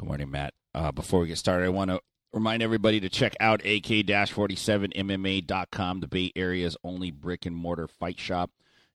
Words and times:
Good 0.00 0.06
morning, 0.06 0.30
Matt. 0.30 0.54
Uh, 0.74 0.90
before 0.92 1.20
we 1.20 1.26
get 1.26 1.36
started, 1.36 1.66
I 1.66 1.68
want 1.68 1.90
to 1.90 2.00
remind 2.32 2.62
everybody 2.62 3.00
to 3.00 3.10
check 3.10 3.36
out 3.38 3.60
AK-47MMA.com, 3.60 6.00
the 6.00 6.08
Bay 6.08 6.32
Area's 6.34 6.74
only 6.82 7.10
brick 7.10 7.44
and 7.44 7.54
mortar 7.54 7.86
fight 7.86 8.18
shop. 8.18 8.50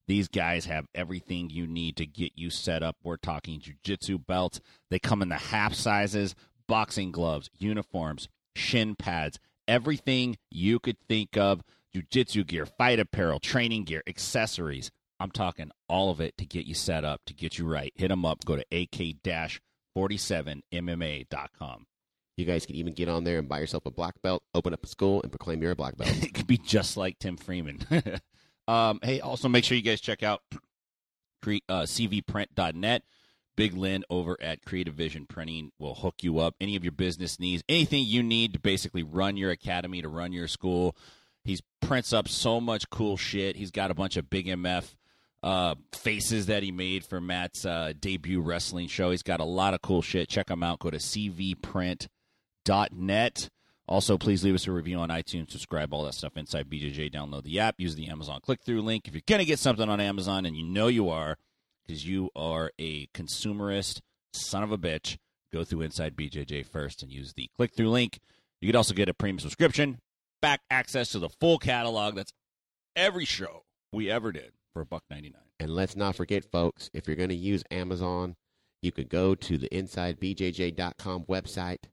These 0.07 0.29
guys 0.29 0.65
have 0.65 0.87
everything 0.95 1.51
you 1.51 1.67
need 1.67 1.95
to 1.97 2.07
get 2.07 2.31
you 2.33 2.49
set 2.49 2.81
up. 2.81 2.95
We're 3.03 3.17
talking 3.17 3.59
jiu-jitsu 3.59 4.17
belts. 4.17 4.61
They 4.89 4.97
come 4.97 5.21
in 5.21 5.29
the 5.29 5.35
half 5.35 5.75
sizes, 5.75 6.33
boxing 6.67 7.11
gloves, 7.11 7.51
uniforms, 7.55 8.27
shin 8.55 8.95
pads, 8.95 9.37
everything 9.67 10.37
you 10.49 10.79
could 10.79 10.97
think 11.07 11.37
of. 11.37 11.61
Jiu-jitsu 11.93 12.45
gear, 12.45 12.65
fight 12.65 12.99
apparel, 12.99 13.39
training 13.39 13.83
gear, 13.83 14.01
accessories. 14.07 14.89
I'm 15.19 15.29
talking 15.29 15.69
all 15.87 16.09
of 16.09 16.19
it 16.19 16.35
to 16.39 16.47
get 16.47 16.65
you 16.65 16.73
set 16.73 17.05
up, 17.05 17.21
to 17.27 17.35
get 17.35 17.59
you 17.59 17.67
right. 17.67 17.93
Hit 17.95 18.07
them 18.07 18.25
up. 18.25 18.43
Go 18.43 18.55
to 18.55 18.65
AK-47MMA.com. 19.95 21.85
You 22.37 22.45
guys 22.45 22.65
can 22.65 22.75
even 22.75 22.93
get 22.93 23.07
on 23.07 23.23
there 23.23 23.39
and 23.39 23.47
buy 23.47 23.59
yourself 23.59 23.85
a 23.85 23.91
black 23.91 24.21
belt, 24.21 24.43
open 24.53 24.73
up 24.73 24.83
a 24.83 24.87
school, 24.87 25.21
and 25.21 25.31
proclaim 25.31 25.61
you're 25.61 25.71
a 25.71 25.75
black 25.75 25.95
belt. 25.97 26.11
it 26.23 26.33
could 26.33 26.47
be 26.47 26.57
just 26.57 26.97
like 26.97 27.17
Tim 27.19 27.37
Freeman. 27.37 27.79
um, 28.67 28.99
hey, 29.01 29.21
also 29.21 29.47
make 29.47 29.63
sure 29.63 29.77
you 29.77 29.83
guys 29.83 30.01
check 30.01 30.21
out 30.21 30.41
cre- 31.41 31.63
uh, 31.69 31.83
cvprint.net. 31.83 33.03
Big 33.55 33.73
Lynn 33.73 34.03
over 34.09 34.35
at 34.41 34.65
Creative 34.65 34.93
Vision 34.93 35.25
Printing 35.25 35.71
will 35.79 35.95
hook 35.95 36.15
you 36.21 36.39
up. 36.39 36.55
Any 36.59 36.75
of 36.75 36.83
your 36.83 36.91
business 36.91 37.39
needs, 37.39 37.63
anything 37.69 38.03
you 38.03 38.21
need 38.21 38.51
to 38.51 38.59
basically 38.59 39.03
run 39.03 39.37
your 39.37 39.51
academy, 39.51 40.01
to 40.01 40.09
run 40.09 40.33
your 40.33 40.49
school. 40.49 40.93
He 41.45 41.57
prints 41.79 42.11
up 42.11 42.27
so 42.27 42.59
much 42.59 42.89
cool 42.89 43.15
shit. 43.15 43.55
He's 43.55 43.71
got 43.71 43.91
a 43.91 43.93
bunch 43.93 44.17
of 44.17 44.29
big 44.29 44.47
MF 44.47 44.95
uh, 45.45 45.75
faces 45.91 46.47
that 46.47 46.63
he 46.63 46.71
made 46.71 47.05
for 47.05 47.21
Matt's 47.21 47.67
uh, 47.67 47.93
debut 47.99 48.41
wrestling 48.41 48.87
show. 48.87 49.11
He's 49.11 49.21
got 49.21 49.39
a 49.39 49.45
lot 49.45 49.75
of 49.75 49.81
cool 49.83 50.01
shit. 50.01 50.27
Check 50.27 50.49
him 50.49 50.63
out. 50.63 50.79
Go 50.79 50.89
to 50.89 50.97
cvprint.net. 50.97 52.09
Also, 53.87 54.17
please 54.17 54.43
leave 54.43 54.55
us 54.55 54.65
a 54.65 54.71
review 54.71 54.97
on 54.97 55.09
iTunes, 55.09 55.51
subscribe, 55.51 55.93
all 55.93 56.03
that 56.05 56.15
stuff 56.15 56.35
inside 56.35 56.67
BJJ. 56.67 57.13
Download 57.13 57.43
the 57.43 57.59
app, 57.59 57.75
use 57.77 57.93
the 57.93 58.07
Amazon 58.07 58.39
click 58.41 58.61
through 58.65 58.81
link. 58.81 59.07
If 59.07 59.13
you're 59.13 59.21
going 59.27 59.37
to 59.37 59.45
get 59.45 59.59
something 59.59 59.87
on 59.87 59.99
Amazon, 59.99 60.47
and 60.47 60.57
you 60.57 60.65
know 60.65 60.87
you 60.87 61.09
are, 61.09 61.37
because 61.85 62.07
you 62.07 62.31
are 62.35 62.71
a 62.79 63.05
consumerist 63.07 64.01
son 64.33 64.63
of 64.63 64.71
a 64.71 64.79
bitch, 64.79 65.17
go 65.53 65.63
through 65.63 65.81
Inside 65.81 66.15
BJJ 66.15 66.65
first 66.65 67.03
and 67.03 67.11
use 67.11 67.33
the 67.33 67.51
click 67.55 67.75
through 67.75 67.91
link. 67.91 68.19
You 68.59 68.67
could 68.67 68.75
also 68.75 68.95
get 68.95 69.09
a 69.09 69.13
premium 69.13 69.37
subscription, 69.37 69.99
back 70.41 70.61
access 70.71 71.09
to 71.09 71.19
the 71.19 71.29
full 71.29 71.59
catalog. 71.59 72.15
That's 72.15 72.33
every 72.95 73.25
show 73.25 73.65
we 73.91 74.09
ever 74.09 74.31
did 74.31 74.53
for 74.73 74.81
a 74.81 74.85
buck 74.87 75.03
ninety 75.11 75.29
nine. 75.29 75.44
And 75.59 75.73
let's 75.73 75.95
not 75.95 76.15
forget, 76.15 76.43
folks, 76.51 76.89
if 76.93 77.07
you're 77.07 77.15
going 77.15 77.29
to 77.29 77.35
use 77.35 77.63
Amazon, 77.71 78.35
you 78.81 78.91
could 78.91 79.09
go 79.09 79.35
to 79.35 79.57
the 79.57 79.69
InsideBJJ.com 79.69 81.23
website 81.25 81.85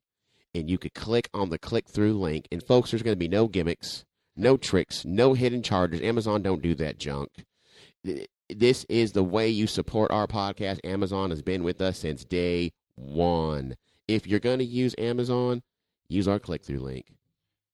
and 0.54 0.68
you 0.68 0.78
could 0.78 0.94
click 0.94 1.28
on 1.32 1.48
the 1.50 1.58
click 1.58 1.88
through 1.88 2.14
link. 2.14 2.48
And, 2.52 2.62
folks, 2.62 2.90
there's 2.90 3.02
going 3.02 3.14
to 3.14 3.18
be 3.18 3.28
no 3.28 3.48
gimmicks, 3.48 4.04
no 4.36 4.56
tricks, 4.56 5.04
no 5.04 5.34
hidden 5.34 5.62
charges. 5.62 6.00
Amazon 6.02 6.42
don't 6.42 6.62
do 6.62 6.74
that 6.74 6.98
junk. 6.98 7.30
This 8.50 8.84
is 8.88 9.12
the 9.12 9.22
way 9.22 9.48
you 9.48 9.66
support 9.66 10.10
our 10.10 10.26
podcast. 10.26 10.80
Amazon 10.84 11.30
has 11.30 11.40
been 11.40 11.62
with 11.62 11.80
us 11.80 11.98
since 11.98 12.24
day 12.24 12.72
one. 12.96 13.76
If 14.08 14.26
you're 14.26 14.40
going 14.40 14.58
to 14.58 14.64
use 14.64 14.94
Amazon, 14.98 15.62
use 16.08 16.28
our 16.28 16.38
click 16.38 16.64
through 16.64 16.80
link. 16.80 17.06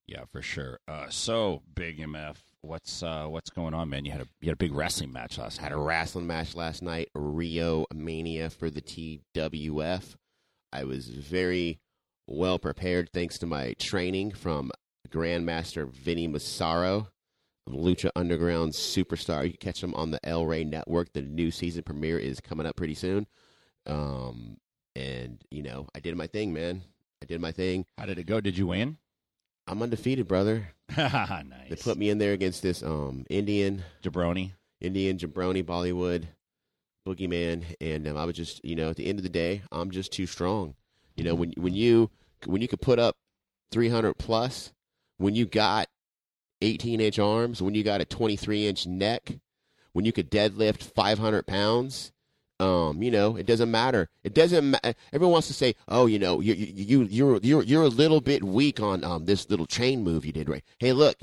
Yeah, 0.07 0.23
for 0.31 0.41
sure. 0.41 0.79
Uh, 0.87 1.09
so 1.09 1.61
big 1.75 1.99
MF, 1.99 2.37
what's 2.61 3.03
uh, 3.03 3.25
what's 3.27 3.49
going 3.49 3.73
on, 3.73 3.89
man? 3.89 4.05
You 4.05 4.11
had 4.11 4.21
a 4.21 4.27
you 4.41 4.47
had 4.47 4.53
a 4.53 4.57
big 4.57 4.73
wrestling 4.73 5.11
match 5.11 5.37
last 5.37 5.57
Night. 5.57 5.63
Had 5.63 5.77
a 5.77 5.81
wrestling 5.81 6.27
match 6.27 6.55
last 6.55 6.81
night, 6.81 7.09
Rio 7.15 7.85
Mania 7.93 8.49
for 8.49 8.69
the 8.69 8.81
TWF. 8.81 10.15
I 10.71 10.83
was 10.83 11.07
very 11.09 11.79
well 12.27 12.59
prepared 12.59 13.09
thanks 13.11 13.37
to 13.39 13.45
my 13.47 13.73
training 13.79 14.31
from 14.31 14.71
Grandmaster 15.09 15.89
Vinny 15.89 16.27
Massaro 16.27 17.07
of 17.65 17.73
Lucha 17.73 18.11
Underground 18.15 18.73
Superstar. 18.73 19.43
You 19.43 19.51
can 19.51 19.59
catch 19.59 19.83
him 19.83 19.95
on 19.95 20.11
the 20.11 20.19
El 20.23 20.45
Rey 20.45 20.63
Network. 20.63 21.13
The 21.13 21.21
new 21.21 21.51
season 21.51 21.83
premiere 21.83 22.19
is 22.19 22.39
coming 22.39 22.65
up 22.65 22.75
pretty 22.75 22.95
soon. 22.95 23.27
Um, 23.87 24.57
and 24.95 25.43
you 25.49 25.63
know, 25.63 25.87
I 25.95 25.99
did 25.99 26.15
my 26.15 26.27
thing, 26.27 26.53
man. 26.53 26.83
I 27.21 27.25
did 27.25 27.41
my 27.41 27.51
thing. 27.51 27.85
How 27.97 28.05
did 28.05 28.19
it 28.19 28.25
go? 28.25 28.39
Did 28.39 28.57
you 28.57 28.67
win? 28.67 28.97
I'm 29.67 29.81
undefeated, 29.81 30.27
brother. 30.27 30.69
nice. 30.97 31.69
They 31.69 31.75
put 31.75 31.97
me 31.97 32.09
in 32.09 32.17
there 32.17 32.33
against 32.33 32.61
this 32.61 32.83
um 32.83 33.25
Indian 33.29 33.83
Jabroni. 34.03 34.51
Indian 34.81 35.17
jabroni 35.17 35.63
Bollywood 35.63 36.27
boogeyman, 37.05 37.63
and 37.81 38.07
um, 38.07 38.17
I 38.17 38.25
was 38.25 38.35
just, 38.35 38.63
you 38.63 38.75
know, 38.75 38.89
at 38.89 38.95
the 38.95 39.07
end 39.07 39.19
of 39.19 39.23
the 39.23 39.29
day, 39.29 39.61
I'm 39.71 39.91
just 39.91 40.11
too 40.11 40.25
strong. 40.25 40.75
You 41.15 41.23
know, 41.23 41.35
when 41.35 41.53
when 41.57 41.73
you 41.73 42.09
when 42.45 42.61
you 42.61 42.67
could 42.67 42.81
put 42.81 42.99
up 42.99 43.15
300 43.71 44.13
plus, 44.13 44.71
when 45.17 45.35
you 45.35 45.45
got 45.45 45.87
18 46.61 47.01
inch 47.01 47.19
arms, 47.19 47.61
when 47.61 47.75
you 47.75 47.83
got 47.83 48.01
a 48.01 48.05
23 48.05 48.67
inch 48.67 48.87
neck, 48.87 49.37
when 49.91 50.05
you 50.05 50.11
could 50.11 50.31
deadlift 50.31 50.83
500 50.83 51.45
pounds. 51.45 52.11
Um, 52.59 53.01
you 53.01 53.09
know, 53.11 53.37
it 53.37 53.45
doesn't 53.45 53.71
matter. 53.71 54.09
It 54.23 54.33
doesn't. 54.33 54.71
Ma- 54.71 54.91
Everyone 55.13 55.31
wants 55.33 55.47
to 55.47 55.53
say, 55.53 55.75
"Oh, 55.87 56.07
you 56.07 56.19
know, 56.19 56.41
you 56.41 56.53
you 56.53 57.03
you're 57.03 57.39
you're 57.41 57.63
you're 57.63 57.83
a 57.83 57.87
little 57.87 58.19
bit 58.21 58.43
weak 58.43 58.81
on 58.81 59.03
um 59.03 59.25
this 59.25 59.49
little 59.49 59.65
chain 59.65 60.03
move 60.03 60.25
you 60.25 60.33
did 60.33 60.49
right." 60.49 60.63
Hey, 60.79 60.91
look, 60.91 61.17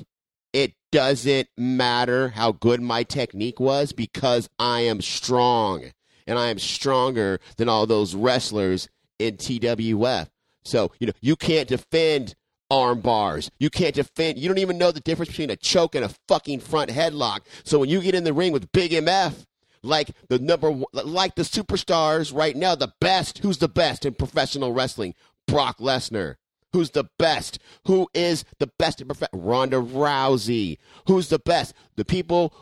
it 0.53 0.73
doesn't 0.91 1.49
matter 1.57 2.29
how 2.29 2.53
good 2.53 2.81
my 2.81 3.03
technique 3.03 3.59
was 3.59 3.91
because 3.93 4.49
I 4.57 4.81
am 4.81 5.01
strong 5.01 5.91
and 6.25 6.39
I 6.39 6.47
am 6.47 6.59
stronger 6.59 7.39
than 7.57 7.69
all 7.69 7.85
those 7.85 8.15
wrestlers 8.15 8.89
in 9.19 9.37
TWF. 9.37 10.27
So, 10.63 10.91
you 10.99 11.07
know, 11.07 11.13
you 11.21 11.35
can't 11.35 11.67
defend 11.67 12.35
arm 12.69 12.99
bars. 13.01 13.49
You 13.59 13.69
can't 13.69 13.95
defend, 13.95 14.37
you 14.37 14.47
don't 14.49 14.57
even 14.57 14.77
know 14.77 14.91
the 14.91 14.99
difference 14.99 15.29
between 15.29 15.49
a 15.49 15.55
choke 15.55 15.95
and 15.95 16.03
a 16.03 16.11
fucking 16.27 16.59
front 16.59 16.89
headlock. 16.89 17.41
So 17.63 17.79
when 17.79 17.89
you 17.89 18.01
get 18.01 18.15
in 18.15 18.23
the 18.25 18.33
ring 18.33 18.51
with 18.51 18.71
Big 18.71 18.91
MF, 18.91 19.45
like 19.83 20.11
the 20.29 20.39
number 20.39 20.71
one, 20.71 20.85
like 20.91 21.35
the 21.35 21.43
superstars 21.43 22.33
right 22.33 22.55
now, 22.55 22.75
the 22.75 22.93
best, 22.99 23.39
who's 23.39 23.57
the 23.57 23.67
best 23.67 24.05
in 24.05 24.13
professional 24.13 24.73
wrestling? 24.73 25.13
Brock 25.47 25.79
Lesnar. 25.79 26.35
Who's 26.73 26.91
the 26.91 27.05
best? 27.17 27.59
Who 27.85 28.09
is 28.13 28.43
the 28.59 28.69
best 28.77 29.01
in 29.01 29.07
prof- 29.07 29.29
Ronda 29.33 29.77
Rousey. 29.77 30.77
Who's 31.07 31.29
the 31.29 31.39
best? 31.39 31.73
The 31.95 32.05
people, 32.05 32.53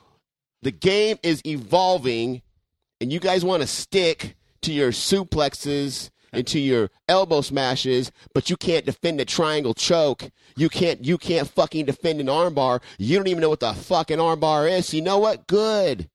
the 0.61 0.71
game 0.71 1.17
is 1.23 1.41
evolving, 1.45 2.41
and 3.01 3.11
you 3.11 3.19
guys 3.19 3.43
want 3.43 3.61
to 3.61 3.67
stick 3.67 4.35
to 4.61 4.71
your 4.71 4.91
suplexes 4.91 6.11
and 6.31 6.45
to 6.47 6.59
your 6.59 6.89
elbow 7.07 7.41
smashes, 7.41 8.11
but 8.33 8.49
you 8.49 8.57
can't 8.57 8.85
defend 8.85 9.19
a 9.21 9.25
triangle 9.25 9.73
choke. 9.73 10.29
You 10.55 10.69
can't. 10.69 11.03
You 11.03 11.17
can't 11.17 11.47
fucking 11.47 11.85
defend 11.85 12.19
an 12.19 12.27
armbar. 12.27 12.81
You 12.97 13.17
don't 13.17 13.27
even 13.27 13.41
know 13.41 13.49
what 13.49 13.61
the 13.61 13.73
fucking 13.73 14.17
armbar 14.17 14.69
is. 14.69 14.93
You 14.93 15.01
know 15.01 15.17
what? 15.19 15.47
Good. 15.47 16.09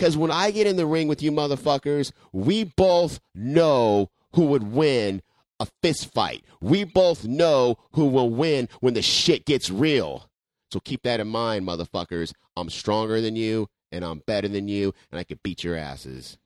Because 0.00 0.16
when 0.16 0.30
I 0.30 0.50
get 0.50 0.66
in 0.66 0.76
the 0.76 0.86
ring 0.86 1.08
with 1.08 1.22
you 1.22 1.30
motherfuckers, 1.30 2.10
we 2.32 2.64
both 2.64 3.20
know 3.34 4.08
who 4.32 4.46
would 4.46 4.72
win 4.72 5.20
a 5.60 5.66
fist 5.82 6.10
fight. 6.10 6.42
We 6.62 6.84
both 6.84 7.26
know 7.26 7.76
who 7.92 8.06
will 8.06 8.30
win 8.30 8.70
when 8.80 8.94
the 8.94 9.02
shit 9.02 9.44
gets 9.44 9.68
real. 9.68 10.30
So 10.72 10.80
keep 10.80 11.02
that 11.02 11.20
in 11.20 11.28
mind, 11.28 11.66
motherfuckers. 11.66 12.32
I'm 12.56 12.70
stronger 12.70 13.20
than 13.20 13.36
you, 13.36 13.68
and 13.92 14.02
I'm 14.02 14.20
better 14.20 14.48
than 14.48 14.68
you, 14.68 14.94
and 15.12 15.20
I 15.20 15.24
can 15.24 15.38
beat 15.42 15.64
your 15.64 15.76
asses. 15.76 16.38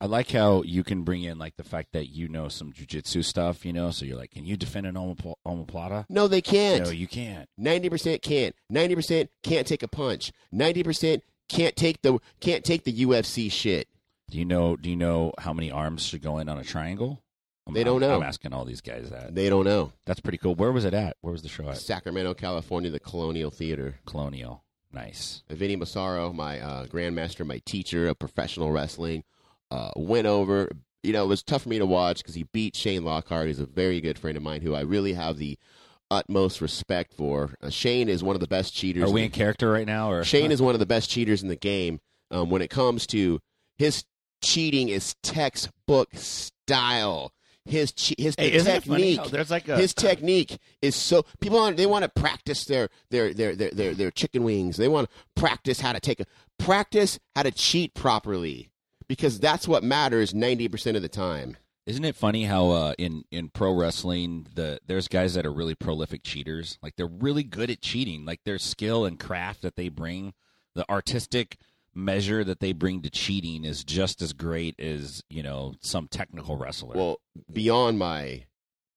I 0.00 0.06
like 0.06 0.30
how 0.30 0.62
you 0.62 0.82
can 0.82 1.02
bring 1.02 1.22
in 1.22 1.38
like 1.38 1.56
the 1.56 1.64
fact 1.64 1.92
that 1.92 2.08
you 2.08 2.28
know 2.28 2.48
some 2.48 2.72
jujitsu 2.72 3.22
stuff, 3.22 3.66
you 3.66 3.74
know. 3.74 3.90
So 3.90 4.06
you're 4.06 4.16
like, 4.16 4.30
can 4.30 4.46
you 4.46 4.56
defend 4.56 4.86
an 4.86 4.94
omopl- 4.94 5.36
omoplata? 5.46 6.06
No, 6.08 6.28
they 6.28 6.40
can't. 6.40 6.84
No, 6.84 6.90
you 6.90 7.06
can't. 7.06 7.46
90% 7.60 8.22
can't. 8.22 8.56
90% 8.72 9.28
can't 9.42 9.66
take 9.66 9.82
a 9.82 9.88
punch. 9.88 10.32
90% 10.52 11.20
can't 11.52 11.76
take 11.76 12.02
the 12.02 12.18
can't 12.40 12.64
take 12.64 12.84
the 12.84 12.92
UFC 13.04 13.50
shit. 13.50 13.88
Do 14.30 14.38
you 14.38 14.44
know? 14.44 14.76
Do 14.76 14.88
you 14.88 14.96
know 14.96 15.32
how 15.38 15.52
many 15.52 15.70
arms 15.70 16.02
should 16.04 16.22
go 16.22 16.38
in 16.38 16.48
on 16.48 16.58
a 16.58 16.64
triangle? 16.64 17.22
I'm, 17.66 17.74
They 17.74 17.84
don't 17.84 18.00
know. 18.00 18.16
I'm 18.16 18.22
asking 18.22 18.52
all 18.52 18.64
these 18.64 18.80
guys 18.80 19.10
that. 19.10 19.34
They 19.34 19.48
don't 19.48 19.64
know. 19.64 19.92
That's 20.06 20.20
pretty 20.20 20.38
cool. 20.38 20.54
Where 20.54 20.72
was 20.72 20.84
it 20.84 20.94
at? 20.94 21.16
Where 21.20 21.32
was 21.32 21.42
the 21.42 21.48
show 21.48 21.68
at? 21.68 21.78
Sacramento, 21.78 22.34
California, 22.34 22.90
the 22.90 22.98
Colonial 22.98 23.50
Theater. 23.50 23.96
Colonial. 24.04 24.64
Nice. 24.92 25.42
Vinny 25.48 25.76
Massaro, 25.76 26.32
my 26.32 26.60
uh, 26.60 26.86
grandmaster, 26.86 27.46
my 27.46 27.60
teacher 27.64 28.08
of 28.08 28.18
professional 28.18 28.72
wrestling, 28.72 29.22
uh, 29.70 29.90
went 29.96 30.26
over. 30.26 30.70
You 31.02 31.12
know, 31.12 31.24
it 31.24 31.28
was 31.28 31.42
tough 31.42 31.62
for 31.62 31.68
me 31.68 31.78
to 31.78 31.86
watch 31.86 32.18
because 32.18 32.34
he 32.34 32.44
beat 32.52 32.76
Shane 32.76 33.04
Lockhart. 33.04 33.46
He's 33.46 33.60
a 33.60 33.66
very 33.66 34.00
good 34.00 34.18
friend 34.18 34.36
of 34.36 34.42
mine 34.42 34.62
who 34.62 34.74
I 34.74 34.80
really 34.80 35.14
have 35.14 35.38
the 35.38 35.58
utmost 36.12 36.60
respect 36.60 37.14
for. 37.14 37.54
Uh, 37.62 37.70
Shane 37.70 38.08
is 38.08 38.22
one 38.22 38.36
of 38.36 38.40
the 38.40 38.46
best 38.46 38.74
cheaters. 38.74 39.04
Are 39.04 39.10
we 39.10 39.20
in- 39.22 39.26
in 39.26 39.30
character 39.32 39.70
right 39.70 39.86
now? 39.86 40.10
Or 40.10 40.24
Shane 40.24 40.52
is 40.52 40.60
one 40.62 40.74
of 40.74 40.78
the 40.80 40.86
best 40.86 41.10
cheaters 41.10 41.42
in 41.42 41.48
the 41.48 41.56
game. 41.56 42.00
Um, 42.30 42.50
when 42.50 42.62
it 42.62 42.70
comes 42.70 43.06
to 43.08 43.40
his 43.76 44.04
cheating, 44.42 44.88
is 44.88 45.14
textbook 45.22 46.08
style. 46.14 47.32
His 47.64 47.92
che- 47.92 48.16
his 48.18 48.34
Hey, 48.36 48.50
the 48.50 48.56
isn't 48.56 48.74
it 48.76 48.84
funny 48.84 49.16
technique. 49.16 49.30
there's 49.32 49.50
like 49.50 49.68
a 49.68 49.76
his 49.76 49.94
technique 49.94 50.58
is 50.80 50.96
so 50.96 51.24
people 51.40 51.58
want 51.58 51.76
they 51.76 51.86
want 51.86 52.02
to 52.04 52.08
practice 52.08 52.64
their 52.64 52.88
their 53.10 53.32
their 53.32 53.54
their 53.54 53.70
their, 53.70 53.94
their 53.94 54.10
chicken 54.10 54.42
wings. 54.42 54.76
They 54.78 54.88
want 54.88 55.08
to 55.08 55.40
practice 55.40 55.80
how 55.80 55.92
to 55.92 56.00
take 56.00 56.18
a 56.18 56.24
practice 56.58 57.20
how 57.36 57.44
to 57.44 57.52
cheat 57.52 57.94
properly 57.94 58.70
because 59.06 59.38
that's 59.38 59.68
what 59.68 59.84
matters 59.84 60.34
ninety 60.34 60.66
percent 60.68 60.96
of 60.96 61.02
the 61.02 61.08
time. 61.08 61.56
Isn't 61.86 62.04
it 62.04 62.14
funny 62.14 62.44
how 62.44 62.70
uh, 62.70 62.94
in 62.98 63.24
in 63.30 63.48
pro 63.48 63.72
wrestling 63.72 64.46
the 64.54 64.78
there's 64.86 65.08
guys 65.08 65.34
that 65.34 65.44
are 65.44 65.52
really 65.52 65.74
prolific 65.74 66.22
cheaters. 66.22 66.78
Like 66.82 66.94
they're 66.96 67.06
really 67.06 67.42
good 67.42 67.70
at 67.70 67.80
cheating. 67.80 68.24
Like 68.24 68.40
their 68.44 68.58
skill 68.58 69.04
and 69.04 69.18
craft 69.18 69.62
that 69.62 69.74
they 69.74 69.88
bring, 69.88 70.32
the 70.74 70.88
artistic 70.88 71.58
measure 71.94 72.44
that 72.44 72.60
they 72.60 72.72
bring 72.72 73.02
to 73.02 73.10
cheating 73.10 73.64
is 73.64 73.84
just 73.84 74.22
as 74.22 74.32
great 74.32 74.78
as 74.78 75.22
you 75.28 75.42
know 75.42 75.74
some 75.80 76.06
technical 76.08 76.56
wrestler. 76.56 76.96
Well, 76.96 77.20
beyond 77.52 77.98
my 77.98 78.44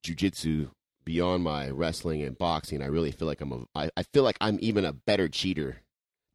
jujitsu, 0.06 0.70
beyond 1.04 1.44
my 1.44 1.70
wrestling 1.70 2.22
and 2.22 2.38
boxing, 2.38 2.84
I 2.84 2.88
really 2.88 3.12
feel 3.12 3.28
like 3.28 3.42
I'm 3.42 3.52
a. 3.52 3.66
I, 3.74 3.90
I 3.98 4.04
feel 4.04 4.24
like 4.24 4.38
I'm 4.40 4.60
even 4.62 4.86
a 4.86 4.94
better 4.94 5.28
cheater 5.28 5.82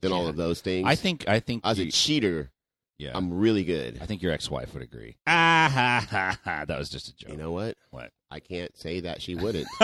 than 0.01 0.13
all 0.13 0.27
of 0.27 0.37
those 0.37 0.61
things. 0.61 0.87
I 0.87 0.97
think 0.97 1.29
I 1.29 1.39
think 1.39 1.63
as 1.65 1.79
a 1.79 1.91
cheater, 1.91 2.51
yeah. 3.01 3.13
I'm 3.15 3.33
really 3.33 3.65
good. 3.65 3.99
I 4.01 4.07
think 4.07 4.23
your 4.23 4.33
ex-wife 4.33 4.73
would 4.75 4.83
agree. 4.83 5.17
Ah 5.27 5.69
ha 5.73 6.07
ha 6.09 6.39
ha! 6.45 6.65
That 6.67 6.79
was 6.79 6.89
just 6.91 7.09
a 7.09 7.17
joke. 7.17 7.31
You 7.31 7.37
know 7.37 7.51
what? 7.53 7.77
What? 7.91 8.11
I 8.31 8.39
can't 8.41 8.77
say 8.77 9.01
that 9.01 9.21
she 9.23 9.35
wouldn't. 9.35 9.67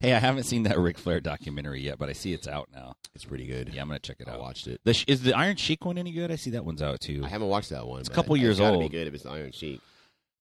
hey, 0.00 0.12
I 0.12 0.18
haven't 0.18 0.44
seen 0.44 0.62
that 0.64 0.78
Ric 0.78 0.98
Flair 0.98 1.20
documentary 1.20 1.80
yet, 1.82 1.98
but 1.98 2.08
I 2.08 2.12
see 2.12 2.32
it's 2.32 2.46
out 2.46 2.68
now. 2.72 2.94
it's 3.14 3.24
pretty 3.24 3.46
good. 3.46 3.70
Yeah, 3.74 3.82
I'm 3.82 3.88
gonna 3.88 3.98
check 3.98 4.18
it 4.20 4.28
I 4.28 4.32
out. 4.32 4.40
watched 4.40 4.66
it. 4.68 4.80
The, 4.84 4.94
sh- 4.94 5.04
is 5.08 5.22
the 5.22 5.32
Iron 5.36 5.56
Sheik 5.56 5.84
one 5.84 5.98
any 5.98 6.12
good? 6.12 6.30
I 6.30 6.36
see 6.36 6.50
that 6.50 6.64
one's 6.64 6.82
out 6.82 7.00
too. 7.00 7.22
I 7.24 7.28
haven't 7.28 7.48
watched 7.48 7.70
that 7.70 7.86
one. 7.86 8.00
It's 8.00 8.08
a 8.08 8.12
couple 8.12 8.36
years 8.36 8.60
old. 8.60 8.80
Be 8.80 8.88
good 8.88 9.08
if 9.08 9.14
it's 9.14 9.24
the 9.24 9.30
Iron 9.30 9.52
Sheik. 9.52 9.80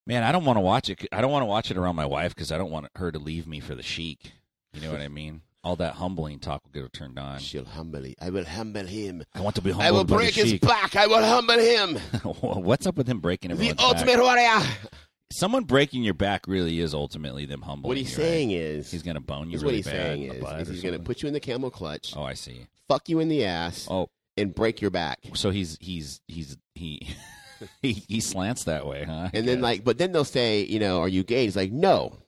Man, 0.08 0.22
I 0.22 0.32
don't 0.32 0.46
want 0.46 0.58
to 0.58 0.62
watch 0.62 0.90
it. 0.90 1.08
I 1.12 1.22
don't 1.22 1.32
want 1.32 1.42
to 1.42 1.48
watch 1.48 1.72
it 1.72 1.78
around 1.78 1.96
my 1.96 2.06
wife 2.06 2.36
because 2.36 2.52
I 2.52 2.60
don't 2.60 2.70
want 2.70 2.88
her 2.96 3.12
to 3.12 3.18
leave 3.18 3.48
me 3.48 3.60
for 3.60 3.74
the 3.74 3.82
Sheik. 3.82 4.34
You 4.74 4.82
know 4.82 4.92
what 4.92 5.02
I 5.02 5.08
mean? 5.08 5.42
All 5.66 5.76
that 5.78 5.96
humbling 5.96 6.38
talk 6.38 6.64
will 6.64 6.72
get 6.72 6.84
her 6.84 6.90
turned 6.90 7.18
on. 7.18 7.40
She'll 7.40 7.66
humble. 7.66 8.06
I 8.22 8.30
will 8.30 8.46
humble 8.46 8.86
him. 8.86 9.24
I 9.34 9.42
want 9.42 9.56
to 9.56 9.62
be 9.64 9.72
humbled 9.72 9.88
I 9.88 9.92
will 9.92 10.04
break 10.04 10.36
his 10.36 10.60
back. 10.60 10.96
I 10.96 11.08
will 11.08 11.24
humble 11.26 11.58
him. 11.58 11.96
What's 12.64 12.86
up 12.86 12.96
with 12.98 13.08
him 13.08 13.20
breaking 13.20 13.50
the 13.58 13.74
ultimate 13.80 14.18
back? 14.18 14.20
warrior. 14.20 14.62
Someone 15.34 15.64
breaking 15.64 16.04
your 16.04 16.14
back 16.14 16.48
really 16.48 16.80
is 16.80 16.94
ultimately 16.94 17.48
them 17.48 17.64
humbling. 17.64 17.90
What 17.90 17.98
he's 17.98 18.16
you, 18.16 18.24
right? 18.24 18.30
saying 18.30 18.52
is, 18.52 18.92
he's 18.92 19.02
gonna 19.02 19.20
bone 19.20 19.50
you. 19.50 19.56
is 19.56 19.64
really 19.64 19.78
what 19.78 19.78
he's 19.78 19.86
saying 19.86 20.22
is, 20.22 20.44
is 20.62 20.68
he's 20.70 20.82
going 20.84 20.94
to 20.94 21.00
put 21.04 21.24
you 21.24 21.28
in 21.28 21.34
the 21.34 21.40
camel 21.40 21.72
clutch, 21.72 22.14
Oh, 22.16 22.22
I 22.24 22.36
see. 22.36 22.68
fuck 22.88 23.10
you 23.10 23.20
in 23.20 23.28
the 23.28 23.44
ass, 23.46 23.88
Oh, 23.90 24.10
and 24.38 24.54
break 24.54 24.82
your 24.82 24.92
back. 24.92 25.18
so 25.34 25.50
he's 25.50 25.80
he's 25.82 26.22
he's 26.28 26.58
he 26.76 27.08
he 27.82 27.94
he 28.08 28.22
slants 28.22 28.66
that 28.66 28.86
way, 28.86 29.04
huh? 29.04 29.30
And 29.34 29.48
then 29.48 29.62
like, 29.62 29.84
but 29.84 29.98
then 29.98 30.12
they'll 30.12 30.26
say, 30.26 30.62
you 30.62 30.80
know, 30.80 31.00
are 31.02 31.08
you 31.08 31.24
gay? 31.24 31.46
He's 31.46 31.56
like, 31.56 31.72
no. 31.72 32.20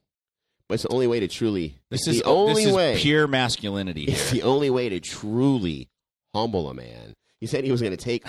It's 0.69 0.83
the 0.83 0.89
only 0.93 1.07
way 1.07 1.19
to 1.21 1.27
truly. 1.27 1.77
this 1.89 2.07
is 2.07 2.19
the 2.21 2.25
only 2.25 2.55
this 2.63 2.65
is 2.65 2.73
way. 2.75 2.97
pure 2.97 3.25
masculinity 3.27 4.03
It's 4.03 4.31
the 4.31 4.43
only 4.43 4.69
way 4.69 4.89
to 4.89 4.99
truly 4.99 5.89
humble 6.33 6.69
a 6.69 6.73
man. 6.73 7.13
He 7.39 7.47
said 7.47 7.63
he 7.63 7.71
was 7.71 7.81
going 7.81 7.95
to 7.95 8.03
take. 8.03 8.25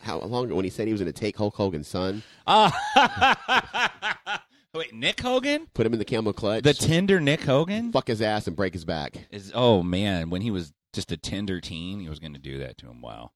How 0.00 0.18
long 0.20 0.48
when 0.54 0.64
he 0.64 0.70
said 0.70 0.86
he 0.86 0.92
was 0.92 1.00
going 1.00 1.12
to 1.12 1.18
take 1.20 1.36
Hulk 1.36 1.54
Hogan's 1.56 1.88
son, 1.88 2.22
Ah, 2.46 4.40
wait, 4.74 4.94
Nick 4.94 5.20
Hogan, 5.20 5.66
put 5.74 5.84
him 5.86 5.92
in 5.92 5.98
the 5.98 6.04
camel 6.04 6.32
clutch, 6.32 6.62
the 6.62 6.74
tender 6.74 7.20
Nick 7.20 7.42
Hogan 7.42 7.92
fuck 7.92 8.06
his 8.08 8.22
ass, 8.22 8.46
and 8.46 8.54
break 8.56 8.72
his 8.72 8.84
back. 8.84 9.26
is. 9.30 9.50
Oh 9.54 9.82
man, 9.82 10.30
when 10.30 10.42
he 10.42 10.50
was 10.50 10.72
just 10.92 11.10
a 11.12 11.16
tender 11.16 11.60
teen, 11.60 12.00
he 12.00 12.08
was 12.08 12.18
going 12.20 12.34
to 12.34 12.38
do 12.40 12.58
that 12.58 12.78
to 12.78 12.86
him. 12.86 13.00
Wow. 13.02 13.32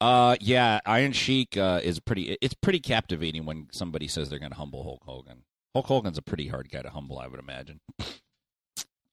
Uh, 0.00 0.36
yeah, 0.40 0.78
Iron 0.86 1.12
Sheik 1.12 1.56
uh, 1.56 1.80
is 1.82 1.98
pretty. 2.00 2.36
It's 2.40 2.54
pretty 2.54 2.80
captivating 2.80 3.44
when 3.46 3.68
somebody 3.72 4.06
says 4.08 4.28
they're 4.30 4.38
going 4.38 4.52
to 4.52 4.58
humble 4.58 4.82
Hulk 4.84 5.02
Hogan. 5.04 5.42
Hulk 5.76 5.86
Hogan's 5.88 6.16
a 6.16 6.22
pretty 6.22 6.48
hard 6.48 6.70
guy 6.70 6.80
to 6.80 6.88
humble, 6.88 7.18
I 7.18 7.26
would 7.26 7.38
imagine. 7.38 7.80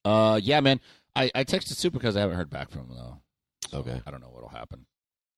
Uh, 0.05 0.39
yeah, 0.41 0.61
man. 0.61 0.79
I, 1.15 1.29
I 1.35 1.43
texted 1.43 1.73
Super 1.75 1.99
because 1.99 2.15
I 2.15 2.21
haven't 2.21 2.37
heard 2.37 2.49
back 2.49 2.69
from 2.71 2.81
him 2.87 2.95
though. 2.95 3.17
So 3.69 3.77
Okay. 3.79 4.01
I 4.05 4.11
don't 4.11 4.21
know 4.21 4.29
what'll 4.29 4.47
happen. 4.49 4.85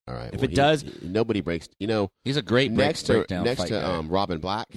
All 0.07 0.13
right. 0.13 0.27
If 0.31 0.35
well, 0.35 0.43
it 0.43 0.49
he- 0.51 0.55
does- 0.55 0.85
nobody 1.01 1.41
breaks. 1.41 1.67
You 1.79 1.87
know, 1.87 2.11
He's 2.23 2.37
a 2.37 2.41
great 2.43 2.73
break, 2.75 2.87
next 2.87 3.03
to 3.03 3.13
breakdown 3.13 3.43
next 3.43 3.67
to 3.67 3.87
um, 3.89 4.09
Robin 4.09 4.39
Black, 4.39 4.67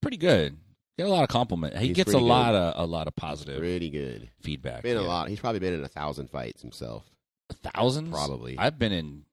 pretty 0.00 0.16
good. 0.16 0.56
Get 0.96 1.08
a 1.08 1.10
lot 1.10 1.24
of 1.24 1.28
compliment. 1.28 1.76
He 1.76 1.88
He's 1.88 1.96
gets 1.96 2.10
a 2.10 2.18
good. 2.18 2.22
lot 2.22 2.54
of 2.54 2.74
a 2.82 2.86
lot 2.86 3.06
of 3.08 3.16
positive 3.16 3.58
pretty 3.58 3.90
good. 3.90 4.30
feedback. 4.42 4.82
Been 4.82 4.96
a 4.96 5.02
lot. 5.02 5.28
He's 5.28 5.40
probably 5.40 5.58
been 5.58 5.74
in 5.74 5.82
a 5.84 5.88
thousand 5.88 6.30
fights 6.30 6.62
himself. 6.62 7.04
A 7.50 7.70
thousand? 7.70 8.10
Probably. 8.12 8.56
I've 8.56 8.78
been 8.78 8.92
in 8.92 9.24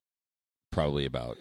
probably 0.72 1.06
about. 1.06 1.38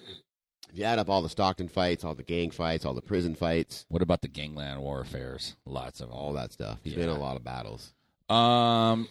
If 0.72 0.78
you 0.78 0.84
add 0.84 0.98
up 0.98 1.10
all 1.10 1.20
the 1.20 1.28
Stockton 1.28 1.68
fights, 1.68 2.02
all 2.02 2.14
the 2.14 2.22
gang 2.22 2.50
fights, 2.50 2.86
all 2.86 2.94
the 2.94 3.02
prison 3.02 3.34
fights, 3.34 3.84
What 3.88 4.00
about 4.00 4.22
the 4.22 4.28
gangland 4.28 4.80
war 4.80 5.00
affairs? 5.02 5.54
Lots 5.66 6.00
of 6.00 6.10
all 6.10 6.32
that 6.32 6.52
stuff. 6.52 6.78
He's 6.82 6.94
been 6.94 7.04
in 7.04 7.10
Yeah. 7.10 7.16
a 7.16 7.18
lot 7.18 7.36
of 7.36 7.44
battles. 7.44 7.92
Um, 8.30 9.06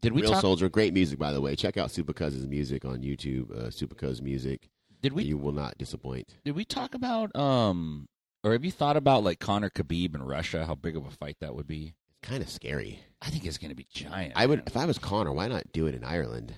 did 0.00 0.12
we 0.12 0.22
Real 0.22 0.32
talk? 0.32 0.40
Soldier, 0.40 0.68
great 0.68 0.92
music 0.92 1.18
by 1.18 1.32
the 1.32 1.40
way. 1.40 1.54
Check 1.54 1.76
out 1.76 1.92
Super 1.92 2.12
Cuz's 2.12 2.46
music 2.46 2.84
on 2.84 3.02
YouTube. 3.02 3.52
Uh, 3.52 3.70
Super 3.70 3.94
Cuz 3.94 4.20
music. 4.20 4.68
Did 5.00 5.12
we 5.12 5.22
you 5.22 5.38
will 5.38 5.52
not 5.52 5.78
disappoint. 5.78 6.34
did 6.44 6.56
we 6.56 6.64
talk 6.64 6.94
about 6.94 7.34
um? 7.36 8.08
Or 8.42 8.52
have 8.52 8.64
you 8.64 8.70
thought 8.72 8.96
about 8.96 9.22
like 9.22 9.38
Conor 9.38 9.70
Khabib 9.70 10.14
in 10.14 10.22
Russia? 10.22 10.66
How 10.66 10.74
big 10.74 10.96
of 10.96 11.06
a 11.06 11.10
fight 11.10 11.36
that 11.40 11.54
would 11.54 11.66
be? 11.68 11.94
It's 12.08 12.28
kind 12.28 12.42
of 12.42 12.48
scary. 12.50 13.00
I 13.22 13.30
think 13.30 13.44
it's 13.44 13.58
going 13.58 13.68
to 13.70 13.76
be 13.76 13.86
giant. 13.92 14.32
I 14.34 14.46
would, 14.46 14.60
man. 14.60 14.64
if 14.66 14.76
I 14.76 14.86
was 14.86 14.98
Conor, 14.98 15.32
why 15.32 15.46
not 15.46 15.70
do 15.72 15.86
it 15.86 15.94
in 15.94 16.02
Ireland? 16.04 16.54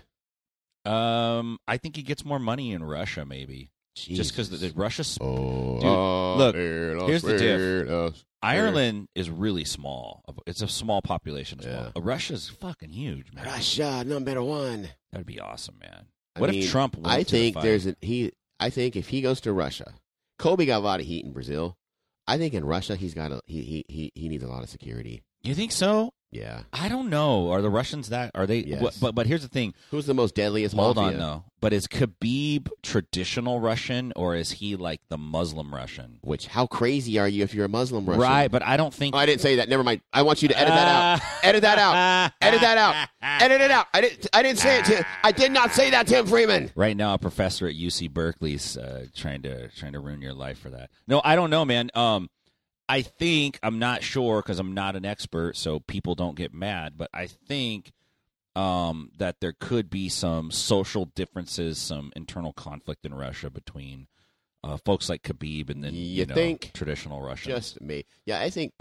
Um, 0.84 1.58
I 1.68 1.76
think 1.76 1.96
he 1.96 2.02
gets 2.02 2.24
more 2.24 2.38
money 2.38 2.72
in 2.72 2.82
Russia, 2.82 3.24
maybe 3.24 3.70
just 3.94 4.32
because 4.32 4.48
Jesus. 4.48 4.72
the, 4.72 4.78
Russia's 4.78 5.18
Oh, 5.20 5.76
Dude, 5.80 5.84
uh, 5.84 6.34
look, 6.36 6.54
swear, 6.54 6.98
uh, 7.00 7.06
here's 7.06 7.22
the 7.22 7.38
diff. 7.38 7.86
swear, 7.86 8.04
uh, 8.06 8.10
Ireland 8.42 9.08
is 9.14 9.30
really 9.30 9.64
small. 9.64 10.24
It's 10.46 10.62
a 10.62 10.68
small 10.68 11.00
population. 11.02 11.60
As 11.60 11.66
Yeah. 11.66 11.90
well. 11.94 12.02
Russia's 12.04 12.48
fucking 12.48 12.90
huge, 12.90 13.32
man. 13.32 13.44
Russia 13.44 14.02
number 14.04 14.42
one. 14.42 14.88
That'd 15.12 15.26
be 15.26 15.38
awesome, 15.38 15.78
man. 15.80 16.06
I 16.34 16.40
What 16.40 16.50
mean, 16.50 16.62
if 16.62 16.70
Trump? 16.70 16.96
Went 16.96 17.06
I 17.06 17.22
to 17.22 17.30
the 17.30 17.30
think 17.52 17.60
there's 17.62 17.86
a, 17.86 17.94
he. 18.00 18.32
I 18.58 18.70
think 18.70 18.96
if 18.96 19.08
he 19.08 19.20
goes 19.20 19.40
to 19.42 19.52
Russia, 19.52 19.94
Colby 20.38 20.66
got 20.66 20.78
a 20.78 20.84
lot 20.84 21.00
of 21.00 21.06
heat 21.06 21.24
in 21.24 21.32
Brazil. 21.32 21.76
I 22.26 22.38
think 22.38 22.54
in 22.54 22.64
Russia 22.64 22.96
he's 22.96 23.14
got 23.14 23.30
a 23.32 23.40
he 23.46 23.62
he 23.62 23.84
he, 23.88 24.12
he 24.14 24.28
needs 24.28 24.42
a 24.42 24.48
lot 24.48 24.62
of 24.62 24.70
security. 24.70 25.22
You 25.42 25.54
think 25.54 25.70
so? 25.72 26.12
Yeah. 26.32 26.62
I 26.72 26.88
don't 26.88 27.10
know. 27.10 27.50
Are 27.50 27.60
the 27.60 27.70
Russians 27.70 28.08
that? 28.08 28.32
Are 28.34 28.46
they? 28.46 28.60
Yes. 28.60 28.80
what- 28.80 28.96
but 29.00 29.14
but 29.14 29.26
here's 29.26 29.42
the 29.42 29.48
thing. 29.48 29.74
Who's 29.90 30.06
the 30.06 30.14
most 30.14 30.34
deadliest? 30.34 30.74
Hold 30.74 30.96
mafia? 30.96 31.12
on 31.12 31.18
though. 31.18 31.44
But 31.60 31.72
is 31.72 31.86
Khabib 31.86 32.68
traditional 32.82 33.60
Russian 33.60 34.12
or 34.16 34.34
is 34.34 34.50
he 34.50 34.74
like 34.74 35.00
the 35.10 35.18
Muslim 35.18 35.72
Russian? 35.72 36.18
Which 36.22 36.48
how 36.48 36.66
crazy 36.66 37.18
are 37.18 37.28
you 37.28 37.44
if 37.44 37.54
you're 37.54 37.66
a 37.66 37.68
Muslim 37.68 38.04
Russian? 38.06 38.20
Right, 38.22 38.50
but 38.50 38.62
I 38.64 38.76
don't 38.76 38.92
think. 38.92 39.14
Oh, 39.14 39.18
I 39.18 39.26
didn't 39.26 39.42
say 39.42 39.56
that. 39.56 39.68
Never 39.68 39.84
mind. 39.84 40.00
I 40.12 40.22
want 40.22 40.42
you 40.42 40.48
to 40.48 40.58
edit 40.58 40.74
that 40.74 40.88
out. 40.88 41.20
Edit 41.44 41.62
that 41.62 41.78
out. 41.78 42.32
Edit 42.40 42.60
that 42.62 42.78
out. 42.78 43.08
Edit 43.22 43.60
it 43.60 43.70
out. 43.70 43.86
I 43.92 44.00
didn't. 44.00 44.26
I 44.32 44.42
didn't 44.42 44.58
say 44.58 44.78
it. 44.78 44.84
To, 44.86 45.06
I 45.22 45.32
did 45.32 45.52
not 45.52 45.72
say 45.72 45.90
that, 45.90 46.06
to 46.06 46.14
Tim 46.14 46.26
Freeman. 46.26 46.70
Right 46.74 46.96
now, 46.96 47.14
a 47.14 47.18
professor 47.18 47.68
at 47.68 47.74
UC 47.74 48.10
Berkeley's 48.10 48.76
uh, 48.76 49.06
trying 49.14 49.42
to 49.42 49.68
trying 49.68 49.92
to 49.92 50.00
ruin 50.00 50.22
your 50.22 50.34
life 50.34 50.58
for 50.58 50.70
that. 50.70 50.90
No, 51.06 51.20
I 51.24 51.36
don't 51.36 51.50
know, 51.50 51.64
man. 51.64 51.90
Um, 51.94 52.30
I 52.88 53.02
think 53.02 53.58
I'm 53.62 53.78
not 53.78 54.02
sure 54.02 54.42
because 54.42 54.58
I'm 54.58 54.74
not 54.74 54.96
an 54.96 55.04
expert, 55.04 55.56
so 55.56 55.80
people 55.80 56.14
don't 56.14 56.36
get 56.36 56.52
mad. 56.52 56.94
But 56.96 57.10
I 57.14 57.26
think 57.26 57.92
um, 58.54 59.10
that 59.18 59.40
there 59.40 59.54
could 59.58 59.88
be 59.88 60.08
some 60.08 60.50
social 60.50 61.06
differences, 61.06 61.78
some 61.78 62.12
internal 62.14 62.52
conflict 62.52 63.06
in 63.06 63.14
Russia 63.14 63.50
between 63.50 64.08
uh, 64.64 64.76
folks 64.84 65.08
like 65.08 65.22
Khabib 65.22 65.70
and 65.70 65.82
then 65.82 65.94
You 65.94 66.00
you, 66.00 66.26
know, 66.26 66.34
think? 66.34 66.72
traditional 66.74 67.20
Russians. 67.22 67.54
Just 67.54 67.80
me. 67.80 68.04
Yeah, 68.26 68.40
I 68.40 68.50
think 68.50 68.72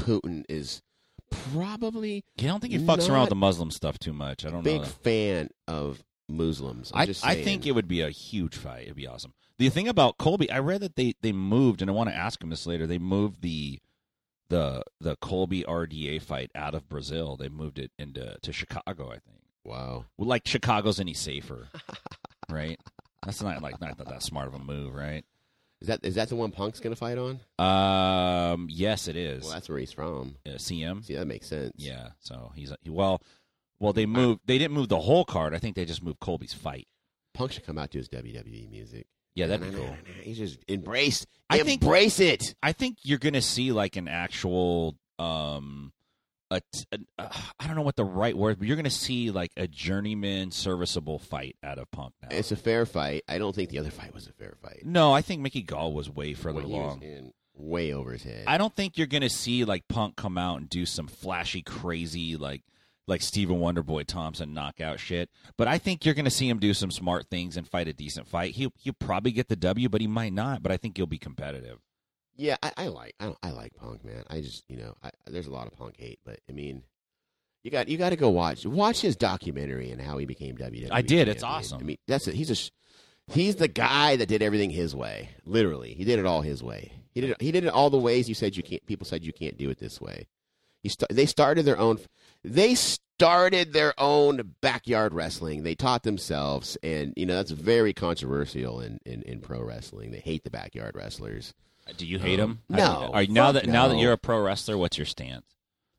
Putin 0.00 0.44
is 0.48 0.82
probably 1.30 2.24
I 2.38 2.42
don't 2.42 2.60
think 2.60 2.72
he 2.72 2.78
fucks 2.80 3.08
around 3.08 3.22
with 3.22 3.28
the 3.30 3.36
Muslim 3.36 3.70
stuff 3.70 3.98
too 3.98 4.12
much. 4.12 4.44
I 4.44 4.50
don't 4.50 4.64
big 4.64 4.82
know. 4.82 4.86
fan 4.86 5.50
of 5.68 6.02
Muslims. 6.28 6.90
I'm 6.94 7.02
I, 7.02 7.06
just 7.06 7.24
I 7.24 7.42
think 7.42 7.66
it 7.66 7.72
would 7.72 7.88
be 7.88 8.00
a 8.00 8.10
huge 8.10 8.56
fight. 8.56 8.84
It'd 8.84 8.96
be 8.96 9.06
awesome. 9.06 9.32
The 9.60 9.68
thing 9.68 9.88
about 9.88 10.16
Colby, 10.16 10.50
I 10.50 10.58
read 10.58 10.80
that 10.80 10.96
they, 10.96 11.12
they 11.20 11.32
moved, 11.32 11.82
and 11.82 11.90
I 11.90 11.92
want 11.92 12.08
to 12.08 12.16
ask 12.16 12.42
him 12.42 12.48
this 12.48 12.66
later. 12.66 12.86
They 12.86 12.96
moved 12.96 13.42
the 13.42 13.78
the 14.48 14.82
the 15.02 15.16
Colby 15.16 15.64
RDA 15.64 16.22
fight 16.22 16.50
out 16.54 16.74
of 16.74 16.88
Brazil. 16.88 17.36
They 17.36 17.50
moved 17.50 17.78
it 17.78 17.90
into 17.98 18.38
to 18.40 18.52
Chicago. 18.54 19.10
I 19.10 19.18
think. 19.18 19.42
Wow. 19.62 20.06
Well, 20.16 20.28
like 20.28 20.48
Chicago's 20.48 20.98
any 20.98 21.12
safer, 21.12 21.68
right? 22.50 22.80
That's 23.22 23.42
not 23.42 23.60
like 23.60 23.78
not 23.82 23.98
that, 23.98 24.08
that 24.08 24.22
smart 24.22 24.48
of 24.48 24.54
a 24.54 24.58
move, 24.58 24.94
right? 24.94 25.26
Is 25.82 25.88
that 25.88 26.06
is 26.06 26.14
that 26.14 26.30
the 26.30 26.36
one 26.36 26.52
Punk's 26.52 26.80
gonna 26.80 26.96
fight 26.96 27.18
on? 27.18 27.40
Um, 27.58 28.66
yes, 28.70 29.08
it 29.08 29.16
is. 29.16 29.42
Well, 29.42 29.52
that's 29.52 29.68
where 29.68 29.76
he's 29.76 29.92
from. 29.92 30.36
Uh, 30.46 30.52
CM. 30.52 31.04
See, 31.04 31.16
that 31.16 31.26
makes 31.26 31.48
sense. 31.48 31.74
Yeah. 31.76 32.12
So 32.20 32.50
he's 32.54 32.72
he, 32.80 32.88
well. 32.88 33.20
Well, 33.78 33.92
they 33.92 34.06
moved. 34.06 34.40
They 34.46 34.56
didn't 34.56 34.72
move 34.72 34.88
the 34.88 35.00
whole 35.00 35.26
card. 35.26 35.54
I 35.54 35.58
think 35.58 35.76
they 35.76 35.84
just 35.84 36.02
moved 36.02 36.20
Colby's 36.20 36.54
fight. 36.54 36.88
Punk 37.34 37.52
should 37.52 37.66
come 37.66 37.76
out 37.76 37.90
to 37.90 37.98
his 37.98 38.08
WWE 38.08 38.70
music. 38.70 39.06
Yeah, 39.40 39.46
that'd 39.48 39.70
be 39.70 39.76
cool. 39.76 39.96
He's 40.22 40.38
just 40.38 40.58
embrace. 40.68 41.26
I 41.48 41.58
think- 41.62 41.82
embrace 41.82 42.20
it. 42.20 42.54
I 42.62 42.72
think 42.72 42.98
you're 43.02 43.18
going 43.18 43.32
to 43.34 43.42
see 43.42 43.72
like 43.72 43.96
an 43.96 44.06
actual 44.08 44.96
um 45.18 45.92
a, 46.52 46.60
t- 46.72 46.84
an- 46.90 47.06
uh, 47.16 47.28
I 47.60 47.66
don't 47.68 47.76
know 47.76 47.82
what 47.82 47.94
the 47.94 48.04
right 48.04 48.36
word, 48.36 48.58
but 48.58 48.66
you're 48.66 48.76
going 48.76 48.82
to 48.84 48.90
see 48.90 49.30
like 49.30 49.52
a 49.56 49.68
journeyman 49.68 50.50
serviceable 50.50 51.20
fight 51.20 51.54
out 51.62 51.78
of 51.78 51.88
Punk 51.92 52.12
now. 52.22 52.28
It's 52.32 52.50
a 52.50 52.56
fair 52.56 52.86
fight. 52.86 53.22
I 53.28 53.38
don't 53.38 53.54
think 53.54 53.70
the 53.70 53.78
other 53.78 53.90
fight 53.92 54.12
was 54.12 54.26
a 54.26 54.32
fair 54.32 54.56
fight. 54.60 54.82
no, 54.84 55.12
I 55.12 55.22
think 55.22 55.42
Mickey 55.42 55.62
Gall 55.62 55.92
was 55.92 56.10
way 56.10 56.34
further 56.34 56.56
When 56.56 56.66
he 56.66 56.72
was 56.72 56.80
along. 56.80 57.02
in 57.02 57.32
way 57.54 57.92
over 57.92 58.10
his 58.12 58.24
head. 58.24 58.44
I 58.48 58.58
don't 58.58 58.74
think 58.74 58.98
you're 58.98 59.06
going 59.06 59.20
to 59.22 59.30
see 59.30 59.64
like 59.64 59.86
Punk 59.86 60.16
come 60.16 60.36
out 60.38 60.58
and 60.58 60.68
do 60.68 60.86
some 60.86 61.06
flashy 61.06 61.62
crazy 61.62 62.36
like 62.36 62.62
like 63.10 63.20
Stephen 63.20 63.60
Wonderboy 63.60 64.06
Thompson 64.06 64.54
knockout 64.54 65.00
shit, 65.00 65.28
but 65.56 65.68
I 65.68 65.76
think 65.76 66.04
you're 66.04 66.14
going 66.14 66.24
to 66.24 66.30
see 66.30 66.48
him 66.48 66.58
do 66.58 66.72
some 66.72 66.90
smart 66.90 67.26
things 67.28 67.56
and 67.56 67.68
fight 67.68 67.88
a 67.88 67.92
decent 67.92 68.28
fight. 68.28 68.54
He 68.54 68.72
he'll 68.78 68.94
probably 68.94 69.32
get 69.32 69.48
the 69.48 69.56
W, 69.56 69.88
but 69.88 70.00
he 70.00 70.06
might 70.06 70.32
not, 70.32 70.62
but 70.62 70.72
I 70.72 70.76
think 70.76 70.96
he'll 70.96 71.06
be 71.06 71.18
competitive. 71.18 71.78
Yeah, 72.36 72.56
I, 72.62 72.72
I 72.76 72.86
like 72.86 73.14
I, 73.20 73.34
I 73.42 73.50
like 73.50 73.74
punk, 73.74 74.04
man. 74.04 74.24
I 74.30 74.40
just 74.40 74.64
you 74.68 74.78
know 74.78 74.94
I, 75.02 75.10
there's 75.26 75.46
a 75.46 75.52
lot 75.52 75.66
of 75.66 75.76
punk 75.76 75.96
hate, 75.98 76.20
but 76.24 76.40
I 76.48 76.52
mean, 76.52 76.84
you 77.62 77.70
got 77.70 77.88
you 77.88 77.98
got 77.98 78.10
to 78.10 78.16
go 78.16 78.30
watch 78.30 78.64
watch 78.64 79.02
his 79.02 79.16
documentary 79.16 79.90
and 79.90 80.00
how 80.00 80.16
he 80.16 80.24
became 80.24 80.56
WWE. 80.56 80.88
I 80.90 81.02
did. 81.02 81.28
It's 81.28 81.42
awesome. 81.42 81.80
I 81.80 81.82
mean, 81.82 81.98
that's 82.06 82.28
it. 82.28 82.34
He's 82.34 82.50
a 82.50 83.32
he's 83.32 83.56
the 83.56 83.68
guy 83.68 84.16
that 84.16 84.26
did 84.26 84.42
everything 84.42 84.70
his 84.70 84.94
way. 84.94 85.30
Literally, 85.44 85.92
he 85.94 86.04
did 86.04 86.18
it 86.18 86.26
all 86.26 86.40
his 86.40 86.62
way. 86.62 86.92
He 87.12 87.20
did 87.20 87.30
it, 87.30 87.42
he 87.42 87.52
did 87.52 87.64
it 87.64 87.72
all 87.72 87.90
the 87.90 87.98
ways 87.98 88.28
you 88.28 88.34
said 88.34 88.56
you 88.56 88.62
can't. 88.62 88.86
People 88.86 89.06
said 89.06 89.24
you 89.24 89.32
can't 89.32 89.58
do 89.58 89.68
it 89.68 89.78
this 89.78 90.00
way. 90.00 90.28
He 90.82 90.88
st- 90.88 91.10
they 91.10 91.26
started 91.26 91.64
their 91.64 91.78
own. 91.78 91.98
They 92.44 92.74
started 92.74 93.72
their 93.72 93.92
own 93.98 94.54
backyard 94.62 95.12
wrestling. 95.12 95.62
They 95.62 95.74
taught 95.74 96.02
themselves, 96.04 96.76
and 96.82 97.12
you 97.16 97.26
know 97.26 97.34
that's 97.36 97.50
very 97.50 97.92
controversial 97.92 98.80
in, 98.80 98.98
in, 99.04 99.22
in 99.22 99.40
pro 99.40 99.62
wrestling. 99.62 100.10
They 100.10 100.20
hate 100.20 100.44
the 100.44 100.50
backyard 100.50 100.96
wrestlers. 100.96 101.52
Do 101.96 102.06
you 102.06 102.18
hate 102.18 102.36
them? 102.36 102.60
No. 102.68 102.84
All 102.84 103.12
right, 103.12 103.28
now 103.28 103.52
Fuck 103.52 103.64
that 103.64 103.70
now 103.70 103.88
that 103.88 103.98
you're 103.98 104.12
a 104.12 104.18
pro 104.18 104.40
wrestler, 104.40 104.78
what's 104.78 104.96
your 104.96 105.06
stance? 105.06 105.44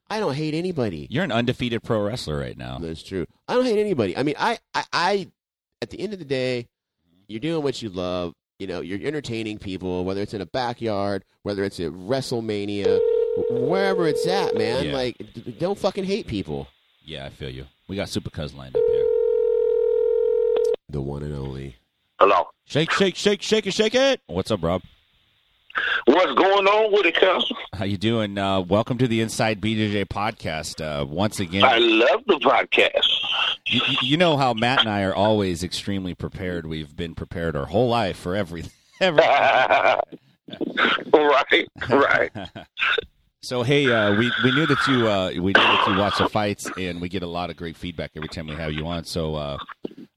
I 0.09 0.19
don't 0.19 0.33
hate 0.35 0.53
anybody. 0.53 1.07
You're 1.09 1.23
an 1.23 1.31
undefeated 1.31 1.83
pro 1.83 2.01
wrestler 2.01 2.37
right 2.37 2.57
now. 2.57 2.79
That's 2.79 3.03
true. 3.03 3.25
I 3.47 3.53
don't 3.55 3.65
hate 3.65 3.79
anybody. 3.79 4.17
I 4.17 4.23
mean, 4.23 4.35
I, 4.37 4.57
I, 4.73 4.83
I, 4.91 5.27
at 5.81 5.89
the 5.89 5.99
end 6.01 6.11
of 6.13 6.19
the 6.19 6.25
day, 6.25 6.67
you're 7.27 7.39
doing 7.39 7.63
what 7.63 7.81
you 7.81 7.89
love. 7.89 8.33
You 8.59 8.67
know, 8.67 8.81
you're 8.81 8.99
entertaining 9.07 9.57
people, 9.57 10.03
whether 10.03 10.21
it's 10.21 10.33
in 10.33 10.41
a 10.41 10.45
backyard, 10.45 11.23
whether 11.43 11.63
it's 11.63 11.79
at 11.79 11.91
WrestleMania, 11.91 12.99
wh- 12.99 13.10
wherever 13.49 14.07
it's 14.07 14.25
at, 14.27 14.55
man. 14.55 14.85
Yeah. 14.85 14.93
Like, 14.93 15.17
d- 15.17 15.41
d- 15.41 15.51
don't 15.59 15.77
fucking 15.77 16.03
hate 16.03 16.27
people. 16.27 16.67
Yeah, 17.03 17.25
I 17.25 17.29
feel 17.29 17.49
you. 17.49 17.65
We 17.87 17.95
got 17.95 18.09
Super 18.09 18.29
Cuz 18.29 18.53
lined 18.53 18.75
up 18.75 18.83
here. 18.91 19.05
The 20.89 21.01
one 21.01 21.23
and 21.23 21.35
only. 21.35 21.77
Hello. 22.19 22.47
Shake, 22.65 22.91
shake, 22.91 23.15
shake, 23.15 23.41
shake 23.41 23.67
it, 23.67 23.73
shake 23.73 23.95
it. 23.95 24.21
What's 24.27 24.51
up, 24.51 24.63
Rob? 24.63 24.81
What's 26.05 26.33
going 26.33 26.67
on 26.67 26.91
with 26.91 27.05
it, 27.05 27.15
Council? 27.15 27.55
How 27.73 27.85
you 27.85 27.97
doing? 27.97 28.37
Uh, 28.37 28.59
welcome 28.61 28.97
to 28.97 29.07
the 29.07 29.21
Inside 29.21 29.61
BJJ 29.61 30.05
podcast. 30.05 30.81
Uh, 30.81 31.05
once 31.05 31.39
again, 31.39 31.63
I 31.63 31.77
love 31.77 32.23
the 32.27 32.35
podcast. 32.39 33.07
you, 33.65 33.81
you 34.01 34.17
know 34.17 34.35
how 34.35 34.53
Matt 34.53 34.81
and 34.81 34.89
I 34.89 35.03
are 35.03 35.15
always 35.15 35.63
extremely 35.63 36.13
prepared. 36.13 36.67
We've 36.67 36.93
been 36.93 37.15
prepared 37.15 37.55
our 37.55 37.67
whole 37.67 37.87
life 37.87 38.17
for 38.17 38.35
everything. 38.35 38.71
Every, 38.99 39.23
right, 41.13 41.67
right. 41.89 42.31
so 43.41 43.63
hey, 43.63 43.91
uh, 43.91 44.15
we 44.15 44.31
we 44.43 44.51
knew 44.51 44.65
that 44.65 44.87
you 44.87 45.07
uh, 45.07 45.29
we 45.29 45.39
knew 45.39 45.53
that 45.53 45.87
you 45.87 45.97
watch 45.97 46.17
the 46.17 46.29
fights, 46.29 46.69
and 46.77 47.01
we 47.01 47.09
get 47.09 47.23
a 47.23 47.27
lot 47.27 47.49
of 47.49 47.57
great 47.57 47.75
feedback 47.75 48.11
every 48.15 48.29
time 48.29 48.47
we 48.47 48.55
have 48.55 48.71
you 48.71 48.85
on. 48.87 49.03
So 49.03 49.35
uh, 49.35 49.57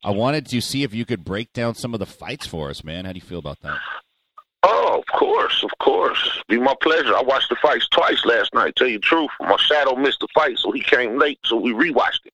I 0.02 0.11
wanted 0.11 0.47
to 0.47 0.61
see 0.61 0.83
if 0.83 0.95
you 0.95 1.04
could 1.04 1.25
break 1.25 1.52
down 1.52 1.75
some 1.75 1.95
of 1.95 2.00
the 2.00 2.07
fights 2.07 2.47
for 2.47 2.71
us, 2.71 2.85
man. 2.85 3.04
How 3.04 3.12
do 3.12 3.19
you 3.19 3.25
feel 3.25 3.38
about 3.38 3.61
that? 3.62 3.78
Oh, 4.62 4.99
of 4.99 5.19
course, 5.19 5.62
of 5.62 5.71
course. 5.78 6.43
Be 6.49 6.59
my 6.59 6.75
pleasure. 6.81 7.14
I 7.14 7.23
watched 7.23 7.50
the 7.50 7.57
fights 7.57 7.87
twice 7.88 8.25
last 8.25 8.54
night. 8.54 8.75
Tell 8.76 8.88
you 8.88 8.99
the 8.99 9.02
truth, 9.02 9.31
my 9.40 9.57
shadow 9.57 9.95
missed 9.95 10.21
the 10.21 10.28
fight, 10.35 10.59
so 10.59 10.73
he 10.73 10.81
came 10.81 11.19
late, 11.19 11.38
so 11.45 11.57
we 11.57 11.73
rewatched 11.73 12.25
it. 12.25 12.33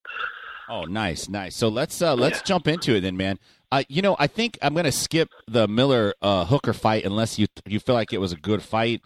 Oh, 0.68 0.84
nice, 0.84 1.28
nice. 1.28 1.56
So 1.56 1.68
let's 1.68 2.00
uh, 2.00 2.14
let's 2.14 2.42
jump 2.42 2.68
into 2.68 2.94
it 2.94 3.00
then, 3.00 3.16
man. 3.16 3.38
Uh, 3.72 3.82
you 3.88 4.02
know, 4.02 4.14
I 4.18 4.28
think 4.28 4.58
I'm 4.62 4.74
gonna 4.74 4.92
skip 4.92 5.28
the 5.48 5.66
Miller 5.66 6.14
uh, 6.22 6.44
Hooker 6.44 6.72
fight 6.72 7.04
unless 7.04 7.38
you 7.38 7.48
you 7.66 7.80
feel 7.80 7.96
like 7.96 8.12
it 8.12 8.18
was 8.18 8.32
a 8.32 8.36
good 8.36 8.62
fight. 8.62 9.02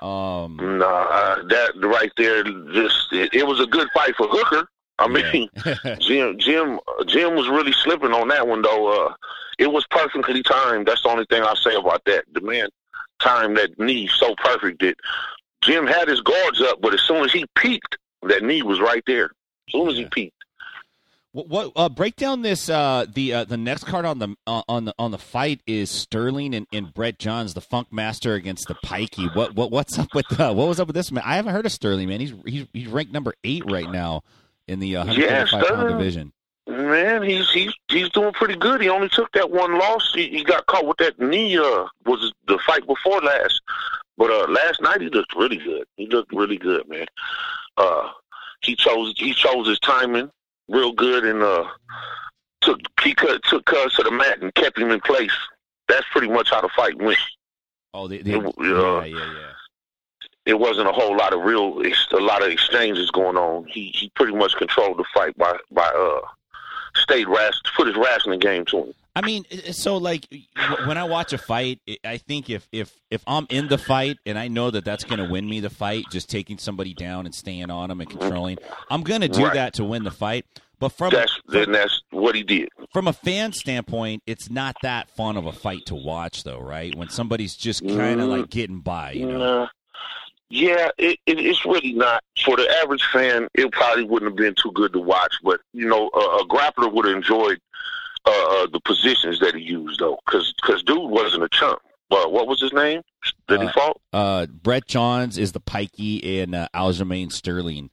Um, 0.00 0.56
Nah, 0.78 0.84
uh, 0.84 1.42
that 1.48 1.72
right 1.76 2.12
there, 2.16 2.42
just 2.44 3.12
it, 3.12 3.34
it 3.34 3.46
was 3.46 3.60
a 3.60 3.66
good 3.66 3.88
fight 3.92 4.14
for 4.16 4.28
Hooker. 4.28 4.68
I 4.98 5.06
mean, 5.08 5.48
Jim, 6.00 6.38
Jim, 6.38 6.80
Jim 7.06 7.34
was 7.36 7.48
really 7.48 7.72
slipping 7.72 8.12
on 8.12 8.28
that 8.28 8.46
one 8.46 8.62
though. 8.62 9.06
Uh, 9.06 9.14
it 9.58 9.70
was 9.72 9.86
perfectly 9.90 10.42
timed. 10.42 10.86
That's 10.86 11.02
the 11.02 11.08
only 11.08 11.26
thing 11.26 11.42
I'll 11.42 11.56
say 11.56 11.74
about 11.74 12.04
that. 12.06 12.24
The 12.32 12.40
man 12.40 12.68
timed 13.20 13.56
that 13.56 13.78
knee 13.78 14.08
so 14.08 14.34
perfect 14.36 14.80
that 14.80 14.96
Jim 15.62 15.86
had 15.86 16.08
his 16.08 16.20
guards 16.20 16.60
up, 16.60 16.80
but 16.80 16.94
as 16.94 17.02
soon 17.02 17.24
as 17.24 17.32
he 17.32 17.44
peaked, 17.56 17.96
that 18.22 18.42
knee 18.42 18.62
was 18.62 18.80
right 18.80 19.02
there. 19.06 19.26
As 19.68 19.72
soon 19.72 19.88
as 19.88 19.96
he 19.96 20.02
Yeah. 20.02 20.08
What, 21.38 21.48
what 21.48 21.72
uh, 21.76 21.88
break 21.88 22.16
down 22.16 22.42
this 22.42 22.68
uh, 22.68 23.06
the 23.12 23.32
uh, 23.32 23.44
the 23.44 23.56
next 23.56 23.84
card 23.84 24.04
on 24.04 24.18
the 24.18 24.34
uh, 24.46 24.62
on 24.68 24.86
the 24.86 24.94
on 24.98 25.10
the 25.12 25.18
fight 25.18 25.60
is 25.66 25.90
Sterling 25.90 26.54
and, 26.54 26.66
and 26.72 26.92
Brett 26.92 27.18
Johns, 27.18 27.54
the 27.54 27.60
Funk 27.60 27.92
Master 27.92 28.34
against 28.34 28.66
the 28.66 28.74
Pikey. 28.74 29.34
What 29.36 29.54
what 29.54 29.70
what's 29.70 29.98
up 29.98 30.14
with 30.14 30.40
uh, 30.40 30.52
what 30.52 30.66
was 30.66 30.80
up 30.80 30.88
with 30.88 30.96
this 30.96 31.12
man? 31.12 31.22
I 31.24 31.36
haven't 31.36 31.52
heard 31.52 31.66
of 31.66 31.72
Sterling, 31.72 32.08
man. 32.08 32.20
He's 32.20 32.34
he's 32.44 32.66
he's 32.72 32.88
ranked 32.88 33.12
number 33.12 33.34
eight 33.44 33.62
right 33.70 33.90
now 33.90 34.22
in 34.66 34.80
the 34.80 34.96
uh, 34.96 35.04
Yeah, 35.04 35.44
135 35.44 35.66
pound 35.68 35.88
division. 35.88 36.32
Man, 36.66 37.22
he's 37.22 37.48
he's 37.50 37.72
he's 37.88 38.10
doing 38.10 38.32
pretty 38.32 38.56
good. 38.56 38.80
He 38.80 38.88
only 38.88 39.08
took 39.08 39.30
that 39.32 39.50
one 39.50 39.78
loss. 39.78 40.10
He, 40.14 40.28
he 40.28 40.44
got 40.44 40.66
caught 40.66 40.86
with 40.86 40.98
that 40.98 41.20
knee. 41.20 41.56
Uh, 41.56 41.86
was 42.04 42.32
the 42.46 42.58
fight 42.66 42.86
before 42.86 43.20
last, 43.20 43.60
but 44.16 44.30
uh, 44.30 44.50
last 44.50 44.82
night 44.82 45.00
he 45.00 45.08
looked 45.08 45.34
really 45.36 45.58
good. 45.58 45.86
He 45.96 46.06
looked 46.06 46.32
really 46.32 46.58
good, 46.58 46.88
man. 46.88 47.06
Uh, 47.76 48.08
he 48.62 48.74
chose 48.74 49.14
he 49.16 49.32
chose 49.32 49.68
his 49.68 49.78
timing 49.78 50.30
real 50.68 50.92
good 50.92 51.24
and 51.24 51.42
uh 51.42 51.64
took 52.60 52.80
he 53.02 53.14
cut, 53.14 53.42
took 53.44 53.64
Cuz 53.64 53.94
to 53.94 54.02
the 54.02 54.10
mat 54.10 54.40
and 54.42 54.54
kept 54.54 54.78
him 54.78 54.90
in 54.90 55.00
place. 55.00 55.32
That's 55.88 56.06
pretty 56.10 56.28
much 56.28 56.50
how 56.50 56.60
the 56.60 56.68
fight 56.76 56.96
went. 56.98 57.18
Oh, 57.94 58.08
they, 58.08 58.18
they, 58.18 58.32
It- 58.32 58.54
yeah, 58.60 58.72
uh, 58.72 59.04
yeah, 59.04 59.16
yeah. 59.16 59.52
It 60.44 60.58
wasn't 60.58 60.88
a 60.88 60.92
whole 60.92 61.16
lot 61.16 61.34
of 61.34 61.42
real, 61.44 61.82
a 62.12 62.16
lot 62.16 62.42
of 62.42 62.50
exchanges 62.50 63.10
going 63.10 63.36
on. 63.36 63.66
He 63.66 63.92
he 63.94 64.10
pretty 64.14 64.34
much 64.34 64.54
controlled 64.56 64.98
the 64.98 65.04
fight 65.14 65.36
by 65.36 65.56
by 65.70 65.86
uh 65.86 66.20
stayed 66.96 67.28
ras 67.28 67.60
put 67.76 67.86
his 67.86 67.96
wrestling 67.96 68.38
game 68.38 68.64
to 68.66 68.78
him. 68.84 68.94
I 69.18 69.26
mean, 69.26 69.44
so 69.72 69.96
like 69.96 70.26
when 70.86 70.96
I 70.96 71.04
watch 71.04 71.32
a 71.32 71.38
fight, 71.38 71.80
I- 72.04 72.18
think 72.18 72.50
if 72.50 72.68
if 72.72 72.92
if 73.10 73.22
I'm 73.26 73.46
in 73.50 73.68
the 73.68 73.78
fight 73.78 74.18
and 74.26 74.38
I 74.38 74.48
know 74.48 74.70
that 74.70 74.84
that's 74.84 75.04
going 75.04 75.18
to 75.18 75.30
win 75.30 75.48
me 75.48 75.60
the 75.60 75.70
fight, 75.70 76.04
just 76.12 76.28
taking 76.30 76.58
somebody 76.58 76.94
down 76.94 77.26
and 77.26 77.34
staying 77.34 77.70
on 77.70 77.88
them 77.88 78.00
and 78.00 78.08
controlling, 78.10 78.58
I'm 78.90 79.02
going 79.02 79.22
to 79.22 79.28
do 79.28 79.44
Right. 79.44 79.54
that 79.54 79.74
to 79.74 79.84
win 79.84 80.04
the 80.04 80.10
fight. 80.10 80.44
But 80.80 80.90
from 80.90 81.10
That's 81.10 81.36
then 81.48 81.72
that's 81.72 82.02
what 82.10 82.36
he 82.36 82.44
did. 82.44 82.68
from 82.92 83.08
a 83.08 83.12
fan 83.12 83.52
standpoint, 83.52 84.22
it's 84.26 84.48
not 84.48 84.76
that 84.82 85.10
fun 85.10 85.36
of 85.36 85.46
a 85.46 85.52
fight 85.52 85.86
to 85.86 85.96
watch, 85.96 86.44
though, 86.44 86.60
right? 86.60 86.94
When 86.94 87.08
somebody's 87.08 87.56
just 87.56 87.82
kind 87.82 88.20
of 88.20 88.28
Mm. 88.28 88.38
like 88.40 88.50
getting 88.50 88.78
by, 88.80 89.12
you 89.12 89.26
know. 89.26 89.66
Yeah, 90.50 90.88
it, 90.96 91.18
it, 91.26 91.38
it's 91.40 91.64
really 91.66 91.92
not 91.92 92.22
for 92.44 92.56
the 92.56 92.66
average 92.82 93.02
fan. 93.12 93.48
It 93.54 93.70
probably 93.72 94.04
wouldn't 94.04 94.30
have 94.30 94.36
been 94.36 94.54
too 94.54 94.72
good 94.72 94.92
to 94.94 94.98
watch, 95.00 95.34
but 95.42 95.60
you 95.74 95.86
know, 95.86 96.08
a, 96.14 96.18
a 96.18 96.46
grappler 96.46 96.90
would 96.92 97.06
have 97.06 97.16
enjoyed 97.16 97.60
uh, 98.28 98.62
uh, 98.62 98.66
the 98.72 98.80
positions 98.84 99.40
that 99.40 99.54
he 99.54 99.62
used, 99.62 100.00
though, 100.00 100.18
because 100.26 100.82
dude 100.84 101.10
wasn't 101.10 101.42
a 101.42 101.48
chump. 101.48 101.80
But 102.10 102.32
what 102.32 102.46
was 102.46 102.60
his 102.60 102.72
name 102.72 103.02
he 103.48 103.54
Uh, 103.56 103.72
fought? 103.72 104.00
Uh, 104.14 104.46
Brett 104.46 104.86
Johns 104.86 105.36
is 105.36 105.52
the 105.52 105.60
pikey, 105.60 106.42
and 106.42 106.54
uh, 106.54 106.68
Aljamain 106.74 107.30
Sterling. 107.30 107.90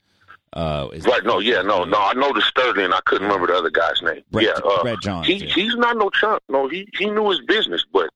Uh, 0.54 0.88
is 0.94 1.06
Right? 1.06 1.24
No, 1.26 1.40
yeah, 1.40 1.62
no, 1.62 1.84
no. 1.84 1.98
I 1.98 2.14
know 2.14 2.32
the 2.32 2.42
Sterling. 2.42 2.94
I 2.94 3.02
couldn't 3.06 3.28
remember 3.28 3.48
the 3.48 3.56
other 3.58 3.70
guy's 3.70 4.02
name. 4.02 4.22
Brett, 4.32 4.46
yeah, 4.46 4.52
uh, 4.64 4.82
Brett 4.84 5.02
Johns. 5.02 5.28
he 5.28 5.34
yeah. 5.36 5.54
he's 5.54 5.76
not 5.76 5.98
no 5.98 6.10
chump. 6.12 6.42
No, 6.48 6.70
he 6.70 6.88
he 6.98 7.10
knew 7.10 7.30
his 7.30 7.42
business, 7.42 7.84
but 7.92 8.10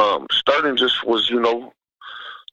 um, 0.00 0.26
Sterling 0.32 0.76
just 0.76 1.04
was, 1.06 1.30
you 1.30 1.38
know, 1.38 1.72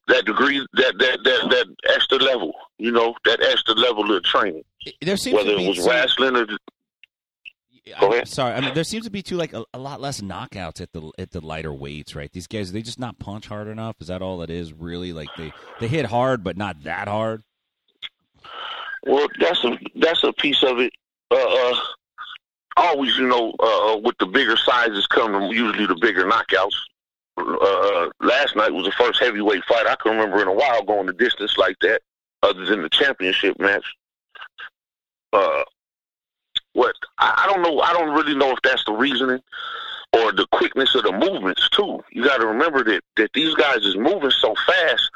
that 0.06 0.24
degree, 0.26 0.64
that 0.74 0.94
that 0.98 1.18
that 1.24 1.50
that 1.50 1.66
extra 1.92 2.18
level, 2.18 2.52
you 2.78 2.92
know, 2.92 3.14
that 3.24 3.42
extra 3.42 3.74
level 3.74 4.14
of 4.16 4.22
training. 4.22 4.62
there 5.02 5.16
seems 5.16 5.34
Whether 5.38 5.56
to 5.56 5.60
it 5.60 5.68
was 5.70 5.78
some- 5.78 5.88
wrestling 5.88 6.36
or 6.36 6.46
Go 8.00 8.12
ahead. 8.12 8.28
sorry. 8.28 8.54
I 8.54 8.60
mean, 8.60 8.74
there 8.74 8.84
seems 8.84 9.04
to 9.04 9.10
be 9.10 9.22
too 9.22 9.36
like 9.36 9.52
a, 9.52 9.64
a 9.72 9.78
lot 9.78 10.00
less 10.00 10.20
knockouts 10.20 10.80
at 10.80 10.92
the 10.92 11.12
at 11.18 11.30
the 11.30 11.40
lighter 11.40 11.72
weights, 11.72 12.14
right? 12.16 12.32
These 12.32 12.46
guys 12.46 12.72
they 12.72 12.82
just 12.82 12.98
not 12.98 13.18
punch 13.18 13.46
hard 13.46 13.68
enough. 13.68 13.96
Is 14.00 14.08
that 14.08 14.22
all 14.22 14.42
it 14.42 14.50
is? 14.50 14.72
Really, 14.72 15.12
like 15.12 15.28
they 15.36 15.52
they 15.80 15.88
hit 15.88 16.06
hard, 16.06 16.42
but 16.42 16.56
not 16.56 16.82
that 16.82 17.06
hard. 17.06 17.42
well, 19.06 19.28
that's 19.38 19.62
a 19.64 19.78
that's 19.94 20.24
a 20.24 20.32
piece 20.32 20.62
of 20.64 20.80
it. 20.80 20.92
Uh, 21.30 21.36
uh 21.36 21.76
always, 22.76 23.16
you 23.16 23.26
know, 23.26 23.54
uh, 23.58 23.92
uh, 23.92 23.96
with 23.98 24.16
the 24.18 24.26
bigger 24.26 24.56
sizes 24.56 25.06
come 25.06 25.50
usually 25.50 25.86
the 25.86 25.96
bigger 25.96 26.24
knockouts. 26.24 26.76
Uh, 27.38 28.08
last 28.20 28.56
night 28.56 28.72
was 28.72 28.86
the 28.86 28.92
first 28.92 29.20
heavyweight 29.20 29.64
fight 29.64 29.86
I 29.86 29.94
can 29.96 30.12
remember 30.12 30.40
in 30.40 30.48
a 30.48 30.52
while 30.52 30.82
going 30.84 31.06
the 31.06 31.12
distance 31.12 31.56
like 31.58 31.76
that, 31.80 32.00
other 32.42 32.64
than 32.64 32.82
the 32.82 32.88
championship 32.88 33.58
match. 33.58 33.84
Uh, 35.32 35.62
what 36.76 36.94
I, 37.18 37.44
I 37.44 37.46
don't 37.50 37.62
know. 37.62 37.80
I 37.80 37.92
don't 37.94 38.14
really 38.14 38.34
know 38.34 38.50
if 38.50 38.58
that's 38.62 38.84
the 38.84 38.92
reasoning 38.92 39.40
or 40.12 40.32
the 40.32 40.46
quickness 40.52 40.94
of 40.94 41.04
the 41.04 41.12
movements 41.12 41.68
too. 41.70 42.04
You 42.12 42.22
got 42.22 42.38
to 42.38 42.46
remember 42.46 42.84
that 42.84 43.02
that 43.16 43.32
these 43.32 43.54
guys 43.54 43.78
is 43.78 43.96
moving 43.96 44.30
so 44.30 44.54
fast 44.66 45.10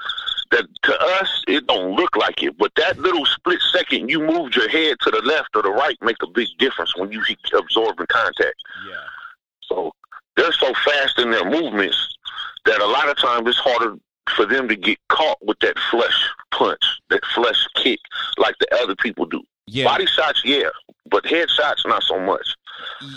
that 0.50 0.66
to 0.82 1.02
us 1.20 1.44
it 1.46 1.66
don't 1.66 1.94
look 1.96 2.16
like 2.16 2.42
it, 2.42 2.56
but 2.58 2.72
that 2.76 2.98
little 2.98 3.26
split 3.26 3.60
second 3.72 4.08
you 4.08 4.20
moved 4.20 4.56
your 4.56 4.68
head 4.70 4.96
to 5.02 5.10
the 5.10 5.20
left 5.22 5.50
or 5.54 5.62
the 5.62 5.70
right 5.70 5.96
make 6.00 6.16
a 6.22 6.26
big 6.26 6.48
difference 6.58 6.96
when 6.96 7.12
you 7.12 7.22
absorbing 7.56 8.06
contact. 8.06 8.56
Yeah. 8.88 8.94
So 9.62 9.92
they're 10.36 10.52
so 10.52 10.72
fast 10.84 11.18
in 11.18 11.30
their 11.30 11.48
movements 11.48 12.16
that 12.64 12.80
a 12.80 12.86
lot 12.86 13.08
of 13.08 13.18
times 13.18 13.48
it's 13.48 13.58
harder 13.58 13.96
for 14.34 14.46
them 14.46 14.66
to 14.68 14.76
get 14.76 14.98
caught 15.08 15.38
with 15.44 15.58
that 15.60 15.78
flesh 15.90 16.28
punch, 16.52 16.82
that 17.10 17.24
flesh 17.34 17.66
kick, 17.76 17.98
like 18.38 18.54
the 18.60 18.82
other 18.82 18.96
people 18.96 19.26
do. 19.26 19.42
Yeah. 19.66 19.84
Body 19.84 20.06
shots, 20.06 20.42
yeah, 20.44 20.68
but 21.10 21.24
head 21.26 21.48
shots, 21.50 21.84
not 21.86 22.02
so 22.02 22.18
much. 22.18 22.46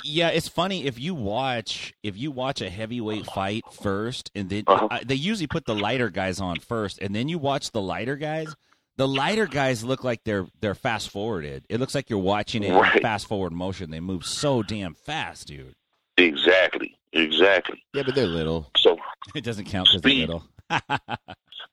Yeah, 0.03 0.29
it's 0.29 0.47
funny 0.47 0.85
if 0.85 0.99
you 0.99 1.15
watch 1.15 1.93
if 2.03 2.17
you 2.17 2.31
watch 2.31 2.61
a 2.61 2.69
heavyweight 2.69 3.25
fight 3.27 3.63
first, 3.71 4.31
and 4.35 4.49
then 4.49 4.63
Uh-huh. 4.67 4.87
I, 4.91 5.03
they 5.03 5.15
usually 5.15 5.47
put 5.47 5.65
the 5.65 5.75
lighter 5.75 6.09
guys 6.09 6.39
on 6.39 6.59
first, 6.59 6.99
and 7.01 7.15
then 7.15 7.27
you 7.27 7.37
watch 7.39 7.71
the 7.71 7.81
lighter 7.81 8.15
guys. 8.15 8.53
The 8.97 9.07
lighter 9.07 9.47
guys 9.47 9.83
look 9.83 10.03
like 10.03 10.23
they're 10.23 10.45
they're 10.61 10.75
fast 10.75 11.09
forwarded. 11.09 11.65
It 11.69 11.79
looks 11.79 11.95
like 11.95 12.09
you're 12.09 12.19
watching 12.19 12.63
it 12.63 12.71
in 12.71 13.01
fast 13.01 13.27
forward 13.27 13.51
motion. 13.53 13.89
They 13.89 13.99
move 13.99 14.25
so 14.25 14.61
damn 14.63 14.93
fast, 14.93 15.47
dude. 15.47 15.73
Exactly, 16.17 16.95
exactly. 17.11 17.83
Yeah, 17.93 18.03
but 18.03 18.13
they're 18.15 18.27
little. 18.27 18.69
So 18.77 18.97
It 19.35 19.43
doesn't 19.43 19.65
count 19.65 19.87
because 19.89 20.01
they're 20.01 20.13
little. 20.13 20.43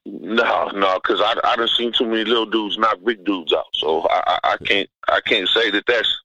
No, 0.05 0.67
no, 0.73 0.99
because 1.01 1.21
I 1.21 1.35
I 1.43 1.55
done 1.55 1.67
seen 1.67 1.91
too 1.91 2.05
many 2.05 2.25
little 2.25 2.45
dudes 2.45 2.77
knock 2.77 2.97
big 3.03 3.23
dudes 3.23 3.53
out. 3.53 3.65
So 3.73 4.07
I, 4.09 4.21
I 4.27 4.39
I 4.53 4.57
can't 4.65 4.89
I 5.07 5.21
can't 5.21 5.47
say 5.49 5.71
that 5.71 5.85
that's 5.87 6.21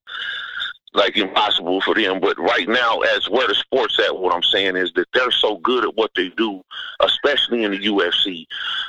like 0.97 1.17
impossible 1.17 1.81
for 1.83 1.95
them. 1.95 2.21
But 2.21 2.39
right 2.39 2.69
now, 2.69 3.01
as 3.01 3.29
where 3.29 3.47
the 3.47 3.55
sports 3.55 3.99
at, 4.01 4.17
what 4.17 4.35
I'm 4.35 4.43
saying 4.43 4.77
is 4.77 4.93
that 4.95 5.07
they're 5.15 5.31
so 5.31 5.59
good 5.59 5.85
at 5.85 5.95
what 5.95 6.11
they 6.17 6.31
do, 6.31 6.63
especially 7.01 7.65
in 7.65 7.73
the 7.73 7.79
UFC, 7.79 8.47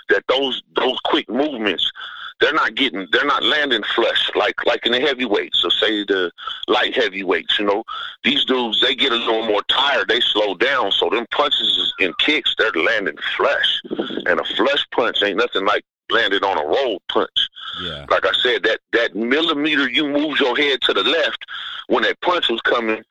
that 0.10 0.24
those 0.27 0.63
those 0.75 1.00
quick 1.05 1.29
movements. 1.29 1.91
They're 2.39 2.53
not 2.53 2.75
getting, 2.75 3.08
they're 3.12 3.25
not 3.25 3.44
landing 3.44 3.84
flush 3.96 4.29
like 4.36 4.65
like 4.65 4.86
in 4.86 4.91
the 4.91 5.00
heavyweights. 5.00 5.62
So 5.62 5.70
say 5.70 6.03
the 6.03 6.32
light 6.67 6.96
heavyweights, 6.96 7.58
you 7.60 7.65
know, 7.65 7.84
these 8.24 8.46
dudes 8.46 8.82
they 8.82 8.96
get 8.96 9.12
a 9.12 9.15
little 9.15 9.46
more 9.46 9.63
tired, 9.70 10.08
they 10.08 10.20
slow 10.20 10.56
down. 10.56 10.91
So 10.91 11.10
them 11.10 11.25
punches 11.32 11.94
and 12.00 12.17
kicks, 12.20 12.53
they're 12.58 12.72
landing 12.72 13.17
flush, 13.36 13.82
and 14.27 14.39
a 14.39 14.44
flush 14.56 14.86
punch 14.91 15.17
ain't 15.24 15.38
nothing 15.38 15.65
like 15.65 15.84
landed 16.10 16.44
on 16.44 16.58
a 16.58 16.65
roll 16.65 17.01
punch 17.10 17.50
Yeah, 17.82 18.06
like 18.10 18.25
I 18.25 18.32
said, 18.41 18.63
that 18.63 18.79
that 18.94 19.15
millimeter 19.15 19.89
you 19.89 20.08
move 20.08 20.39
your 20.39 20.56
head 20.56 20.79
to 20.84 20.94
the 20.94 21.03
left 21.03 21.46
when 21.88 22.03
that 22.03 22.20
punch 22.22 22.50
was 22.50 22.62
coming 22.62 23.03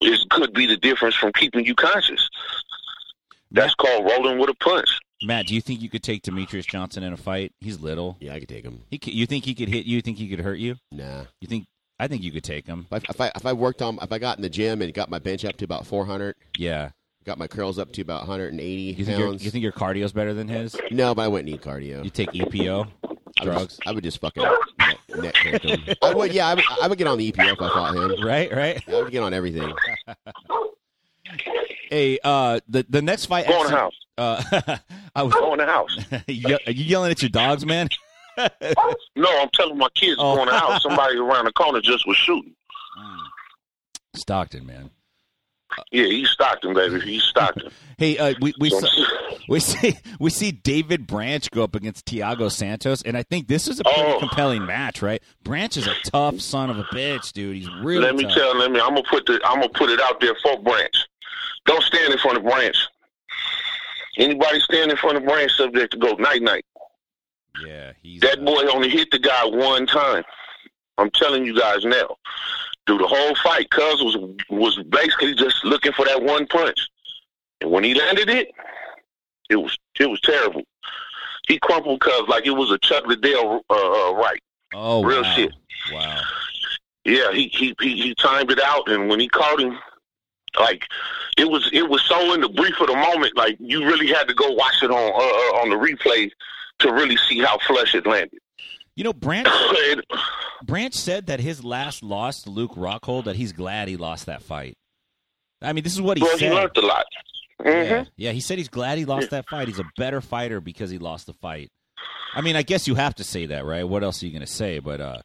is 0.00 0.24
could 0.30 0.52
be 0.52 0.66
the 0.66 0.76
difference 0.76 1.14
from 1.14 1.32
keeping 1.32 1.64
you 1.64 1.74
conscious. 1.74 2.28
That's 3.50 3.74
called 3.74 4.04
rolling 4.04 4.38
with 4.38 4.50
a 4.50 4.54
punch. 4.54 4.88
Matt, 5.22 5.46
do 5.46 5.54
you 5.54 5.60
think 5.60 5.80
you 5.82 5.88
could 5.88 6.02
take 6.02 6.22
Demetrious 6.22 6.66
Johnson 6.66 7.02
in 7.02 7.12
a 7.12 7.16
fight? 7.16 7.52
He's 7.60 7.80
little. 7.80 8.16
Yeah, 8.20 8.34
I 8.34 8.40
could 8.40 8.48
take 8.48 8.64
him. 8.64 8.82
He, 8.90 9.00
c- 9.02 9.10
you 9.12 9.26
think 9.26 9.44
he 9.44 9.54
could 9.54 9.68
hit 9.68 9.84
you? 9.86 9.96
You 9.96 10.02
think 10.02 10.16
he 10.18 10.28
could 10.28 10.40
hurt 10.40 10.58
you? 10.58 10.76
Nah. 10.92 11.24
You 11.40 11.48
think? 11.48 11.66
I 11.98 12.06
think 12.06 12.22
you 12.22 12.30
could 12.30 12.44
take 12.44 12.66
him. 12.66 12.86
If 12.92 13.02
I, 13.04 13.10
if 13.10 13.20
I 13.20 13.32
if 13.34 13.46
I 13.46 13.52
worked 13.52 13.82
on 13.82 13.98
if 14.00 14.12
I 14.12 14.18
got 14.18 14.36
in 14.38 14.42
the 14.42 14.48
gym 14.48 14.80
and 14.82 14.94
got 14.94 15.10
my 15.10 15.18
bench 15.18 15.44
up 15.44 15.56
to 15.56 15.64
about 15.64 15.86
400, 15.86 16.36
Yeah. 16.56 16.90
got 17.24 17.38
my 17.38 17.48
curls 17.48 17.76
up 17.80 17.90
to 17.94 18.02
about 18.02 18.20
180 18.20 18.64
You 18.96 19.04
think 19.04 19.18
pounds. 19.20 19.44
you 19.44 19.50
think 19.50 19.62
your 19.64 19.72
cardio's 19.72 20.12
better 20.12 20.32
than 20.34 20.46
his? 20.46 20.76
no, 20.92 21.12
but 21.14 21.22
I 21.22 21.28
wouldn't 21.28 21.48
need 21.50 21.60
cardio. 21.60 22.04
You 22.04 22.10
take 22.10 22.30
EPO, 22.30 22.86
I 23.04 23.08
would 23.08 23.18
drugs, 23.42 23.76
just, 23.78 23.88
I 23.88 23.90
would 23.92 24.04
just 24.04 24.20
fucking 24.20 24.44
neck, 24.78 24.98
neck 25.16 25.34
crank 25.34 25.62
him. 25.62 25.94
I 26.02 26.14
would, 26.14 26.32
yeah, 26.32 26.46
I 26.46 26.54
would, 26.54 26.64
I 26.82 26.86
would 26.86 26.98
get 26.98 27.08
on 27.08 27.18
the 27.18 27.32
EPO 27.32 27.54
if 27.54 27.60
I 27.60 27.68
fought 27.70 27.96
him. 27.96 28.24
right? 28.24 28.52
Right. 28.54 28.80
I 28.88 28.92
would 29.02 29.10
get 29.10 29.24
on 29.24 29.34
everything. 29.34 29.72
Hey, 31.90 32.18
uh, 32.22 32.60
the 32.68 32.84
the 32.88 33.02
next 33.02 33.26
fight. 33.26 33.46
Go 33.46 33.64
in 33.64 33.70
the 33.70 33.76
house. 33.76 33.94
Uh, 34.16 34.42
I 35.14 35.22
was. 35.22 35.32
Go 35.34 35.52
in 35.54 35.58
the 35.58 35.66
house. 35.66 35.96
you, 36.26 36.54
are 36.66 36.72
you 36.72 36.84
yelling 36.84 37.10
at 37.10 37.22
your 37.22 37.30
dogs, 37.30 37.64
man? 37.66 37.88
No, 39.16 39.28
I'm 39.40 39.48
telling 39.52 39.76
my 39.78 39.88
kids 39.96 40.14
Oh. 40.20 40.36
go 40.36 40.42
in 40.42 40.48
the 40.48 40.56
house. 40.56 40.80
Somebody 40.84 41.18
around 41.18 41.46
the 41.46 41.52
corner 41.52 41.80
just 41.80 42.06
was 42.06 42.16
shooting. 42.16 42.54
Stockton, 44.14 44.64
man. 44.66 44.90
Yeah, 45.92 46.04
he's 46.06 46.30
Stockton, 46.30 46.72
baby. 46.74 47.00
He's 47.00 47.22
Stockton. 47.24 47.70
Hey, 47.98 48.16
uh, 48.16 48.34
we 48.40 48.54
we 48.58 48.70
saw, 48.70 48.86
we 49.48 49.60
see 49.60 49.96
we 50.18 50.30
see 50.30 50.50
David 50.50 51.06
Branch 51.06 51.48
go 51.50 51.62
up 51.62 51.74
against 51.74 52.06
Thiago 52.06 52.50
Santos, 52.50 53.02
and 53.02 53.16
I 53.16 53.22
think 53.22 53.48
this 53.48 53.68
is 53.68 53.78
a 53.80 53.84
pretty 53.84 54.00
Oh. 54.02 54.18
compelling 54.18 54.64
match, 54.66 55.02
right? 55.02 55.22
Branch 55.44 55.76
is 55.76 55.86
a 55.86 55.94
tough 56.04 56.40
son 56.40 56.70
of 56.70 56.78
a 56.78 56.84
bitch, 56.84 57.32
dude. 57.32 57.56
He's 57.56 57.68
really 57.82 58.02
let 58.04 58.14
me 58.16 58.22
tough. 58.24 58.34
tell. 58.34 58.56
Let 58.56 58.70
me. 58.70 58.80
I'm 58.80 58.90
gonna 58.90 59.02
put 59.10 59.26
the. 59.26 59.40
I'm 59.44 59.56
gonna 59.60 59.68
put 59.68 59.90
it 59.90 60.00
out 60.00 60.20
there 60.20 60.34
for 60.42 60.58
Branch. 60.62 60.96
Don't 61.66 61.82
stand 61.82 62.12
in 62.12 62.18
front 62.18 62.38
of 62.38 62.44
Branch. 62.44 62.76
Anybody 64.16 64.60
stand 64.60 64.90
in 64.90 64.96
front 64.96 65.16
of 65.16 65.24
Branch, 65.24 65.50
subject 65.52 65.92
to 65.92 65.98
go 65.98 66.14
night 66.14 66.42
night. 66.42 66.64
yeah, 67.66 67.92
he's 68.02 68.20
That 68.20 68.44
boy 68.44 68.62
only 68.72 68.88
hit 68.88 69.10
the 69.10 69.18
guy 69.18 69.44
one 69.44 69.86
time. 69.86 70.24
I'm 70.96 71.10
telling 71.10 71.44
you 71.44 71.58
guys 71.58 71.84
now. 71.84 72.16
Through 72.86 72.98
the 72.98 73.06
whole 73.06 73.34
fight, 73.36 73.70
Cuz 73.70 74.02
was 74.02 74.16
was 74.48 74.82
basically 74.84 75.34
just 75.34 75.64
looking 75.64 75.92
for 75.92 76.04
that 76.06 76.22
one 76.22 76.46
punch, 76.46 76.88
and 77.60 77.70
when 77.70 77.84
he 77.84 77.94
landed 77.94 78.30
it, 78.30 78.50
it 79.50 79.56
was 79.56 79.76
it 80.00 80.06
was 80.08 80.20
terrible. 80.22 80.62
He 81.46 81.58
crumpled 81.58 82.00
Cuz 82.00 82.28
like 82.28 82.46
it 82.46 82.50
was 82.52 82.70
a 82.70 82.78
Chuck 82.78 83.06
Liddell 83.06 83.62
uh, 83.68 83.74
uh, 83.74 84.14
right. 84.14 84.42
oh 84.74 85.04
real 85.04 85.22
wow. 85.22 85.34
shit. 85.34 85.52
Wow. 85.92 86.20
Yeah, 87.04 87.32
he, 87.32 87.48
he 87.48 87.74
he 87.80 87.96
he 88.00 88.14
timed 88.14 88.50
it 88.50 88.60
out, 88.60 88.88
and 88.88 89.08
when 89.08 89.20
he 89.20 89.28
caught 89.28 89.60
him, 89.60 89.78
like 90.58 90.84
it 91.36 91.48
was 91.48 91.68
it 91.72 91.88
was 91.88 92.02
so 92.02 92.34
in 92.34 92.40
the 92.40 92.48
brief 92.48 92.80
of 92.80 92.88
the 92.88 92.94
moment, 92.96 93.36
like 93.36 93.56
you 93.60 93.84
really 93.84 94.08
had 94.08 94.24
to 94.28 94.34
go 94.34 94.50
watch 94.52 94.82
it 94.82 94.90
on 94.90 94.96
uh, 94.96 95.58
uh, 95.58 95.62
on 95.62 95.70
the 95.70 95.76
replay 95.76 96.30
to 96.80 96.92
really 96.92 97.16
see 97.28 97.40
how 97.40 97.58
flush 97.66 97.94
it 97.94 98.06
landed. 98.06 98.38
You 98.96 99.04
know, 99.04 99.12
Branch 99.12 99.48
Branch 100.62 100.94
said 100.94 101.26
that 101.26 101.40
his 101.40 101.62
last 101.62 102.02
loss 102.02 102.42
to 102.42 102.50
Luke 102.50 102.74
Rockhold 102.74 103.24
that 103.24 103.36
he's 103.36 103.52
glad 103.52 103.88
he 103.88 103.96
lost 103.96 104.26
that 104.26 104.42
fight. 104.42 104.76
I 105.62 105.72
mean, 105.72 105.84
this 105.84 105.94
is 105.94 106.00
what 106.00 106.16
he 106.16 106.22
well, 106.22 106.32
he 106.32 106.46
said. 106.46 106.54
learned 106.54 106.76
a 106.76 106.80
lot. 106.80 107.06
hmm 107.62 107.68
Yeah, 107.68 108.04
yeah, 108.16 108.32
he 108.32 108.40
said 108.40 108.58
he's 108.58 108.68
glad 108.68 108.98
he 108.98 109.04
lost 109.04 109.30
that 109.30 109.48
fight. 109.48 109.68
He's 109.68 109.78
a 109.78 109.90
better 109.96 110.20
fighter 110.20 110.60
because 110.60 110.90
he 110.90 110.98
lost 110.98 111.26
the 111.26 111.32
fight. 111.32 111.70
I 112.34 112.40
mean, 112.40 112.56
I 112.56 112.62
guess 112.62 112.86
you 112.86 112.94
have 112.94 113.14
to 113.16 113.24
say 113.24 113.46
that, 113.46 113.64
right? 113.64 113.84
What 113.84 114.04
else 114.04 114.22
are 114.22 114.26
you 114.26 114.32
going 114.32 114.46
to 114.46 114.52
say? 114.52 114.78
But 114.78 115.00
uh, 115.00 115.18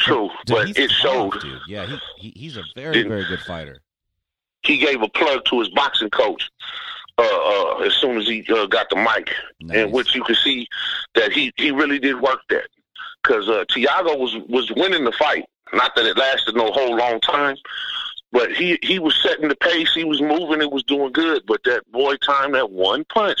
True, 0.00 0.28
dude, 0.46 0.56
but 0.56 0.78
it 0.78 0.90
showed. 0.90 1.40
dude. 1.40 1.60
Yeah, 1.68 1.86
he, 1.86 1.98
he 2.18 2.32
he's 2.36 2.56
a 2.56 2.62
very 2.74 3.02
very 3.02 3.24
good 3.24 3.40
fighter. 3.40 3.80
He 4.64 4.78
gave 4.78 5.02
a 5.02 5.08
plug 5.08 5.44
to 5.46 5.58
his 5.60 5.68
boxing 5.70 6.10
coach 6.10 6.48
uh, 7.18 7.22
uh, 7.22 7.78
as 7.84 7.94
soon 7.94 8.16
as 8.18 8.26
he 8.26 8.44
uh, 8.48 8.66
got 8.66 8.88
the 8.90 8.96
mic, 8.96 9.30
Nice. 9.60 9.78
in 9.78 9.90
which 9.90 10.14
you 10.14 10.22
could 10.24 10.36
see 10.36 10.66
that 11.14 11.32
he 11.32 11.52
he 11.56 11.70
really 11.70 11.98
did 11.98 12.20
work 12.20 12.40
that 12.48 12.68
because 13.22 13.48
uh, 13.48 13.64
Thiago 13.70 14.18
was 14.18 14.36
was 14.48 14.70
winning 14.76 15.04
the 15.04 15.12
fight. 15.12 15.44
Not 15.72 15.94
that 15.96 16.06
it 16.06 16.16
lasted 16.18 16.54
no 16.54 16.70
whole 16.70 16.96
long 16.96 17.20
time, 17.20 17.56
but 18.30 18.52
he 18.52 18.78
he 18.82 18.98
was 18.98 19.16
setting 19.22 19.48
the 19.48 19.56
pace. 19.56 19.92
He 19.94 20.04
was 20.04 20.20
moving. 20.20 20.60
It 20.60 20.70
was 20.70 20.82
doing 20.84 21.12
good. 21.12 21.42
But 21.46 21.62
that 21.64 21.82
boy 21.92 22.16
timed 22.16 22.54
that 22.54 22.70
one 22.70 23.04
punch, 23.06 23.40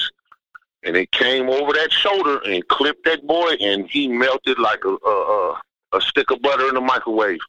and 0.82 0.96
it 0.96 1.10
came 1.12 1.48
over 1.48 1.72
that 1.72 1.92
shoulder 1.92 2.40
and 2.46 2.66
clipped 2.68 3.04
that 3.04 3.26
boy, 3.26 3.52
and 3.60 3.88
he 3.88 4.08
melted 4.08 4.58
like 4.58 4.84
a 4.84 4.96
a, 5.06 5.10
a, 5.10 5.60
a 5.94 6.00
stick 6.00 6.30
of 6.30 6.42
butter 6.42 6.68
in 6.68 6.74
the 6.74 6.80
microwave. 6.80 7.40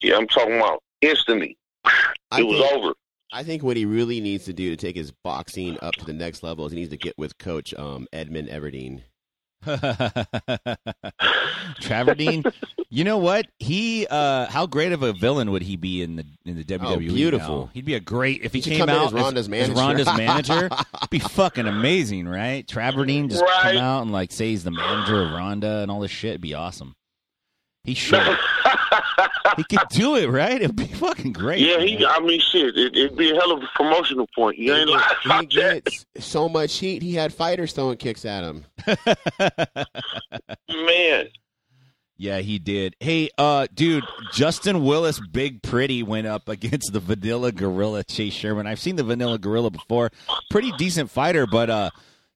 Yeah, 0.00 0.16
I'm 0.16 0.28
talking 0.28 0.56
about 0.56 0.82
instantly. 1.00 1.56
I 2.30 2.40
it 2.40 2.46
was 2.46 2.60
think, 2.60 2.72
over. 2.72 2.94
I 3.32 3.42
think 3.42 3.62
what 3.62 3.76
he 3.76 3.84
really 3.86 4.20
needs 4.20 4.44
to 4.46 4.52
do 4.52 4.70
to 4.70 4.76
take 4.76 4.96
his 4.96 5.12
boxing 5.24 5.78
up 5.82 5.94
to 5.96 6.04
the 6.04 6.12
next 6.12 6.42
level 6.42 6.66
is 6.66 6.72
he 6.72 6.78
needs 6.78 6.90
to 6.90 6.96
get 6.96 7.16
with 7.18 7.38
Coach 7.38 7.74
um, 7.74 8.06
Edmond 8.12 8.48
Tarverdyan. 8.48 9.02
Tarverdyan, 11.80 12.52
you 12.88 13.04
know 13.04 13.18
what? 13.18 13.46
He 13.58 14.06
uh 14.08 14.46
how 14.46 14.66
great 14.66 14.92
of 14.92 15.02
a 15.02 15.12
villain 15.12 15.50
would 15.50 15.62
he 15.62 15.76
be 15.76 16.02
in 16.02 16.16
the 16.16 16.24
in 16.44 16.56
the 16.56 16.64
WWE? 16.64 16.86
Oh, 16.86 16.98
beautiful. 16.98 17.58
now? 17.66 17.70
He'd 17.74 17.84
be 17.84 17.94
a 17.94 18.00
great 18.00 18.42
if 18.42 18.52
he, 18.52 18.60
He 18.60 18.70
came 18.76 18.88
out 18.88 19.06
as 19.06 19.12
Ronda's 19.12 19.48
manager. 19.48 19.72
Ronda's 19.74 20.06
manager. 20.16 20.66
It'd 20.96 21.10
be 21.10 21.18
fucking 21.18 21.66
amazing, 21.66 22.28
right? 22.28 22.66
Tarverdyan 22.66 23.30
just 23.30 23.42
Right. 23.42 23.74
come 23.74 23.76
out 23.78 24.02
and 24.02 24.12
like 24.12 24.32
say 24.32 24.48
he's 24.50 24.64
the 24.64 24.70
manager 24.70 25.22
of 25.22 25.32
Ronda 25.32 25.78
and 25.78 25.90
all 25.90 26.00
this 26.00 26.10
shit. 26.10 26.30
It'd 26.30 26.40
be 26.40 26.54
awesome. 26.54 26.94
He 27.86 27.94
should. 27.94 28.20
he 29.56 29.64
could 29.64 29.78
do 29.90 30.16
it, 30.16 30.28
right? 30.28 30.60
It'd 30.60 30.76
be 30.76 30.86
fucking 30.88 31.32
great. 31.32 31.60
Yeah, 31.60 31.78
he. 31.80 31.96
man. 31.96 32.06
I 32.10 32.20
mean, 32.20 32.40
shit. 32.40 32.76
It, 32.76 32.96
it'd 32.96 33.16
be 33.16 33.30
a 33.30 33.34
hell 33.34 33.52
of 33.52 33.62
a 33.62 33.66
promotional 33.74 34.28
point. 34.34 34.58
You 34.58 34.74
ain't 34.74 34.90
lying 34.90 35.02
he 35.22 35.28
about 35.30 35.50
that. 35.54 35.84
gets 35.84 36.04
so 36.18 36.48
much 36.48 36.76
heat. 36.78 37.00
He 37.02 37.14
had 37.14 37.32
fighters 37.32 37.72
throwing 37.72 37.96
kicks 37.96 38.24
at 38.24 38.42
him. 38.44 38.64
Man, 40.68 41.26
Yeah, 42.16 42.38
he 42.38 42.58
did. 42.58 42.96
Hey, 43.00 43.30
uh, 43.38 43.66
dude, 43.72 44.04
Justin 44.32 44.84
Willis, 44.84 45.20
Big 45.20 45.62
Pretty, 45.62 46.02
went 46.02 46.26
up 46.26 46.48
against 46.48 46.92
the 46.92 47.00
Vanilla 47.00 47.52
Gorilla, 47.52 48.04
Chase 48.04 48.32
Sherman. 48.34 48.66
I've 48.66 48.80
seen 48.80 48.96
the 48.96 49.04
Vanilla 49.04 49.38
Gorilla 49.38 49.70
before. 49.70 50.10
Pretty 50.50 50.72
decent 50.72 51.10
fighter, 51.10 51.46
but 51.46 51.70
uh, 51.70 51.90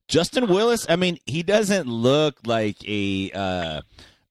Justin 0.09 0.47
Willis, 0.49 0.87
I 0.89 0.97
mean, 0.97 1.19
he 1.27 1.43
doesn't 1.43 1.87
look 1.87 2.37
like 2.47 2.77
a 2.87 3.31
uh, 3.33 3.81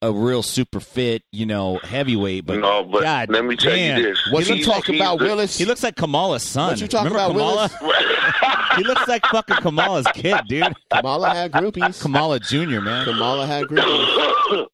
a 0.02 0.12
real 0.12 0.42
super 0.42 0.80
fit, 0.80 1.24
you 1.32 1.46
know, 1.46 1.78
heavyweight. 1.78 2.46
But 2.46 2.60
no, 2.60 2.84
but 2.84 3.04
God 3.04 3.30
let 3.30 3.44
me 3.46 3.56
tell 3.56 3.72
damn. 3.72 3.98
you 3.98 4.04
this. 4.04 4.32
What 4.32 4.48
you 4.48 4.56
looks 4.56 4.68
talking 4.68 4.96
about, 4.96 5.20
the- 5.20 5.26
Willis? 5.26 5.58
he 5.58 5.66
looks 5.66 5.84
like 5.84 5.96
Kamala's 5.96 6.44
son. 6.44 6.70
What 6.70 6.82
you 6.82 6.88
talking 6.88 7.12
Remember 7.12 7.40
about, 7.40 7.72
Kamala? 7.72 8.76
he 8.78 8.84
looks 8.84 9.08
like 9.08 9.26
fucking 9.26 9.58
Kamala's 9.58 10.08
kid, 10.14 10.38
dude. 10.48 10.74
Kamala 10.92 11.30
had 11.30 11.52
groupies. 11.52 12.02
Kamala 12.02 12.40
Jr., 12.40 12.80
man. 12.80 13.06
Kamala 13.06 13.46
had 13.46 13.66
groupies. 13.66 14.68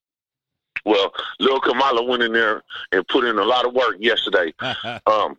well, 0.86 1.14
Lil 1.40 1.60
Kamala 1.62 2.04
went 2.04 2.22
in 2.24 2.34
there 2.34 2.62
and 2.92 3.08
put 3.08 3.26
in 3.26 3.38
a 3.40 3.44
lot 3.44 3.66
of 3.66 3.74
work 3.74 3.96
yesterday. 4.00 4.54
Um, 5.08 5.38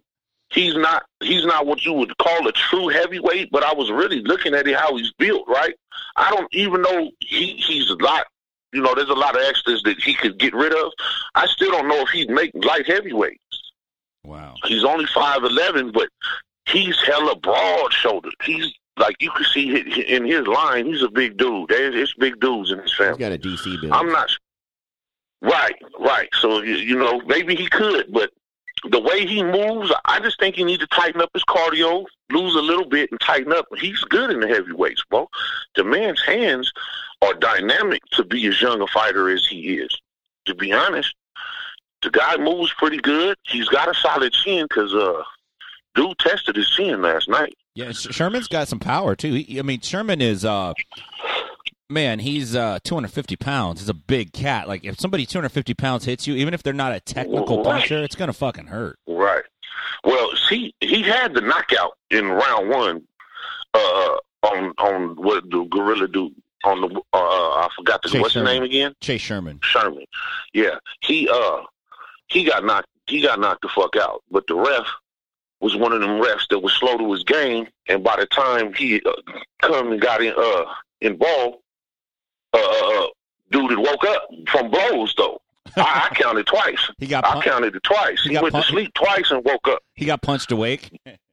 he's 0.50 0.74
not 0.76 1.04
he's 1.20 1.44
not 1.44 1.66
what 1.66 1.84
you 1.84 1.92
would 1.92 2.16
call 2.18 2.46
a 2.46 2.52
true 2.52 2.88
heavyweight, 2.88 3.50
but 3.50 3.64
I 3.64 3.72
was 3.72 3.90
really 3.90 4.20
looking 4.22 4.54
at 4.54 4.66
it 4.66 4.76
how 4.76 4.96
he's 4.96 5.12
built. 5.18 5.46
Right, 5.48 5.74
I 6.16 6.30
don't 6.30 6.48
even 6.52 6.82
know 6.82 7.10
he 7.20 7.54
he's 7.56 7.90
a 7.90 7.96
lot 7.96 8.26
you 8.72 8.82
know, 8.82 8.94
there's 8.94 9.08
a 9.08 9.14
lot 9.14 9.36
of 9.36 9.42
extras 9.42 9.82
that 9.84 9.98
he 10.00 10.14
could 10.14 10.38
get 10.38 10.54
rid 10.54 10.72
of. 10.72 10.92
I 11.34 11.46
still 11.46 11.70
don't 11.70 11.88
know 11.88 12.00
if 12.02 12.08
he'd 12.10 12.30
make 12.30 12.50
light 12.54 12.86
heavyweight. 12.86 13.40
Wow. 14.24 14.54
He's 14.64 14.84
only 14.84 15.06
five 15.06 15.44
eleven, 15.44 15.92
but 15.92 16.08
he's 16.68 16.98
hella 17.06 17.36
broad 17.36 17.92
shouldered. 17.92 18.34
He's 18.42 18.72
like 18.98 19.16
you 19.20 19.30
can 19.30 19.44
see 19.44 19.76
in 20.08 20.24
his 20.24 20.46
line. 20.46 20.86
He's 20.86 21.02
a 21.02 21.08
big 21.08 21.36
dude. 21.36 21.68
There's 21.68 21.94
it's 21.94 22.14
big 22.14 22.40
dudes 22.40 22.70
in 22.72 22.78
his 22.78 22.90
He's 22.90 22.98
family. 22.98 23.18
got 23.18 23.32
a 23.32 23.38
DC 23.38 23.80
build. 23.80 23.92
I'm 23.92 24.10
not. 24.10 24.30
Right, 25.42 25.76
right. 26.00 26.28
So 26.40 26.62
you, 26.62 26.74
you 26.76 26.98
know, 26.98 27.20
maybe 27.26 27.54
he 27.54 27.68
could, 27.68 28.12
but 28.12 28.30
the 28.90 29.00
way 29.00 29.26
he 29.26 29.42
moves, 29.42 29.92
I 30.06 30.18
just 30.20 30.38
think 30.40 30.56
he 30.56 30.64
needs 30.64 30.80
to 30.80 30.86
tighten 30.88 31.20
up 31.20 31.30
his 31.32 31.44
cardio, 31.44 32.04
lose 32.30 32.54
a 32.54 32.60
little 32.60 32.86
bit, 32.88 33.10
and 33.10 33.20
tighten 33.20 33.52
up. 33.52 33.66
He's 33.78 34.00
good 34.00 34.30
in 34.30 34.40
the 34.40 34.48
heavyweights, 34.48 35.04
bro. 35.10 35.28
The 35.76 35.84
man's 35.84 36.22
hands 36.22 36.72
are 37.22 37.34
dynamic 37.34 38.02
to 38.12 38.24
be 38.24 38.46
as 38.46 38.60
young 38.60 38.80
a 38.80 38.86
fighter 38.88 39.28
as 39.30 39.46
he 39.46 39.74
is. 39.78 39.96
To 40.46 40.54
be 40.54 40.72
honest, 40.72 41.14
the 42.02 42.10
guy 42.10 42.36
moves 42.36 42.72
pretty 42.78 42.98
good. 42.98 43.36
He's 43.46 43.68
got 43.68 43.88
a 43.88 43.94
solid 43.94 44.32
chin 44.32 44.66
because 44.68 44.94
uh, 44.94 45.22
dude 45.94 46.18
tested 46.18 46.56
his 46.56 46.68
chin 46.70 47.02
last 47.02 47.28
night. 47.28 47.54
Yeah, 47.74 47.92
Sherman's 47.92 48.48
got 48.48 48.68
some 48.68 48.78
power 48.78 49.16
too. 49.16 49.32
He, 49.34 49.58
I 49.58 49.62
mean, 49.62 49.80
Sherman 49.80 50.20
is 50.22 50.44
uh, 50.44 50.72
man, 51.90 52.18
he's 52.20 52.54
uh 52.54 52.78
250 52.84 53.36
pounds. 53.36 53.80
He's 53.80 53.88
a 53.88 53.94
big 53.94 54.32
cat. 54.32 54.68
Like 54.68 54.84
if 54.84 54.98
somebody 55.00 55.26
250 55.26 55.74
pounds 55.74 56.04
hits 56.04 56.26
you, 56.26 56.34
even 56.36 56.54
if 56.54 56.62
they're 56.62 56.72
not 56.72 56.92
a 56.92 57.00
technical 57.00 57.58
Right. 57.58 57.80
puncher, 57.80 58.02
it's 58.02 58.14
gonna 58.14 58.32
fucking 58.32 58.66
hurt. 58.66 58.98
Right. 59.06 59.44
Well, 60.04 60.30
see, 60.48 60.74
he 60.80 61.02
had 61.02 61.34
the 61.34 61.40
knockout 61.40 61.96
in 62.10 62.26
round 62.28 62.68
one 62.68 63.02
uh, 63.74 64.16
on 64.42 64.72
on 64.78 65.16
what 65.16 65.48
the 65.50 65.64
gorilla 65.64 66.08
dude 66.08 66.34
on 66.66 66.80
the 66.82 67.00
uh, 67.12 67.18
I 67.18 67.68
forgot 67.76 68.02
the 68.02 68.08
Chase 68.10 68.20
what's 68.20 68.34
Sherman. 68.34 68.46
his 68.48 68.54
name 68.54 68.62
again 68.64 68.94
Chase 69.00 69.20
Sherman. 69.20 69.60
Sherman. 69.62 70.04
Yeah, 70.52 70.76
he 71.00 71.28
uh 71.28 71.62
he 72.28 72.44
got 72.44 72.64
knocked 72.64 72.88
he 73.06 73.22
got 73.22 73.38
knocked 73.40 73.62
the 73.62 73.68
fuck 73.68 73.96
out, 73.96 74.22
but 74.30 74.44
the 74.48 74.54
ref 74.56 74.86
was 75.60 75.74
one 75.76 75.92
of 75.92 76.00
them 76.00 76.20
refs 76.20 76.46
that 76.50 76.58
was 76.58 76.72
slow 76.74 76.98
to 76.98 77.12
his 77.12 77.24
game, 77.24 77.66
and 77.88 78.04
by 78.04 78.16
the 78.16 78.26
time 78.26 78.74
he 78.74 79.00
uh, 79.06 79.12
come 79.62 79.92
and 79.92 80.00
got 80.00 80.22
in 80.22 80.34
uh 80.36 80.64
involved, 81.00 81.56
uh, 82.52 82.58
uh 82.58 83.06
dude 83.50 83.70
had 83.70 83.78
woke 83.78 84.04
up 84.04 84.28
from 84.48 84.70
blows 84.70 85.14
though. 85.16 85.40
I, 85.76 86.08
I 86.10 86.14
counted 86.14 86.46
twice. 86.46 86.90
He 86.98 87.06
got 87.06 87.24
I 87.26 87.40
counted 87.42 87.74
it 87.76 87.82
twice. 87.82 88.22
He 88.22 88.30
He, 88.30 88.38
went 88.38 88.52
pun- 88.52 88.62
to 88.62 88.68
sleep 88.68 88.92
twice 88.94 89.30
and 89.30 89.44
woke 89.44 89.68
up. 89.68 89.80
he 89.94 90.04
got 90.04 90.22
punched 90.22 90.50
awake. 90.52 90.90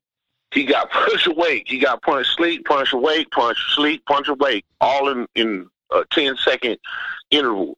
He 0.54 0.66
got 0.66 0.92
punched 0.92 1.28
awake. 1.28 1.63
He 1.68 1.80
got 1.80 2.02
punched 2.02 2.36
sleep, 2.36 2.66
punched 2.66 2.94
awake, 2.94 3.30
punched 3.32 3.76
sleep, 3.76 4.06
punched 4.06 4.30
awake, 4.30 4.66
all 4.80 5.10
in 5.10 5.28
in 5.36 5.70
a 5.92 6.04
10 6.12 6.38
second 6.38 6.78
interval. 7.32 7.78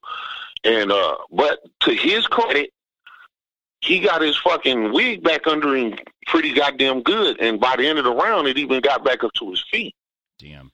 And 0.64 0.92
uh, 0.92 1.18
but 1.32 1.60
to 1.82 1.94
his 1.94 2.28
credit, 2.28 2.72
he 3.82 4.00
got 4.00 4.22
his 4.22 4.36
fucking 4.38 4.92
wig 4.92 5.24
back 5.24 5.48
under 5.48 5.76
him 5.76 5.96
pretty 6.28 6.54
goddamn 6.54 7.02
good. 7.04 7.40
And 7.40 7.60
by 7.60 7.76
the 7.76 7.88
end 7.88 8.00
of 8.00 8.06
the 8.06 8.14
round, 8.14 8.48
it 8.48 8.58
even 8.58 8.82
got 8.82 9.06
back 9.06 9.24
up 9.24 9.32
to 9.34 9.52
his 9.52 9.64
feet. 9.72 9.96
Damn. 10.40 10.72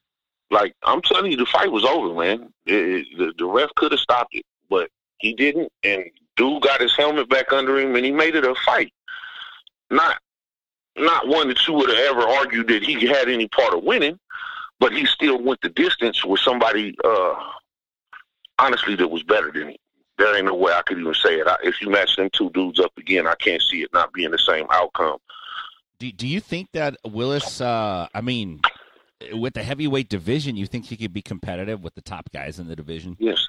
Like 0.50 0.74
I'm 0.84 1.02
telling 1.02 1.32
you, 1.32 1.38
the 1.38 1.46
fight 1.46 1.72
was 1.72 1.86
over, 1.86 2.14
man. 2.14 2.52
It, 2.66 2.74
it, 2.74 3.18
the, 3.18 3.34
the 3.38 3.46
ref 3.46 3.70
could 3.76 3.92
have 3.92 4.02
stopped 4.02 4.34
it, 4.34 4.46
but 4.70 4.90
he 5.20 5.34
didn't. 5.34 5.72
And 5.84 6.06
dude 6.36 6.64
got 6.64 6.82
his 6.82 6.96
helmet 6.96 7.30
back 7.30 7.54
under 7.54 7.80
him, 7.80 7.96
and 7.96 8.06
he 8.06 8.12
made 8.12 8.36
it 8.36 8.46
a 8.46 8.56
fight. 8.66 8.92
Not, 9.90 10.20
not 10.98 11.28
one 11.28 11.48
that 11.48 11.68
you 11.68 11.74
would 11.74 11.90
have 11.90 11.98
ever 11.98 12.22
argued 12.22 12.68
that 12.68 12.84
he 12.84 13.06
had 13.06 13.30
any 13.30 13.48
part 13.48 13.74
of 13.74 13.84
winning, 13.84 14.20
but 14.80 14.92
he 14.92 15.06
still 15.06 15.42
went 15.42 15.62
the 15.62 15.70
distance 15.70 16.26
with 16.26 16.40
somebody, 16.42 16.96
uh, 17.04 17.36
honestly, 18.60 18.96
that 18.96 19.08
was 19.08 19.24
better 19.24 19.52
than 19.52 19.70
him. 19.70 19.76
There 20.18 20.36
ain't 20.36 20.46
no 20.46 20.56
way 20.56 20.74
I 20.74 20.82
could 20.84 21.00
even 21.00 21.14
say 21.16 21.40
it. 21.40 21.48
I, 21.48 21.56
if 21.64 21.82
you 21.82 21.90
match 21.90 22.16
them 22.16 22.30
two 22.32 22.52
dudes 22.52 22.80
up 22.80 22.92
again, 22.98 23.26
I 23.26 23.36
can't 23.36 23.62
see 23.62 23.82
it 23.82 23.90
not 23.94 24.14
being 24.14 24.32
the 24.32 24.38
same 24.38 24.68
outcome. 24.70 25.18
Do 25.98 26.12
Do 26.12 26.28
you 26.28 26.40
think 26.40 26.70
that 26.74 26.98
Willis? 27.06 27.62
Uh, 27.62 28.08
I 28.14 28.22
mean, 28.22 28.60
with 29.34 29.54
the 29.54 29.64
heavyweight 29.64 30.10
division, 30.10 30.56
you 30.56 30.68
think 30.68 30.86
he 30.86 30.98
could 30.98 31.14
be 31.14 31.22
competitive 31.22 31.84
with 31.84 31.96
the 31.96 32.02
top 32.02 32.32
guys 32.32 32.60
in 32.60 32.68
the 32.68 32.76
division? 32.76 33.18
Yes. 33.20 33.48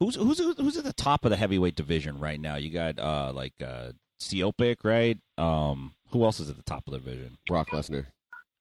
Who's 0.00 0.14
who's 0.14 0.38
who's 0.38 0.76
at 0.76 0.84
the 0.84 0.92
top 0.92 1.24
of 1.24 1.30
the 1.30 1.36
heavyweight 1.36 1.74
division 1.74 2.18
right 2.18 2.40
now? 2.40 2.56
You 2.56 2.70
got 2.70 2.98
uh 2.98 3.32
like 3.34 3.54
uh 3.64 3.92
Siopic, 4.20 4.76
right? 4.84 5.18
Um, 5.36 5.92
who 6.10 6.24
else 6.24 6.40
is 6.40 6.48
at 6.50 6.56
the 6.56 6.62
top 6.62 6.84
of 6.86 6.92
the 6.92 6.98
division? 6.98 7.38
Brock 7.46 7.68
Lesnar 7.70 8.06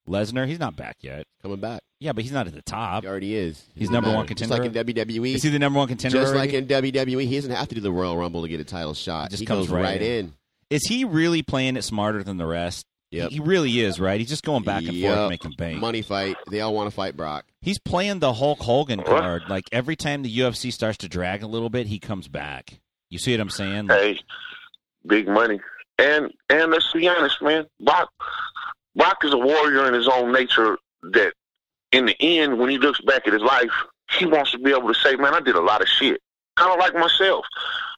Lesnar, 0.07 0.47
he's 0.47 0.59
not 0.59 0.75
back 0.77 0.97
yet. 1.01 1.25
coming 1.41 1.59
back. 1.59 1.81
Yeah, 1.99 2.13
but 2.13 2.23
he's 2.23 2.31
not 2.31 2.47
at 2.47 2.53
the 2.53 2.61
top. 2.61 3.03
He 3.03 3.09
already 3.09 3.35
is. 3.35 3.61
He's 3.75 3.89
Doesn't 3.89 3.93
number 3.93 4.09
one 4.09 4.19
matter. 4.19 4.27
contender? 4.29 4.55
Just 4.63 4.73
like 4.75 4.85
in 4.87 4.95
WWE. 4.95 5.35
Is 5.35 5.43
he 5.43 5.49
the 5.49 5.59
number 5.59 5.79
one 5.79 5.87
contender? 5.87 6.19
just 6.19 6.33
already? 6.33 6.51
like 6.53 6.53
in 6.53 6.67
WWE, 6.67 7.25
he 7.27 7.35
doesn't 7.35 7.51
have 7.51 7.67
to 7.69 7.75
do 7.75 7.81
the 7.81 7.91
Royal 7.91 8.15
Rumble 8.15 8.43
to 8.43 8.47
get 8.47 8.59
a 8.59 8.63
title 8.63 8.93
shot. 8.93 9.23
He 9.25 9.29
just 9.31 9.39
he 9.41 9.45
comes 9.45 9.65
goes 9.65 9.69
right 9.69 9.83
right, 9.83 10.01
in. 10.01 10.25
in. 10.27 10.33
Is 10.69 10.83
he 10.87 11.03
really 11.03 11.41
playing 11.41 11.75
it 11.75 11.81
smarter 11.83 12.23
than 12.23 12.37
the 12.37 12.45
rest? 12.45 12.85
Yep. 13.11 13.31
He 13.31 13.39
really 13.39 13.79
is, 13.79 13.99
right? 13.99 14.19
He's 14.19 14.29
just 14.29 14.43
going 14.43 14.63
back 14.63 14.79
and 14.83 14.89
forth 14.89 14.99
Yep. 15.17 15.29
making 15.29 15.51
bank. 15.57 15.79
Money 15.79 16.01
fight. 16.01 16.35
They 16.51 16.59
all 16.61 16.73
want 16.73 16.89
to 16.89 16.95
fight 16.95 17.15
Brock. 17.17 17.45
He's 17.61 17.79
playing 17.79 18.19
the 18.19 18.33
Hulk 18.33 18.59
Hogan 18.59 19.01
card. 19.01 19.43
Like 19.49 19.63
every 19.71 19.95
time 19.95 20.23
the 20.23 20.37
UFC 20.39 20.71
starts 20.71 20.97
to 20.99 21.09
drag 21.09 21.41
a 21.41 21.47
little 21.47 21.69
bit, 21.69 21.87
he 21.87 21.99
comes 21.99 22.27
back. 22.27 22.79
You 23.09 23.17
see 23.17 23.31
what 23.33 23.39
I'm 23.41 23.49
saying? 23.49 23.87
Like, 23.87 23.99
Hey, 24.01 24.19
big 25.05 25.27
money. 25.27 25.59
And 25.99 26.31
and 26.49 26.71
let's 26.71 26.91
be 26.93 27.07
honest, 27.07 27.41
man. 27.41 27.65
Brock 27.79 28.09
Brock 28.95 29.17
is 29.23 29.33
a 29.33 29.37
warrior 29.37 29.87
in 29.87 29.93
his 29.93 30.07
own 30.07 30.31
nature 30.31 30.77
that 31.03 31.33
in 31.91 32.05
the 32.05 32.15
end, 32.19 32.59
when 32.59 32.69
he 32.69 32.77
looks 32.77 33.01
back 33.01 33.27
at 33.27 33.33
his 33.33 33.41
life, 33.41 33.71
he 34.11 34.25
wants 34.25 34.51
to 34.51 34.59
be 34.59 34.71
able 34.71 34.87
to 34.87 34.99
say, 34.99 35.15
Man, 35.15 35.33
I 35.33 35.39
did 35.39 35.55
a 35.55 35.61
lot 35.61 35.81
of 35.81 35.87
shit. 35.87 36.21
Kinda 36.57 36.75
like 36.75 36.93
myself. 36.93 37.45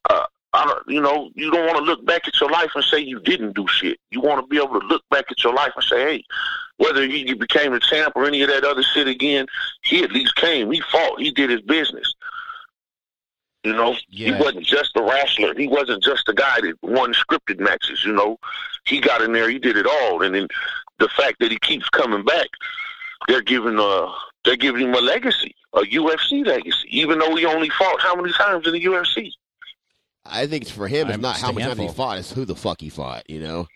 Uh 0.10 0.26
I 0.52 0.66
don't, 0.66 0.88
you 0.88 1.00
know, 1.00 1.30
you 1.36 1.52
don't 1.52 1.68
want 1.68 1.78
to 1.78 1.84
look 1.84 2.04
back 2.06 2.28
at 2.28 2.40
your 2.42 2.50
life 2.50 2.72
and 2.74 2.84
say 2.84 3.00
you 3.00 3.20
didn't 3.20 3.54
do 3.54 3.68
shit. 3.68 4.00
You 4.10 4.20
want 4.20 4.42
to 4.42 4.48
be 4.48 4.58
able 4.58 4.80
to 4.80 4.88
look 4.88 5.04
back 5.12 5.26
at 5.30 5.44
your 5.44 5.54
life 5.54 5.74
and 5.76 5.84
say, 5.84 6.02
hey, 6.02 6.24
whether 6.78 7.06
he 7.06 7.34
became 7.36 7.74
a 7.74 7.80
champ 7.80 8.14
or 8.16 8.26
any 8.26 8.42
of 8.42 8.50
that 8.50 8.64
other 8.64 8.82
shit 8.82 9.08
again, 9.08 9.46
he 9.84 10.04
at 10.04 10.12
least 10.12 10.36
came. 10.36 10.72
He 10.72 10.82
fought. 10.92 11.22
He 11.22 11.30
did 11.30 11.52
his 11.52 11.62
business. 11.62 12.16
You 13.63 13.74
know, 13.74 13.95
Yeah. 14.08 14.36
he 14.38 14.41
wasn't 14.41 14.65
just 14.65 14.95
a 14.95 15.02
wrestler. 15.02 15.54
He 15.56 15.67
wasn't 15.67 16.02
just 16.04 16.30
a 16.30 16.34
guy 16.34 16.62
that 16.62 16.76
won 16.82 17.13
scripted 17.13 17.60
matches. 17.60 18.04
You 18.06 18.13
know, 18.13 18.39
he 18.86 19.02
got 19.02 19.22
in 19.22 19.34
there. 19.34 19.50
He 19.50 19.60
did 19.60 19.76
it 19.76 19.86
all. 19.86 20.22
And 20.22 20.34
then 20.34 20.48
the 20.98 21.10
fact 21.10 21.39
that 21.39 21.52
he 21.52 21.60
keeps 21.60 21.88
coming 21.89 22.24
back, 22.24 22.48
they're 23.28 23.41
giving 23.41 23.78
uh 23.80 24.08
they're 24.45 24.56
giving 24.56 24.88
him 24.88 24.93
a 24.93 25.02
legacy, 25.02 25.54
a 25.74 25.82
UFC 25.82 26.45
legacy, 26.45 26.88
even 26.89 27.19
though 27.19 27.36
he 27.36 27.45
only 27.45 27.69
fought 27.69 28.00
how 28.02 28.15
many 28.15 28.32
times 28.34 28.65
in 28.65 28.74
the 28.74 28.84
UFC? 28.86 29.32
I 30.26 30.48
think 30.48 30.67
for 30.67 30.88
him, 30.88 31.08
it's 31.08 31.15
I'm 31.15 31.22
not 31.22 31.38
how 31.38 31.52
many 31.52 31.67
times 31.67 31.80
he 31.80 31.88
fought; 31.89 32.17
it's 32.19 32.32
who 32.32 32.45
the 32.45 32.56
fuck 32.56 32.80
he 32.80 32.89
fought. 32.89 33.30
You 33.30 33.39
know, 33.39 33.67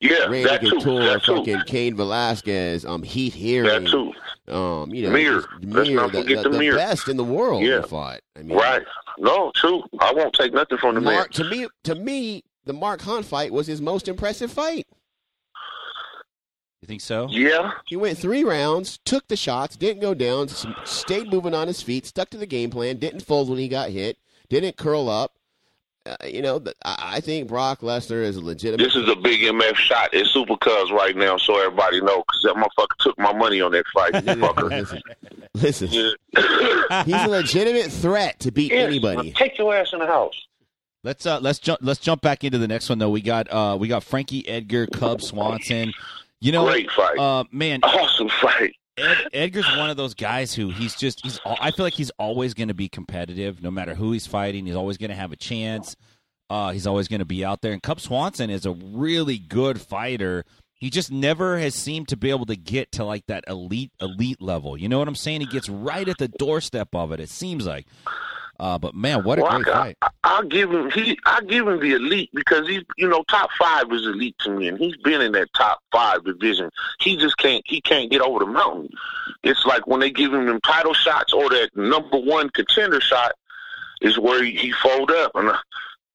Yeah, 0.00 0.24
Randy 0.26 0.42
that 0.44 0.60
too. 0.60 0.70
Couture, 0.70 1.04
That 1.04 1.22
too. 1.22 1.36
fucking 1.36 1.62
Cain 1.66 1.96
Velasquez, 1.96 2.84
um, 2.84 3.02
Heath 3.02 3.34
Herring, 3.34 3.84
That 3.84 3.90
too. 3.90 4.12
um, 4.52 4.92
you 4.94 5.04
know, 5.04 5.10
Mir. 5.10 5.34
just 5.40 5.48
Let's 5.62 5.88
not 5.90 6.12
the, 6.12 6.22
forget 6.22 6.36
the, 6.42 6.42
the 6.44 6.48
the 6.50 6.58
Mir. 6.58 6.74
best 6.76 7.08
in 7.08 7.16
the 7.16 7.24
world. 7.24 7.62
Yeah. 7.62 7.82
fought. 7.82 8.20
I 8.36 8.42
mean, 8.42 8.56
Right. 8.58 8.82
No, 9.18 9.50
true. 9.54 9.82
I 10.00 10.12
won't 10.12 10.34
take 10.34 10.52
nothing 10.52 10.76
from 10.78 10.96
the 10.96 11.00
man. 11.00 11.14
Mark, 11.14 11.30
to 11.32 11.44
me, 11.44 11.68
to 11.84 11.94
me, 11.94 12.42
the 12.66 12.72
Mark 12.72 13.00
Hunt 13.02 13.24
fight 13.24 13.52
was 13.52 13.66
his 13.66 13.80
most 13.80 14.08
impressive 14.08 14.50
fight. 14.52 14.86
you 16.82 16.86
think 16.88 17.00
so? 17.00 17.28
Yeah. 17.30 17.70
He 17.86 17.96
went 17.96 18.18
three 18.18 18.44
rounds, 18.44 18.98
took 19.06 19.26
the 19.28 19.36
shots, 19.36 19.76
didn't 19.76 20.02
go 20.02 20.12
down, 20.12 20.48
stayed 20.84 21.30
moving 21.32 21.54
on 21.54 21.66
his 21.68 21.80
feet, 21.80 22.04
stuck 22.04 22.28
to 22.30 22.36
the 22.36 22.46
game 22.46 22.70
plan, 22.70 22.98
didn't 22.98 23.20
fold 23.20 23.48
when 23.48 23.58
he 23.58 23.68
got 23.68 23.88
hit, 23.90 24.18
didn't 24.50 24.76
curl 24.76 25.08
up. 25.08 25.32
Uh, 26.06 26.16
you 26.26 26.42
know, 26.42 26.62
I, 26.84 27.14
I 27.16 27.20
think 27.20 27.48
Brock 27.48 27.80
Lesnar 27.80 28.22
is 28.22 28.36
a 28.36 28.40
legitimate. 28.40 28.84
This 28.84 28.94
is 28.94 29.08
a 29.08 29.16
big 29.16 29.40
MF 29.40 29.74
shot. 29.76 30.10
It's 30.12 30.30
Super 30.30 30.56
Cuz 30.56 30.92
right 30.92 31.16
now, 31.16 31.38
so 31.38 31.58
everybody 31.58 32.00
know, 32.02 32.22
because 32.26 32.42
that 32.44 32.54
motherfucker 32.56 32.96
took 33.00 33.18
my 33.18 33.32
money 33.32 33.60
on 33.62 33.72
that 33.72 33.86
fight. 33.94 34.12
fucker. 34.12 34.68
listen, 34.70 35.02
listen, 35.54 35.88
Yeah. 35.90 37.04
he's 37.04 37.14
a 37.14 37.28
legitimate 37.28 37.90
threat 37.90 38.38
to 38.40 38.52
beat 38.52 38.70
Yes, 38.72 38.86
anybody. 38.86 39.32
Take 39.32 39.56
your 39.56 39.74
ass 39.74 39.92
in 39.94 40.00
the 40.00 40.06
house. 40.06 40.34
Let's 41.04 41.24
uh 41.26 41.38
let's 41.40 41.58
jump 41.58 41.80
let's 41.82 42.00
jump 42.00 42.22
back 42.22 42.44
into 42.44 42.58
the 42.58 42.68
next 42.68 42.88
one 42.88 42.98
though. 42.98 43.10
We 43.10 43.20
got 43.20 43.50
uh 43.50 43.76
we 43.78 43.88
got 43.88 44.04
Frankie 44.04 44.46
Edgar, 44.48 44.86
Cub 44.86 45.20
Swanson. 45.22 45.92
You 46.40 46.52
know, 46.52 46.64
Great 46.66 46.90
fight. 46.90 47.18
uh 47.18 47.44
man, 47.50 47.80
awesome 47.82 48.28
fight. 48.28 48.74
Ed, 48.96 49.28
Edgar's 49.32 49.66
one 49.76 49.90
of 49.90 49.96
those 49.96 50.14
guys 50.14 50.54
who 50.54 50.70
he's 50.70 50.94
just 50.94 51.20
he's 51.22 51.40
I 51.44 51.70
feel 51.72 51.84
like 51.84 51.94
he's 51.94 52.10
always 52.10 52.54
going 52.54 52.68
to 52.68 52.74
be 52.74 52.88
competitive 52.88 53.62
no 53.62 53.70
matter 53.70 53.94
who 53.94 54.12
he's 54.12 54.26
fighting. 54.26 54.66
He's 54.66 54.76
always 54.76 54.98
going 54.98 55.10
to 55.10 55.16
have 55.16 55.32
a 55.32 55.36
chance. 55.36 55.96
Uh, 56.48 56.70
he's 56.72 56.86
always 56.86 57.08
going 57.08 57.20
to 57.20 57.24
be 57.24 57.44
out 57.44 57.62
there. 57.62 57.72
And 57.72 57.82
Cub 57.82 58.00
Swanson 58.00 58.50
is 58.50 58.66
a 58.66 58.72
really 58.72 59.38
good 59.38 59.80
fighter. 59.80 60.44
He 60.74 60.90
just 60.90 61.10
never 61.10 61.58
has 61.58 61.74
seemed 61.74 62.08
to 62.08 62.16
be 62.16 62.30
able 62.30 62.46
to 62.46 62.56
get 62.56 62.92
to 62.92 63.04
like 63.04 63.26
that 63.26 63.44
elite 63.48 63.90
elite 64.00 64.40
level. 64.40 64.76
You 64.76 64.88
know 64.88 64.98
what 64.98 65.08
I'm 65.08 65.14
saying? 65.14 65.40
He 65.40 65.46
gets 65.46 65.68
right 65.68 66.08
at 66.08 66.18
the 66.18 66.28
doorstep 66.28 66.88
of 66.94 67.12
it. 67.12 67.20
It 67.20 67.30
seems 67.30 67.66
like. 67.66 67.86
Uh, 68.60 68.78
but 68.78 68.94
man, 68.94 69.24
what 69.24 69.38
a 69.38 69.42
Well, 69.42 69.60
great 69.60 69.74
I, 69.74 69.78
fight! 69.78 69.96
I, 70.02 70.08
I'll 70.22 70.44
give 70.44 70.70
him 70.70 70.90
he 70.90 71.18
I 71.26 71.40
give 71.42 71.66
him 71.66 71.80
the 71.80 71.94
elite 71.94 72.30
because 72.32 72.68
he's 72.68 72.82
you 72.96 73.08
know 73.08 73.24
top 73.28 73.50
five 73.58 73.92
is 73.92 74.06
elite 74.06 74.36
to 74.40 74.50
me, 74.50 74.68
and 74.68 74.78
he's 74.78 74.96
been 74.98 75.20
in 75.20 75.32
that 75.32 75.48
top 75.54 75.80
five 75.90 76.24
division. 76.24 76.70
He 77.00 77.16
just 77.16 77.36
can't 77.36 77.62
he 77.66 77.80
can't 77.80 78.10
get 78.10 78.20
over 78.20 78.40
the 78.40 78.50
mountain. 78.50 78.90
It's 79.42 79.66
like 79.66 79.86
when 79.86 80.00
they 80.00 80.10
give 80.10 80.32
him 80.32 80.46
them 80.46 80.60
title 80.60 80.94
shots 80.94 81.32
or 81.32 81.48
that 81.50 81.70
number 81.74 82.18
one 82.18 82.48
contender 82.50 83.00
shot 83.00 83.32
is 84.00 84.18
where 84.18 84.42
he, 84.42 84.52
he 84.52 84.72
fold 84.72 85.10
up. 85.10 85.32
And 85.34 85.50
I, 85.50 85.58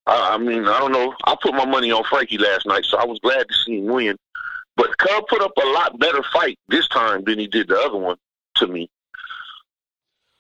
I, 0.08 0.36
I 0.36 0.38
mean 0.38 0.66
I 0.66 0.80
don't 0.80 0.94
know. 0.94 1.14
I 1.26 1.36
put 1.42 1.54
my 1.54 1.66
money 1.66 1.92
on 1.92 2.04
Frankie 2.06 2.38
last 2.38 2.66
night, 2.66 2.86
so 2.86 2.98
I 2.98 3.06
was 3.06 3.20
glad 3.20 3.48
to 3.48 3.54
see 3.54 3.80
him 3.80 3.88
win. 3.88 4.18
But 4.78 4.98
Cub 4.98 5.28
put 5.28 5.42
up 5.42 5.52
a 5.62 5.68
lot 5.68 6.00
better 6.00 6.24
fight 6.32 6.58
this 6.70 6.88
time 6.88 7.26
than 7.26 7.38
he 7.38 7.48
did 7.48 7.68
the 7.68 7.78
other 7.78 7.98
one 7.98 8.16
to 8.56 8.68
me. 8.68 8.90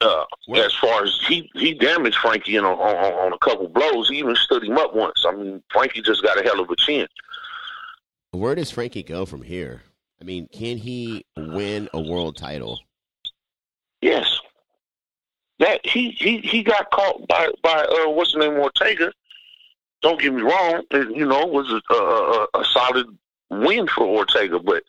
Uh, 0.01 0.23
Well- 0.47 0.63
as 0.65 0.73
far 0.75 1.03
as 1.03 1.19
he 1.27 1.49
he 1.55 1.73
damaged 1.73 2.17
Frankie 2.17 2.55
in 2.55 2.63
on, 2.63 2.77
on 2.79 3.13
on 3.13 3.33
a 3.33 3.37
couple 3.39 3.67
blows, 3.67 4.09
he 4.09 4.17
even 4.19 4.35
stood 4.35 4.63
him 4.63 4.77
up 4.77 4.93
once. 4.95 5.25
I 5.27 5.33
mean, 5.33 5.61
Frankie 5.71 6.01
just 6.01 6.23
got 6.23 6.39
a 6.39 6.43
hell 6.43 6.59
of 6.59 6.69
a 6.69 6.75
chin. 6.77 7.07
Where 8.31 8.55
does 8.55 8.71
Frankie 8.71 9.03
go 9.03 9.25
from 9.25 9.41
here? 9.41 9.81
I 10.21 10.23
mean, 10.23 10.47
can 10.53 10.77
he 10.77 11.25
win 11.35 11.89
a 11.93 11.99
world 12.01 12.37
title? 12.37 12.79
Yes, 14.01 14.39
that 15.59 15.85
he 15.85 16.11
he 16.11 16.37
he 16.39 16.63
got 16.63 16.89
caught 16.91 17.27
by 17.27 17.49
by 17.61 17.83
uh, 17.83 18.09
what's 18.11 18.31
the 18.33 18.39
name 18.39 18.53
Ortega. 18.53 19.11
Don't 20.01 20.21
get 20.21 20.33
me 20.33 20.41
wrong, 20.41 20.83
it, 20.91 21.13
you 21.13 21.25
know, 21.25 21.45
was 21.45 21.69
a, 21.69 21.93
a, 21.93 22.47
a 22.61 22.63
solid 22.63 23.05
win 23.49 23.85
for 23.87 24.05
Ortega, 24.05 24.57
but 24.57 24.81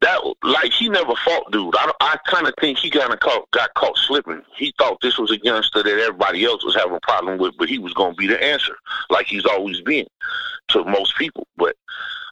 that 0.00 0.20
like 0.42 0.72
he 0.72 0.88
never 0.88 1.14
fought 1.24 1.50
dude. 1.52 1.74
I 1.76 1.92
I 2.00 2.16
kind 2.26 2.46
of 2.46 2.54
think 2.60 2.78
he 2.78 2.90
kind 2.90 3.12
of 3.12 3.20
caught 3.20 3.50
got 3.50 3.72
caught 3.74 3.96
slipping. 3.98 4.42
He 4.56 4.72
thought 4.78 4.98
this 5.02 5.18
was 5.18 5.30
a 5.30 5.38
youngster 5.42 5.82
that 5.82 5.98
everybody 6.00 6.44
else 6.44 6.64
was 6.64 6.74
having 6.74 6.94
a 6.96 7.00
problem 7.00 7.38
with, 7.38 7.56
but 7.58 7.68
he 7.68 7.78
was 7.78 7.92
going 7.94 8.12
to 8.12 8.16
be 8.16 8.26
the 8.26 8.42
answer, 8.42 8.76
like 9.10 9.26
he's 9.26 9.44
always 9.46 9.80
been 9.82 10.06
to 10.68 10.84
most 10.84 11.16
people. 11.16 11.46
But 11.56 11.76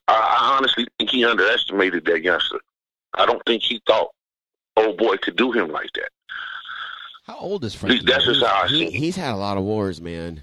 I, 0.09 0.15
I 0.15 0.57
honestly 0.57 0.87
think 0.99 1.11
he 1.11 1.25
underestimated 1.25 2.05
that 2.07 2.23
youngster. 2.23 2.61
I 3.15 3.27
don't 3.27 3.43
think 3.47 3.63
he 3.63 3.81
thought 3.87 4.09
old 4.77 4.97
boy 4.97 5.17
could 5.17 5.37
do 5.37 5.53
him 5.53 5.69
like 5.71 5.91
that. 5.95 6.09
How 7.27 7.37
old 7.39 7.65
is 7.65 7.75
Frankie? 7.75 8.07
That's 8.07 8.25
just 8.25 8.43
how 8.45 8.63
I 8.63 8.69
He, 8.69 8.91
see. 8.91 8.97
he's 8.99 9.17
had 9.17 9.35
a 9.35 9.37
lot 9.37 9.59
of 9.59 9.63
wars, 9.65 10.01
man. 10.01 10.43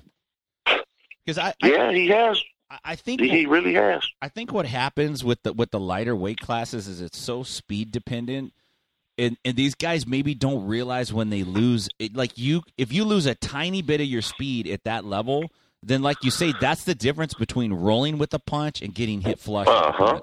Because 1.26 1.40
I, 1.40 1.54
I, 1.64 1.70
Yeah, 1.70 1.92
he 1.92 2.08
has. 2.10 2.40
I 2.84 2.95
think 2.95 3.21
He 3.21 3.45
really 3.45 3.73
has. 3.75 4.08
I 4.21 4.30
think 4.30 4.51
what 4.51 4.65
happens 4.65 5.23
with 5.23 5.43
the 5.43 5.54
with 5.54 5.71
the 5.71 5.80
lighter 5.80 6.15
weight 6.15 6.39
classes 6.39 6.88
is 6.88 7.01
it's 7.01 7.17
so 7.17 7.43
speed 7.43 7.91
dependent, 7.91 8.54
and 9.17 9.38
and 9.45 9.56
these 9.56 9.75
guys 9.75 10.08
maybe 10.08 10.34
don't 10.34 10.65
realize 10.65 11.13
when 11.13 11.30
they 11.30 11.43
lose. 11.43 11.89
It, 11.99 12.15
like 12.15 12.38
you, 12.38 12.63
if 12.78 12.91
you 12.91 13.04
lose 13.04 13.25
a 13.25 13.36
tiny 13.36 13.82
bit 13.82 14.01
of 14.01 14.08
your 14.08 14.21
speed 14.21 14.67
at 14.67 14.84
that 14.84 15.06
level, 15.06 15.51
then 15.84 16.01
like 16.01 16.17
you 16.23 16.32
say, 16.32 16.54
that's 16.60 16.84
the 16.84 16.95
difference 16.95 17.34
between 17.36 17.71
rolling 17.71 18.17
with 18.17 18.34
a 18.34 18.39
punch 18.39 18.82
and 18.82 18.93
getting 18.93 19.21
hit 19.21 19.39
flush 19.39 19.67
Uh-huh. 19.67 20.19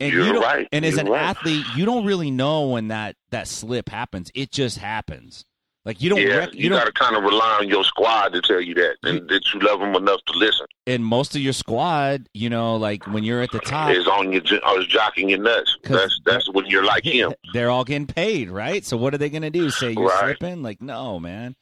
And 0.00 0.12
You're 0.12 0.26
you 0.26 0.32
don't, 0.32 0.42
right. 0.42 0.68
And 0.72 0.84
as 0.84 0.94
You're 0.94 1.02
an 1.02 1.12
right. 1.12 1.22
athlete, 1.22 1.64
you 1.76 1.84
don't 1.84 2.04
really 2.04 2.30
know 2.30 2.68
when 2.68 2.88
that 2.88 3.16
that 3.30 3.46
slip 3.46 3.88
happens. 3.88 4.30
It 4.34 4.50
just 4.50 4.78
happens. 4.78 5.44
Like 5.84 6.00
you 6.00 6.08
don't. 6.08 6.18
Yeah, 6.20 6.36
rec- 6.36 6.54
you, 6.54 6.64
you 6.64 6.70
got 6.70 6.86
to 6.86 6.92
kind 6.92 7.14
of 7.14 7.22
rely 7.24 7.58
on 7.60 7.68
your 7.68 7.84
squad 7.84 8.30
to 8.30 8.40
tell 8.40 8.60
you 8.60 8.72
that, 8.74 8.96
and 9.02 9.28
that 9.28 9.42
you 9.52 9.60
love 9.60 9.80
them 9.80 9.94
enough 9.94 10.20
to 10.26 10.38
listen. 10.38 10.66
and 10.86 11.04
most 11.04 11.36
of 11.36 11.42
your 11.42 11.52
squad, 11.52 12.26
you 12.32 12.48
know, 12.48 12.76
like 12.76 13.06
when 13.06 13.22
you're 13.22 13.42
at 13.42 13.50
the 13.52 13.58
top, 13.58 13.90
Is 13.90 14.06
on 14.08 14.32
your, 14.32 14.40
is 14.42 14.50
jocking 14.88 15.28
your 15.28 15.40
nuts. 15.40 15.76
That's 15.84 16.18
that's 16.24 16.50
when 16.52 16.64
you're 16.66 16.84
like 16.86 17.04
him. 17.04 17.34
They're 17.52 17.70
all 17.70 17.84
getting 17.84 18.06
paid, 18.06 18.48
right? 18.50 18.82
So 18.84 18.96
what 18.96 19.12
are 19.12 19.18
they 19.18 19.28
going 19.28 19.42
to 19.42 19.50
do? 19.50 19.68
Say 19.68 19.92
you're 19.92 20.06
Right. 20.06 20.36
slipping? 20.38 20.62
Like, 20.62 20.80
no, 20.80 21.20
man. 21.20 21.54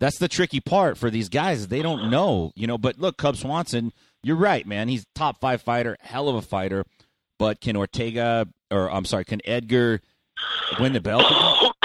That's 0.00 0.18
the 0.18 0.28
tricky 0.28 0.60
part 0.60 0.96
for 0.96 1.10
these 1.10 1.28
guys. 1.28 1.66
They 1.68 1.82
don't 1.82 2.08
know, 2.10 2.52
you 2.54 2.66
know. 2.66 2.78
But 2.78 2.98
look, 2.98 3.16
Cub 3.18 3.36
Swanson, 3.36 3.92
you're 4.22 4.36
right, 4.36 4.64
man. 4.66 4.88
He's 4.88 5.04
top 5.14 5.40
five 5.40 5.60
fighter, 5.60 5.96
hell 6.00 6.28
of 6.30 6.36
a 6.36 6.42
fighter. 6.42 6.84
But 7.38 7.60
can 7.60 7.76
Ortega, 7.76 8.46
or 8.70 8.90
I'm 8.90 9.04
sorry, 9.04 9.24
can 9.26 9.40
Edgar 9.44 10.00
win 10.80 10.92
the 10.92 11.00
belt? 11.00 11.24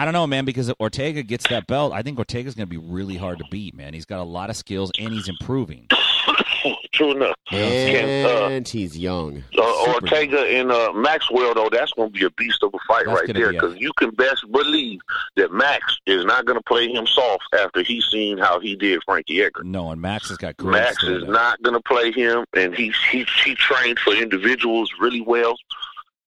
I 0.00 0.06
don't 0.06 0.14
know, 0.14 0.26
man. 0.26 0.46
Because 0.46 0.70
if 0.70 0.76
Ortega 0.80 1.22
gets 1.22 1.46
that 1.50 1.66
belt, 1.66 1.92
I 1.92 2.00
think 2.00 2.18
Ortega's 2.18 2.54
going 2.54 2.66
to 2.66 2.70
be 2.70 2.78
really 2.78 3.18
hard 3.18 3.36
to 3.36 3.44
beat, 3.50 3.74
man. 3.74 3.92
He's 3.92 4.06
got 4.06 4.20
a 4.20 4.24
lot 4.24 4.48
of 4.48 4.56
skills 4.56 4.90
and 4.98 5.12
he's 5.12 5.28
improving. 5.28 5.88
True 6.92 7.12
enough. 7.12 7.34
Can, 7.48 8.24
uh, 8.26 8.48
And 8.48 8.66
he's 8.66 8.96
young. 8.96 9.44
Uh, 9.58 9.84
Super 9.84 9.92
Ortega 9.92 10.40
and 10.40 10.72
uh, 10.72 10.94
Maxwell, 10.94 11.52
though, 11.52 11.68
that's 11.70 11.92
going 11.92 12.10
to 12.12 12.18
be 12.18 12.24
a 12.24 12.30
beast 12.30 12.62
of 12.62 12.72
a 12.72 12.78
fight 12.88 13.04
That's 13.06 13.20
right 13.20 13.34
there 13.34 13.50
be 13.50 13.56
a- 13.56 13.60
because 13.60 13.76
you 13.78 13.92
can 13.98 14.10
best 14.12 14.50
believe 14.50 15.00
that 15.36 15.52
Max 15.52 15.98
is 16.06 16.24
not 16.24 16.46
going 16.46 16.58
to 16.58 16.64
play 16.64 16.90
him 16.90 17.06
soft 17.06 17.44
after 17.58 17.82
he's 17.82 18.06
seen 18.06 18.38
how 18.38 18.58
he 18.58 18.76
did 18.76 19.02
Frankie 19.04 19.42
Edgar. 19.42 19.64
No, 19.64 19.90
and 19.90 20.00
Max 20.00 20.28
has 20.30 20.38
got 20.38 20.56
great. 20.56 20.72
Max 20.72 21.02
is 21.02 21.20
stand-up. 21.22 21.28
not 21.28 21.62
going 21.62 21.74
to 21.74 21.82
play 21.82 22.10
him, 22.10 22.46
and 22.56 22.74
he 22.74 22.90
he 23.12 23.26
he 23.44 23.54
trained 23.54 23.98
for 23.98 24.14
individuals 24.14 24.90
really 24.98 25.20
well. 25.20 25.56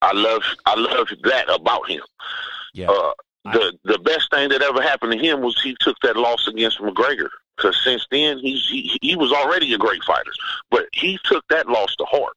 I 0.03 0.11
love 0.13 0.43
I 0.67 0.79
love 0.79 1.07
that 1.23 1.49
about 1.49 1.89
him. 1.89 2.01
Yeah. 2.75 2.89
Uh, 2.89 3.13
the 3.45 3.77
the 3.83 3.99
best 3.99 4.29
thing 4.31 4.49
that 4.49 4.61
ever 4.61 4.81
happened 4.81 5.11
to 5.11 5.17
him 5.17 5.41
was 5.41 5.59
he 5.61 5.75
took 5.79 5.97
that 6.03 6.15
loss 6.15 6.47
against 6.47 6.79
McGregor. 6.79 7.29
Because 7.55 7.79
since 7.83 8.05
then 8.09 8.39
he's 8.39 8.65
he, 8.67 8.97
he 9.01 9.15
was 9.15 9.31
already 9.31 9.73
a 9.73 9.77
great 9.77 10.03
fighter, 10.03 10.31
but 10.71 10.85
he 10.93 11.19
took 11.23 11.45
that 11.49 11.67
loss 11.67 11.95
to 11.97 12.05
heart, 12.05 12.35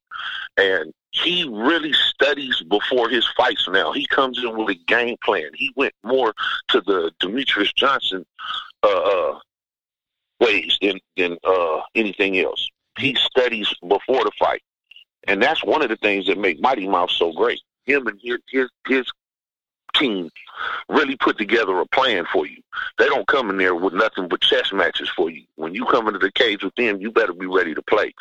and 0.56 0.92
he 1.12 1.48
really 1.48 1.92
studies 1.92 2.62
before 2.68 3.08
his 3.08 3.26
fights. 3.36 3.66
Now 3.70 3.92
he 3.92 4.06
comes 4.06 4.42
in 4.42 4.56
with 4.56 4.68
a 4.68 4.78
game 4.86 5.16
plan. 5.24 5.50
He 5.54 5.72
went 5.74 5.94
more 6.04 6.34
to 6.68 6.80
the 6.82 7.12
Demetrious 7.22 7.74
Johnson 7.74 8.26
uh, 8.82 8.88
uh, 8.88 9.38
ways 10.40 10.76
than 10.82 10.98
than 11.16 11.38
uh, 11.44 11.80
anything 11.94 12.38
else. 12.38 12.68
He 12.98 13.14
studies 13.14 13.72
before 13.80 14.24
the 14.24 14.32
fight, 14.38 14.62
and 15.26 15.42
that's 15.42 15.64
one 15.64 15.82
of 15.82 15.88
the 15.88 15.96
things 15.96 16.26
that 16.26 16.38
make 16.38 16.60
Mighty 16.60 16.86
Mouse 16.86 17.16
so 17.16 17.32
great. 17.32 17.60
Him 17.86 18.06
and 18.06 18.20
his 18.22 18.38
his, 18.50 18.68
his 18.86 19.06
team 19.98 20.30
really 20.88 21.16
put 21.16 21.38
together 21.38 21.78
a 21.80 21.86
plan 21.86 22.24
for 22.32 22.46
you. 22.46 22.62
They 22.98 23.06
don't 23.06 23.26
come 23.26 23.50
in 23.50 23.58
there 23.58 23.74
with 23.74 23.94
nothing 23.94 24.28
but 24.28 24.40
chess 24.40 24.72
matches 24.72 25.08
for 25.14 25.30
you. 25.30 25.42
When 25.56 25.74
you 25.74 25.84
come 25.86 26.06
into 26.06 26.18
the 26.18 26.32
cage 26.32 26.62
with 26.62 26.74
them, 26.76 27.00
you 27.00 27.10
better 27.10 27.32
be 27.32 27.46
ready 27.46 27.74
to 27.74 27.82
play. 27.82 28.14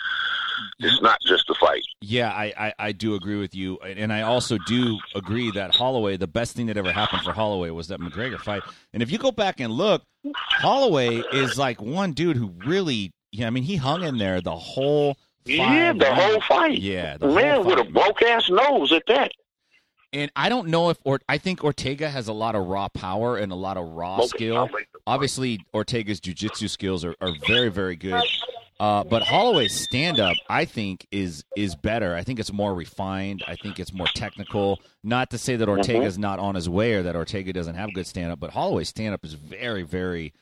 It's 0.79 1.01
not 1.01 1.19
just 1.21 1.49
a 1.49 1.53
fight. 1.55 1.83
Yeah, 2.01 2.29
I, 2.29 2.53
I, 2.57 2.73
I 2.79 2.91
do 2.91 3.15
agree 3.15 3.37
with 3.37 3.55
you, 3.55 3.77
and 3.77 4.11
I 4.11 4.21
also 4.21 4.57
do 4.67 4.99
agree 5.13 5.51
that 5.51 5.75
Holloway, 5.75 6.17
the 6.17 6.27
best 6.27 6.55
thing 6.55 6.67
that 6.67 6.77
ever 6.77 6.91
happened 6.91 7.23
for 7.23 7.33
Holloway 7.33 7.69
was 7.69 7.89
that 7.89 7.99
McGregor 7.99 8.39
fight. 8.39 8.63
And 8.93 9.03
if 9.03 9.11
you 9.11 9.17
go 9.17 9.31
back 9.31 9.59
and 9.59 9.73
look, 9.73 10.03
Holloway 10.33 11.17
is 11.33 11.57
like 11.57 11.81
one 11.81 12.13
dude 12.13 12.37
who 12.37 12.53
really, 12.65 13.11
yeah, 13.31 13.47
I 13.47 13.49
mean, 13.49 13.63
he 13.63 13.75
hung 13.75 14.03
in 14.03 14.17
there 14.17 14.41
the 14.41 14.55
whole. 14.55 15.17
Yeah, 15.45 15.93
the 15.93 16.13
whole 16.13 16.41
fight. 16.41 16.79
Yeah, 16.79 17.17
the 17.17 17.27
Man 17.27 17.65
with 17.65 17.77
a 17.77 17.83
broke 17.83 18.21
ass 18.23 18.49
nose 18.49 18.91
at 18.91 19.03
that. 19.07 19.31
And 20.15 20.31
I 20.35 20.47
don't 20.47 20.69
know 20.69 20.89
if, 20.89 20.97
or 21.03 21.19
I 21.27 21.37
think 21.37 21.63
Ortega 21.63 22.09
has 22.09 22.29
a 22.29 22.33
lot 22.33 22.55
of 22.55 22.65
raw 22.67 22.87
power 22.87 23.37
and 23.37 23.51
a 23.51 23.55
lot 23.55 23.75
of 23.75 23.85
raw 23.89 24.21
skill. 24.21 24.55
I'll 24.55 24.63
make 24.67 24.91
the 24.91 24.99
point. 24.99 25.03
Obviously, 25.05 25.59
Ortega's 25.73 26.21
jiu-jitsu 26.21 26.69
skills 26.69 27.03
are, 27.03 27.15
are 27.19 27.33
very, 27.45 27.69
very 27.69 27.97
good. 27.97 28.23
Uh, 28.79 29.03
but 29.03 29.23
Holloway's 29.23 29.77
stand-up, 29.83 30.35
I 30.49 30.65
think, 30.65 31.05
is 31.11 31.43
is 31.55 31.75
better. 31.75 32.15
I 32.15 32.23
think 32.23 32.39
it's 32.39 32.51
more 32.51 32.73
refined. 32.73 33.43
I 33.47 33.55
think 33.55 33.79
it's 33.79 33.93
more 33.93 34.07
technical. 34.15 34.79
Not 35.03 35.29
to 35.31 35.37
say 35.37 35.57
that 35.57 35.69
Ortega's 35.69 36.17
not 36.17 36.39
on 36.39 36.55
his 36.55 36.67
way 36.69 36.93
or 36.93 37.03
that 37.03 37.15
Ortega 37.15 37.53
doesn't 37.53 37.75
have 37.75 37.93
good 37.93 38.07
stand-up, 38.07 38.39
but 38.39 38.51
Holloway's 38.51 38.89
stand-up 38.89 39.23
is 39.25 39.33
very, 39.33 39.83
very. 39.83 40.33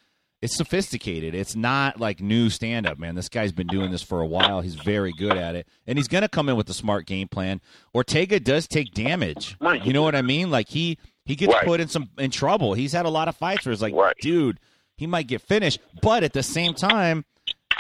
It's 0.44 0.58
sophisticated. 0.58 1.34
It's 1.34 1.56
not 1.56 2.00
like 2.02 2.20
new 2.20 2.50
stand-up, 2.50 3.00
man. 3.00 3.16
This 3.16 3.30
guy's 3.30 3.54
been 3.54 3.68
doing 3.68 3.92
this 3.92 4.02
for 4.04 4.20
a 4.20 4.26
while. 4.26 4.60
He's 4.60 4.76
very 4.76 5.14
good 5.18 5.38
at 5.38 5.56
it, 5.56 5.68
and 5.88 5.98
he's 5.98 6.10
going 6.10 6.24
to 6.24 6.28
come 6.28 6.50
in 6.50 6.58
with 6.58 6.70
a 6.70 6.74
smart 6.74 7.06
game 7.06 7.30
plan. 7.30 7.62
Ortega 7.96 8.40
does 8.42 8.68
take 8.68 8.94
damage. 8.94 9.56
Right. 9.62 9.84
You 9.86 9.94
know 9.94 10.02
what 10.04 10.16
I 10.16 10.22
mean? 10.22 10.52
Like 10.52 10.68
he 10.70 10.98
he 11.26 11.36
gets 11.38 11.54
Right. 11.54 11.66
put 11.66 11.80
in 11.80 11.88
some 11.88 12.10
in 12.18 12.30
trouble. 12.30 12.74
He's 12.74 12.92
had 12.92 13.06
a 13.06 13.10
lot 13.10 13.30
of 13.30 13.38
fights 13.38 13.66
where 13.66 13.72
it's 13.72 13.82
like, 13.82 13.94
Right. 13.94 14.16
dude, 14.20 14.60
he 14.98 15.08
might 15.08 15.28
get 15.28 15.42
finished, 15.42 15.80
but 16.02 16.24
at 16.24 16.34
the 16.34 16.44
same 16.44 16.74
time, 16.74 17.24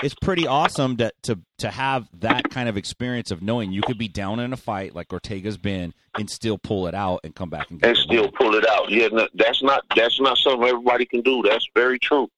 it's 0.01 0.15
pretty 0.21 0.47
awesome 0.47 0.95
to 0.97 1.11
to 1.23 1.39
to 1.57 1.69
have 1.69 2.07
that 2.21 2.49
kind 2.49 2.69
of 2.69 2.77
experience 2.77 3.29
of 3.31 3.41
knowing 3.41 3.73
you 3.73 3.81
could 3.81 3.97
be 3.97 4.07
down 4.07 4.39
in 4.39 4.53
a 4.53 4.57
fight 4.57 4.95
like 4.95 5.11
Ortega's 5.11 5.57
been 5.57 5.93
and 6.17 6.29
still 6.29 6.57
pull 6.57 6.87
it 6.87 6.95
out 6.95 7.19
and 7.25 7.35
come 7.35 7.49
back 7.49 7.69
and 7.71 7.81
get 7.81 7.89
and 7.89 7.97
still 7.97 8.23
win. 8.23 8.31
pull 8.31 8.55
it 8.55 8.65
out. 8.69 8.89
Yeah, 8.89 9.07
no, 9.11 9.27
that's 9.35 9.61
not 9.61 9.83
that's 9.97 10.19
not 10.21 10.37
something 10.37 10.65
everybody 10.67 11.05
can 11.05 11.19
do. 11.21 11.41
That's 11.45 11.67
very 11.75 11.99
true. 11.99 12.29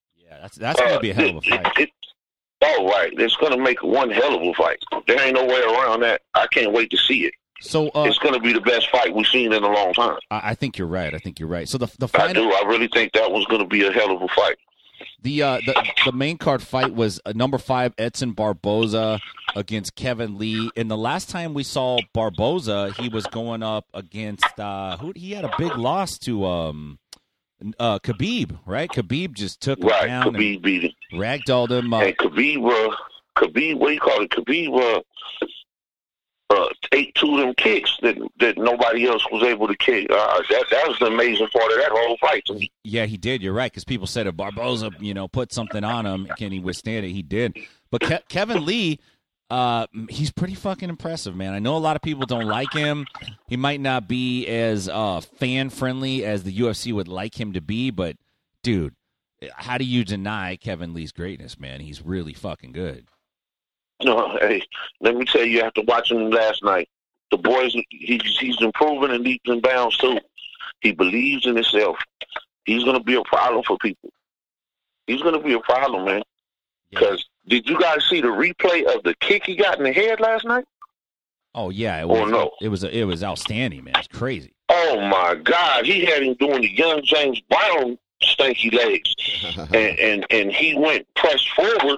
That's 0.42 0.56
that's 0.58 0.80
gonna 0.80 1.00
be 1.00 1.12
a 1.12 1.14
hell 1.14 1.30
of 1.30 1.36
a 1.38 1.42
fight. 1.42 1.66
it- 1.78 1.84
it- 1.84 1.92
oh, 2.62 2.88
right. 2.90 3.14
It's 3.18 3.36
going 3.36 3.52
to 3.52 3.58
make 3.62 3.84
one 3.84 4.10
hell 4.10 4.34
of 4.36 4.42
a 4.42 4.54
fight. 4.54 4.80
There 5.08 5.22
ain't 5.22 5.36
no 5.36 5.46
way 5.46 5.62
around 5.62 6.00
that. 6.02 6.22
I 6.34 6.48
can't 6.48 6.72
wait 6.72 6.90
to 6.92 6.98
see 6.98 7.26
it. 7.26 7.34
So 7.62 7.90
uh, 7.90 8.06
it's 8.06 8.18
going 8.18 8.34
to 8.34 8.40
be 8.40 8.54
the 8.54 8.62
best 8.62 8.90
fight 8.90 9.14
we've 9.14 9.28
seen 9.28 9.54
in 9.54 9.64
a 9.64 9.68
long 9.72 9.94
time. 9.94 10.18
I, 10.32 10.42
I 10.52 10.56
think 10.56 10.78
you're 10.78 10.88
right. 10.88 11.14
I 11.14 11.20
think 11.20 11.40
you're 11.40 11.50
right. 11.50 11.70
So 11.70 11.78
the 11.78 11.88
the 12.00 12.10
I 12.20 12.34
do. 12.34 12.52
I 12.52 12.64
really 12.68 12.88
think 12.88 13.14
that 13.14 13.32
was 13.32 13.46
going 13.46 13.62
to 13.62 13.68
be 13.68 13.86
a 13.86 13.92
hell 13.92 14.12
of 14.16 14.22
a 14.22 14.28
fight. 14.30 14.58
the 15.22 15.42
uh 15.44 15.58
the 15.66 15.86
the 16.06 16.12
main 16.12 16.38
card 16.38 16.62
fight 16.64 16.94
was 16.96 17.20
uh, 17.26 17.34
number 17.36 17.58
five 17.58 17.94
Edson 17.98 18.32
Barboza 18.32 19.20
against 19.56 19.96
Kevin 19.96 20.38
Lee. 20.38 20.70
And 20.76 20.90
the 20.90 20.98
last 20.98 21.30
time 21.30 21.54
we 21.54 21.64
saw 21.64 22.00
Barboza, 22.14 22.94
he 22.98 23.10
was 23.10 23.26
going 23.28 23.62
up 23.64 23.86
against 23.94 24.60
uh 24.60 24.98
who 24.98 25.14
he 25.16 25.32
had 25.32 25.46
a 25.46 25.54
big 25.58 25.76
loss 25.78 26.18
to 26.20 26.46
um 26.46 27.00
Uh, 27.80 28.00
Khabib, 28.00 28.58
right? 28.66 28.90
Khabib 28.90 29.34
just 29.34 29.62
took 29.62 29.80
him 29.80 29.88
Right, 29.88 30.08
down 30.08 30.34
Khabib 30.34 30.62
beat 30.62 30.84
him. 30.84 30.92
ragdolled 31.20 31.72
him. 31.72 31.94
Uh, 31.94 32.02
And 32.02 32.18
Khabib, 32.18 32.58
uh, 32.92 32.96
Khabib, 33.38 33.76
what 33.76 33.88
do 33.88 33.94
you 33.94 34.00
call 34.00 34.22
it? 34.22 34.30
Khabib, 34.32 34.98
uh, 34.98 35.02
uh, 36.52 36.70
ate 36.92 37.14
two 37.16 37.34
of 37.34 37.40
them 37.40 37.54
kicks 37.56 37.98
that 38.04 38.16
that 38.40 38.58
nobody 38.58 39.08
else 39.08 39.26
was 39.32 39.42
able 39.44 39.68
to 39.68 39.76
kick. 39.78 40.08
Uh, 40.12 40.42
that 40.50 40.66
that 40.70 40.88
was 40.88 40.98
the 41.00 41.08
amazing 41.08 41.48
part 41.48 41.72
of 41.72 41.78
that 41.80 41.90
whole 41.92 42.18
fight 42.18 42.46
to 42.46 42.54
me. 42.54 42.72
Yeah, 42.84 43.06
he 43.08 43.18
did. 43.18 43.42
You're 43.42 43.54
right 43.54 43.72
because 43.72 43.84
people 43.84 44.06
said 44.08 44.28
if 44.28 44.38
Barboza, 44.38 44.92
you 45.00 45.14
know, 45.16 45.28
put 45.28 45.52
something 45.52 45.84
on 45.84 46.06
him, 46.06 46.28
can 46.38 46.52
he 46.52 46.60
withstand 46.60 47.06
it? 47.06 47.12
He 47.12 47.24
did. 47.24 47.58
But 47.90 48.02
Ke- 48.02 48.28
Kevin 48.30 48.64
Lee, 48.64 49.00
uh, 49.50 49.88
he's 50.10 50.32
pretty 50.32 50.56
fucking 50.56 50.90
impressive, 50.90 51.36
man. 51.36 51.54
I 51.54 51.60
know 51.60 51.76
a 51.76 51.80
lot 51.80 51.96
of 51.96 52.02
people 52.02 52.26
don't 52.26 52.48
like 52.48 52.74
him. 52.74 53.06
He 53.48 53.58
might 53.58 53.80
not 53.80 54.08
be 54.08 54.48
as 54.48 54.90
uh, 54.90 55.22
fan 55.22 55.70
friendly 55.70 56.26
as 56.26 56.44
the 56.44 56.58
UFC 56.58 56.92
would 56.94 57.08
like 57.08 57.40
him 57.40 57.54
to 57.54 57.62
be, 57.62 57.92
but 57.92 58.18
dude, 58.64 58.96
how 59.56 59.78
do 59.78 59.86
you 59.86 60.04
deny 60.04 60.56
Kevin 60.56 60.94
Lee's 60.94 61.12
greatness, 61.12 61.60
man? 61.60 61.80
He's 61.80 62.02
really 62.02 62.34
fucking 62.34 62.72
good. 62.72 63.06
No, 64.04 64.36
hey, 64.42 64.62
let 65.00 65.16
me 65.16 65.26
tell 65.26 65.46
you, 65.46 65.62
after 65.62 65.82
watching 65.84 66.20
him 66.20 66.32
last 66.32 66.64
night, 66.64 66.90
the 67.32 67.38
boys, 67.38 67.76
he's 67.90 68.38
he's 68.38 68.62
improving 68.62 69.12
and 69.12 69.24
leaps 69.24 69.50
and 69.50 69.62
bounds 69.62 69.98
too. 69.98 70.20
He 70.82 70.92
believes 70.92 71.46
in 71.46 71.56
himself. 71.56 71.98
He's 72.66 72.84
going 72.84 72.98
to 72.98 73.04
be 73.04 73.16
a 73.16 73.24
problem 73.24 73.64
for 73.64 73.78
people. 73.78 74.10
He's 75.08 75.22
going 75.22 75.36
to 75.36 75.46
be 75.46 75.54
a 75.54 75.60
problem, 75.60 76.06
man. 76.06 76.24
Because 76.90 77.26
did 77.48 77.68
you 77.70 77.80
guys 77.80 78.04
see 78.10 78.22
the 78.22 78.28
replay 78.28 78.84
of 78.96 79.04
the 79.04 79.14
kick 79.20 79.46
he 79.46 79.56
got 79.56 79.78
in 79.78 79.84
the 79.84 79.92
head 79.94 80.20
last 80.20 80.46
night? 80.46 80.66
Oh 81.54 81.70
yeah, 81.70 82.00
it 82.02 82.04
Oh, 82.04 82.08
was. 82.24 82.32
no. 82.32 82.52
It 82.62 82.68
was. 82.70 82.84
It 82.84 83.06
was 83.06 83.24
outstanding, 83.24 83.84
man. 83.86 83.94
It's 83.98 84.08
crazy. 84.08 84.54
Oh 84.70 85.00
my 85.10 85.36
God, 85.36 85.86
he 85.86 86.04
had 86.06 86.24
him 86.24 86.34
doing 86.36 86.62
the 86.62 86.72
young 86.76 87.02
James 87.04 87.40
Brown 87.50 87.98
stanky 88.24 88.74
legs, 88.74 89.14
and 89.74 90.00
and, 90.00 90.26
and 90.32 90.52
he 90.52 90.76
went 90.76 91.08
pressed 91.16 91.50
forward 91.52 91.98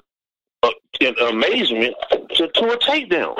uh, 0.62 0.70
in 1.00 1.14
amazement 1.18 1.94
to, 2.34 2.46
to 2.48 2.70
a 2.70 2.76
takedown. 2.78 3.36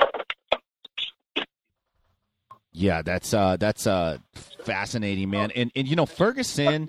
Yeah, 2.73 3.03
that's 3.03 3.35
uh 3.35 3.57
that's 3.57 3.87
uh 3.87 4.19
fascinating, 4.65 5.31
man. 5.31 5.51
And 5.55 5.71
and 5.75 5.89
you 5.89 5.97
know 5.97 6.07
Ferguson 6.07 6.89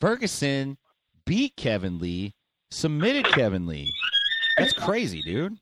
Ferguson 0.00 0.76
beat 1.24 1.56
Kevin 1.56 1.98
Lee, 1.98 2.34
submitted 2.70 3.26
Kevin 3.26 3.66
Lee. 3.66 3.92
That's 4.60 4.72
crazy, 4.72 5.22
dude. 5.22 5.56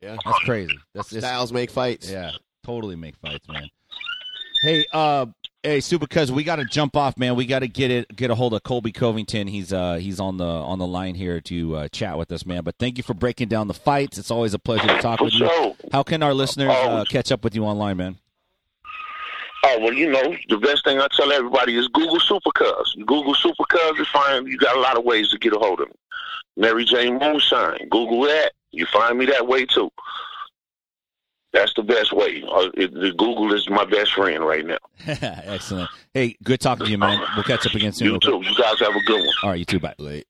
Yeah. 0.00 0.16
That's 0.24 0.38
crazy. 0.40 0.78
That's 0.94 1.10
just 1.10 1.26
Styles 1.26 1.52
make 1.52 1.70
fights. 1.70 2.10
yeah, 2.10 2.32
totally 2.64 2.96
make 2.96 3.16
fights, 3.16 3.46
man. 3.48 3.68
Hey, 4.62 4.84
uh 4.92 5.26
hey 5.62 5.80
Super 5.80 6.06
Cuz 6.06 6.30
we 6.32 6.44
got 6.44 6.56
to 6.56 6.64
jump 6.64 6.96
off, 6.96 7.16
man. 7.18 7.34
We 7.36 7.46
got 7.46 7.60
to 7.60 7.68
get 7.68 7.90
it 7.90 8.14
get 8.14 8.30
a 8.30 8.34
hold 8.34 8.54
of 8.54 8.62
Colby 8.62 8.92
Covington. 8.92 9.46
He's 9.46 9.72
uh 9.72 9.94
he's 9.96 10.18
on 10.20 10.36
the 10.36 10.44
on 10.44 10.78
the 10.78 10.86
line 10.86 11.14
here 11.14 11.40
to 11.42 11.76
uh, 11.76 11.88
chat 11.88 12.16
with 12.18 12.30
us, 12.32 12.46
man. 12.46 12.62
But 12.62 12.76
thank 12.78 12.96
you 12.96 13.04
for 13.04 13.14
breaking 13.14 13.48
down 13.48 13.68
the 13.68 13.74
fights. 13.74 14.18
It's 14.18 14.30
always 14.30 14.54
a 14.54 14.58
pleasure 14.58 14.86
to 14.88 14.98
talk 15.00 15.18
For 15.18 15.24
with 15.26 15.34
you. 15.34 15.76
How 15.92 16.02
can 16.02 16.22
our 16.22 16.34
listeners 16.34 16.70
uh, 16.70 17.04
catch 17.08 17.30
up 17.32 17.42
with 17.44 17.54
you 17.54 17.64
online, 17.64 17.96
man? 17.96 18.18
Oh 19.64 19.78
well, 19.80 19.92
you 19.92 20.10
know 20.10 20.34
the 20.48 20.58
best 20.58 20.84
thing 20.84 20.98
I 20.98 21.06
tell 21.16 21.30
everybody 21.32 21.76
is 21.76 21.86
Google 21.88 22.18
Super 22.18 22.50
Cuz. 22.52 22.96
Google 23.06 23.34
Super 23.34 23.64
Cuz, 23.68 23.98
you 23.98 24.04
find 24.06 24.48
you 24.48 24.58
got 24.58 24.76
a 24.76 24.80
lot 24.80 24.98
of 24.98 25.04
ways 25.04 25.28
to 25.30 25.38
get 25.38 25.52
a 25.52 25.58
hold 25.58 25.80
of 25.80 25.88
me. 25.88 25.94
Mary 26.56 26.84
Jane 26.84 27.18
Moonshine. 27.18 27.88
Google 27.90 28.22
that. 28.22 28.52
You 28.70 28.86
find 28.86 29.18
me 29.18 29.26
that 29.26 29.46
way 29.46 29.66
too. 29.66 29.90
That's 31.52 31.74
the 31.74 31.82
best 31.82 32.12
way. 32.14 32.42
Uh, 32.50 32.70
it, 32.74 32.94
the 32.94 33.10
Google 33.10 33.52
is 33.52 33.68
my 33.68 33.84
best 33.84 34.14
friend 34.14 34.42
right 34.44 34.64
now. 34.64 34.78
Excellent. 35.06 35.90
Hey, 36.14 36.36
good 36.42 36.60
talking 36.60 36.86
to 36.86 36.90
you, 36.90 36.96
man. 36.96 37.22
We'll 37.34 37.44
catch 37.44 37.66
up 37.66 37.74
again 37.74 37.92
soon. 37.92 38.12
You 38.12 38.18
too. 38.20 38.40
You 38.42 38.56
guys 38.56 38.78
have 38.80 38.96
a 38.96 39.02
good 39.06 39.20
one. 39.20 39.34
All 39.42 39.50
right, 39.50 39.58
you 39.58 39.66
too. 39.66 39.78
Bye. 39.78 39.94
Late. 39.98 40.26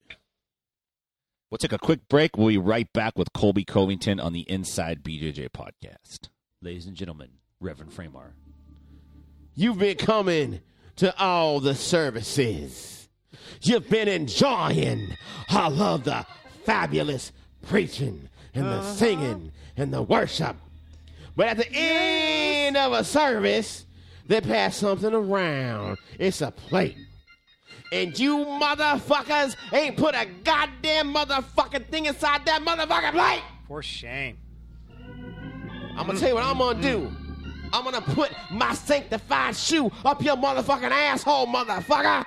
We'll 1.49 1.59
take 1.59 1.73
a 1.73 1.79
quick 1.79 2.09
break. 2.09 2.37
We'll 2.37 2.49
be 2.49 2.59
right 2.59 2.93
back 2.93 3.17
with 3.17 3.33
Colby 3.33 3.65
Covington 3.65 4.19
on 4.19 4.33
the 4.33 4.41
Inside 4.51 5.05
BJJ 5.05 5.51
podcast. 5.51 6.29
Ladies 6.61 6.87
and 6.87 6.97
gentlemen, 6.97 7.29
Reverend 7.61 7.93
Framar. 7.93 8.35
You've 9.55 9.79
been 9.79 9.99
coming 9.99 10.61
to 10.97 11.17
all 11.21 11.61
the 11.61 11.75
services. 11.75 13.02
You've 13.63 13.89
been 13.89 14.09
enjoying 14.09 15.17
all 15.51 15.81
of 15.81 16.05
the 16.05 16.27
fabulous 16.65 17.33
preaching 17.67 18.29
and 18.55 18.65
the 18.65 18.71
uh-huh. 18.71 18.93
singing 18.93 19.53
and 19.77 19.93
the 19.93 20.03
worship. 20.03 20.57
But 21.37 21.49
at 21.49 21.57
the 21.57 21.69
end 21.73 22.77
of 22.77 22.93
a 22.93 23.05
service, 23.05 23.87
they 24.27 24.41
pass 24.41 24.77
something 24.77 25.13
around. 25.13 25.99
It's 26.19 26.41
a 26.41 26.51
plate. 26.51 26.97
And 27.93 28.19
you 28.19 28.39
motherfuckers 28.39 29.57
ain't 29.73 29.97
put 29.97 30.15
a 30.15 30.27
goddamn 30.45 31.15
motherfucking 31.15 31.87
thing 31.89 32.07
inside 32.07 32.47
that 32.47 32.63
motherfucking 32.63 33.13
plate. 33.13 33.43
For 33.69 33.83
shame. 33.83 34.39
I'm 35.97 36.07
gonna 36.07 36.19
tell 36.19 36.31
you 36.31 36.35
what 36.35 36.45
I'm 36.45 36.59
gonna 36.59 36.81
do. 36.81 37.13
I'm 37.73 37.85
gonna 37.85 38.01
put 38.01 38.33
my 38.51 38.75
sanctified 38.75 39.57
shoe 39.57 39.91
up 40.05 40.23
your 40.23 40.37
motherfucking 40.37 40.91
asshole, 40.91 41.47
motherfucker. 41.47 42.25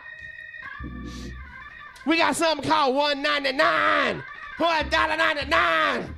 We 2.05 2.17
got 2.17 2.35
something 2.35 2.69
called 2.69 2.95
199 2.95 4.23
for 4.57 4.67
a 4.69 4.83
dollar 4.89 5.17
99. 5.17 6.15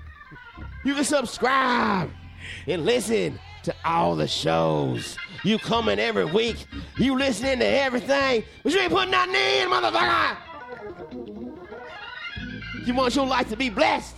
You 0.86 0.96
can 0.96 1.04
subscribe 1.04 2.10
and 2.68 2.86
listen 2.86 3.40
to 3.64 3.76
all 3.86 4.16
the 4.16 4.28
shows. 4.28 5.18
You 5.44 5.60
coming 5.60 6.00
every 6.00 6.26
week. 6.26 6.66
You 6.98 7.18
listening 7.18 7.60
to 7.60 7.66
everything, 7.66 8.44
but 8.64 8.74
you 8.74 8.80
ain't 8.80 8.92
putting 8.92 9.12
nothing 9.12 9.36
in, 9.36 9.70
motherfucker. 9.70 10.38
You 12.86 12.94
want 12.94 13.16
your 13.16 13.26
life 13.26 13.50
to 13.50 13.58
be 13.58 13.70
blessed. 13.70 14.16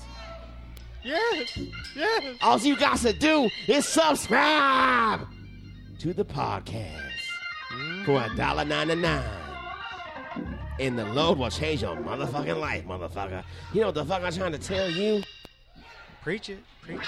Yes. 1.03 1.57
Yes. 1.95 2.37
All 2.41 2.59
you 2.59 2.75
got 2.77 2.97
to 2.99 3.13
do 3.13 3.49
is 3.67 3.87
subscribe 3.87 5.21
to 5.99 6.13
the 6.13 6.25
podcast 6.25 7.11
for 8.05 8.21
a 8.21 8.35
dollar 8.35 8.65
ninety 8.65 8.95
nine. 8.95 9.48
And 10.79 10.97
the 10.97 11.05
Lord 11.05 11.37
will 11.37 11.49
change 11.49 11.81
your 11.81 11.97
motherfucking 11.97 12.59
life, 12.59 12.85
motherfucker. 12.85 13.43
You 13.73 13.81
know 13.81 13.87
what 13.87 13.95
the 13.95 14.05
fuck 14.05 14.23
I'm 14.23 14.31
trying 14.31 14.53
to 14.53 14.57
tell 14.57 14.89
you? 14.89 15.21
Preach 16.21 16.47
it. 16.49 16.59
Preach 16.81 17.01
it. 17.01 17.07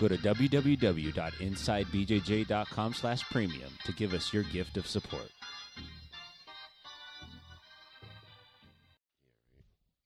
Go 0.00 0.08
to 0.08 0.18
www.insidebjj.com 0.18 2.94
slash 2.94 3.22
premium 3.30 3.70
to 3.84 3.92
give 3.92 4.12
us 4.12 4.32
your 4.32 4.42
gift 4.42 4.76
of 4.76 4.88
support. 4.88 5.30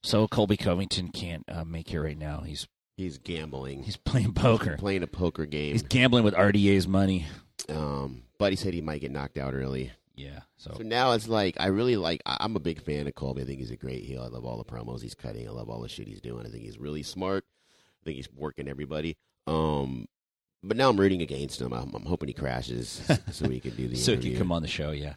So 0.03 0.29
Colby 0.29 0.57
Covington 0.57 1.09
can't 1.09 1.45
uh, 1.49 1.65
make 1.65 1.93
it 1.93 2.01
right 2.01 2.17
now. 2.17 2.41
He's 2.41 2.67
He's 2.99 3.17
gambling. 3.19 3.85
he's 3.85 3.97
playing 3.97 4.35
poker. 4.35 4.77
playing 4.77 5.03
a 5.03 5.07
poker 5.07 5.47
game. 5.47 5.73
He's 5.73 5.83
gambling 5.83 6.25
with 6.25 6.35
RDA's 6.35 6.87
money. 6.87 7.27
Um, 7.69 8.25
Buddy 8.39 8.57
said 8.57 8.75
he 8.75 8.81
might 8.81 9.01
get 9.01 9.11
knocked 9.13 9.39
out 9.39 9.55
early. 9.55 9.93
Yeah. 10.17 10.41
So 10.57 10.75
So 10.77 10.83
now 10.83 11.13
it's 11.13 11.29
like 11.29 11.57
I 11.61 11.69
really 11.69 11.97
like. 11.97 12.21
I- 12.27 12.39
I'm 12.41 12.57
a 12.57 12.61
big 12.61 12.83
fan 12.83 13.07
of 13.07 13.15
Colby. 13.15 13.43
I 13.43 13.45
think 13.45 13.61
he's 13.61 13.71
a 13.71 13.77
great 13.77 14.03
heel. 14.05 14.21
I 14.23 14.27
love 14.27 14.45
all 14.45 14.59
the 14.59 14.65
promos 14.65 15.01
he's 15.01 15.15
cutting. 15.15 15.47
I 15.49 15.53
love 15.53 15.71
all 15.71 15.81
the 15.81 15.89
shit 15.89 16.09
he's 16.09 16.21
doing. 16.21 16.45
I 16.45 16.51
think 16.51 16.65
he's 16.65 16.77
really 16.79 17.05
smart. 17.05 17.45
I 18.03 18.05
think 18.05 18.17
he's 18.17 18.29
working 18.35 18.69
everybody. 18.69 19.17
Um, 19.47 20.09
but 20.65 20.77
now 20.77 20.91
I'm 20.91 20.99
rooting 20.99 21.23
against 21.23 21.61
him. 21.61 21.73
I'm, 21.73 21.95
I'm 21.95 22.05
hoping 22.05 22.27
he 22.29 22.35
crashes 22.35 23.01
so 23.31 23.49
he 23.49 23.61
can 23.61 23.77
do 23.77 23.87
the 23.87 23.95
so 23.95 24.11
he 24.11 24.17
interview. 24.17 24.31
can 24.33 24.39
come 24.41 24.53
on 24.53 24.63
the 24.63 24.69
show. 24.69 24.91
Yeah. 24.91 25.15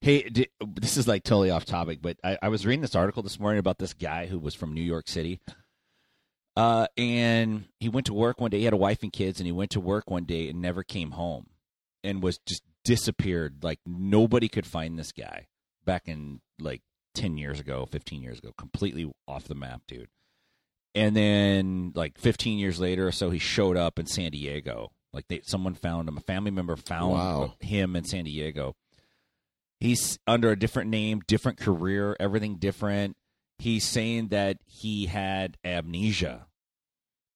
Hey, 0.00 0.30
this 0.64 0.96
is 0.96 1.06
like 1.06 1.24
totally 1.24 1.50
off 1.50 1.66
topic, 1.66 1.98
but 2.00 2.16
I, 2.24 2.38
I 2.40 2.48
was 2.48 2.64
reading 2.64 2.80
this 2.80 2.94
article 2.94 3.22
this 3.22 3.38
morning 3.38 3.58
about 3.58 3.78
this 3.78 3.92
guy 3.92 4.26
who 4.26 4.38
was 4.38 4.54
from 4.54 4.72
New 4.72 4.80
York 4.82 5.08
City. 5.08 5.40
Uh, 6.58 6.88
and 6.96 7.66
he 7.78 7.88
went 7.88 8.04
to 8.06 8.12
work 8.12 8.40
one 8.40 8.50
day. 8.50 8.58
He 8.58 8.64
had 8.64 8.72
a 8.74 8.76
wife 8.78 9.04
and 9.04 9.12
kids, 9.12 9.38
and 9.38 9.46
he 9.46 9.52
went 9.52 9.70
to 9.70 9.80
work 9.80 10.10
one 10.10 10.24
day 10.24 10.48
and 10.48 10.60
never 10.60 10.82
came 10.82 11.12
home, 11.12 11.46
and 12.02 12.20
was 12.20 12.38
just 12.38 12.64
disappeared. 12.84 13.62
Like 13.62 13.78
nobody 13.86 14.48
could 14.48 14.66
find 14.66 14.98
this 14.98 15.12
guy 15.12 15.46
back 15.84 16.08
in 16.08 16.40
like 16.58 16.82
ten 17.14 17.38
years 17.38 17.60
ago, 17.60 17.86
fifteen 17.88 18.22
years 18.22 18.40
ago, 18.40 18.52
completely 18.58 19.08
off 19.28 19.44
the 19.44 19.54
map, 19.54 19.82
dude. 19.86 20.08
And 20.96 21.14
then 21.14 21.92
like 21.94 22.18
fifteen 22.18 22.58
years 22.58 22.80
later 22.80 23.06
or 23.06 23.12
so, 23.12 23.30
he 23.30 23.38
showed 23.38 23.76
up 23.76 24.00
in 24.00 24.06
San 24.06 24.32
Diego. 24.32 24.90
Like 25.12 25.28
they, 25.28 25.42
someone 25.44 25.74
found 25.74 26.08
him. 26.08 26.16
A 26.16 26.20
family 26.22 26.50
member 26.50 26.74
found 26.74 27.12
Wow. 27.12 27.54
him 27.60 27.94
in 27.94 28.02
San 28.04 28.24
Diego. 28.24 28.74
He's 29.78 30.18
under 30.26 30.50
a 30.50 30.58
different 30.58 30.90
name, 30.90 31.20
different 31.28 31.58
career, 31.58 32.16
everything 32.18 32.56
different. 32.56 33.16
He's 33.60 33.84
saying 33.84 34.28
that 34.28 34.58
he 34.66 35.06
had 35.06 35.56
amnesia 35.64 36.46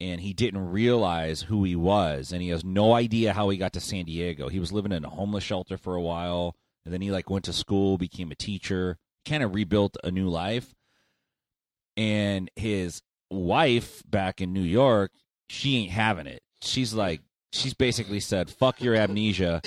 and 0.03 0.20
he 0.20 0.32
didn't 0.32 0.70
realize 0.70 1.42
who 1.42 1.62
he 1.62 1.76
was 1.76 2.32
and 2.32 2.42
he 2.42 2.48
has 2.48 2.64
no 2.64 2.92
idea 2.92 3.32
how 3.32 3.48
he 3.48 3.57
got 3.57 3.72
to 3.72 3.80
San 3.80 4.05
Diego. 4.05 4.48
He 4.48 4.59
was 4.59 4.72
living 4.72 4.90
in 4.90 5.05
a 5.05 5.09
homeless 5.09 5.44
shelter 5.44 5.78
for 5.78 5.94
a 5.94 6.00
while 6.00 6.57
and 6.84 6.92
then 6.92 7.00
he 7.00 7.12
like 7.12 7.30
went 7.30 7.44
to 7.44 7.53
school, 7.53 7.98
became 7.98 8.32
a 8.32 8.34
teacher, 8.34 8.98
kind 9.26 9.44
of 9.44 9.55
rebuilt 9.55 9.96
a 10.03 10.11
new 10.11 10.28
life. 10.28 10.74
And 11.96 12.50
his 12.57 13.00
wife 13.30 14.03
back 14.11 14.40
in 14.40 14.53
New 14.53 14.62
York, 14.62 15.12
she 15.48 15.76
ain't 15.76 15.92
having 15.92 16.26
it. 16.26 16.42
She's 16.62 16.92
like 16.92 17.20
she's 17.53 17.74
basically 17.74 18.20
said, 18.20 18.50
"Fuck 18.50 18.82
your 18.82 18.96
amnesia." 18.96 19.62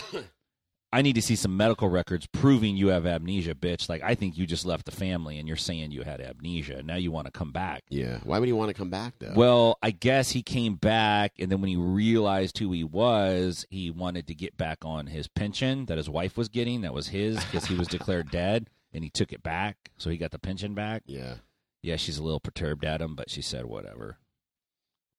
I 0.95 1.01
need 1.01 1.15
to 1.15 1.21
see 1.21 1.35
some 1.35 1.57
medical 1.57 1.89
records 1.89 2.25
proving 2.27 2.77
you 2.77 2.87
have 2.87 3.05
amnesia, 3.05 3.53
bitch. 3.53 3.89
Like 3.89 4.01
I 4.01 4.15
think 4.15 4.37
you 4.37 4.45
just 4.45 4.65
left 4.65 4.85
the 4.85 4.91
family 4.93 5.37
and 5.37 5.45
you're 5.45 5.57
saying 5.57 5.91
you 5.91 6.03
had 6.03 6.21
amnesia. 6.21 6.83
Now 6.83 6.95
you 6.95 7.11
want 7.11 7.25
to 7.25 7.31
come 7.31 7.51
back. 7.51 7.83
Yeah. 7.89 8.19
Why 8.23 8.39
would 8.39 8.47
he 8.47 8.53
want 8.53 8.69
to 8.69 8.73
come 8.73 8.89
back 8.89 9.15
though? 9.19 9.33
Well, 9.35 9.77
I 9.83 9.91
guess 9.91 10.31
he 10.31 10.41
came 10.41 10.75
back, 10.75 11.33
and 11.37 11.51
then 11.51 11.59
when 11.59 11.69
he 11.69 11.75
realized 11.75 12.57
who 12.59 12.71
he 12.71 12.85
was, 12.85 13.65
he 13.69 13.91
wanted 13.91 14.25
to 14.27 14.33
get 14.33 14.55
back 14.55 14.85
on 14.85 15.07
his 15.07 15.27
pension 15.27 15.85
that 15.87 15.97
his 15.97 16.09
wife 16.09 16.37
was 16.37 16.47
getting. 16.47 16.79
That 16.81 16.93
was 16.93 17.09
his 17.09 17.35
because 17.43 17.65
he 17.65 17.75
was 17.75 17.89
declared 17.89 18.31
dead, 18.31 18.69
and 18.93 19.03
he 19.03 19.09
took 19.09 19.33
it 19.33 19.43
back, 19.43 19.91
so 19.97 20.09
he 20.09 20.15
got 20.17 20.31
the 20.31 20.39
pension 20.39 20.73
back. 20.73 21.03
yeah. 21.05 21.35
Yeah, 21.83 21.97
she's 21.97 22.17
a 22.17 22.23
little 22.23 22.39
perturbed 22.39 22.83
at 22.83 22.99
him, 22.99 23.13
but 23.15 23.29
she 23.29 23.43
said 23.43 23.65
whatever. 23.65 24.17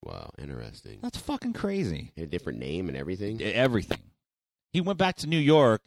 Wow. 0.03 0.31
Interesting. 0.39 0.99
That's 1.01 1.19
fucking 1.19 1.53
crazy. 1.53 2.13
Had 2.17 2.25
a 2.25 2.29
different 2.29 2.59
name 2.59 2.89
and 2.89 2.97
everything. 2.97 3.41
Everything. 3.41 3.99
He 4.73 4.81
went 4.81 4.99
back 4.99 5.17
to 5.17 5.27
New 5.27 5.39
York, 5.39 5.83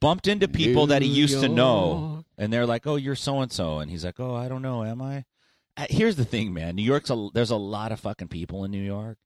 bumped 0.00 0.26
into 0.26 0.48
people 0.48 0.86
that 0.88 1.02
he 1.02 1.08
New 1.08 1.14
used 1.14 1.40
to 1.40 1.48
know, 1.48 2.24
and 2.38 2.52
they're 2.52 2.66
like, 2.66 2.86
"Oh, 2.86 2.96
you're 2.96 3.16
so 3.16 3.40
and 3.40 3.52
so," 3.52 3.78
and 3.80 3.90
he's 3.90 4.04
like, 4.04 4.18
"Oh, 4.20 4.34
I 4.34 4.48
don't 4.48 4.62
know, 4.62 4.84
am 4.84 5.02
I?" 5.02 5.24
Uh, 5.76 5.86
Here's 5.90 6.16
the 6.16 6.24
thing, 6.24 6.54
man. 6.54 6.76
New 6.76 6.82
York's 6.84 7.10
a 7.10 7.28
there's 7.34 7.50
a 7.50 7.56
lot 7.56 7.92
of 7.92 8.00
fucking 8.00 8.28
people 8.28 8.64
in 8.64 8.70
New 8.70 8.82
York. 8.82 9.18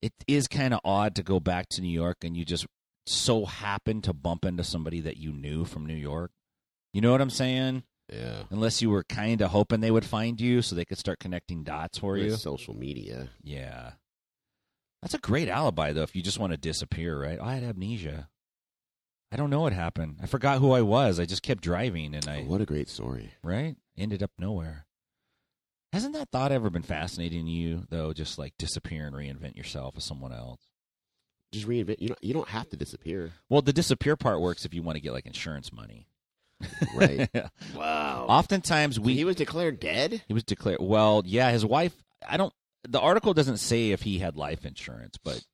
It 0.00 0.12
is 0.26 0.48
kind 0.48 0.72
of 0.72 0.80
odd 0.84 1.14
to 1.16 1.22
go 1.22 1.40
back 1.40 1.68
to 1.70 1.82
New 1.82 1.88
York 1.90 2.18
and 2.22 2.36
you 2.36 2.44
just 2.44 2.66
so 3.06 3.44
happen 3.46 4.00
to 4.02 4.12
bump 4.12 4.44
into 4.44 4.62
somebody 4.62 5.00
that 5.00 5.16
you 5.16 5.32
knew 5.32 5.64
from 5.64 5.84
New 5.86 5.94
York. 5.96 6.30
You 6.92 7.00
know 7.00 7.10
what 7.12 7.20
I'm 7.20 7.30
saying? 7.30 7.82
Yeah. 8.12 8.44
Unless 8.50 8.80
you 8.80 8.90
were 8.90 9.02
kind 9.04 9.40
of 9.42 9.50
hoping 9.50 9.80
they 9.80 9.90
would 9.90 10.04
find 10.04 10.40
you 10.40 10.62
so 10.62 10.74
they 10.76 10.84
could 10.84 10.98
start 10.98 11.18
connecting 11.18 11.64
dots 11.64 11.98
for 11.98 12.12
With 12.12 12.22
you. 12.22 12.36
social 12.36 12.74
media. 12.74 13.28
Yeah. 13.42 13.92
That's 15.02 15.14
a 15.14 15.18
great 15.18 15.48
alibi, 15.48 15.92
though, 15.92 16.02
if 16.02 16.16
you 16.16 16.22
just 16.22 16.38
want 16.38 16.52
to 16.52 16.56
disappear, 16.58 17.20
right? 17.20 17.38
Oh, 17.40 17.44
I 17.44 17.54
had 17.54 17.62
amnesia. 17.62 18.28
I 19.30 19.36
don't 19.36 19.50
know 19.50 19.60
what 19.60 19.72
happened. 19.72 20.16
I 20.22 20.26
forgot 20.26 20.58
who 20.58 20.72
I 20.72 20.82
was. 20.82 21.20
I 21.20 21.26
just 21.26 21.42
kept 21.42 21.62
driving 21.62 22.14
and 22.14 22.26
I, 22.28 22.40
oh, 22.40 22.44
what 22.44 22.60
a 22.60 22.66
great 22.66 22.88
story. 22.88 23.32
right? 23.42 23.76
Ended 23.96 24.22
up 24.22 24.30
nowhere. 24.38 24.86
Hasn't 25.92 26.14
that 26.14 26.30
thought 26.30 26.52
ever 26.52 26.70
been 26.70 26.82
fascinating 26.82 27.44
to 27.46 27.50
you, 27.50 27.84
though? 27.90 28.12
Just 28.12 28.38
like 28.38 28.54
disappear 28.58 29.06
and 29.06 29.14
reinvent 29.14 29.56
yourself 29.56 29.94
as 29.96 30.04
someone 30.04 30.32
else? 30.32 30.60
Just 31.52 31.66
reinvent. 31.66 32.00
You 32.00 32.08
don't. 32.08 32.22
You 32.22 32.34
don't 32.34 32.48
have 32.48 32.68
to 32.70 32.76
disappear. 32.76 33.32
Well, 33.48 33.62
the 33.62 33.72
disappear 33.72 34.14
part 34.16 34.40
works 34.40 34.66
if 34.66 34.74
you 34.74 34.82
want 34.82 34.96
to 34.96 35.00
get 35.00 35.14
like 35.14 35.24
insurance 35.24 35.72
money. 35.72 36.06
Right. 36.94 37.30
wow. 37.74 38.26
Oftentimes 38.28 39.00
we 39.00 39.14
he 39.14 39.24
was 39.24 39.36
declared 39.36 39.80
dead. 39.80 40.22
He 40.28 40.34
was 40.34 40.44
declared. 40.44 40.78
Well, 40.80 41.22
yeah, 41.24 41.50
his 41.50 41.64
wife. 41.64 41.94
I 42.28 42.36
don't. 42.36 42.52
The 42.84 43.00
article 43.00 43.34
doesn't 43.34 43.58
say 43.58 43.90
if 43.90 44.02
he 44.02 44.18
had 44.18 44.36
life 44.36 44.64
insurance, 44.64 45.18
but 45.22 45.44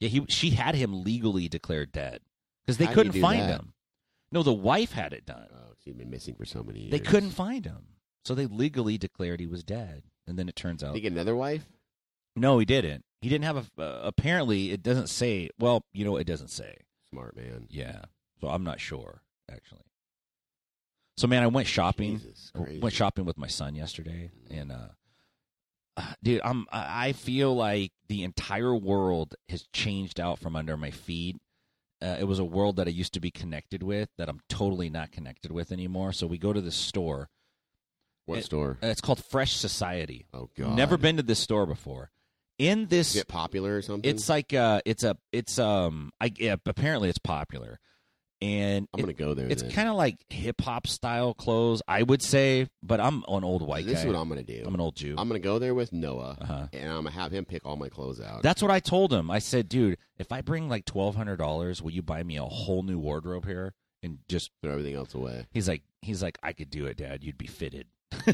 yeah, 0.00 0.08
he 0.08 0.24
she 0.28 0.50
had 0.50 0.74
him 0.74 1.04
legally 1.04 1.48
declared 1.48 1.92
dead 1.92 2.20
because 2.64 2.78
they 2.78 2.86
How 2.86 2.94
couldn't 2.94 3.20
find 3.20 3.42
that? 3.42 3.60
him. 3.60 3.72
No, 4.30 4.42
the 4.42 4.52
wife 4.52 4.92
had 4.92 5.12
it 5.12 5.26
done. 5.26 5.46
Oh, 5.52 5.74
he'd 5.84 5.98
been 5.98 6.10
missing 6.10 6.34
for 6.34 6.44
so 6.44 6.62
many 6.62 6.80
years. 6.80 6.90
They 6.92 6.98
couldn't 6.98 7.30
find 7.30 7.64
him, 7.64 7.86
so 8.24 8.34
they 8.34 8.46
legally 8.46 8.98
declared 8.98 9.40
he 9.40 9.46
was 9.46 9.62
dead. 9.62 10.02
And 10.26 10.38
then 10.38 10.48
it 10.48 10.56
turns 10.56 10.82
out, 10.84 10.94
he 10.94 11.00
get 11.00 11.12
another 11.12 11.36
wife? 11.36 11.66
no, 12.36 12.58
he 12.58 12.64
didn't. 12.64 13.04
He 13.20 13.28
didn't 13.28 13.44
have 13.44 13.56
a. 13.78 13.82
Uh, 13.82 14.00
apparently, 14.04 14.70
it 14.70 14.82
doesn't 14.82 15.08
say. 15.08 15.50
Well, 15.58 15.84
you 15.92 16.04
know, 16.04 16.16
it 16.16 16.26
doesn't 16.26 16.50
say. 16.50 16.78
Smart 17.10 17.36
man. 17.36 17.66
Yeah, 17.68 18.02
so 18.40 18.48
I'm 18.48 18.64
not 18.64 18.80
sure 18.80 19.22
actually. 19.52 19.82
So 21.18 21.26
man, 21.26 21.42
I 21.42 21.46
went 21.46 21.68
shopping. 21.68 22.18
Jesus, 22.18 22.50
went 22.54 22.94
shopping 22.94 23.24
with 23.24 23.36
my 23.38 23.46
son 23.46 23.74
yesterday, 23.74 24.30
and 24.50 24.72
uh, 24.72 24.88
dude, 26.22 26.40
I'm 26.44 26.66
I 26.72 27.12
feel 27.12 27.54
like 27.54 27.92
the 28.08 28.22
entire 28.24 28.74
world 28.74 29.34
has 29.48 29.66
changed 29.72 30.20
out 30.20 30.38
from 30.38 30.56
under 30.56 30.76
my 30.76 30.90
feet. 30.90 31.36
Uh, 32.00 32.16
it 32.18 32.24
was 32.24 32.38
a 32.40 32.44
world 32.44 32.76
that 32.76 32.88
I 32.88 32.90
used 32.90 33.12
to 33.14 33.20
be 33.20 33.30
connected 33.30 33.82
with 33.82 34.08
that 34.18 34.28
I'm 34.28 34.40
totally 34.48 34.90
not 34.90 35.12
connected 35.12 35.52
with 35.52 35.70
anymore. 35.70 36.12
So 36.12 36.26
we 36.26 36.36
go 36.38 36.52
to 36.52 36.60
this 36.60 36.74
store. 36.74 37.28
What 38.26 38.38
It- 38.40 38.44
store? 38.44 38.78
Uh, 38.82 38.86
It's 38.88 39.00
called 39.00 39.22
Fresh 39.24 39.52
Society. 39.54 40.26
Oh 40.32 40.48
God. 40.56 40.74
Never 40.76 40.96
been 40.96 41.16
to 41.18 41.22
this 41.22 41.38
store 41.40 41.66
before. 41.66 42.10
In 42.58 42.86
this, 42.86 43.14
Is 43.14 43.22
it 43.22 43.28
popular 43.28 43.76
or 43.76 43.82
something? 43.82 44.08
it's 44.08 44.28
like 44.28 44.52
uh, 44.52 44.80
it's 44.84 45.02
a 45.04 45.16
it's 45.32 45.58
um, 45.58 46.12
I 46.20 46.30
yeah, 46.36 46.56
apparently 46.66 47.08
it's 47.08 47.18
popular, 47.18 47.80
and 48.42 48.88
I'm 48.92 48.98
it- 49.00 49.02
gonna 49.04 49.12
go 49.14 49.34
there. 49.34 49.48
it's 49.48 49.62
kind 49.62 49.88
of 49.88 49.94
like 49.94 50.16
hip 50.28 50.60
hop 50.60 50.86
style 50.86 51.32
clothes, 51.32 51.80
I 51.88 52.02
would 52.02 52.20
say. 52.20 52.66
But 52.82 53.00
I'm 53.00 53.24
an 53.28 53.44
old 53.44 53.62
white 53.62 53.86
This 53.86 53.94
guy. 53.94 54.00
is 54.00 54.06
what 54.06 54.16
I'm 54.16 54.28
gonna 54.28 54.42
do. 54.42 54.64
I'm 54.66 54.74
an 54.74 54.80
old 54.80 54.96
Jew. 54.96 55.14
I'm 55.16 55.28
gonna 55.28 55.38
go 55.38 55.58
there 55.60 55.74
with 55.74 55.92
Noah, 55.92 56.36
Uh-huh. 56.40 56.66
and 56.72 56.90
I'm 56.90 57.04
gonna 57.04 57.12
have 57.12 57.32
him 57.32 57.44
pick 57.44 57.64
all 57.64 57.76
my 57.76 57.88
clothes 57.88 58.20
out. 58.20 58.42
That's 58.42 58.60
what 58.60 58.70
I 58.72 58.80
told 58.80 59.12
him. 59.12 59.30
I 59.30 59.38
said, 59.38 59.68
dude, 59.68 59.96
if 60.18 60.32
I 60.32 60.40
bring 60.40 60.68
like 60.68 60.84
twelve 60.84 61.14
hundred 61.14 61.36
dollars, 61.36 61.80
will 61.80 61.92
you 61.92 62.02
buy 62.02 62.22
me 62.24 62.36
a 62.36 62.44
whole 62.44 62.82
new 62.82 62.98
wardrobe 62.98 63.46
here? 63.46 63.72
And 64.02 64.18
just 64.28 64.50
Throw 64.62 64.72
everything 64.72 64.96
else 64.96 65.14
away. 65.14 65.46
he's 65.52 65.68
like, 65.68 65.82
he's 66.00 66.20
like, 66.24 66.36
I 66.42 66.52
could 66.52 66.70
do 66.70 66.86
it, 66.86 66.96
Dad. 66.96 67.22
You'd 67.22 67.38
be 67.38 67.46
fitted. 67.46 67.86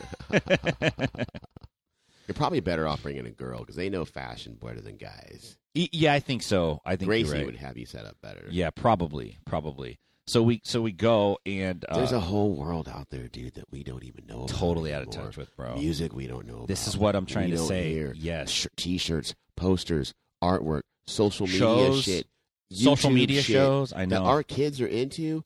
You're 2.27 2.35
probably 2.35 2.61
better 2.61 2.89
off 2.89 3.03
bringing 3.03 3.27
a 3.27 3.31
girl 3.31 3.59
because 3.61 3.77
they 3.77 3.91
know 3.91 4.07
fashion 4.07 4.57
better 4.59 4.81
than 4.81 4.97
guys. 4.97 5.58
Yeah, 5.75 6.13
I 6.15 6.21
think 6.21 6.43
so. 6.43 6.81
I 6.85 6.97
think 6.97 7.09
Gracie 7.09 7.33
right. 7.33 7.47
would 7.47 7.57
have 7.57 7.77
you 7.77 7.87
set 7.87 8.05
up 8.05 8.17
better. 8.23 8.47
Yeah, 8.51 8.71
probably, 8.71 9.39
probably. 9.47 9.99
So 10.27 10.43
we 10.43 10.61
so 10.65 10.83
we 10.83 10.93
go 10.93 11.39
and 11.47 11.85
uh, 11.89 11.97
There's 11.97 12.13
a 12.13 12.21
whole 12.21 12.55
world 12.55 12.87
out 12.89 13.09
there, 13.11 13.29
dude, 13.29 13.55
that 13.55 13.65
we 13.71 13.83
don't 13.83 14.05
even 14.05 14.27
know. 14.27 14.43
About 14.43 14.49
totally 14.49 14.93
out 14.93 15.03
of 15.03 15.11
touch 15.11 15.37
with, 15.39 15.55
bro. 15.57 15.75
Music 15.77 16.13
we 16.13 16.27
don't 16.27 16.47
know. 16.47 16.67
This 16.67 16.83
about. 16.83 16.89
is 16.95 16.99
what 16.99 17.17
I'm 17.17 17.25
trying 17.27 17.51
We 17.51 17.57
to 17.57 17.63
say. 17.63 17.93
hear. 17.93 18.13
Yes. 18.17 18.51
Sh- 18.51 18.67
t-shirts, 18.77 19.35
posters, 19.57 20.13
artwork, 20.45 20.83
social 21.07 21.47
media 21.47 21.59
Shows, 21.61 22.03
shit, 22.03 22.27
Social 22.71 23.11
media 23.11 23.41
shit 23.41 23.55
shows. 23.55 23.93
I 23.95 24.01
that 24.01 24.09
know. 24.09 24.25
our 24.25 24.43
kids 24.43 24.81
are 24.83 24.87
into. 24.87 25.45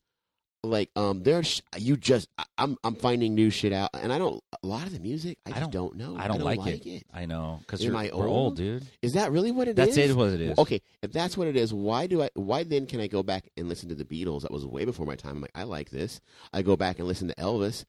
Like 0.65 0.89
um, 0.95 1.23
there's 1.23 1.61
you 1.77 1.97
just 1.97 2.29
I- 2.37 2.45
I'm 2.57 2.77
I'm 2.85 2.95
finding 2.95 3.35
new 3.35 3.49
shit 3.49 3.73
out, 3.73 3.89
and 3.93 4.13
I 4.13 4.17
don't 4.17 4.41
a 4.63 4.65
lot 4.65 4.87
of 4.87 4.93
the 4.93 4.99
music 4.99 5.37
I 5.45 5.57
I 5.57 5.59
don't- 5.59 5.71
don't, 5.73 5.95
know. 5.97 6.15
I 6.17 6.29
don't, 6.29 6.39
like, 6.41 6.65
it. 6.65 6.85
it. 6.87 7.03
I 7.13 7.25
know 7.25 7.59
because 7.59 7.83
you're 7.83 7.93
I 7.95 8.11
we're 8.13 8.27
old, 8.27 8.29
old? 8.29 8.55
dude. 8.55 8.85
Is 9.01 9.13
that 9.13 9.33
really 9.33 9.51
what 9.51 9.67
it 9.67 9.75
That's 9.75 9.97
is? 9.97 10.11
it. 10.11 10.15
What 10.15 10.29
it 10.29 10.39
is. 10.39 10.57
Okay, 10.57 10.81
if 11.01 11.11
that's 11.11 11.35
what 11.37 11.47
it 11.47 11.57
is, 11.57 11.73
why 11.73 12.07
do 12.07 12.23
I? 12.23 12.29
Why 12.35 12.63
then 12.63 12.85
can 12.85 13.01
I 13.01 13.07
go 13.07 13.23
back 13.23 13.49
and 13.57 13.67
listen 13.67 13.89
to 13.89 13.95
the 13.95 14.05
Beatles? 14.05 14.43
That 14.43 14.51
was 14.51 14.65
way 14.65 14.85
before 14.85 15.05
my 15.05 15.15
time. 15.15 15.35
I'm 15.35 15.41
like, 15.41 15.51
I 15.53 15.63
like 15.63 15.89
this. 15.89 16.21
I 16.53 16.61
go 16.61 16.77
back 16.77 16.97
and 16.97 17.09
listen 17.09 17.27
to 17.27 17.35
Elvis. 17.35 17.83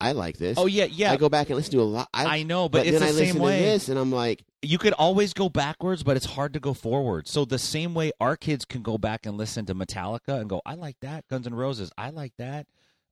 I 0.00 0.12
like 0.12 0.36
this. 0.38 0.58
Oh 0.58 0.66
yeah, 0.66 0.84
yeah. 0.84 1.12
I 1.12 1.16
go 1.16 1.28
back 1.28 1.48
and 1.48 1.56
listen 1.56 1.72
to 1.72 1.80
a 1.80 1.82
lot. 1.82 2.08
I, 2.14 2.38
I 2.38 2.42
know, 2.44 2.68
but, 2.68 2.86
it's 2.86 2.98
then 2.98 3.00
the 3.00 3.06
I 3.06 3.10
same 3.10 3.18
listen 3.26 3.42
way. 3.42 3.58
to 3.58 3.64
this, 3.64 3.88
and 3.88 3.98
I'm 3.98 4.12
like, 4.12 4.44
you 4.62 4.78
could 4.78 4.92
always 4.92 5.32
go 5.32 5.48
backwards, 5.48 6.02
but 6.02 6.16
it's 6.16 6.26
hard 6.26 6.52
to 6.54 6.60
go 6.60 6.72
forward. 6.74 7.26
So 7.26 7.44
the 7.44 7.58
same 7.58 7.94
way 7.94 8.12
our 8.20 8.36
kids 8.36 8.64
can 8.64 8.82
go 8.82 8.98
back 8.98 9.26
and 9.26 9.36
listen 9.36 9.66
to 9.66 9.74
Metallica 9.74 10.40
and 10.40 10.48
go, 10.48 10.62
I 10.64 10.74
like 10.74 10.96
that. 11.00 11.26
Guns 11.28 11.46
N' 11.46 11.54
Roses, 11.54 11.90
I 11.98 12.10
like 12.10 12.32
that. 12.38 12.66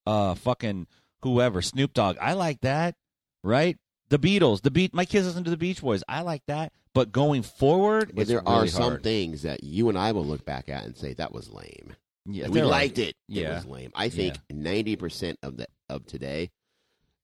Uh, 0.07 0.35
fucking 0.35 0.87
whoever, 1.23 1.61
Snoop 1.63 1.93
Dogg, 1.93 2.17
I 2.21 2.35
like 2.35 2.61
that. 2.61 2.95
Right? 3.43 3.77
The 4.09 4.19
Beatles, 4.19 4.63
the 4.63 4.71
beat. 4.71 4.95
My 4.95 5.05
kids 5.05 5.27
listen 5.27 5.45
to 5.45 5.51
the 5.51 5.57
Beach 5.57 5.81
Boys, 5.81 6.05
I 6.09 6.23
like 6.23 6.43
that. 6.47 6.73
But 6.95 7.13
going 7.13 7.43
forward, 7.43 8.13
but 8.15 8.27
there 8.27 8.49
are 8.49 8.67
some 8.67 8.83
hard. 8.83 9.03
things 9.03 9.43
that 9.43 9.63
you 9.63 9.89
and 9.89 9.99
I 9.99 10.13
will 10.13 10.25
look 10.25 10.47
back 10.47 10.69
at 10.69 10.85
and 10.85 10.97
say 10.97 11.13
that 11.15 11.33
was 11.33 11.51
lame. 11.51 11.95
Yeah, 12.25 12.49
we 12.49 12.63
liked 12.63 12.99
it. 12.99 13.17
Yeah. 13.29 13.53
It 13.53 13.55
was 13.57 13.67
lame. 13.67 13.93
I 13.95 14.09
think 14.09 14.37
ninety 14.51 14.97
percent 14.97 15.39
of 15.43 15.59
the 15.59 15.69
of 15.91 16.07
today, 16.07 16.51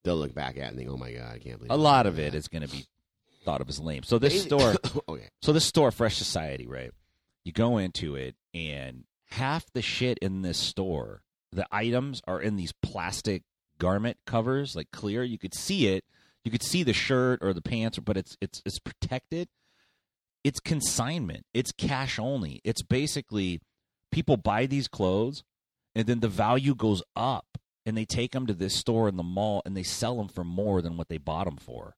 they'll 0.05 0.17
look 0.17 0.35
back 0.35 0.57
at 0.57 0.65
it 0.65 0.69
and 0.69 0.77
think, 0.79 0.91
"Oh 0.91 0.97
my 0.97 1.13
god, 1.13 1.35
I 1.35 1.39
can't 1.39 1.59
believe." 1.59 1.71
A 1.71 1.77
lot 1.77 2.07
of 2.07 2.19
it 2.19 2.33
that." 2.33 2.39
is 2.39 2.49
going 2.49 2.63
to 2.63 2.69
be 2.69 2.85
thought 3.45 3.61
of 3.61 3.69
as 3.69 3.81
lame. 3.81 4.03
So 4.03 4.19
this 4.19 4.43
store, 4.43 4.75
okay, 5.09 5.29
So 5.43 5.53
this 5.53 5.65
store, 5.65 5.91
Fresh 5.91 6.17
Society, 6.17 6.67
right? 6.67 6.93
You 7.45 7.53
go 7.53 7.79
into 7.79 8.15
it, 8.15 8.37
and 8.55 9.05
half 9.31 9.67
the 9.73 9.83
shit 9.83 10.19
in 10.19 10.43
this 10.43 10.59
store, 10.59 11.23
the 11.51 11.67
items 11.73 12.23
are 12.27 12.41
in 12.41 12.57
these 12.57 12.73
plastic 12.83 13.43
garment 13.79 14.17
covers, 14.27 14.77
like 14.77 14.91
clear. 14.93 15.23
You 15.25 15.39
could 15.39 15.55
see 15.55 15.89
it. 15.89 16.05
You 16.45 16.51
could 16.51 16.63
see 16.63 16.83
the 16.83 16.93
shirt 16.93 17.41
or 17.43 17.53
the 17.53 17.63
pants, 17.63 17.99
but 17.99 18.17
it's 18.17 18.37
it's 18.41 18.63
it's 18.65 18.79
protected. 18.79 19.49
It's 20.45 20.61
consignment. 20.61 21.47
It's 21.55 21.73
cash 21.73 22.19
only. 22.19 22.61
It's 22.65 22.83
basically 22.83 23.61
people 24.11 24.37
buy 24.37 24.67
these 24.67 24.89
clothes, 24.89 25.45
and 25.95 26.07
then 26.07 26.21
the 26.21 26.29
value 26.29 26.75
goes 26.75 27.03
up, 27.15 27.59
and 27.85 27.97
they 27.97 28.05
take 28.05 28.33
them 28.33 28.47
to 28.47 28.55
this 28.55 28.75
store 28.75 29.09
in 29.09 29.17
the 29.17 29.23
mall, 29.23 29.63
and 29.65 29.77
they 29.77 29.83
sell 29.83 30.17
them 30.17 30.29
for 30.29 30.45
more 30.45 30.83
than 30.83 30.97
what 30.97 31.09
they 31.09 31.19
bought 31.19 31.47
them 31.47 31.57
for. 31.57 31.97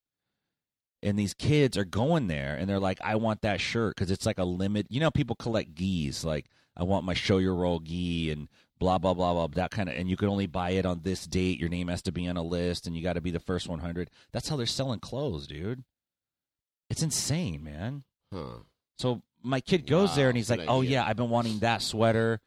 And 1.03 1.19
these 1.19 1.35
kids 1.35 1.77
are 1.77 1.85
going 1.85 2.29
there 2.29 2.57
and 2.57 2.67
they're 2.67 2.81
like 2.81 2.99
i 3.05 3.15
want 3.15 3.43
that 3.43 3.61
shirt 3.61 3.95
because 3.95 4.11
it's 4.11 4.25
like 4.25 4.39
a 4.39 4.45
limit 4.45 4.87
you 4.89 5.01
know 5.01 5.11
people 5.11 5.37
collect 5.37 5.75
geese 5.75 6.25
like 6.25 6.47
i 6.79 6.83
want 6.83 7.05
my 7.05 7.13
Shoyoroll 7.13 7.85
gi 7.85 8.31
and 8.31 8.49
blah 8.79 8.97
blah 8.97 9.13
blah 9.13 9.35
blah 9.35 9.47
that 9.49 9.71
kind 9.71 9.91
of 9.91 9.97
and 9.97 10.09
you 10.09 10.17
can 10.17 10.31
only 10.31 10.47
buy 10.47 10.71
it 10.71 10.87
on 10.87 11.01
this 11.03 11.27
date 11.27 11.61
your 11.61 11.69
name 11.69 11.89
has 11.89 12.01
to 12.03 12.13
be 12.13 12.27
on 12.27 12.39
a 12.39 12.43
list 12.43 12.87
and 12.87 12.97
you 12.97 13.03
got 13.03 13.13
to 13.15 13.21
be 13.21 13.31
the 13.31 13.39
first 13.39 13.69
100 13.69 14.09
that's 14.33 14.49
how 14.49 14.57
they're 14.57 14.65
selling 14.65 14.99
clothes 14.99 15.47
dude. 15.47 15.85
It's 16.89 17.03
insane 17.03 17.63
man. 17.63 18.05
Huh? 18.33 18.61
so 18.99 19.21
my 19.43 19.61
kid 19.61 19.87
goes 19.87 20.17
there 20.17 20.29
and 20.29 20.39
he's 20.39 20.49
like 20.49 20.61
good 20.61 20.69
oh 20.71 20.81
yeah 20.81 21.05
i've 21.07 21.17
been 21.17 21.29
wanting 21.29 21.59
that 21.59 21.83
sweater 21.83 22.41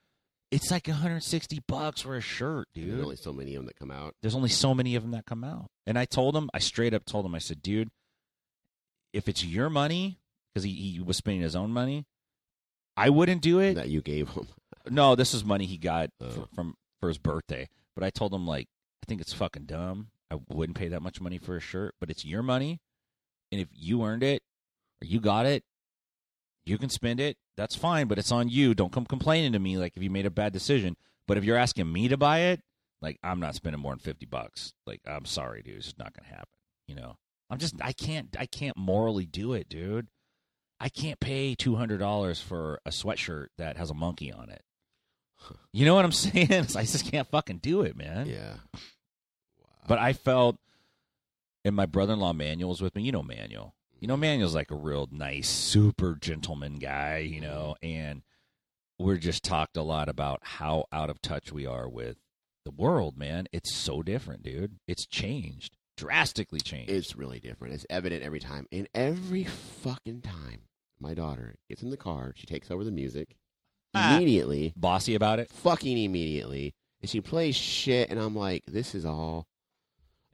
it's 0.52 0.72
like 0.72 0.88
160 0.88 1.60
bucks 1.68 2.02
for 2.02 2.16
a 2.16 2.22
shirt 2.22 2.68
dude 2.74 2.92
There's 2.92 3.04
only 3.04 3.16
so 3.18 3.34
many 3.34 3.56
of 3.56 3.62
them 3.64 3.68
that 3.68 3.76
come 3.78 3.92
out. 3.92 4.16
there's 4.22 4.36
only 4.36 4.50
so 4.50 4.74
many 4.74 4.96
of 4.96 5.04
them 5.04 5.12
that 5.12 5.26
come 5.26 5.44
out. 5.44 5.68
And 5.86 5.98
I 6.00 6.06
told 6.06 6.36
him, 6.36 6.50
I 6.54 6.60
straight 6.60 6.94
up 6.94 7.06
told 7.06 7.26
him, 7.26 7.36
I 7.36 7.40
said, 7.40 7.62
dude, 7.62 7.90
if 9.14 9.28
it's 9.28 9.44
your 9.44 9.70
money, 9.70 10.20
because 10.54 10.64
he, 10.64 10.74
he 10.74 11.02
was 11.02 11.18
spending 11.18 11.42
his 11.42 11.56
own 11.56 11.72
money, 11.72 12.06
I 12.96 13.10
wouldn't 13.10 13.42
do 13.42 13.60
it. 13.60 13.76
that 13.76 13.90
you 13.90 14.02
gave 14.02 14.30
him. 14.30 14.48
No, 14.90 15.16
this 15.16 15.34
is 15.34 15.44
money 15.44 15.66
he 15.66 15.78
got 15.78 16.12
Oh. 16.22 16.30
for, 16.30 16.48
from 16.56 16.76
for 17.02 17.10
his 17.10 17.18
birthday. 17.18 17.68
But 17.94 18.06
I 18.06 18.10
told 18.10 18.34
him 18.34 18.48
like, 18.48 18.68
I 19.04 19.06
think 19.06 19.20
it's 19.20 19.34
fucking 19.34 19.66
dumb. 19.66 20.12
I 20.32 20.40
wouldn't 20.48 20.78
pay 20.78 20.88
that 20.88 21.02
much 21.02 21.20
money 21.20 21.38
for 21.40 21.58
a 21.58 21.60
shirt, 21.60 21.96
but 22.00 22.10
it's 22.10 22.24
your 22.24 22.42
money, 22.42 22.80
and 23.52 23.60
if 23.60 23.68
you 23.74 24.04
earned 24.06 24.24
it 24.24 24.42
or 25.02 25.06
you 25.08 25.20
got 25.20 25.46
it, 25.46 25.64
you 26.68 26.78
can 26.78 26.90
spend 26.90 27.20
it. 27.20 27.38
That's 27.56 27.76
fine, 27.76 28.08
but 28.08 28.18
it's 28.18 28.32
on 28.32 28.50
you. 28.50 28.74
Don't 28.74 28.92
come 28.92 29.06
complaining 29.06 29.54
to 29.54 29.60
me 29.60 29.78
like 29.78 29.94
if 29.96 30.04
you 30.04 30.10
made 30.10 30.26
a 30.26 30.32
bad 30.32 30.54
decision. 30.54 30.96
But 31.28 31.38
if 31.38 31.44
you're 31.44 31.58
asking 31.58 31.92
me 31.92 32.08
to 32.08 32.18
buy 32.18 32.40
it, 32.40 32.62
like 33.02 33.20
I'm 33.24 33.40
not 33.40 33.56
spending 33.56 33.82
more 33.82 33.92
than 33.92 34.00
fifty 34.00 34.26
bucks. 34.26 34.74
Like 34.86 35.02
I'm 35.06 35.26
sorry, 35.26 35.62
dude, 35.62 35.76
it's 35.78 35.86
just 35.86 36.00
not 36.00 36.14
gonna 36.14 36.30
happen. 36.30 36.48
You 36.88 36.96
know, 36.96 37.18
I'm 37.50 37.58
just 37.58 37.76
I 37.82 37.94
can't 37.94 38.36
I 38.40 38.46
can't 38.46 38.78
morally 38.78 39.26
do 39.26 39.54
it, 39.54 39.70
dude. 39.70 40.08
I 40.80 40.90
can't 40.90 41.20
pay 41.20 41.56
two 41.56 41.76
hundred 41.76 42.00
dollars 42.00 42.40
for 42.40 42.80
a 42.86 42.92
sweatshirt 42.92 43.48
that 43.58 43.78
has 43.78 43.90
a 43.90 43.96
monkey 43.96 44.32
on 44.32 44.50
it. 44.50 44.62
You 45.74 45.86
know 45.86 45.96
what 45.96 46.06
I'm 46.06 46.12
saying? 46.14 46.52
I 46.52 46.84
just 46.84 47.12
can't 47.12 47.28
fucking 47.28 47.60
do 47.60 47.82
it, 47.82 47.96
man. 47.96 48.28
Yeah. 48.28 48.56
But 49.88 50.00
I 50.00 50.14
felt, 50.14 50.58
and 51.64 51.76
my 51.76 51.86
brother-in-law 51.86 52.34
Manuel 52.34 52.70
was 52.70 52.82
with 52.82 52.96
me. 52.96 53.04
You 53.04 53.12
know 53.12 53.24
Manuel. 53.24 53.74
You 54.00 54.08
know 54.08 54.18
Manuel's 54.18 54.56
like 54.56 54.72
a 54.72 54.76
real 54.76 55.08
nice, 55.12 55.50
super 55.50 56.16
gentleman 56.16 56.80
guy. 56.80 57.18
You 57.20 57.42
know, 57.42 57.76
and 57.82 58.22
we're 59.00 59.18
just 59.18 59.44
talked 59.44 59.78
a 59.78 59.82
lot 59.84 60.10
about 60.10 60.40
how 60.44 60.86
out 60.92 61.10
of 61.10 61.22
touch 61.22 61.52
we 61.52 61.66
are 61.66 61.88
with 61.90 62.18
the 62.66 62.72
world, 62.72 63.18
man. 63.18 63.48
It's 63.52 63.74
so 63.74 64.02
different, 64.04 64.44
dude. 64.44 64.78
It's 64.88 65.06
changed 65.06 65.76
drastically 65.98 66.60
changed. 66.60 66.92
It's 66.92 67.16
really 67.16 67.40
different. 67.40 67.74
It's 67.74 67.86
evident 67.90 68.22
every 68.22 68.40
time. 68.40 68.68
And 68.72 68.88
every 68.94 69.44
fucking 69.46 70.22
time 70.22 70.62
my 71.00 71.16
daughter 71.16 71.56
gets 71.68 71.82
in 71.82 71.90
the 71.90 71.98
car, 71.98 72.34
she 72.36 72.46
takes 72.46 72.70
over 72.70 72.84
the 72.84 72.92
music 72.92 73.36
Ah. 73.96 74.16
immediately, 74.16 74.74
Bossy 74.78 75.16
about 75.16 75.40
it. 75.40 75.50
fucking 75.50 75.98
immediately. 75.98 76.76
And 77.02 77.10
she 77.10 77.20
plays 77.20 77.56
shit, 77.56 78.12
and 78.12 78.20
I'm 78.20 78.36
like, 78.36 78.62
this 78.68 78.94
is 78.94 79.06
all. 79.08 79.48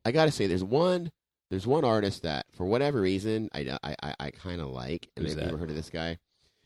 I 0.03 0.11
gotta 0.11 0.31
say, 0.31 0.47
there's 0.47 0.65
one, 0.65 1.11
there's 1.53 1.67
one 1.67 1.85
artist 1.85 2.23
that, 2.23 2.47
for 2.57 2.65
whatever 2.65 2.99
reason, 2.99 3.47
I 3.53 3.77
I 3.83 3.95
I, 4.01 4.15
I 4.19 4.31
kind 4.31 4.59
of 4.59 4.69
like. 4.69 5.07
And 5.15 5.23
Who's 5.23 5.33
have 5.35 5.39
you 5.41 5.45
that? 5.45 5.49
ever 5.53 5.57
heard 5.59 5.69
of 5.69 5.75
this 5.75 5.91
guy? 5.91 6.17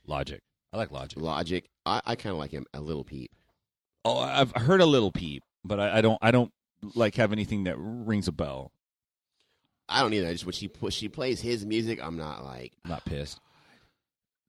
Logic. 0.05 0.41
I 0.71 0.77
like 0.77 0.91
Logic. 0.91 1.19
Logic. 1.19 1.65
I, 1.85 2.01
I 2.05 2.15
kind 2.15 2.31
of 2.31 2.39
like 2.39 2.51
him. 2.51 2.65
A 2.73 2.79
little 2.79 3.03
peep. 3.03 3.29
Oh, 4.05 4.17
I've 4.19 4.51
heard 4.53 4.79
a 4.79 4.85
little 4.85 5.11
peep, 5.11 5.43
but 5.65 5.77
I, 5.81 5.97
I 5.97 6.01
don't. 6.01 6.17
I 6.21 6.31
don't 6.31 6.53
like 6.95 7.15
have 7.15 7.33
anything 7.33 7.65
that 7.65 7.75
rings 7.77 8.29
a 8.29 8.31
bell. 8.31 8.71
I 9.89 10.01
don't 10.01 10.13
either. 10.13 10.27
I 10.29 10.31
just 10.31 10.45
when 10.45 10.53
she 10.53 10.69
when 10.79 10.91
she 10.93 11.09
plays 11.09 11.41
his 11.41 11.65
music, 11.65 11.99
I'm 12.01 12.15
not 12.15 12.45
like. 12.45 12.71
I'm 12.85 12.91
not 12.91 13.03
pissed. 13.03 13.41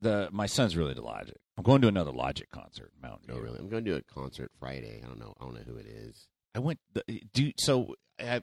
The 0.01 0.28
my 0.30 0.47
son's 0.47 0.76
really 0.76 0.95
to 0.95 1.03
Logic. 1.03 1.36
I'm 1.57 1.64
going 1.64 1.80
to 1.82 1.89
another 1.89 2.12
Logic 2.12 2.49
concert 2.53 2.93
in 2.95 3.03
Mountain 3.09 3.26
No, 3.26 3.34
View. 3.34 3.43
really. 3.43 3.59
I'm 3.59 3.68
going 3.68 3.84
to 3.84 3.91
do 3.91 3.97
a 3.97 4.03
concert 4.14 4.53
Friday. 4.61 5.01
I 5.03 5.07
don't 5.09 5.18
know. 5.18 5.34
I 5.41 5.45
don't 5.45 5.55
know 5.55 5.62
who 5.66 5.76
it 5.78 5.86
is. 5.86 6.28
I 6.55 6.61
went. 6.61 6.78
The, 6.95 7.03
do 7.34 7.51
so. 7.59 7.97
Uh, 8.20 8.39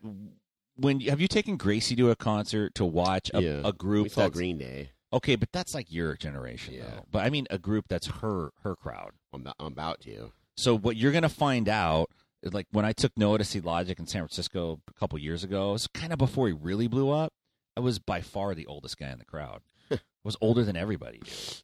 when 0.78 0.99
have 1.01 1.21
you 1.21 1.28
taken 1.28 1.57
Gracie 1.57 1.95
to 1.95 2.11
a 2.11 2.15
concert 2.15 2.76
to 2.76 2.86
watch 2.86 3.32
a, 3.34 3.41
Yeah. 3.41 3.61
a 3.63 3.71
group? 3.73 4.03
We 4.03 4.09
saw 4.09 4.30
Green 4.30 4.57
Day. 4.57 4.91
Okay, 5.13 5.36
but 5.36 5.51
that's 5.51 5.73
like 5.73 5.91
your 5.91 6.15
generation, 6.17 6.73
Yeah. 6.73 6.84
though. 6.89 7.05
But 7.11 7.26
I 7.26 7.30
mean, 7.30 7.47
a 7.49 7.57
group 7.57 7.86
that's 7.88 8.07
her 8.07 8.51
her 8.63 8.76
crowd. 8.76 9.11
I'm 9.34 9.41
about, 9.41 9.55
I'm 9.59 9.67
about 9.67 10.01
to. 10.01 10.32
So 10.57 10.78
what 10.78 10.95
you're 10.97 11.11
gonna 11.11 11.30
find 11.30 11.69
out 11.69 12.09
is 12.43 12.53
like 12.53 12.67
when 12.71 12.86
I 12.86 12.91
took 12.93 13.17
Noah 13.17 13.38
to 13.38 13.43
see 13.43 13.59
Logic 13.61 13.97
in 13.97 14.07
San 14.07 14.21
Francisco 14.21 14.80
a 14.89 14.93
couple 14.99 15.17
years 15.19 15.43
ago, 15.43 15.69
it 15.69 15.73
was 15.73 15.88
kind 15.88 16.11
of 16.13 16.19
before 16.19 16.47
he 16.47 16.53
really 16.53 16.88
blew 16.88 17.09
up. 17.11 17.32
I 17.78 17.80
was 17.82 17.99
by 17.99 18.21
far 18.21 18.55
the 18.55 18.65
oldest 18.67 18.97
guy 18.97 19.09
in 19.11 19.19
the 19.19 19.26
crowd. 19.26 19.61
I 19.91 19.99
was 20.23 20.38
older 20.41 20.63
than 20.63 20.76
everybody. 20.78 21.19
Dude. 21.19 21.63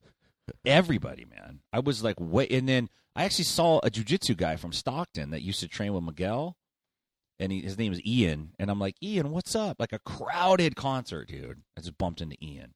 Everybody, 0.65 1.25
man. 1.25 1.59
I 1.71 1.79
was 1.79 2.03
like, 2.03 2.15
wait, 2.19 2.51
and 2.51 2.67
then 2.67 2.89
I 3.15 3.23
actually 3.23 3.45
saw 3.45 3.79
a 3.79 3.89
jujitsu 3.89 4.35
guy 4.35 4.55
from 4.55 4.73
Stockton 4.73 5.29
that 5.31 5.41
used 5.41 5.59
to 5.61 5.67
train 5.67 5.93
with 5.93 6.03
Miguel, 6.03 6.57
and 7.41 7.51
he, 7.51 7.61
his 7.61 7.77
name 7.77 7.91
is 7.91 8.01
Ian. 8.05 8.51
And 8.59 8.69
I'm 8.69 8.79
like, 8.79 8.95
Ian, 9.01 9.31
what's 9.31 9.55
up? 9.55 9.77
Like 9.79 9.91
a 9.91 9.99
crowded 9.99 10.75
concert, 10.75 11.27
dude. 11.27 11.61
I 11.77 11.81
just 11.81 11.97
bumped 11.97 12.21
into 12.21 12.37
Ian. 12.41 12.73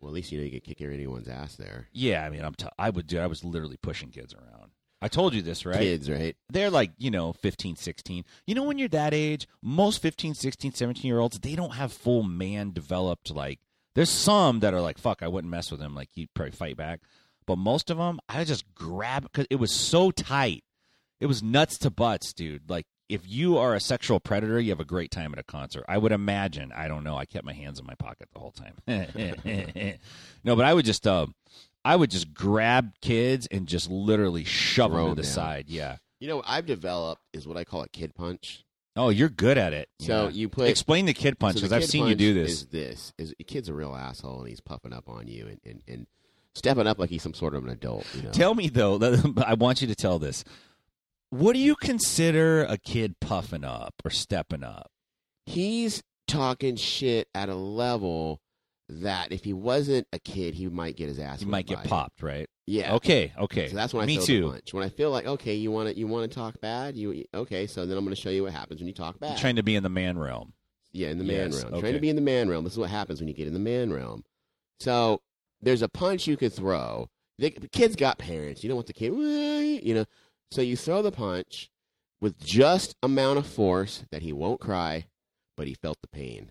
Well, 0.00 0.10
at 0.10 0.14
least 0.14 0.32
you 0.32 0.38
know 0.38 0.44
you 0.44 0.50
can 0.50 0.60
kick 0.60 0.80
anyone's 0.80 1.28
ass 1.28 1.56
there. 1.56 1.88
Yeah, 1.92 2.24
I 2.24 2.30
mean, 2.30 2.44
I'm 2.44 2.54
t- 2.54 2.68
I 2.78 2.90
would 2.90 3.06
do. 3.06 3.18
I 3.18 3.26
was 3.26 3.44
literally 3.44 3.76
pushing 3.76 4.10
kids 4.10 4.34
around. 4.34 4.70
I 5.02 5.08
told 5.08 5.34
you 5.34 5.42
this, 5.42 5.66
right? 5.66 5.78
Kids, 5.78 6.10
right? 6.10 6.34
they're 6.48 6.70
like 6.70 6.92
you 6.96 7.10
know 7.10 7.32
15 7.32 7.76
16 7.76 8.24
you 8.46 8.54
know 8.54 8.62
when 8.62 8.78
you're 8.78 8.88
that 8.88 9.12
age 9.12 9.46
most 9.60 10.00
15 10.00 10.34
16 10.34 10.72
17 10.72 11.06
year 11.06 11.18
olds 11.18 11.38
they 11.40 11.54
don't 11.54 11.74
have 11.74 11.92
full 11.92 12.22
man 12.22 12.70
developed 12.70 13.30
like 13.30 13.58
there's 13.94 14.08
some 14.08 14.60
that 14.60 14.72
are 14.72 14.80
like 14.80 14.96
fuck 14.98 15.22
i 15.22 15.28
wouldn't 15.28 15.50
mess 15.50 15.70
with 15.70 15.80
him 15.80 15.94
like 15.94 16.08
you'd 16.14 16.32
probably 16.32 16.52
fight 16.52 16.76
back 16.76 17.00
but 17.44 17.56
most 17.56 17.90
of 17.90 17.98
them 17.98 18.18
i 18.28 18.44
just 18.44 18.64
grab 18.74 19.24
because 19.24 19.46
it 19.50 19.56
was 19.56 19.72
so 19.72 20.10
tight 20.10 20.64
it 21.20 21.26
was 21.26 21.42
nuts 21.42 21.76
to 21.76 21.90
butts 21.90 22.32
dude 22.32 22.70
like 22.70 22.86
if 23.08 23.20
you 23.28 23.58
are 23.58 23.74
a 23.74 23.80
sexual 23.80 24.18
predator 24.20 24.58
you 24.60 24.70
have 24.70 24.80
a 24.80 24.84
great 24.84 25.10
time 25.10 25.32
at 25.32 25.38
a 25.38 25.42
concert 25.42 25.84
i 25.88 25.98
would 25.98 26.12
imagine 26.12 26.72
i 26.72 26.88
don't 26.88 27.04
know 27.04 27.16
i 27.16 27.24
kept 27.24 27.44
my 27.44 27.52
hands 27.52 27.78
in 27.78 27.86
my 27.86 27.94
pocket 27.96 28.28
the 28.32 28.38
whole 28.40 28.52
time 28.52 28.74
no 30.44 30.56
but 30.56 30.64
i 30.64 30.72
would 30.74 30.84
just 30.84 31.06
uh, 31.06 31.26
i 31.84 31.94
would 31.96 32.10
just 32.10 32.32
grab 32.34 32.92
kids 33.00 33.46
and 33.50 33.66
just 33.66 33.90
literally 33.90 34.44
shove 34.44 34.90
Throw 34.92 35.06
them 35.06 35.16
to 35.16 35.22
the 35.22 35.26
down. 35.26 35.32
side 35.34 35.64
yeah 35.68 35.96
You 36.20 36.28
know 36.28 36.36
what 36.36 36.46
I've 36.48 36.66
developed 36.66 37.22
is 37.32 37.46
what 37.46 37.56
I 37.58 37.64
call 37.64 37.82
a 37.82 37.88
kid 37.88 38.14
punch. 38.14 38.64
Oh, 38.96 39.08
you're 39.10 39.28
good 39.28 39.58
at 39.58 39.72
it. 39.72 39.88
So 39.98 40.24
Yeah. 40.24 40.30
you 40.30 40.48
put 40.48 40.68
explain 40.68 41.04
the 41.06 41.12
kid 41.12 41.38
punch 41.38 41.54
so 41.56 41.58
because 41.58 41.70
the 41.70 41.76
I've 41.76 41.82
kid 41.82 41.90
seen 41.90 42.02
you 42.06 42.10
punch 42.14 42.18
do 42.20 42.32
this. 42.34 42.50
Is 42.52 42.66
this 42.66 43.12
is 43.18 43.34
a 43.40 43.44
kid's 43.44 43.68
a 43.68 43.74
real 43.74 43.94
asshole 43.94 44.38
and 44.40 44.48
he's 44.48 44.60
puffing 44.60 44.92
up 44.92 45.08
on 45.08 45.26
you 45.26 45.48
and, 45.48 45.60
and, 45.66 45.82
and 45.88 46.06
stepping 46.54 46.86
up 46.86 46.98
like 46.98 47.10
he's 47.10 47.22
some 47.22 47.34
sort 47.34 47.54
of 47.54 47.64
an 47.64 47.70
adult. 47.70 48.06
You 48.14 48.22
know, 48.22 48.30
Tell 48.30 48.54
me 48.54 48.68
though, 48.68 48.98
I 49.46 49.54
want 49.54 49.82
you 49.82 49.88
to 49.88 49.94
tell 49.96 50.18
this. 50.18 50.44
What 51.34 51.54
do 51.54 51.58
you 51.58 51.74
consider 51.76 52.64
a 52.64 52.78
kid 52.78 53.18
puffing 53.20 53.64
up 53.64 53.94
or 54.04 54.10
stepping 54.10 54.62
up? 54.62 54.90
he's 55.46 56.02
talking 56.26 56.74
shit 56.76 57.28
at 57.34 57.48
a 57.50 57.54
level 57.54 58.40
that 58.88 59.30
if 59.32 59.44
he 59.44 59.52
wasn't 59.52 60.06
a 60.12 60.18
kid, 60.18 60.54
he 60.54 60.68
might 60.68 60.96
get 60.96 61.08
his 61.08 61.18
ass. 61.18 61.40
He 61.40 61.46
might 61.46 61.66
get 61.66 61.84
popped, 61.84 62.22
right? 62.22 62.48
Yeah. 62.66 62.94
Okay, 62.94 63.32
okay. 63.38 63.68
So 63.68 63.76
that's 63.76 63.92
when 63.92 64.04
I 64.04 64.06
Me 64.06 64.18
too. 64.18 64.42
the 64.42 64.50
punch. 64.52 64.72
When 64.72 64.84
I 64.84 64.88
feel 64.88 65.10
like 65.10 65.26
okay, 65.26 65.54
you 65.54 65.70
want 65.70 65.88
to 65.90 65.98
you 65.98 66.06
want 66.06 66.30
to 66.30 66.34
talk 66.34 66.60
bad, 66.60 66.96
you 66.96 67.24
okay? 67.34 67.66
So 67.66 67.84
then 67.84 67.98
I'm 67.98 68.04
going 68.04 68.14
to 68.14 68.20
show 68.20 68.30
you 68.30 68.44
what 68.44 68.52
happens 68.52 68.80
when 68.80 68.86
you 68.88 68.94
talk 68.94 69.18
bad. 69.18 69.30
You're 69.30 69.38
trying 69.38 69.56
to 69.56 69.62
be 69.62 69.74
in 69.76 69.82
the 69.82 69.88
man 69.90 70.16
realm. 70.18 70.52
Yeah, 70.92 71.08
in 71.08 71.18
the 71.18 71.24
man 71.24 71.50
Yes, 71.50 71.62
realm. 71.62 71.74
okay. 71.74 71.80
Trying 71.80 71.94
to 71.94 72.00
be 72.00 72.08
in 72.10 72.16
the 72.16 72.22
man 72.22 72.48
realm. 72.48 72.64
This 72.64 72.74
is 72.74 72.78
what 72.78 72.90
happens 72.90 73.20
when 73.20 73.28
you 73.28 73.34
get 73.34 73.48
in 73.48 73.52
the 73.54 73.58
man 73.60 73.92
realm. 73.92 74.24
So 74.80 75.20
there's 75.60 75.82
a 75.82 75.88
punch 75.88 76.26
you 76.26 76.36
could 76.36 76.52
throw. 76.52 77.10
The 77.38 77.50
kid's 77.50 77.96
got 77.96 78.18
parents. 78.18 78.62
You 78.62 78.68
don't 78.68 78.76
want 78.76 78.86
the 78.86 78.92
kid, 78.92 79.12
you 79.12 79.94
know. 79.94 80.04
So 80.50 80.62
you 80.62 80.76
throw 80.76 81.02
the 81.02 81.12
punch 81.12 81.70
with 82.20 82.38
just 82.38 82.94
amount 83.02 83.38
of 83.38 83.46
force 83.46 84.04
that 84.10 84.22
he 84.22 84.32
won't 84.32 84.60
cry, 84.60 85.06
but 85.56 85.66
he 85.66 85.74
felt 85.74 85.98
the 86.00 86.08
pain. 86.08 86.50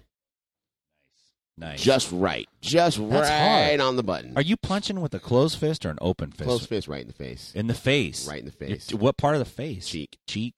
Nice. 1.57 1.71
Nice. 1.71 1.83
Just 1.83 2.11
right. 2.11 2.49
Just 2.61 2.97
That's 2.97 3.29
right 3.29 3.67
hard. 3.69 3.79
on 3.79 3.95
the 3.95 4.03
button. 4.03 4.33
Are 4.35 4.41
you 4.41 4.57
punching 4.57 4.99
with 5.01 5.13
a 5.13 5.19
closed 5.19 5.59
fist 5.59 5.85
or 5.85 5.89
an 5.91 5.99
open 6.01 6.31
fist? 6.31 6.47
Closed 6.47 6.67
fist 6.67 6.87
right 6.87 7.01
in 7.01 7.07
the 7.07 7.13
face. 7.13 7.51
In 7.55 7.67
the 7.67 7.73
face. 7.75 8.27
Right 8.27 8.39
in 8.39 8.45
the 8.45 8.53
You're- 8.65 8.73
face. 8.75 8.93
what 8.93 9.17
part 9.17 9.35
of 9.35 9.39
the 9.39 9.45
face? 9.45 9.87
Cheek. 9.87 10.17
Cheek. 10.27 10.55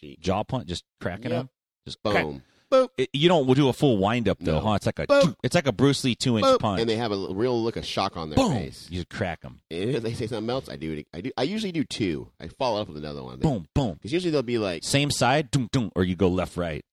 Cheek. 0.00 0.20
Jaw 0.20 0.42
punch. 0.44 0.66
Just 0.68 0.84
cracking 1.00 1.30
Yep. 1.32 1.40
him. 1.42 1.50
Just 1.86 1.98
crack- 2.02 2.24
Boom. 2.70 2.88
It- 2.98 3.08
you 3.12 3.28
don't 3.28 3.52
do 3.54 3.68
a 3.68 3.72
full 3.72 3.96
wind 3.98 4.28
up 4.28 4.38
though, 4.40 4.60
No. 4.60 4.60
huh? 4.60 4.72
It's 4.74 4.86
like 4.86 4.98
a 4.98 5.06
Boom. 5.06 5.36
it's 5.42 5.54
like 5.54 5.66
a 5.66 5.72
Bruce 5.72 6.04
Lee 6.04 6.14
two 6.14 6.36
inch 6.36 6.46
Boop. 6.46 6.58
punch. 6.60 6.80
And 6.80 6.88
they 6.90 6.96
have 6.96 7.12
a 7.12 7.16
real 7.32 7.62
look 7.62 7.76
of 7.76 7.84
shock 7.86 8.16
on 8.16 8.30
their 8.30 8.36
Boom. 8.36 8.52
face. 8.52 8.86
You 8.90 8.98
just 8.98 9.08
crack 9.08 9.40
them. 9.40 9.60
And 9.70 9.90
if 9.90 10.02
they 10.02 10.12
say 10.14 10.26
something 10.26 10.50
else, 10.50 10.68
I 10.68 10.76
do 10.76 10.92
it. 10.92 11.06
I 11.14 11.20
do. 11.22 11.30
I 11.36 11.42
usually 11.44 11.72
do 11.72 11.84
two. 11.84 12.28
I 12.40 12.48
follow 12.48 12.80
up 12.80 12.88
with 12.88 12.96
another 12.98 13.22
one. 13.22 13.38
Boom, 13.40 13.66
boom. 13.74 13.94
Because 13.94 14.12
usually 14.12 14.30
they'll 14.30 14.42
be 14.42 14.58
like 14.58 14.84
Same 14.84 15.10
side, 15.10 15.50
doom, 15.50 15.68
doom, 15.72 15.90
or 15.96 16.04
you 16.04 16.14
go 16.16 16.28
left, 16.28 16.56
right. 16.56 16.84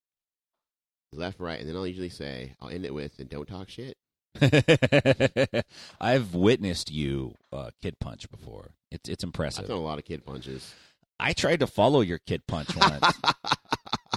left, 1.12 1.40
right, 1.40 1.60
and 1.60 1.68
then 1.70 1.76
I'll 1.78 1.88
usually 1.88 2.10
say, 2.10 2.56
I'll 2.62 2.70
end 2.70 2.86
it 2.86 2.94
with, 2.94 3.20
and 3.20 3.30
don't 3.30 3.48
talk 3.48 3.70
shit. 3.70 3.96
I've 6.02 6.34
witnessed 6.36 6.92
you 6.92 7.36
uh, 7.54 7.70
kid 7.82 8.00
punch 8.00 8.30
before. 8.30 8.72
It's 8.92 9.08
it's 9.10 9.24
impressive. 9.24 9.64
I've 9.64 9.70
done 9.70 9.78
a 9.78 9.82
lot 9.82 9.98
of 9.98 10.06
kid 10.06 10.26
punches. 10.26 10.74
I 11.20 11.32
tried 11.34 11.62
to 11.62 11.68
follow 11.68 12.02
your 12.02 12.18
kid 12.18 12.46
punch 12.48 12.76
once, 12.76 13.06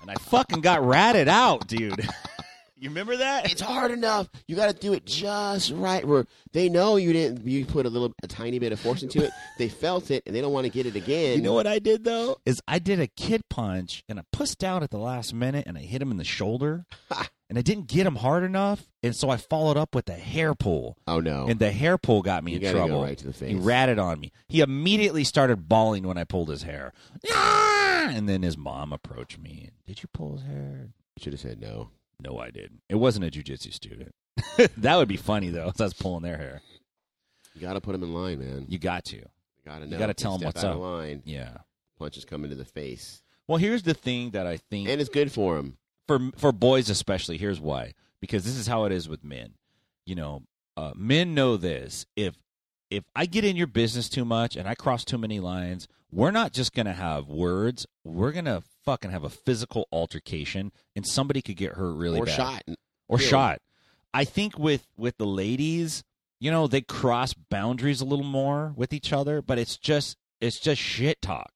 and 0.08 0.16
I 0.16 0.20
fucking 0.22 0.60
got 0.62 0.84
ratted 0.86 1.28
out, 1.28 1.66
dude. 1.66 2.08
you 2.78 2.88
remember 2.88 3.18
that? 3.18 3.50
It's 3.52 3.60
hard 3.60 3.90
enough. 3.90 4.28
You 4.46 4.56
got 4.56 4.72
to 4.72 4.78
do 4.78 4.94
it 4.94 5.04
just 5.04 5.70
right. 5.72 6.02
Where 6.04 6.26
they 6.52 6.70
know 6.70 6.96
you 6.96 7.12
didn't, 7.12 7.46
you 7.46 7.66
put 7.66 7.84
a 7.84 7.90
little, 7.90 8.14
a 8.22 8.26
tiny 8.26 8.58
bit 8.58 8.72
of 8.72 8.80
force 8.80 9.02
into 9.02 9.22
it. 9.22 9.30
They 9.58 9.68
felt 9.68 10.10
it, 10.10 10.22
and 10.26 10.34
they 10.34 10.40
don't 10.40 10.52
want 10.52 10.64
to 10.64 10.70
get 10.70 10.86
it 10.86 10.96
again. 10.96 11.36
You 11.36 11.42
know 11.42 11.52
what 11.52 11.66
I 11.66 11.78
did 11.78 12.04
though? 12.04 12.38
Is 12.46 12.60
I 12.66 12.78
did 12.78 13.00
a 13.00 13.06
kid 13.06 13.42
punch 13.50 14.02
and 14.08 14.18
I 14.18 14.22
pushed 14.32 14.64
out 14.64 14.82
at 14.82 14.90
the 14.90 14.98
last 14.98 15.34
minute 15.34 15.64
and 15.66 15.76
I 15.76 15.82
hit 15.82 16.00
him 16.00 16.10
in 16.10 16.16
the 16.16 16.24
shoulder, 16.24 16.86
and 17.50 17.58
I 17.58 17.62
didn't 17.62 17.88
get 17.88 18.06
him 18.06 18.16
hard 18.16 18.44
enough, 18.44 18.88
and 19.02 19.14
so 19.14 19.28
I 19.28 19.36
followed 19.36 19.76
up 19.76 19.94
with 19.94 20.08
a 20.08 20.14
hair 20.14 20.54
pull. 20.54 20.96
Oh 21.06 21.20
no! 21.20 21.46
and 21.48 21.58
the 21.58 21.70
hair 21.70 21.98
pull 21.98 22.22
got 22.22 22.42
me 22.44 22.52
You 22.52 22.56
in 22.58 22.62
gotta 22.62 22.78
go 22.78 22.86
trouble. 22.86 23.02
right 23.02 23.18
to 23.18 23.26
the 23.26 23.32
face. 23.34 23.50
He 23.50 23.56
ratted 23.56 23.98
on 23.98 24.20
me. 24.20 24.32
He 24.48 24.60
immediately 24.62 25.24
started 25.24 25.68
bawling 25.68 26.06
when 26.06 26.16
I 26.16 26.24
pulled 26.24 26.48
his 26.48 26.62
hair. 26.62 26.94
And 28.10 28.28
then 28.28 28.42
his 28.42 28.56
mom 28.56 28.92
approached 28.92 29.38
me. 29.38 29.70
Did 29.86 30.02
you 30.02 30.08
pull 30.12 30.32
his 30.32 30.42
hair? 30.42 30.88
should 31.18 31.32
have 31.32 31.40
said 31.40 31.60
no. 31.60 31.90
No, 32.20 32.38
I 32.38 32.50
didn't. 32.50 32.80
It 32.88 32.94
wasn't 32.96 33.24
a 33.24 33.30
jujitsu 33.30 33.72
student. 33.72 34.14
that 34.76 34.96
would 34.96 35.08
be 35.08 35.16
funny 35.16 35.48
though. 35.50 35.68
If 35.68 35.80
I 35.80 35.84
was 35.84 35.94
pulling 35.94 36.22
their 36.22 36.36
hair. 36.36 36.62
You 37.54 37.60
got 37.60 37.72
to 37.74 37.80
put 37.80 37.92
them 37.92 38.04
in 38.04 38.14
line, 38.14 38.38
man. 38.38 38.66
You 38.68 38.78
got 38.78 39.04
to. 39.06 39.22
gotta 39.64 39.86
know. 39.86 39.98
gotta 39.98 40.14
tell 40.14 40.34
'em 40.34 40.38
Step 40.40 40.46
what's 40.54 40.64
out 40.64 40.70
up. 40.70 40.76
Of 40.76 40.82
line. 40.82 41.22
Yeah. 41.24 41.56
Punches 41.98 42.24
coming 42.24 42.50
to 42.50 42.56
the 42.56 42.64
face, 42.64 43.22
Well, 43.48 43.58
here's 43.58 43.82
the 43.82 43.94
thing 43.94 44.30
that 44.30 44.46
I 44.46 44.58
think 44.58 44.88
and 44.88 45.00
it's 45.00 45.10
good 45.10 45.32
for 45.32 45.56
him. 45.58 45.76
for 46.06 46.30
for 46.36 46.52
boys 46.52 46.88
especially. 46.88 47.36
Here's 47.38 47.58
why: 47.60 47.94
because 48.20 48.44
this 48.44 48.56
is 48.56 48.68
how 48.68 48.84
it 48.84 48.92
is 48.92 49.08
with 49.08 49.24
men. 49.24 49.54
You 50.06 50.14
know, 50.14 50.42
uh, 50.76 50.92
men 50.94 51.34
know 51.34 51.56
this. 51.56 52.06
If 52.14 52.36
if 52.90 53.02
I 53.16 53.26
get 53.26 53.44
in 53.44 53.56
your 53.56 53.66
business 53.66 54.08
too 54.08 54.24
much 54.24 54.54
and 54.54 54.68
I 54.68 54.76
cross 54.76 55.04
too 55.04 55.18
many 55.18 55.40
lines, 55.40 55.88
we're 56.10 56.30
not 56.30 56.52
just 56.52 56.72
gonna 56.72 56.92
have 56.94 57.28
words. 57.28 57.86
We're 58.04 58.32
gonna 58.32 58.62
fucking 58.84 59.10
have 59.10 59.24
a 59.24 59.30
physical 59.30 59.86
altercation, 59.92 60.72
and 60.96 61.06
somebody 61.06 61.42
could 61.42 61.56
get 61.56 61.72
hurt 61.74 61.92
really 61.94 62.18
or 62.20 62.26
bad 62.26 62.36
shot. 62.36 62.62
or 63.08 63.18
Killed. 63.18 63.30
shot. 63.30 63.62
I 64.14 64.24
think 64.24 64.58
with 64.58 64.86
with 64.96 65.16
the 65.18 65.26
ladies, 65.26 66.02
you 66.40 66.50
know, 66.50 66.66
they 66.66 66.80
cross 66.80 67.34
boundaries 67.34 68.00
a 68.00 68.04
little 68.06 68.24
more 68.24 68.72
with 68.76 68.92
each 68.92 69.12
other, 69.12 69.42
but 69.42 69.58
it's 69.58 69.76
just 69.76 70.16
it's 70.40 70.58
just 70.58 70.80
shit 70.80 71.20
talk. 71.20 71.50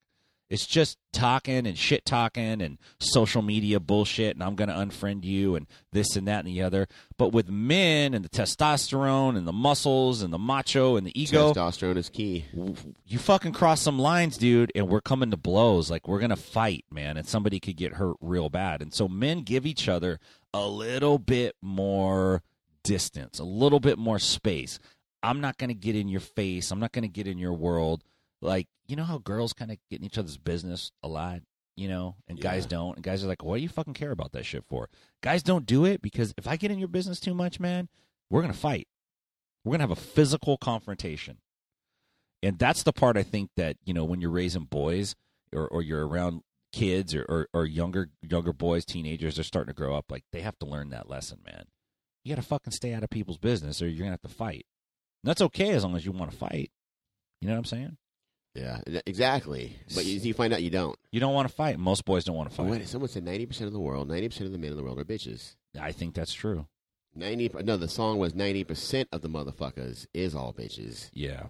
It's 0.52 0.66
just 0.66 0.98
talking 1.14 1.66
and 1.66 1.78
shit 1.78 2.04
talking 2.04 2.60
and 2.60 2.76
social 2.98 3.40
media 3.40 3.80
bullshit 3.80 4.36
and 4.36 4.44
I'm 4.44 4.54
going 4.54 4.68
to 4.68 4.74
unfriend 4.74 5.24
you 5.24 5.56
and 5.56 5.66
this 5.92 6.14
and 6.14 6.28
that 6.28 6.44
and 6.44 6.48
the 6.48 6.60
other. 6.60 6.88
But 7.16 7.30
with 7.30 7.48
men 7.48 8.12
and 8.12 8.22
the 8.22 8.28
testosterone 8.28 9.38
and 9.38 9.48
the 9.48 9.52
muscles 9.52 10.20
and 10.20 10.30
the 10.30 10.38
macho 10.38 10.96
and 10.96 11.06
the 11.06 11.18
ego, 11.18 11.54
Testosterone 11.54 11.96
is 11.96 12.10
key. 12.10 12.44
you 13.06 13.18
fucking 13.18 13.54
cross 13.54 13.80
some 13.80 13.98
lines, 13.98 14.36
dude, 14.36 14.70
and 14.74 14.90
we're 14.90 15.00
coming 15.00 15.30
to 15.30 15.38
blows. 15.38 15.90
Like 15.90 16.06
we're 16.06 16.20
gonna 16.20 16.36
fight, 16.36 16.84
man, 16.90 17.16
and 17.16 17.26
somebody 17.26 17.58
could 17.58 17.76
get 17.76 17.94
hurt 17.94 18.18
real 18.20 18.50
bad. 18.50 18.82
And 18.82 18.92
so 18.92 19.08
men 19.08 19.44
give 19.44 19.64
each 19.64 19.88
other 19.88 20.20
a 20.52 20.66
little 20.66 21.18
bit 21.18 21.56
more 21.62 22.42
distance, 22.84 23.38
a 23.38 23.44
little 23.44 23.80
bit 23.80 23.96
more 23.96 24.18
space. 24.18 24.78
I'm 25.22 25.40
not 25.40 25.56
gonna 25.56 25.72
get 25.72 25.96
in 25.96 26.08
your 26.08 26.20
face. 26.20 26.70
I'm 26.70 26.80
not 26.80 26.92
gonna 26.92 27.08
get 27.08 27.26
in 27.26 27.38
your 27.38 27.54
world. 27.54 28.04
Like 28.42 28.66
you 28.86 28.96
know 28.96 29.04
how 29.04 29.18
girls 29.18 29.52
kind 29.52 29.70
of 29.70 29.78
get 29.90 30.00
in 30.00 30.06
each 30.06 30.18
other's 30.18 30.36
business 30.36 30.90
a 31.02 31.08
lot, 31.08 31.40
you 31.76 31.88
know, 31.88 32.16
and 32.28 32.38
guys 32.40 32.66
don't. 32.66 32.96
And 32.96 33.04
guys 33.04 33.24
are 33.24 33.28
like, 33.28 33.42
"What 33.42 33.56
do 33.56 33.62
you 33.62 33.68
fucking 33.68 33.94
care 33.94 34.10
about 34.10 34.32
that 34.32 34.44
shit 34.44 34.64
for?" 34.64 34.88
Guys 35.22 35.42
don't 35.42 35.64
do 35.64 35.84
it 35.84 36.02
because 36.02 36.34
if 36.36 36.46
I 36.46 36.56
get 36.56 36.70
in 36.70 36.78
your 36.78 36.88
business 36.88 37.20
too 37.20 37.34
much, 37.34 37.58
man, 37.60 37.88
we're 38.28 38.42
gonna 38.42 38.52
fight. 38.52 38.88
We're 39.64 39.72
gonna 39.72 39.84
have 39.84 39.90
a 39.90 39.96
physical 39.96 40.58
confrontation 40.58 41.38
and 42.42 42.58
that's 42.58 42.82
the 42.82 42.92
part 42.92 43.16
I 43.16 43.22
think 43.22 43.50
that 43.56 43.76
you 43.84 43.94
know 43.94 44.04
when 44.04 44.20
you're 44.20 44.30
raising 44.30 44.64
boys 44.64 45.14
or, 45.54 45.66
or 45.68 45.82
you're 45.82 46.06
around 46.06 46.42
kids 46.72 47.14
or, 47.14 47.24
or, 47.28 47.48
or 47.54 47.66
younger 47.66 48.10
younger 48.20 48.52
boys, 48.52 48.84
teenagers, 48.84 49.36
they're 49.36 49.44
starting 49.44 49.72
to 49.72 49.78
grow 49.78 49.94
up. 49.94 50.10
Like 50.10 50.24
they 50.32 50.40
have 50.40 50.58
to 50.58 50.66
learn 50.66 50.90
that 50.90 51.08
lesson, 51.08 51.38
man. 51.44 51.64
You 52.24 52.34
got 52.34 52.42
to 52.42 52.46
fucking 52.46 52.72
stay 52.72 52.94
out 52.94 53.02
of 53.02 53.10
people's 53.10 53.38
business, 53.38 53.80
or 53.80 53.88
you're 53.88 53.98
gonna 53.98 54.10
have 54.10 54.22
to 54.22 54.28
fight. 54.28 54.66
And 55.22 55.30
that's 55.30 55.42
okay 55.42 55.70
as 55.70 55.84
long 55.84 55.96
as 55.96 56.04
you 56.04 56.12
want 56.12 56.30
to 56.30 56.36
fight. 56.36 56.70
You 57.40 57.48
know 57.48 57.54
what 57.54 57.58
I'm 57.58 57.64
saying? 57.64 57.96
Yeah, 58.54 58.80
exactly. 59.06 59.76
But 59.94 60.04
you, 60.04 60.18
you 60.20 60.34
find 60.34 60.52
out 60.52 60.62
you 60.62 60.70
don't. 60.70 60.98
You 61.10 61.20
don't 61.20 61.32
want 61.32 61.48
to 61.48 61.54
fight. 61.54 61.78
Most 61.78 62.04
boys 62.04 62.24
don't 62.24 62.36
want 62.36 62.50
to 62.50 62.56
fight. 62.56 62.66
wait, 62.66 62.88
someone 62.88 63.08
said 63.08 63.24
ninety 63.24 63.46
percent 63.46 63.66
of 63.66 63.72
the 63.72 63.80
world, 63.80 64.08
ninety 64.08 64.28
percent 64.28 64.46
of 64.46 64.52
the 64.52 64.58
men 64.58 64.70
in 64.70 64.76
the 64.76 64.82
world 64.82 64.98
are 64.98 65.04
bitches. 65.04 65.54
I 65.80 65.92
think 65.92 66.14
that's 66.14 66.34
true. 66.34 66.66
Ninety. 67.14 67.50
No, 67.64 67.76
the 67.78 67.88
song 67.88 68.18
was 68.18 68.34
ninety 68.34 68.64
percent 68.64 69.08
of 69.10 69.22
the 69.22 69.28
motherfuckers 69.28 70.06
is 70.12 70.34
all 70.34 70.52
bitches. 70.52 71.08
Yeah, 71.14 71.44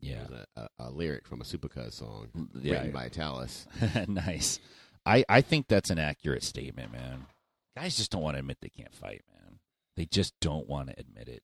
yeah, 0.00 0.26
a, 0.56 0.60
a, 0.60 0.68
a 0.86 0.90
lyric 0.90 1.26
from 1.26 1.40
a 1.40 1.44
Supercuz 1.44 1.94
song 1.94 2.28
mm, 2.36 2.48
yeah. 2.60 2.74
written 2.74 2.92
by 2.92 3.08
Talus. 3.08 3.66
nice. 4.08 4.60
I 5.04 5.24
I 5.28 5.40
think 5.40 5.66
that's 5.66 5.90
an 5.90 5.98
accurate 5.98 6.44
statement, 6.44 6.92
man. 6.92 7.26
Guys 7.76 7.96
just 7.96 8.12
don't 8.12 8.22
want 8.22 8.36
to 8.36 8.40
admit 8.40 8.58
they 8.60 8.68
can't 8.68 8.94
fight, 8.94 9.22
man. 9.32 9.58
They 9.96 10.06
just 10.06 10.34
don't 10.40 10.68
want 10.68 10.88
to 10.88 10.94
admit 10.98 11.28
it. 11.28 11.42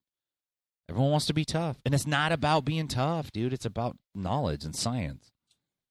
Everyone 0.91 1.13
wants 1.13 1.27
to 1.27 1.35
be 1.35 1.45
tough, 1.45 1.79
and 1.85 1.95
it's 1.95 2.07
not 2.07 2.33
about 2.33 2.65
being 2.65 2.89
tough, 2.89 3.31
dude. 3.31 3.53
It's 3.53 3.65
about 3.65 3.97
knowledge 4.13 4.65
and 4.65 4.75
science. 4.75 5.31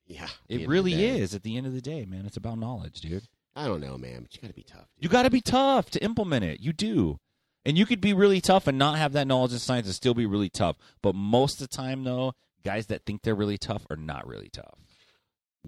Yeah, 0.05 0.27
It 0.49 0.55
end 0.55 0.61
of 0.63 0.67
the 0.67 0.67
really 0.67 1.05
is. 1.05 1.33
At 1.33 1.43
the 1.43 1.55
end 1.55 1.67
of 1.67 1.73
the 1.73 1.81
day, 1.81 2.03
man, 2.05 2.25
it's 2.25 2.35
about 2.35 2.57
knowledge, 2.57 2.99
dude. 2.99 3.23
I 3.55 3.67
don't 3.67 3.79
know, 3.79 3.97
man, 3.97 4.23
but 4.23 4.35
you 4.35 4.41
got 4.41 4.49
to 4.49 4.53
be 4.53 4.63
tough. 4.63 4.87
dude. 4.97 5.03
You 5.03 5.09
got 5.09 5.23
to 5.23 5.29
be 5.29 5.39
tough 5.41 5.89
to 5.91 6.03
implement 6.03 6.43
it. 6.43 6.59
You 6.59 6.73
do. 6.73 7.17
And 7.65 7.77
you 7.77 7.85
could 7.85 8.01
be 8.01 8.13
really 8.13 8.41
tough 8.41 8.67
and 8.67 8.77
not 8.77 8.97
have 8.97 9.13
that 9.13 9.27
knowledge 9.27 9.51
and 9.51 9.61
science 9.61 9.85
and 9.85 9.95
still 9.95 10.13
be 10.13 10.25
really 10.25 10.49
tough. 10.49 10.77
But 11.01 11.15
most 11.15 11.61
of 11.61 11.69
the 11.69 11.75
time, 11.75 12.03
though, 12.03 12.33
guys 12.65 12.87
that 12.87 13.05
think 13.05 13.21
they're 13.21 13.35
really 13.35 13.57
tough 13.57 13.85
are 13.89 13.95
not 13.95 14.27
really 14.27 14.49
tough. 14.49 14.79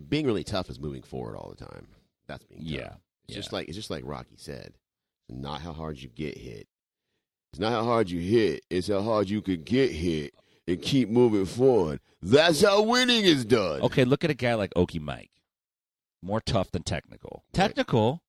being 0.10 0.26
really 0.26 0.44
tough 0.44 0.70
is 0.70 0.80
moving 0.80 1.04
forward 1.04 1.36
all 1.38 1.54
the 1.58 1.66
time. 1.66 1.88
That's 2.28 2.44
being 2.46 2.62
tough. 2.62 2.70
Yeah. 2.70 2.94
It's 3.28 3.30
yeah. 3.30 3.36
just 3.36 3.54
like 3.54 3.68
it's 3.68 3.78
just 3.78 3.90
like 3.92 4.04
Rocky 4.06 4.36
said. 4.38 4.74
Not 5.30 5.62
how 5.62 5.72
hard 5.74 6.02
you 6.02 6.10
get 6.10 6.38
hit. 6.38 6.68
It's 7.54 7.60
not 7.60 7.72
how 7.74 7.84
hard 7.84 8.10
you 8.10 8.20
hit. 8.20 8.64
It's 8.70 8.88
how 8.88 9.02
hard 9.02 9.30
you 9.30 9.42
could 9.42 9.66
get 9.66 9.92
hit 9.92 10.34
and 10.68 10.82
keep 10.82 11.10
moving 11.10 11.46
forward. 11.46 12.00
That's 12.22 12.62
how 12.62 12.82
winning 12.84 13.26
is 13.26 13.44
done. 13.44 13.82
Okay, 13.82 14.06
look 14.06 14.24
at 14.24 14.30
a 14.30 14.34
guy 14.36 14.54
like 14.54 14.74
Okie 14.76 15.02
Mike. 15.02 15.32
More 16.24 16.40
tough 16.40 16.72
than 16.72 16.84
technical. 16.84 17.44
Technical, 17.52 18.22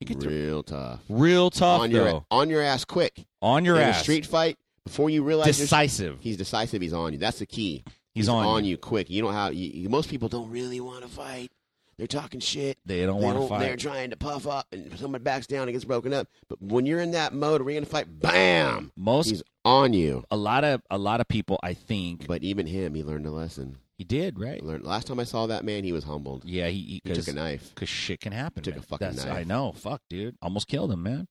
he 0.00 0.14
throw 0.14 0.30
Real 0.30 0.62
tough. 0.62 1.00
real 1.08 1.50
tough 1.50 1.80
on 1.80 1.90
though. 1.90 2.04
your 2.04 2.24
on 2.30 2.50
your 2.50 2.62
ass 2.62 2.84
quick. 2.84 3.24
on 3.42 3.64
your 3.64 3.76
In 3.76 3.82
ass. 3.82 4.00
a 4.00 4.02
street 4.02 4.26
fight, 4.26 4.56
before 4.84 5.08
you 5.10 5.22
realize 5.24 5.56
Decisive. 5.58 6.18
he's 6.20 6.36
decisive, 6.36 6.80
he's 6.82 6.92
on 6.92 7.14
you. 7.14 7.18
That's 7.18 7.38
the 7.40 7.46
key. 7.46 7.82
He's, 8.14 8.28
on, 8.28 8.64
you. 8.64 8.72
you. 8.72 8.76
quick. 8.78 9.08
You 9.10 9.22
know 9.22 9.28
how 9.30 9.48
you- 9.50 9.88
most 9.88 10.08
people 10.10 10.28
don't 10.28 10.50
really 10.50 10.80
want 10.80 11.02
to 11.02 11.08
fight. 11.08 11.50
They're 11.98 12.06
talking 12.06 12.38
shit. 12.40 12.78
They 12.86 13.04
don't 13.04 13.20
want 13.20 13.36
to 13.42 13.48
don't- 13.48 13.60
They're 13.60 13.76
trying 13.76 14.10
to 14.10 14.16
puff 14.16 14.46
up, 14.46 14.66
and 14.72 14.96
someone 14.98 15.22
backs 15.22 15.46
down 15.48 15.62
and 15.68 15.72
gets 15.72 15.84
broken 15.84 16.12
up. 16.14 16.28
But 16.48 16.62
when 16.62 16.86
you're 16.86 17.00
in 17.00 17.10
that 17.10 17.34
mode, 17.34 17.62
we're 17.62 17.74
gonna 17.74 17.86
fight. 17.86 18.06
Bam! 18.20 18.92
Most 18.96 19.30
He's 19.30 19.42
on 19.64 19.92
you. 19.92 20.24
a 20.30 20.36
lot 20.36 20.62
of 20.64 20.80
a 20.90 20.96
lot 20.98 21.20
of 21.20 21.26
people, 21.28 21.58
I 21.62 21.74
think, 21.74 22.26
But 22.28 22.42
even 22.44 22.66
him, 22.66 22.94
he 22.94 23.02
learned 23.02 23.26
a 23.26 23.30
lesson. 23.32 23.78
he 23.98 24.04
did 24.04 24.38
right. 24.38 24.62
Learned. 24.62 24.84
Last 24.84 25.08
time 25.08 25.18
I 25.18 25.24
saw 25.24 25.46
that 25.48 25.64
man, 25.64 25.82
he 25.82 25.90
was 25.92 26.04
humbled. 26.04 26.44
Yeah, 26.44 26.68
he 26.68 27.00
He 27.04 27.12
took 27.12 27.26
a 27.26 27.32
knife. 27.32 27.70
because 27.74 27.88
shit 27.88 28.20
can 28.20 28.32
happen. 28.32 28.62
Took 28.62 28.76
a 28.76 28.82
fucking 28.82 29.08
That's, 29.08 29.24
knife. 29.24 29.36
I 29.36 29.42
know. 29.42 29.72
Fuck, 29.72 30.02
dude. 30.08 30.36
Almost 30.40 30.68
killed 30.68 30.92
him, 30.92 31.02
man. 31.02 31.26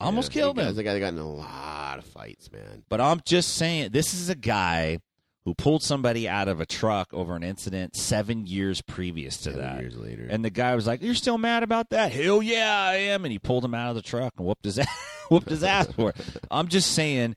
Almost 0.00 0.34
Yeah, 0.34 0.40
killed 0.42 0.58
him. 0.58 0.64
guy's 0.64 0.78
a 0.78 0.82
guy 0.82 0.94
that 0.94 1.00
got 1.00 1.12
in 1.12 1.18
a 1.18 1.30
lot 1.30 1.98
of 1.98 2.04
fights, 2.06 2.50
man. 2.50 2.84
But 2.88 3.00
I'm 3.02 3.20
just 3.26 3.50
saying, 3.54 3.90
this 3.92 4.12
is 4.14 4.28
a 4.30 4.34
guy 4.34 4.98
who 5.44 5.54
pulled 5.54 5.82
somebody 5.82 6.28
out 6.28 6.48
of 6.48 6.60
a 6.60 6.66
truck 6.66 7.12
over 7.12 7.36
an 7.36 7.42
incident 7.42 7.94
seven 7.96 8.46
years 8.46 8.80
previous 8.82 9.36
to 9.38 9.52
Seven 9.52 9.60
that. 9.60 9.80
years 9.80 9.96
later, 9.96 10.26
And 10.30 10.44
the 10.44 10.50
guy 10.50 10.74
was 10.74 10.86
like, 10.86 11.02
"You're 11.02 11.14
still 11.14 11.38
mad 11.38 11.62
about 11.62 11.90
that? 11.90 12.12
Hell 12.12 12.42
yeah, 12.42 12.74
I 12.74 12.94
am!" 12.96 13.24
And 13.24 13.32
he 13.32 13.38
pulled 13.38 13.64
him 13.64 13.74
out 13.74 13.90
of 13.90 13.94
the 13.96 14.02
truck 14.02 14.32
and 14.38 14.46
whooped 14.46 14.64
his 14.64 14.78
ass, 14.78 14.88
whooped 15.30 15.50
his 15.50 15.62
ass 15.64 15.86
for 15.92 16.10
it. 16.10 16.16
I'm 16.50 16.68
just 16.68 16.92
saying, 16.92 17.36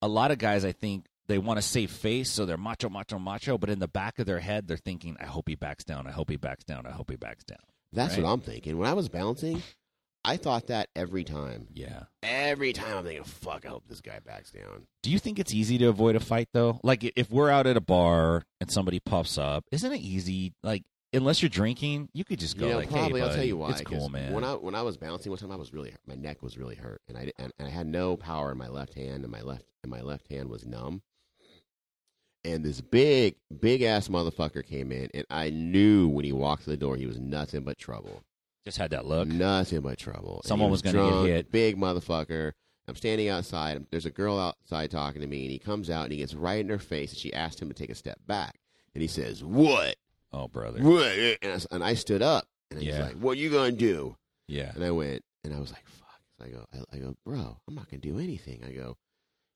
a 0.00 0.08
lot 0.08 0.30
of 0.30 0.38
guys, 0.38 0.64
I 0.64 0.72
think 0.72 1.06
they 1.26 1.38
want 1.38 1.58
to 1.58 1.62
save 1.62 1.90
face, 1.90 2.30
so 2.30 2.46
they're 2.46 2.56
macho, 2.56 2.88
macho, 2.88 3.18
macho. 3.18 3.58
But 3.58 3.68
in 3.70 3.80
the 3.80 3.88
back 3.88 4.18
of 4.18 4.26
their 4.26 4.38
head, 4.40 4.68
they're 4.68 4.76
thinking, 4.76 5.16
"I 5.20 5.26
hope 5.26 5.48
he 5.48 5.56
backs 5.56 5.84
down. 5.84 6.06
I 6.06 6.12
hope 6.12 6.30
he 6.30 6.36
backs 6.36 6.64
down. 6.64 6.86
I 6.86 6.90
hope 6.92 7.10
he 7.10 7.16
backs 7.16 7.44
down." 7.44 7.58
that's 7.92 8.14
right. 8.16 8.22
what 8.24 8.30
I'm 8.30 8.40
thinking. 8.40 8.76
When 8.78 8.86
I 8.88 8.92
was 8.92 9.08
bouncing, 9.08 9.62
I 10.24 10.36
thought 10.36 10.66
that 10.66 10.88
every 10.96 11.24
time. 11.24 11.68
Yeah. 11.72 12.04
Every 12.22 12.72
time 12.72 12.98
I'm 12.98 13.04
thinking, 13.04 13.24
"Fuck, 13.24 13.64
I 13.64 13.68
hope 13.68 13.84
this 13.88 14.00
guy 14.00 14.18
backs 14.18 14.50
down." 14.50 14.86
Do 15.02 15.10
you 15.10 15.18
think 15.18 15.38
it's 15.38 15.54
easy 15.54 15.78
to 15.78 15.86
avoid 15.86 16.16
a 16.16 16.20
fight 16.20 16.48
though? 16.52 16.80
Like 16.82 17.04
if 17.16 17.30
we're 17.30 17.50
out 17.50 17.66
at 17.66 17.76
a 17.76 17.80
bar 17.80 18.44
and 18.60 18.70
somebody 18.70 19.00
puffs 19.00 19.38
up, 19.38 19.64
isn't 19.72 19.92
it 19.92 20.00
easy? 20.00 20.52
Like 20.62 20.84
unless 21.12 21.40
you're 21.40 21.48
drinking, 21.48 22.08
you 22.12 22.24
could 22.24 22.38
just 22.38 22.58
go 22.58 22.68
know, 22.68 22.76
like, 22.78 22.90
probably 22.90 23.20
"Hey, 23.20 23.26
I'll 23.26 23.34
tell 23.34 23.44
you 23.44 23.56
why. 23.56 23.70
It's 23.70 23.80
cool, 23.82 24.08
man." 24.08 24.32
When 24.32 24.44
I 24.44 24.54
when 24.54 24.74
I 24.74 24.82
was 24.82 24.96
bouncing 24.96 25.30
one 25.30 25.38
time, 25.38 25.52
I 25.52 25.56
was 25.56 25.72
really 25.72 25.94
my 26.06 26.14
neck 26.14 26.42
was 26.42 26.58
really 26.58 26.74
hurt, 26.76 27.00
and 27.08 27.16
I 27.16 27.26
di- 27.26 27.32
and 27.38 27.52
I 27.60 27.68
had 27.70 27.86
no 27.86 28.16
power 28.16 28.52
in 28.52 28.58
my 28.58 28.68
left 28.68 28.94
hand, 28.94 29.22
and 29.22 29.30
my 29.32 29.40
left 29.42 29.64
and 29.82 29.90
my 29.90 30.02
left 30.02 30.28
hand 30.30 30.50
was 30.50 30.66
numb. 30.66 31.02
And 32.44 32.64
this 32.64 32.80
big 32.80 33.36
big 33.60 33.82
ass 33.82 34.08
motherfucker 34.08 34.64
came 34.66 34.92
in, 34.92 35.08
and 35.14 35.24
I 35.30 35.50
knew 35.50 36.08
when 36.08 36.24
he 36.24 36.32
walked 36.32 36.64
through 36.64 36.74
the 36.74 36.76
door, 36.78 36.96
he 36.96 37.06
was 37.06 37.18
nothing 37.18 37.62
but 37.62 37.78
trouble. 37.78 38.22
Just 38.68 38.78
had 38.78 38.90
that 38.90 39.06
look. 39.06 39.26
Nothing 39.28 39.80
but 39.80 39.98
trouble. 39.98 40.36
And 40.36 40.44
Someone 40.44 40.68
he 40.68 40.72
was 40.72 40.82
gonna 40.82 41.26
get 41.26 41.34
hit. 41.34 41.52
Big 41.52 41.76
motherfucker. 41.76 42.52
I'm 42.86 42.94
standing 42.96 43.28
outside. 43.28 43.84
There's 43.90 44.06
a 44.06 44.10
girl 44.10 44.38
outside 44.38 44.90
talking 44.90 45.20
to 45.20 45.26
me, 45.26 45.42
and 45.42 45.50
he 45.50 45.58
comes 45.58 45.90
out 45.90 46.04
and 46.04 46.12
he 46.12 46.18
gets 46.18 46.34
right 46.34 46.60
in 46.60 46.68
her 46.70 46.78
face, 46.78 47.10
and 47.10 47.18
she 47.18 47.32
asked 47.34 47.60
him 47.60 47.68
to 47.68 47.74
take 47.74 47.90
a 47.90 47.94
step 47.94 48.18
back, 48.26 48.58
and 48.94 49.02
he 49.02 49.08
says, 49.08 49.42
"What? 49.44 49.96
Oh, 50.32 50.48
brother. 50.48 50.82
What?" 50.82 51.12
And 51.42 51.52
I, 51.52 51.74
and 51.74 51.84
I 51.84 51.94
stood 51.94 52.22
up, 52.22 52.46
and 52.70 52.80
he's 52.80 52.88
Yeah. 52.94 53.04
like, 53.04 53.16
"What 53.18 53.36
you 53.38 53.50
gonna 53.50 53.72
do?" 53.72 54.16
Yeah. 54.46 54.72
And 54.74 54.82
I 54.84 54.90
went, 54.90 55.22
and 55.44 55.54
I 55.54 55.58
was 55.60 55.70
like, 55.72 55.86
"Fuck!" 55.86 56.20
So 56.38 56.44
I 56.44 56.48
go, 56.48 56.64
I, 56.72 56.96
I 56.96 56.98
go, 57.00 57.14
bro, 57.24 57.58
I'm 57.68 57.74
not 57.74 57.90
gonna 57.90 58.00
do 58.00 58.18
anything. 58.18 58.62
I 58.64 58.72
go, 58.72 58.96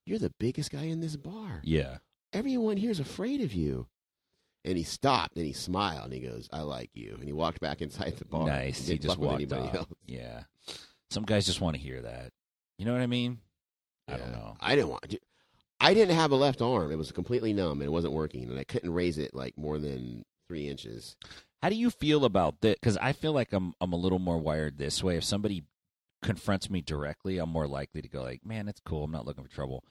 you're 0.05 0.19
the 0.19 0.33
biggest 0.39 0.71
guy 0.71 0.85
in 0.85 1.01
this 1.01 1.17
bar. 1.17 1.61
Yeah. 1.65 1.99
Everyone 2.33 2.77
here's 2.77 2.99
afraid 3.01 3.41
of 3.41 3.53
you. 3.55 3.87
And 4.65 4.79
he 4.79 4.85
stopped 4.85 5.37
and 5.37 5.45
he 5.45 5.53
smiled 5.53 6.05
and 6.05 6.13
he 6.13 6.21
goes, 6.21 6.49
"I 6.53 6.61
like 6.63 6.91
you." 6.95 7.15
And 7.19 7.25
he 7.25 7.33
walked 7.33 7.61
back 7.61 7.83
inside 7.83 8.17
the 8.19 8.25
bar. 8.25 8.47
Nice. 8.47 8.87
He 8.87 8.93
He 8.93 8.99
just 8.99 9.19
walked 9.19 9.35
anybody 9.35 9.63
off. 9.69 9.75
else. 9.75 9.89
Yeah. 10.07 10.43
Some 11.11 11.25
guys 11.25 11.47
just 11.47 11.61
want 11.61 11.75
to 11.77 11.83
hear 11.83 12.01
that. 12.03 12.33
You 12.79 12.85
know 12.87 12.93
what 12.93 13.03
I 13.03 13.07
mean? 13.07 13.39
I 14.09 14.17
don't 14.17 14.33
know. 14.33 14.57
I 14.61 14.75
didn't 14.77 14.91
want. 14.91 15.11
To, 15.11 15.19
I 15.81 15.95
didn't 15.95 16.15
have 16.15 16.31
a 16.31 16.37
left 16.37 16.63
arm. 16.63 16.93
It 16.93 16.97
was 16.97 17.11
completely 17.13 17.53
numb 17.53 17.81
and 17.81 17.89
it 17.89 17.93
wasn't 17.93 18.13
working, 18.15 18.45
and 18.49 18.59
I 18.59 18.65
couldn't 18.65 18.93
raise 18.95 19.19
it 19.19 19.35
like 19.35 19.59
more 19.59 19.79
than 19.79 20.25
three 20.49 20.69
inches. 20.69 21.17
How 21.61 21.69
do 21.69 21.75
you 21.77 21.91
feel 21.91 22.25
about 22.25 22.61
that? 22.61 22.81
Because 22.81 22.97
I 22.99 23.13
feel 23.13 23.33
like 23.33 23.53
I'm 23.53 23.75
I'm 23.81 23.93
a 23.93 23.97
little 23.97 24.19
more 24.21 24.39
wired 24.39 24.79
this 24.79 25.03
way. 25.03 25.17
If 25.17 25.25
somebody 25.25 25.65
confronts 26.23 26.71
me 26.71 26.81
directly, 26.83 27.39
I'm 27.39 27.51
more 27.51 27.67
likely 27.67 28.01
to 28.01 28.09
go 28.09 28.23
like, 28.23 28.47
"Man, 28.47 28.69
it's 28.69 28.81
cool. 28.85 29.05
I'm 29.05 29.11
not 29.13 29.27
looking 29.27 29.45
for 29.45 29.51
trouble." 29.51 29.83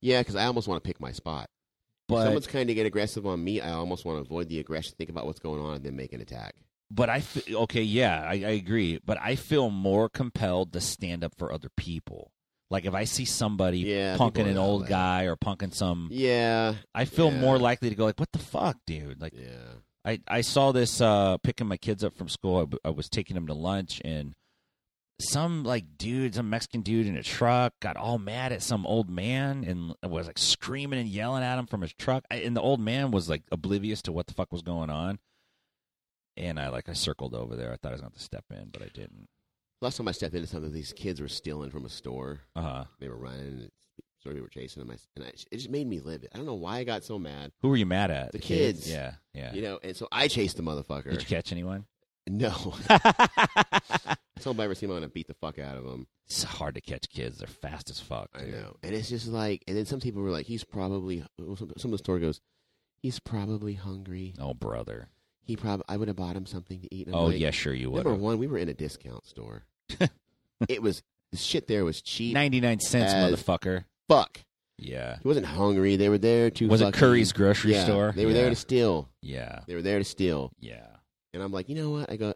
Yeah, 0.00 0.20
because 0.20 0.36
I 0.36 0.46
almost 0.46 0.68
want 0.68 0.82
to 0.82 0.86
pick 0.86 1.00
my 1.00 1.12
spot. 1.12 1.48
But 2.08 2.24
someone's 2.24 2.46
kind 2.46 2.68
of 2.70 2.76
get 2.76 2.86
aggressive 2.86 3.26
on 3.26 3.42
me, 3.42 3.60
I 3.60 3.72
almost 3.72 4.04
want 4.04 4.18
to 4.18 4.22
avoid 4.22 4.48
the 4.48 4.58
aggression, 4.58 4.94
think 4.96 5.10
about 5.10 5.26
what's 5.26 5.40
going 5.40 5.60
on, 5.60 5.74
and 5.74 5.84
then 5.84 5.96
make 5.96 6.12
an 6.12 6.20
attack. 6.20 6.54
but 6.90 7.08
I 7.08 7.20
fe- 7.20 7.54
okay, 7.54 7.82
yeah, 7.82 8.22
I, 8.22 8.32
I 8.34 8.50
agree. 8.62 9.00
But 9.04 9.18
I 9.20 9.36
feel 9.36 9.70
more 9.70 10.08
compelled 10.08 10.72
to 10.74 10.80
stand 10.80 11.24
up 11.24 11.32
for 11.36 11.52
other 11.52 11.68
people. 11.76 12.30
Like 12.70 12.84
if 12.86 12.94
I 12.94 13.04
see 13.04 13.24
somebody 13.24 13.78
Yeah, 13.80 14.16
punking 14.16 14.46
an 14.48 14.58
old 14.58 14.86
guy 14.88 15.24
or 15.24 15.36
punking 15.36 15.74
some, 15.74 16.08
Yeah, 16.10 16.74
I 16.94 17.04
feel 17.04 17.30
yeah. 17.32 17.38
more 17.40 17.58
likely 17.58 17.88
to 17.90 17.94
go 17.94 18.04
like, 18.06 18.18
"What 18.18 18.32
the 18.32 18.38
fuck, 18.38 18.78
dude?" 18.86 19.20
Like 19.20 19.34
yeah. 19.34 19.74
I, 20.04 20.20
I 20.28 20.40
saw 20.42 20.72
this 20.72 21.00
uh, 21.00 21.36
picking 21.38 21.66
my 21.66 21.76
kids 21.76 22.02
up 22.04 22.16
from 22.16 22.28
school. 22.28 22.68
I 22.84 22.90
was 22.90 23.08
taking 23.08 23.34
them 23.34 23.46
to 23.46 23.54
lunch, 23.54 24.00
and 24.04 24.34
some 25.20 25.64
like 25.64 25.84
dude, 25.96 26.34
some 26.34 26.50
Mexican 26.50 26.82
dude 26.82 27.06
in 27.06 27.16
a 27.16 27.22
truck, 27.22 27.74
got 27.80 27.96
all 27.96 28.18
mad 28.18 28.52
at 28.52 28.62
some 28.62 28.86
old 28.86 29.08
man 29.08 29.64
and 29.64 30.10
was 30.10 30.26
like 30.26 30.38
screaming 30.38 30.98
and 30.98 31.08
yelling 31.08 31.42
at 31.42 31.58
him 31.58 31.66
from 31.66 31.82
his 31.82 31.92
truck. 31.92 32.24
I, 32.30 32.36
and 32.36 32.56
the 32.56 32.60
old 32.60 32.80
man 32.80 33.10
was 33.10 33.28
like 33.28 33.42
oblivious 33.52 34.02
to 34.02 34.12
what 34.12 34.26
the 34.26 34.34
fuck 34.34 34.52
was 34.52 34.62
going 34.62 34.90
on. 34.90 35.18
And 36.36 36.58
I 36.58 36.68
like 36.68 36.88
I 36.88 36.94
circled 36.94 37.34
over 37.34 37.54
there. 37.54 37.72
I 37.72 37.76
thought 37.76 37.90
I 37.90 37.92
was 37.92 38.00
going 38.00 38.12
to 38.12 38.18
step 38.18 38.44
in, 38.50 38.70
but 38.72 38.82
I 38.82 38.88
didn't. 38.92 39.28
Last 39.80 39.98
time 39.98 40.08
I 40.08 40.12
stepped 40.12 40.34
into 40.34 40.48
something, 40.48 40.72
these 40.72 40.92
kids 40.92 41.20
were 41.20 41.28
stealing 41.28 41.70
from 41.70 41.84
a 41.84 41.88
store. 41.88 42.40
Uh 42.56 42.62
huh. 42.62 42.84
They 42.98 43.08
were 43.08 43.16
running, 43.16 43.40
and 43.40 43.70
sort 44.20 44.36
of 44.36 44.42
were 44.42 44.48
chasing 44.48 44.82
them. 44.82 44.90
I, 44.90 44.96
and 45.14 45.26
I, 45.26 45.28
it 45.28 45.52
just 45.52 45.70
made 45.70 45.86
me 45.86 46.00
live 46.00 46.24
it. 46.24 46.30
I 46.34 46.38
don't 46.38 46.46
know 46.46 46.54
why 46.54 46.78
I 46.78 46.84
got 46.84 47.04
so 47.04 47.18
mad. 47.18 47.52
Who 47.62 47.68
were 47.68 47.76
you 47.76 47.86
mad 47.86 48.10
at? 48.10 48.32
The 48.32 48.38
kids. 48.40 48.90
Yeah, 48.90 49.12
yeah. 49.32 49.52
You 49.52 49.62
know, 49.62 49.78
and 49.82 49.96
so 49.96 50.08
I 50.10 50.26
chased 50.26 50.56
the 50.56 50.62
motherfucker. 50.64 51.10
Did 51.10 51.20
you 51.20 51.28
catch 51.28 51.52
anyone? 51.52 51.84
No. 52.26 52.74
I 54.36 54.40
told 54.40 54.56
him 54.56 54.60
if 54.60 54.62
I 54.62 54.64
ever 54.64 54.74
see 54.74 54.86
I'm 54.86 54.90
going 54.90 55.02
to 55.02 55.08
beat 55.08 55.28
the 55.28 55.34
fuck 55.34 55.58
out 55.58 55.76
of 55.76 55.84
him. 55.84 56.06
it's 56.26 56.42
hard 56.42 56.74
to 56.74 56.80
catch 56.80 57.08
kids. 57.08 57.38
They're 57.38 57.46
fast 57.46 57.90
as 57.90 58.00
fuck. 58.00 58.30
I 58.34 58.44
know. 58.44 58.76
And 58.82 58.94
it's 58.94 59.08
just 59.08 59.28
like, 59.28 59.62
and 59.68 59.76
then 59.76 59.86
some 59.86 60.00
people 60.00 60.22
were 60.22 60.30
like, 60.30 60.46
he's 60.46 60.64
probably, 60.64 61.24
some, 61.38 61.72
some 61.76 61.92
of 61.92 61.92
the 61.92 61.98
store 61.98 62.18
goes, 62.18 62.40
he's 62.96 63.20
probably 63.20 63.74
hungry. 63.74 64.34
Oh, 64.40 64.54
brother. 64.54 65.08
He 65.42 65.56
probably, 65.56 65.84
I 65.88 65.96
would 65.96 66.08
have 66.08 66.16
bought 66.16 66.36
him 66.36 66.46
something 66.46 66.80
to 66.80 66.94
eat. 66.94 67.08
Oh, 67.12 67.26
like, 67.26 67.38
yeah, 67.38 67.50
sure 67.50 67.74
you 67.74 67.90
would. 67.90 68.04
Number 68.04 68.20
one, 68.20 68.38
we 68.38 68.46
were 68.46 68.58
in 68.58 68.68
a 68.68 68.74
discount 68.74 69.26
store. 69.26 69.64
it 70.68 70.82
was, 70.82 71.02
the 71.30 71.36
shit 71.36 71.68
there 71.68 71.84
was 71.84 72.00
cheap. 72.00 72.34
99 72.34 72.80
cents, 72.80 73.14
motherfucker. 73.14 73.84
Fuck. 74.08 74.40
Yeah. 74.78 75.18
He 75.22 75.28
wasn't 75.28 75.46
hungry. 75.46 75.96
They 75.96 76.08
were 76.08 76.18
there 76.18 76.50
to. 76.50 76.68
Was 76.68 76.80
it 76.80 76.94
Curry's 76.94 77.32
grocery 77.32 77.72
yeah, 77.72 77.84
store? 77.84 78.12
They 78.14 78.24
were 78.24 78.32
yeah. 78.32 78.42
there 78.42 78.50
to 78.50 78.56
steal. 78.56 79.08
Yeah. 79.22 79.60
They 79.66 79.74
were 79.74 79.82
there 79.82 79.98
to 79.98 80.04
steal. 80.04 80.52
Yeah. 80.60 80.86
And 81.32 81.42
I'm 81.42 81.52
like, 81.52 81.68
you 81.68 81.74
know 81.74 81.90
what? 81.90 82.10
I 82.10 82.16
go. 82.16 82.34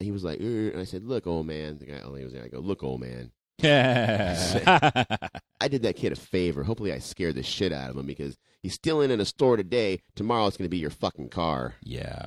He 0.00 0.10
was 0.12 0.22
like, 0.24 0.40
"Er," 0.40 0.68
and 0.70 0.80
I 0.80 0.84
said, 0.84 1.04
look, 1.04 1.26
old 1.26 1.46
man. 1.46 1.78
The 1.78 1.86
guy, 1.86 2.00
he 2.18 2.24
was 2.24 2.32
there. 2.32 2.44
I 2.44 2.48
go, 2.48 2.60
look, 2.60 2.82
old 2.82 3.00
man. 3.00 3.32
yeah. 3.58 5.16
I 5.60 5.68
did 5.68 5.82
that 5.82 5.96
kid 5.96 6.12
a 6.12 6.16
favor. 6.16 6.62
Hopefully, 6.62 6.92
I 6.92 6.98
scared 7.00 7.34
the 7.34 7.42
shit 7.42 7.72
out 7.72 7.90
of 7.90 7.96
him 7.96 8.06
because 8.06 8.38
he's 8.62 8.74
stealing 8.74 9.10
in 9.10 9.20
a 9.20 9.24
store 9.24 9.56
today. 9.56 10.00
Tomorrow, 10.14 10.46
it's 10.46 10.56
going 10.56 10.66
to 10.66 10.70
be 10.70 10.78
your 10.78 10.90
fucking 10.90 11.30
car. 11.30 11.74
Yeah, 11.82 12.26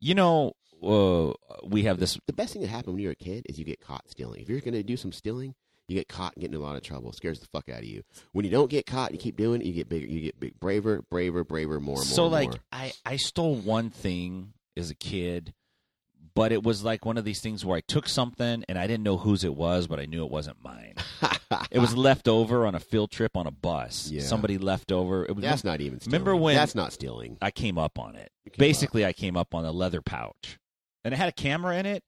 you 0.00 0.14
know, 0.14 0.52
uh, 0.82 1.32
we 1.64 1.84
have 1.84 1.98
this. 1.98 2.18
The 2.26 2.34
best 2.34 2.52
thing 2.52 2.62
that 2.62 2.68
happened 2.68 2.94
when 2.94 3.02
you're 3.02 3.12
a 3.12 3.16
kid 3.16 3.46
is 3.48 3.58
you 3.58 3.64
get 3.64 3.80
caught 3.80 4.10
stealing. 4.10 4.42
If 4.42 4.50
you're 4.50 4.60
going 4.60 4.74
to 4.74 4.82
do 4.82 4.98
some 4.98 5.12
stealing, 5.12 5.54
you 5.88 5.96
get 5.96 6.08
caught 6.08 6.34
and 6.34 6.42
get 6.42 6.50
in 6.50 6.56
a 6.56 6.60
lot 6.62 6.76
of 6.76 6.82
trouble. 6.82 7.10
It 7.10 7.16
scares 7.16 7.40
the 7.40 7.46
fuck 7.46 7.68
out 7.68 7.78
of 7.78 7.84
you. 7.84 8.02
When 8.32 8.44
you 8.44 8.50
don't 8.50 8.70
get 8.70 8.84
caught, 8.84 9.12
you 9.12 9.18
keep 9.18 9.36
doing 9.36 9.60
it. 9.62 9.66
You 9.66 9.72
get 9.72 9.88
bigger. 9.88 10.06
You 10.06 10.20
get 10.20 10.38
big, 10.38 10.60
braver, 10.60 11.02
braver, 11.10 11.44
braver, 11.44 11.80
more 11.80 11.96
and 11.98 12.06
more. 12.08 12.14
so, 12.14 12.26
like, 12.26 12.50
more. 12.50 12.58
I, 12.70 12.92
I 13.06 13.16
stole 13.16 13.54
one 13.56 13.88
thing 13.90 14.52
as 14.76 14.90
a 14.90 14.94
kid, 14.94 15.54
but 16.34 16.52
it 16.52 16.62
was 16.62 16.82
like 16.84 17.04
one 17.04 17.18
of 17.18 17.24
these 17.24 17.40
things 17.40 17.64
where 17.64 17.76
I 17.76 17.80
took 17.80 18.08
something 18.08 18.64
and 18.68 18.78
I 18.78 18.86
didn't 18.86 19.02
know 19.04 19.16
whose 19.16 19.44
it 19.44 19.54
was, 19.54 19.86
but 19.86 19.98
I 20.00 20.06
knew 20.06 20.24
it 20.24 20.30
wasn't 20.30 20.62
mine. 20.62 20.94
it 21.70 21.78
was 21.78 21.96
left 21.96 22.28
over 22.28 22.66
on 22.66 22.74
a 22.74 22.80
field 22.80 23.10
trip 23.10 23.36
on 23.36 23.46
a 23.46 23.50
bus. 23.50 24.10
Yeah. 24.10 24.22
Somebody 24.22 24.58
left 24.58 24.92
over. 24.92 25.24
It 25.24 25.34
was 25.34 25.42
That's 25.44 25.64
not 25.64 25.80
even. 25.80 26.00
Stealing. 26.00 26.12
Remember 26.12 26.36
when- 26.36 26.54
That's 26.56 26.74
not 26.74 26.92
stealing. 26.92 27.38
I 27.42 27.50
came 27.50 27.78
up 27.78 27.98
on 27.98 28.16
it. 28.16 28.30
Basically, 28.58 29.04
I 29.04 29.12
came 29.12 29.36
up 29.36 29.54
on 29.54 29.64
a 29.64 29.72
leather 29.72 30.00
pouch, 30.02 30.58
and 31.04 31.14
it 31.14 31.16
had 31.16 31.28
a 31.28 31.32
camera 31.32 31.76
in 31.76 31.86
it. 31.86 32.02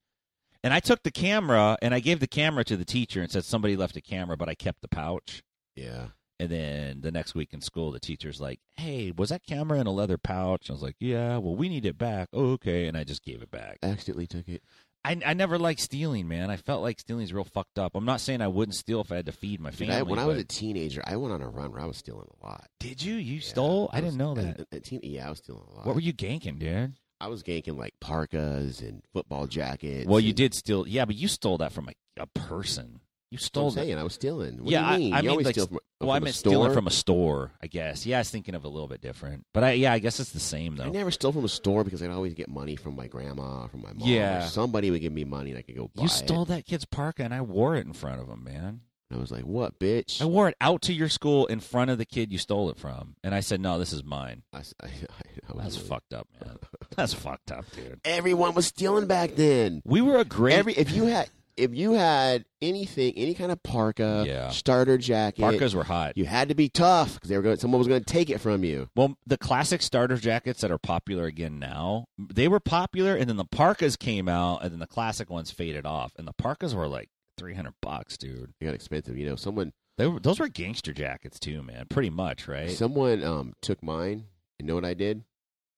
And 0.63 0.73
I 0.73 0.81
took 0.81 1.03
the 1.03 1.11
camera 1.11 1.77
and 1.83 1.93
I 1.93 2.01
gave 2.01 2.21
the 2.21 2.27
camera 2.27 2.65
to 2.65 2.77
the 2.79 2.87
teacher 2.87 3.21
and 3.21 3.31
said 3.31 3.45
somebody 3.45 3.77
left 3.77 3.97
a 3.99 4.01
camera, 4.01 4.35
but 4.39 4.49
I 4.49 4.55
kept 4.55 4.81
the 4.81 4.89
pouch. 4.89 5.43
Yeah. 5.77 6.07
And 6.41 6.51
then 6.51 7.01
the 7.01 7.13
next 7.13 7.35
week 7.37 7.53
in 7.53 7.61
school, 7.61 7.93
the 7.93 8.01
teacher's 8.01 8.41
like, 8.41 8.59
"Hey, 8.75 9.13
was 9.17 9.29
that 9.31 9.47
camera 9.47 9.79
in 9.81 9.87
a 9.87 9.93
leather 9.93 10.19
pouch?" 10.19 10.69
I 10.69 10.73
was 10.73 10.83
like, 10.83 10.97
"Yeah." 10.99 11.39
Well, 11.39 11.55
we 11.55 11.69
need 11.69 11.87
it 11.87 11.97
back. 11.97 12.29
Oh, 12.33 12.53
okay. 12.53 12.87
And 12.89 12.97
I 12.97 13.05
just 13.05 13.23
gave 13.25 13.41
it 13.43 13.51
back. 13.53 13.79
Accidentally 13.85 14.27
took 14.27 14.49
it. 14.49 14.63
I 15.05 15.17
I 15.25 15.35
never 15.35 15.59
liked 15.59 15.81
stealing, 15.81 16.27
man. 16.27 16.51
I 16.51 16.57
felt 16.57 16.83
like 16.83 16.99
stealing 16.99 17.23
is 17.25 17.33
real 17.33 17.45
fucked 17.45 17.79
up. 17.79 17.93
I'm 17.95 18.05
not 18.07 18.21
saying 18.21 18.41
I 18.41 18.49
wouldn't 18.49 18.75
steal 18.75 19.01
if 19.01 19.13
I 19.13 19.17
had 19.17 19.27
to 19.27 19.33
feed 19.33 19.61
my 19.61 19.71
Dude, 19.71 19.81
family. 19.81 19.95
I, 19.95 20.03
when 20.03 20.19
I 20.19 20.25
was 20.25 20.37
but- 20.39 20.45
a 20.45 20.49
teenager, 20.49 21.03
I 21.07 21.17
went 21.17 21.33
on 21.35 21.41
a 21.43 21.49
run 21.49 21.71
where 21.73 21.81
I 21.81 21.87
was 21.87 21.99
stealing 21.99 22.27
a 22.43 22.47
lot. 22.47 22.67
did 22.81 23.01
you? 23.03 23.15
You 23.15 23.35
Yeah, 23.35 23.41
stole? 23.43 23.91
I, 23.93 24.01
was- 24.01 24.13
didn't 24.15 24.19
know 24.19 24.35
that. 24.35 24.61
a- 24.73 24.77
a 24.77 24.81
teen- 24.81 25.01
yeah, 25.05 25.27
I 25.27 25.31
was 25.31 25.39
stealing 25.39 25.63
a 25.71 25.75
lot. 25.77 25.87
What 25.87 25.95
were 25.95 26.01
you 26.01 26.13
ganking, 26.15 26.59
dude? 26.59 26.95
I 27.21 27.29
was 27.29 27.43
ganking 27.45 27.77
like 27.79 27.95
parkas 28.01 28.81
and 28.81 29.03
football 29.13 29.47
jackets. 29.47 30.07
Well, 30.09 30.19
you 30.21 30.29
and- 30.31 30.37
did 30.37 30.55
steal. 30.55 30.89
Yeah, 30.89 31.05
but 31.05 31.15
you 31.15 31.29
stole 31.29 31.59
that 31.59 31.73
from 31.73 31.89
a, 31.91 31.93
a 32.21 32.27
person. 32.27 33.01
You 33.35 33.39
That's 33.39 33.45
what 33.47 33.47
stole 33.47 33.69
I'm 33.71 33.75
that. 33.75 33.81
saying 33.87 33.99
I 33.99 34.03
was 34.05 34.15
stealing. 34.15 34.59
What 34.63 34.71
Yeah, 34.71 34.81
do 34.81 34.87
I- 34.87 34.93
you 34.93 34.99
mean? 34.99 35.13
I 35.13 35.17
you 35.17 35.23
mean, 35.23 35.31
always 35.31 35.47
like, 35.47 35.55
steal 35.57 35.67
from, 35.67 35.79
Well, 36.01 36.11
I 36.13 36.19
meant 36.21 36.37
store. 36.37 36.51
stealing 36.53 36.73
from 36.73 36.87
a 36.87 36.91
store, 36.91 37.51
I 37.61 37.67
guess. 37.67 38.07
Yeah, 38.07 38.19
I 38.19 38.21
was 38.21 38.31
thinking 38.31 38.55
of 38.55 38.65
a 38.65 38.69
little 38.69 38.87
bit 38.87 39.01
different. 39.01 39.45
But 39.53 39.65
I, 39.65 39.73
yeah, 39.73 39.93
I 39.93 39.99
guess 39.99 40.21
it's 40.21 40.31
the 40.31 40.39
same 40.39 40.77
though. 40.77 40.85
I 40.85 40.89
never 40.91 41.11
stole 41.11 41.33
from 41.33 41.45
a 41.45 41.49
store 41.49 41.83
because 41.83 42.01
I'd 42.01 42.11
always 42.11 42.35
get 42.35 42.49
money 42.49 42.77
from 42.77 42.95
my 42.95 43.09
grandma, 43.09 43.67
from 43.67 43.83
my 43.83 43.93
mom. 43.93 44.07
Yeah. 44.09 44.45
or 44.45 44.49
somebody 44.49 44.91
would 44.93 45.01
give 45.01 45.13
me 45.13 45.25
money 45.25 45.51
and 45.51 45.59
I 45.59 45.63
could 45.63 45.75
go 45.77 45.91
buy 45.95 46.03
You 46.03 46.09
stole 46.09 46.43
it. 46.43 46.49
that 46.49 46.65
kid's 46.67 46.85
parka, 46.85 47.25
and 47.25 47.35
I 47.35 47.41
wore 47.41 47.75
it 47.75 47.85
in 47.87 47.93
front 47.93 48.21
of 48.21 48.29
him, 48.29 48.45
man. 48.45 48.83
I 49.13 49.17
was 49.17 49.31
like, 49.31 49.45
"What, 49.45 49.79
bitch?" 49.79 50.21
I 50.21 50.25
wore 50.25 50.49
it 50.49 50.57
out 50.61 50.83
to 50.83 50.93
your 50.93 51.09
school 51.09 51.47
in 51.47 51.61
front 51.61 51.91
of 51.91 51.99
the 51.99 52.05
kid 52.07 52.33
you 52.33 52.39
stole 52.39 52.71
it 52.71 52.79
from, 52.79 53.15
and 53.23 53.33
I 53.35 53.41
said, 53.41 53.61
"No, 53.61 53.79
this 53.79 53.93
is 53.93 54.03
mine." 54.03 54.43
I, 54.53 54.59
I- 54.83 54.87
I 54.87 55.53
That's 55.63 55.77
really- 55.77 55.89
fucked 55.89 56.15
up, 56.15 56.27
man. 56.45 56.57
That's 56.97 57.13
fucked 57.15 57.53
up, 57.53 57.65
dude. 57.77 58.01
Everyone 58.05 58.55
was 58.55 58.67
stealing 58.67 59.07
back 59.07 59.37
then. 59.37 59.83
We 59.85 60.01
were 60.01 60.17
a 60.19 60.25
great. 60.25 60.55
Every 60.55 60.73
if 60.75 60.91
you 60.91 61.05
had 61.05 61.29
if 61.57 61.75
you 61.75 61.93
had 61.93 62.45
anything, 62.61 63.13
any 63.17 63.35
kind 63.35 63.53
of 63.53 63.63
parka, 63.63 64.25
Yeah. 64.27 64.51
starter 64.51 64.99
jacket, 64.99 65.41
parkas 65.43 65.75
were 65.75 65.85
hot. 65.85 66.17
you 66.17 66.25
had 66.25 66.49
to 66.49 66.55
be 66.55 66.69
tough 66.69 67.15
because 67.15 67.29
they 67.31 67.37
were 67.37 67.43
going. 67.43 67.57
Someone 67.59 67.79
was 67.79 67.89
going 67.89 68.03
to 68.03 68.13
take 68.13 68.31
it 68.31 68.39
from 68.39 68.65
you. 68.65 68.89
Well, 68.97 69.17
the 69.27 69.39
classic 69.39 69.83
starter 69.83 70.17
jackets 70.17 70.61
that 70.63 70.71
are 70.71 70.79
popular 70.79 71.25
again 71.25 71.59
now, 71.59 72.07
they 72.19 72.49
were 72.49 72.61
popular, 72.61 73.15
and 73.17 73.29
then 73.29 73.37
the 73.37 73.45
parkas 73.45 73.97
came 73.97 74.29
out, 74.29 74.63
and 74.63 74.73
then 74.73 74.79
the 74.81 74.87
classic 74.87 75.31
ones 75.31 75.51
faded 75.51 75.87
off, 75.87 76.13
and 76.19 76.27
the 76.27 76.33
parkas 76.35 76.75
were 76.75 76.89
like 76.89 77.09
three 77.39 77.55
hundred 77.55 77.75
bucks, 77.83 78.17
dude. 78.17 78.53
They 78.61 78.67
got 78.67 78.75
expensive. 78.75 79.17
You 79.17 79.27
know, 79.27 79.37
someone 79.37 79.73
They 79.99 80.07
were, 80.07 80.21
those 80.21 80.41
were 80.41 80.49
gangster 80.49 80.93
jackets 80.93 81.39
too, 81.39 81.63
man. 81.63 81.87
Pretty 81.89 82.11
much, 82.11 82.49
right? 82.49 82.71
someone 82.71 83.23
um 83.23 83.53
took 83.63 83.83
mine. 83.83 84.25
You 84.59 84.67
know 84.67 84.75
what 84.75 84.85
I 84.85 84.95
did? 84.95 85.25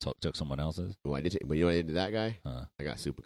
took, 0.01 0.21
took 0.21 0.37
someone 0.37 0.61
else's. 0.61 0.95
Well, 1.05 1.15
I 1.17 1.23
did. 1.23 1.39
But 1.47 1.55
you 1.57 1.61
know 1.63 1.69
what 1.69 1.73
I 1.73 1.77
did 1.77 1.89
to 1.89 1.95
that 1.95 2.13
guy? 2.13 2.39
Huh. 2.45 2.67
I 2.79 2.85
got 2.85 2.99
super 3.01 3.23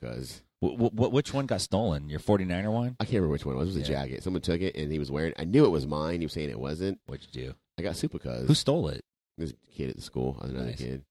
Wh- 0.62 0.88
wh- 0.90 1.12
which 1.12 1.32
one 1.32 1.46
got 1.46 1.60
stolen? 1.60 2.08
Your 2.08 2.20
49er 2.20 2.70
one? 2.72 2.96
I 3.00 3.04
can't 3.04 3.14
remember 3.14 3.32
which 3.32 3.46
one 3.46 3.54
it 3.56 3.58
was. 3.58 3.74
It 3.74 3.78
was 3.78 3.88
a 3.88 3.92
jacket. 3.92 4.22
Someone 4.22 4.42
took 4.42 4.60
it 4.60 4.76
and 4.76 4.92
he 4.92 4.98
was 4.98 5.10
wearing. 5.10 5.32
I 5.38 5.44
knew 5.44 5.64
it 5.64 5.70
was 5.70 5.86
mine. 5.86 6.20
He 6.20 6.26
was 6.26 6.32
saying 6.32 6.50
it 6.50 6.60
wasn't. 6.60 7.00
What'd 7.06 7.26
you 7.32 7.46
do? 7.48 7.54
I 7.78 7.82
got 7.82 7.96
super 7.96 8.18
cuz. 8.18 8.46
Who 8.46 8.54
stole 8.54 8.88
it? 8.88 9.02
this 9.38 9.54
kid 9.74 9.88
at 9.90 9.96
the 9.96 10.02
school? 10.02 10.36
Another 10.42 10.66
Nice. 10.66 10.76
kid. 10.78 11.02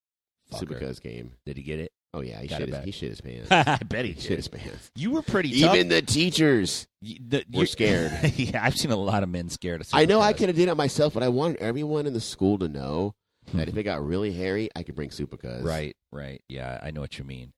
Super 0.53 0.75
Fucker. 0.75 0.79
cuz 0.87 0.99
came. 0.99 1.31
Did 1.45 1.57
he 1.57 1.63
get 1.63 1.79
it? 1.79 1.91
Oh 2.13 2.21
yeah, 2.21 2.41
he 2.41 2.47
Got 2.47 2.59
shit. 2.59 2.69
His, 2.69 2.83
he 2.85 2.91
shit 2.91 3.09
his 3.09 3.21
pants. 3.49 3.51
I 3.51 3.77
bet 3.87 4.05
he 4.05 4.11
he 4.13 4.21
shit 4.21 4.37
his 4.37 4.47
pants. 4.47 4.91
You 4.95 5.11
were 5.11 5.21
pretty 5.23 5.59
tough. 5.61 5.73
Even 5.75 5.89
the 5.89 6.01
teachers. 6.03 6.87
Y- 7.01 7.17
the, 7.27 7.43
were 7.51 7.65
scared. 7.65 8.11
yeah, 8.35 8.63
I've 8.63 8.75
seen 8.77 8.91
a 8.91 8.95
lot 8.95 9.23
of 9.23 9.29
men 9.29 9.49
scared 9.49 9.81
of 9.81 9.87
I 9.93 10.05
know 10.05 10.21
I 10.21 10.33
could 10.33 10.49
have 10.49 10.55
did 10.55 10.69
it 10.69 10.75
myself, 10.75 11.13
but 11.15 11.23
I 11.23 11.29
wanted 11.29 11.57
everyone 11.57 12.05
in 12.07 12.13
the 12.13 12.21
school 12.21 12.57
to 12.59 12.67
know 12.67 13.13
Hmm. 13.51 13.57
that 13.57 13.67
if 13.69 13.75
it 13.77 13.81
got 13.83 14.05
really 14.05 14.31
hairy, 14.31 14.69
I 14.75 14.83
could 14.83 14.93
bring 14.95 15.09
super 15.09 15.37
cuz. 15.37 15.63
Right, 15.63 15.95
right. 16.11 16.39
Yeah, 16.49 16.79
I 16.83 16.91
know 16.91 17.01
what 17.01 17.17
you 17.17 17.23
mean. 17.25 17.51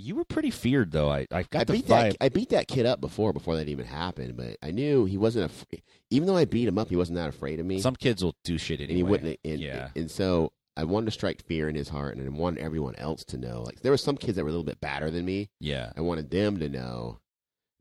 You 0.00 0.14
were 0.14 0.24
pretty 0.24 0.50
feared, 0.50 0.92
though. 0.92 1.10
I, 1.10 1.26
I 1.32 1.42
got 1.42 1.62
I 1.62 1.64
beat 1.64 1.86
vibe. 1.86 1.88
that. 1.88 2.16
I 2.20 2.28
beat 2.28 2.50
that 2.50 2.68
kid 2.68 2.86
up 2.86 3.00
before 3.00 3.32
before 3.32 3.56
that 3.56 3.68
even 3.68 3.84
happened, 3.84 4.36
but 4.36 4.56
I 4.62 4.70
knew 4.70 5.04
he 5.06 5.18
wasn't. 5.18 5.46
Af- 5.46 5.66
even 6.10 6.26
though 6.28 6.36
I 6.36 6.44
beat 6.44 6.68
him 6.68 6.78
up, 6.78 6.88
he 6.88 6.96
wasn't 6.96 7.16
that 7.16 7.28
afraid 7.28 7.58
of 7.58 7.66
me, 7.66 7.80
Some 7.80 7.96
kids 7.96 8.22
will 8.22 8.36
do 8.44 8.56
shit 8.58 8.80
anyway. 8.80 8.90
and 8.90 8.96
he 8.96 9.02
wouldn't. 9.02 9.40
And, 9.44 9.60
yeah. 9.60 9.88
and 9.96 10.08
so 10.10 10.52
I 10.76 10.84
wanted 10.84 11.06
to 11.06 11.10
strike 11.10 11.42
fear 11.44 11.68
in 11.68 11.74
his 11.74 11.88
heart, 11.88 12.16
and 12.16 12.24
I 12.24 12.30
wanted 12.30 12.62
everyone 12.62 12.94
else 12.96 13.24
to 13.26 13.36
know. 13.38 13.62
Like 13.62 13.80
there 13.80 13.90
were 13.92 13.98
some 13.98 14.16
kids 14.16 14.36
that 14.36 14.44
were 14.44 14.48
a 14.50 14.52
little 14.52 14.64
bit 14.64 14.80
badder 14.80 15.10
than 15.10 15.24
me. 15.24 15.50
Yeah. 15.58 15.92
I 15.96 16.00
wanted 16.02 16.30
them 16.30 16.58
to 16.60 16.68
know 16.68 17.18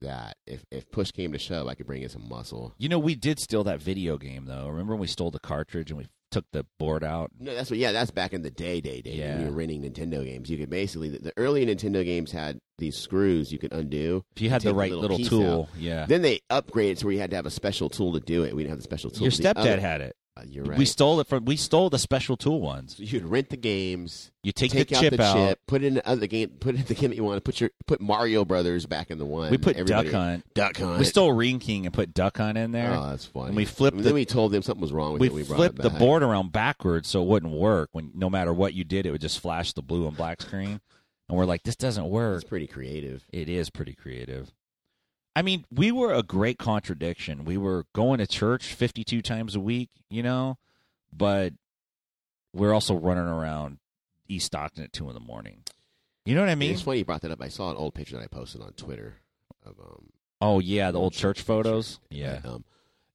that 0.02 0.38
if 0.48 0.66
if 0.72 0.90
push 0.92 1.12
came 1.12 1.32
to 1.34 1.38
shove, 1.40 1.68
I 1.68 1.76
could 1.76 1.86
bring 1.88 2.02
in 2.02 2.10
some 2.10 2.28
muscle. 2.28 2.74
You 2.80 2.90
know, 2.90 3.00
we 3.00 3.14
did 3.16 3.40
steal 3.40 3.64
that 3.66 3.82
video 3.82 4.18
game, 4.18 4.46
though. 4.46 4.68
Remember 4.70 4.94
when 4.94 5.02
we 5.02 5.08
stole 5.08 5.30
the 5.32 5.40
cartridge 5.40 5.92
and 5.92 6.00
we 6.00 6.08
took 6.32 6.46
the 6.52 6.66
board 6.80 7.04
out? 7.04 7.32
No, 7.40 7.54
that's 7.56 7.70
what. 7.70 7.80
Yeah, 7.80 7.92
that's 7.92 8.12
back 8.12 8.34
in 8.34 8.42
the 8.42 8.52
day, 8.52 8.82
day, 8.82 9.02
day. 9.02 9.12
When 9.12 9.20
Yeah. 9.20 9.40
you 9.40 9.46
were 9.46 9.52
renting 9.52 9.84
Nintendo 9.84 10.24
games, 10.24 10.50
you 10.50 10.58
could 10.58 10.70
basically 10.70 11.10
the, 11.10 11.20
the 11.20 11.34
early 11.38 11.66
Nintendo 11.66 12.04
games 12.04 12.32
had 12.32 12.60
these 12.78 12.96
screws 12.98 13.52
you 13.52 13.60
could 13.60 13.74
undo. 13.74 14.24
If 14.36 14.42
you 14.42 14.50
had 14.50 14.62
the 14.62 14.74
right 14.74 14.92
little 14.92 15.18
little, 15.18 15.28
tool, 15.30 15.70
yeah. 15.78 16.06
Then 16.06 16.22
they 16.22 16.40
upgraded 16.52 17.00
to 17.00 17.06
where 17.06 17.14
you 17.14 17.20
had 17.20 17.30
to 17.32 17.36
have 17.36 17.46
a 17.46 17.52
special 17.52 17.90
tool 17.90 18.14
to 18.14 18.20
do 18.20 18.44
it. 18.44 18.56
We 18.56 18.64
didn't 18.64 18.72
have 18.72 18.80
the 18.80 18.84
special 18.84 19.10
tool. 19.10 19.24
Your 19.24 19.32
stepdad 19.32 19.58
other- 19.58 19.80
had 19.80 20.02
it. 20.02 20.16
Uh, 20.38 20.44
you're 20.50 20.66
right. 20.66 20.78
We 20.78 20.86
stole 20.86 21.20
it 21.20 21.28
from. 21.28 21.46
We 21.46 21.56
stole 21.56 21.90
the 21.90 21.98
special 22.00 22.38
tool 22.38 22.62
ones. 22.62 22.96
So 22.98 23.04
you'd 23.04 23.26
rent 23.26 23.50
the 23.50 23.58
games, 23.58 24.32
You 24.44 24.52
take, 24.52 24.72
take, 24.72 24.90
the 24.90 24.96
out 24.98 25.02
chip 25.02 25.14
the 25.18 25.24
out. 25.24 25.34
chip, 25.36 25.60
put 25.68 25.84
it 25.84 25.88
in 25.88 25.94
the 25.96 26.08
other 26.08 26.28
game, 26.28 26.50
put 26.60 26.76
in 26.76 26.84
the 26.84 26.94
game 26.94 27.10
that 27.10 27.16
you 27.16 27.24
want 27.24 27.38
to 27.38 27.42
put 27.42 27.60
your 27.60 27.72
put 27.88 28.00
Mario 28.02 28.46
Brothers 28.46 28.86
back 28.86 29.10
in 29.12 29.18
the 29.18 29.26
one. 29.26 29.50
We 29.52 29.58
put 29.58 29.76
Everybody- 29.78 30.10
Duck 30.10 30.14
Hunt. 30.20 30.54
Duck 30.54 30.78
Hunt. 30.78 31.00
We 31.00 31.06
stole 31.06 31.32
Ring 31.34 31.60
King 31.60 31.86
and 31.86 31.94
put 31.94 32.14
Duck 32.14 32.38
Hunt 32.38 32.58
in 32.58 32.72
there. 32.72 32.94
Oh, 32.94 33.10
that's 33.10 33.26
funny. 33.26 33.48
And 33.48 33.56
we 33.56 33.66
flipped 33.66 33.96
And 33.96 34.04
the- 34.04 34.10
then 34.10 34.14
we 34.16 34.26
told 34.26 34.52
them 34.52 34.62
something 34.62 34.82
was 34.82 34.94
wrong 34.94 35.14
with 35.14 35.22
we 35.22 35.28
it. 35.28 35.34
We 35.34 35.44
flipped 35.44 35.78
the 35.82 35.90
board 35.90 36.24
around 36.24 36.52
backwards 36.52 37.08
so 37.08 37.22
it 37.24 37.28
wouldn't 37.28 37.54
work. 37.54 37.90
When 37.94 38.12
no 38.14 38.30
matter 38.30 38.54
what 38.54 38.74
you 38.74 38.84
did, 38.84 39.06
it 39.06 39.12
would 39.12 39.22
just 39.22 39.40
flash 39.40 39.74
the 39.74 39.82
blue 39.82 40.08
and 40.08 40.16
black 40.16 40.42
screen. 40.42 40.82
And 41.30 41.38
we're 41.38 41.46
like, 41.46 41.64
this 41.64 41.76
doesn't 41.76 42.08
work. 42.10 42.42
It's 42.42 42.50
pretty 42.50 42.68
creative. 42.68 43.26
It 43.34 43.50
is 43.50 43.70
pretty 43.70 43.94
creative. 43.94 44.54
I 45.38 45.44
mean, 45.44 45.66
we 45.72 45.92
were 45.92 46.12
a 46.12 46.24
great 46.24 46.58
contradiction. 46.58 47.46
We 47.46 47.58
were 47.58 47.86
going 47.94 48.18
to 48.18 48.26
church 48.26 48.74
52 48.74 49.22
times 49.22 49.56
a 49.56 49.60
week, 49.60 49.92
you 50.10 50.24
know, 50.24 50.58
but 51.16 51.54
we're 52.54 52.74
also 52.74 52.96
running 52.96 53.28
around 53.28 53.78
East 54.28 54.48
Stockton 54.48 54.84
at 54.84 54.94
2 54.94 55.08
in 55.10 55.14
the 55.14 55.20
morning. 55.20 55.62
You 56.26 56.34
know 56.34 56.42
what 56.42 56.50
I 56.50 56.56
mean? 56.56 56.72
it's 56.72 56.82
funny 56.82 56.98
you 56.98 57.06
brought 57.06 57.22
that 57.22 57.30
up. 57.30 57.40
I 57.40 57.50
saw 57.50 57.70
an 57.70 57.78
old 57.78 57.94
picture 57.94 58.18
that 58.18 58.24
I 58.24 58.28
posted 58.28 58.62
on 58.64 58.74
Twitter 58.74 59.18
of 59.64 59.80
um 59.80 60.10
Oh, 60.42 60.58
yeah, 60.58 60.90
the 60.90 61.00
old 61.00 61.14
church 61.14 61.44
photos. 61.44 62.00
Yeah. 62.10 62.40
Um, 62.44 62.66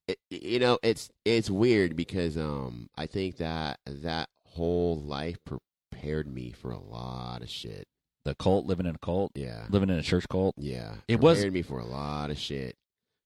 it, 0.07 0.17
you 0.29 0.59
know, 0.59 0.79
it's 0.81 1.09
it's 1.25 1.49
weird 1.49 1.97
because 1.97 2.37
um 2.37 2.89
I 2.95 3.05
think 3.05 3.35
that 3.37 3.81
that 3.85 4.29
whole 4.45 4.97
life 4.97 5.39
prepared 5.43 6.33
me 6.33 6.51
for 6.51 6.71
a 6.71 6.79
lot 6.79 7.41
of 7.41 7.49
shit. 7.49 7.89
The 8.25 8.35
cult, 8.35 8.65
living 8.65 8.85
in 8.85 8.95
a 8.95 8.99
cult, 8.99 9.31
Yeah. 9.35 9.65
living 9.69 9.89
in 9.89 9.97
a 9.97 10.01
church 10.03 10.27
cult. 10.29 10.55
Yeah, 10.57 10.95
It 11.07 11.19
was- 11.19 11.39
prepared 11.39 11.53
me 11.53 11.61
for 11.61 11.79
a 11.79 11.85
lot 11.85 12.29
of 12.31 12.37
shit 12.37 12.77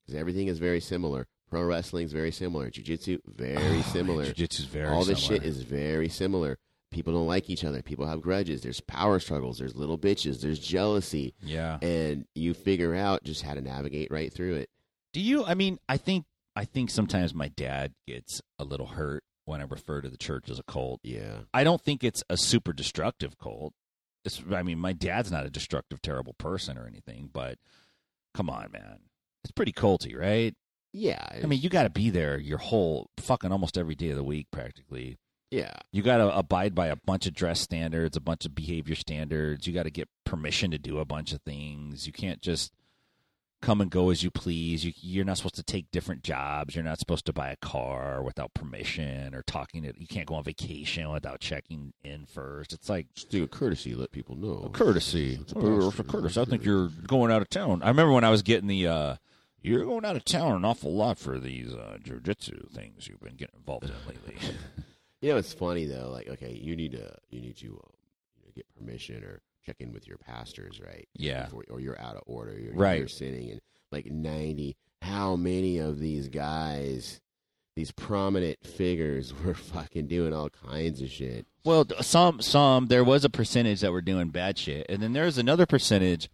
because 0.06 0.20
everything 0.20 0.48
is 0.48 0.58
very 0.60 0.80
similar. 0.82 1.28
Pro 1.50 1.64
wrestling's 1.64 2.12
very 2.12 2.32
similar. 2.32 2.70
Jiu-jitsu 2.70 3.20
very 3.26 3.78
oh, 3.78 3.82
similar. 3.84 4.26
Jiu-jitsu's 4.26 4.66
very 4.66 4.90
All 4.90 5.06
this 5.06 5.22
similar. 5.24 5.40
shit 5.42 5.48
is 5.48 5.62
very 5.62 6.10
similar. 6.10 6.58
People 6.92 7.14
don't 7.14 7.28
like 7.28 7.50
each 7.50 7.64
other. 7.64 7.82
People 7.82 8.06
have 8.08 8.22
grudges. 8.22 8.62
There's 8.62 8.82
power 8.82 9.20
struggles. 9.20 9.60
There's 9.60 9.76
little 9.76 9.98
bitches. 10.00 10.42
There's 10.42 10.60
jealousy, 10.60 11.36
Yeah. 11.42 11.78
and 11.82 12.26
you 12.34 12.54
figure 12.54 12.96
out 12.96 13.24
just 13.24 13.44
how 13.44 13.54
to 13.54 13.62
navigate 13.62 14.10
right 14.10 14.34
through 14.34 14.56
it. 14.56 14.70
Do 15.14 15.22
you? 15.22 15.44
I 15.46 15.54
mean, 15.54 15.80
I 15.88 15.98
think 15.98 16.26
I 16.56 16.66
think 16.66 16.90
sometimes 16.90 17.34
my 17.36 17.50
dad 17.50 17.94
gets 18.08 18.42
a 18.58 18.64
little 18.64 18.88
hurt 18.88 19.24
when 19.46 19.62
I 19.62 19.66
refer 19.66 20.02
to 20.02 20.10
the 20.10 20.18
church 20.18 20.50
as 20.50 20.58
a 20.60 20.64
cult. 20.64 21.00
Yeah, 21.04 21.42
I 21.54 21.64
don't 21.64 21.82
think 21.82 22.04
it's 22.04 22.24
a 22.30 22.36
super 22.38 22.74
destructive 22.74 23.38
cult. 23.38 23.74
It's, 24.28 24.44
I 24.54 24.62
mean, 24.62 24.78
my 24.80 24.94
dad's 24.94 25.32
not 25.32 25.46
a 25.46 25.50
destructive, 25.50 26.02
terrible 26.04 26.34
person 26.34 26.78
or 26.78 26.86
anything, 26.86 27.30
but 27.34 27.58
come 28.36 28.50
on, 28.50 28.72
man, 28.72 29.00
it's 29.44 29.52
pretty 29.52 29.74
culty, 29.74 30.16
right? 30.18 30.54
yeah. 30.94 31.26
I 31.32 31.46
mean, 31.46 31.62
you 31.62 31.70
got 31.70 31.84
to 31.84 31.90
be 31.90 32.10
there 32.10 32.38
your 32.38 32.58
whole 32.60 33.10
fucking 33.20 33.52
almost 33.52 33.78
every 33.78 33.96
day 33.96 34.10
of 34.10 34.16
the 34.16 34.24
week, 34.24 34.48
practically. 34.52 35.18
yeah. 35.52 35.74
You 35.92 36.02
got 36.02 36.18
to 36.18 36.36
abide 36.36 36.74
by 36.76 36.88
a 36.88 36.96
bunch 36.96 37.28
of 37.28 37.34
dress 37.34 37.60
standards, 37.60 38.18
a 38.18 38.22
bunch 38.22 38.46
of 38.46 38.56
behavior 38.56 38.96
standards. 38.96 39.68
You 39.68 39.74
got 39.74 39.84
to 39.84 39.92
get 39.92 40.10
permission 40.26 40.72
to 40.72 40.78
do 40.80 40.98
a 41.00 41.06
bunch 41.06 41.34
of 41.34 41.42
things. 41.42 42.08
You 42.08 42.14
can't 42.14 42.42
just 42.42 42.72
come 43.62 43.82
and 43.82 43.90
go 43.92 44.10
as 44.10 44.24
you 44.24 44.32
please. 44.32 44.86
You, 44.86 44.94
you're 45.02 45.26
not 45.26 45.38
supposed 45.38 45.56
to 45.56 45.64
take 45.64 45.92
different 45.92 46.24
jobs. 46.24 46.76
You're 46.76 46.84
not 46.84 47.00
supposed 47.00 47.26
to 47.26 47.34
buy 47.34 47.50
a 47.50 47.56
car 47.58 48.22
without 48.24 48.54
permission 48.54 49.34
or 49.34 49.42
talking 49.44 49.84
to. 49.84 49.94
You 49.98 50.08
can't 50.08 50.26
go 50.28 50.36
on 50.36 50.44
vacation 50.44 51.10
without 51.12 51.40
checking 51.40 51.94
in 52.04 52.26
first. 52.26 52.74
It's 52.74 52.90
like 52.90 53.08
Just 53.16 53.30
do 53.30 53.44
a 53.44 53.48
courtesy. 53.48 53.96
Let 53.96 54.12
people 54.12 54.36
know. 54.36 54.64
a 54.66 54.70
courtesy. 54.70 55.40
It's 55.42 55.52
a 55.52 55.56
pastor. 55.56 55.88
it's 56.02 56.12
courtesy. 56.12 56.42
I 56.42 56.46
think 56.46 56.64
you're 56.64 56.90
going 57.08 57.32
out 57.32 57.42
of 57.42 57.50
town. 57.50 57.82
I 57.84 57.88
remember 57.90 58.14
when 58.14 58.24
I 58.24 58.30
was 58.30 58.42
getting 58.42 58.68
the. 58.68 58.88
uh 58.88 59.16
you're 59.64 59.84
going 59.84 60.06
out 60.06 60.16
of 60.16 60.24
town 60.24 60.54
an 60.56 60.64
awful 60.64 60.94
lot 60.96 61.18
for 61.18 61.40
these 61.40 61.74
uh, 61.74 61.98
jujitsu 62.02 62.72
things 62.72 63.08
you've 63.08 63.20
been 63.20 63.36
getting 63.36 63.56
involved 63.58 63.86
in 63.86 63.92
lately. 64.08 64.36
You 65.20 65.32
know, 65.32 65.38
it's 65.38 65.52
funny 65.52 65.86
though. 65.86 66.12
Like, 66.12 66.28
okay, 66.28 66.54
you 66.54 66.76
need 66.76 66.92
to 66.92 67.12
you 67.32 67.42
need 67.42 67.58
to 67.58 67.70
um, 67.84 68.52
get 68.56 68.68
permission 68.78 69.24
or 69.24 69.42
check 69.68 69.76
in 69.80 69.92
with 69.92 70.08
your 70.08 70.18
pastors, 70.18 70.80
right? 70.84 71.08
Yeah. 71.14 71.46
Before, 71.46 71.64
or 71.70 71.80
you're 71.80 72.00
out 72.00 72.16
of 72.16 72.24
order. 72.26 72.58
You're, 72.58 72.74
Right. 72.74 73.00
You're 73.00 73.08
sitting 73.08 73.52
and 73.52 73.62
like 73.92 74.06
ninety. 74.08 74.76
How 75.02 75.36
many 75.36 75.78
of 75.78 76.00
these 76.00 76.28
guys, 76.28 77.20
these 77.76 77.92
prominent 77.92 78.66
figures, 78.66 79.34
were 79.46 79.54
fucking 79.54 80.08
doing 80.08 80.34
all 80.34 80.50
kinds 80.50 81.02
of 81.02 81.10
shit? 81.10 81.46
Well, 81.64 81.86
some 82.02 82.42
some 82.42 82.88
there 82.88 83.04
was 83.04 83.26
a 83.26 83.30
percentage 83.30 83.82
that 83.82 83.92
were 83.92 84.02
doing 84.02 84.30
bad 84.30 84.58
shit, 84.58 84.86
and 84.90 85.02
then 85.04 85.14
there's 85.14 85.38
another 85.38 85.66
percentage 85.66 86.30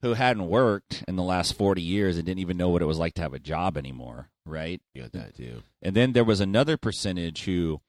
who 0.00 0.14
hadn't 0.14 0.48
worked 0.48 1.04
in 1.06 1.14
the 1.14 1.22
last 1.22 1.54
40 1.56 1.80
years 1.80 2.16
and 2.16 2.26
didn't 2.26 2.40
even 2.40 2.56
know 2.56 2.70
what 2.70 2.82
it 2.82 2.86
was 2.86 2.98
like 2.98 3.14
to 3.14 3.22
have 3.22 3.34
a 3.34 3.38
job 3.38 3.76
anymore, 3.76 4.28
right? 4.44 4.82
You 4.94 5.02
got 5.02 5.12
that 5.12 5.36
too. 5.36 5.62
And 5.80 5.94
then 5.94 6.12
there 6.12 6.24
was 6.24 6.40
another 6.40 6.76
percentage 6.76 7.44
who 7.44 7.80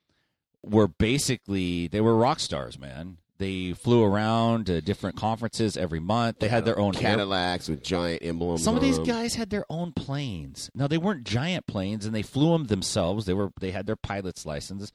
were 0.62 0.88
basically 0.88 1.88
they 1.88 2.02
were 2.02 2.16
rock 2.16 2.40
stars, 2.40 2.78
man. 2.78 3.18
They 3.40 3.74
flew 3.74 4.04
around 4.04 4.68
to 4.68 4.80
different 4.82 5.18
conferences 5.18 5.76
every 5.76 6.00
month. 6.00 6.40
They 6.40 6.48
had 6.48 6.66
their 6.66 6.78
own 6.78 6.94
Cadillacs 6.94 7.68
with 7.68 7.84
giant 7.84 8.24
emblems. 8.24 8.64
Some 8.64 8.76
of 8.76 8.84
on 8.84 8.88
these 8.88 8.98
them. 8.98 9.06
guys 9.06 9.36
had 9.36 9.50
their 9.50 9.66
own 9.70 9.92
planes. 9.92 10.70
Now 10.76 10.88
they 10.88 11.00
weren't 11.00 11.24
giant 11.24 11.66
planes, 11.66 12.06
and 12.06 12.14
they 12.14 12.22
flew 12.22 12.52
them 12.52 12.66
themselves. 12.66 13.26
They 13.26 13.34
were 13.34 13.52
they 13.60 13.72
had 13.72 13.88
their 13.88 13.96
pilot's 13.96 14.46
licenses, 14.46 14.92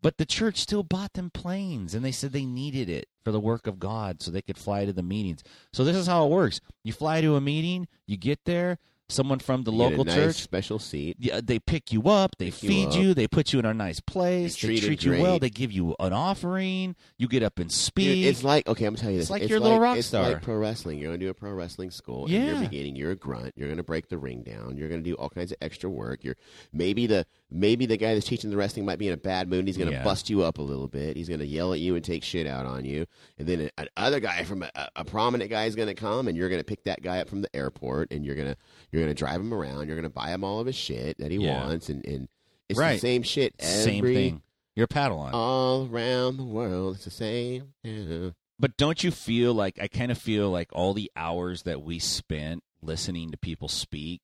but 0.00 0.16
the 0.16 0.26
church 0.26 0.56
still 0.58 0.82
bought 0.82 1.12
them 1.12 1.30
planes, 1.30 1.94
and 1.94 2.04
they 2.04 2.12
said 2.12 2.32
they 2.32 2.46
needed 2.46 2.88
it 2.88 3.08
for 3.22 3.32
the 3.32 3.40
work 3.40 3.66
of 3.66 3.78
God, 3.78 4.22
so 4.22 4.30
they 4.30 4.42
could 4.42 4.58
fly 4.58 4.86
to 4.86 4.92
the 4.92 5.02
meetings. 5.02 5.42
So 5.72 5.84
this 5.84 5.96
is 5.96 6.06
how 6.06 6.24
it 6.24 6.30
works: 6.30 6.60
you 6.82 6.92
fly 6.94 7.20
to 7.20 7.36
a 7.36 7.40
meeting, 7.40 7.86
you 8.06 8.16
get 8.16 8.46
there, 8.46 8.78
someone 9.10 9.38
from 9.38 9.62
the 9.64 9.72
You 9.72 9.78
local 9.78 10.04
nice 10.04 10.14
church. 10.14 10.36
special 10.36 10.78
seat. 10.78 11.16
Yeah, 11.18 11.40
they 11.42 11.58
pick 11.58 11.92
you 11.92 12.08
up, 12.08 12.36
they 12.38 12.50
Pick 12.50 12.62
you 12.64 12.68
feed 12.68 12.88
up. 12.88 12.94
you, 12.96 13.14
they 13.14 13.26
put 13.26 13.52
you 13.52 13.58
in 13.58 13.64
a 13.64 13.72
nice 13.72 14.00
place, 14.00 14.62
You're 14.62 14.72
they 14.74 14.80
treat 14.80 15.02
you 15.04 15.12
well, 15.22 15.38
they 15.38 15.48
give 15.50 15.72
you 15.72 15.96
an 15.98 16.12
offering, 16.12 16.94
you 17.16 17.26
get 17.28 17.42
up 17.42 17.58
and 17.58 17.68
Dude, 17.70 17.74
speak. 17.76 18.26
it's 18.26 18.44
like 18.44 18.68
okay, 18.68 18.84
I'm 18.84 18.92
gonna 18.94 19.02
tell 19.02 19.10
you 19.10 19.16
this. 19.18 19.24
It's 19.24 19.30
like 19.30 19.48
you're 19.48 19.58
a 19.58 19.62
little 19.62 19.80
rock 19.80 19.96
it's 19.98 20.08
star. 20.08 20.28
like 20.30 20.42
pro 20.42 20.56
wrestling. 20.56 20.98
You're 20.98 21.08
gonna 21.08 21.18
do 21.18 21.30
a 21.30 21.34
pro 21.34 21.52
wrestling 21.52 21.90
school. 21.90 22.28
Yeah. 22.30 22.60
beginning, 22.60 22.96
you're 22.96 23.12
a 23.12 23.16
grunt. 23.16 23.54
You're 23.56 23.68
gonna 23.68 23.82
break 23.82 24.08
the 24.08 24.18
ring 24.18 24.42
down. 24.42 24.76
You're 24.76 24.88
gonna 24.90 25.02
do 25.02 25.14
all 25.14 25.30
kinds 25.30 25.52
of 25.52 25.58
extra 25.62 25.88
work. 25.88 26.22
You're 26.22 26.36
maybe 26.72 27.06
the 27.06 27.24
maybe 27.50 27.86
the 27.86 27.96
guy 27.96 28.12
that's 28.12 28.26
teaching 28.26 28.50
the 28.50 28.56
wrestling 28.58 28.84
might 28.84 28.98
be 28.98 29.08
in 29.08 29.14
a 29.14 29.18
bad 29.18 29.48
mood. 29.48 29.66
He's 29.66 29.78
gonna 29.78 29.90
Yeah. 29.92 30.04
bust 30.04 30.28
you 30.28 30.42
up 30.42 30.58
a 30.58 30.62
little 30.62 30.86
bit. 30.88 31.16
He's 31.16 31.28
gonna 31.30 31.44
yell 31.44 31.72
at 31.72 31.80
you 31.80 31.94
and 31.94 32.04
take 32.04 32.22
shit 32.22 32.46
out 32.46 32.66
on 32.66 32.84
you. 32.84 33.06
And 33.38 33.48
then 33.48 33.70
another 33.96 34.20
guy 34.20 34.44
from 34.44 34.62
a, 34.64 34.70
a 34.96 35.04
prominent 35.04 35.48
guy 35.50 35.64
is 35.64 35.74
gonna 35.74 35.94
come, 35.94 36.28
and 36.28 36.36
you're 36.36 36.50
gonna 36.50 36.62
pick 36.64 36.84
that 36.84 37.00
guy 37.02 37.20
up 37.20 37.28
from 37.30 37.40
the 37.40 37.56
airport, 37.56 38.12
and 38.12 38.24
you're 38.26 38.34
gonna 38.36 38.56
you're 38.92 38.97
gonna 39.00 39.14
drive 39.14 39.40
him 39.40 39.52
around. 39.54 39.86
You're 39.86 39.96
gonna 39.96 40.08
buy 40.10 40.30
him 40.30 40.44
all 40.44 40.60
of 40.60 40.66
his 40.66 40.76
shit 40.76 41.18
that 41.18 41.30
he 41.30 41.38
Yeah. 41.38 41.64
wants, 41.66 41.88
and 41.88 42.04
and 42.06 42.28
it's 42.68 42.78
Right. 42.78 42.94
the 42.94 42.98
same 43.00 43.22
shit. 43.22 43.54
same 43.60 44.04
thing. 44.04 44.42
You're 44.76 44.84
a 44.84 44.88
Padawan. 44.88 45.32
all 45.32 45.88
around 45.90 46.36
the 46.36 46.44
world. 46.44 46.96
It's 46.96 47.04
the 47.04 47.10
same. 47.10 47.74
Yeah. 47.82 48.30
But 48.60 48.76
don't 48.76 49.02
you 49.02 49.10
feel 49.10 49.54
like 49.54 49.78
I 49.80 49.88
kind 49.88 50.10
of 50.12 50.18
feel 50.18 50.50
like 50.50 50.68
all 50.72 50.94
the 50.94 51.10
hours 51.16 51.62
that 51.64 51.82
we 51.82 51.98
spent 51.98 52.62
listening 52.82 53.30
to 53.32 53.36
people 53.36 53.68
speak 53.68 54.20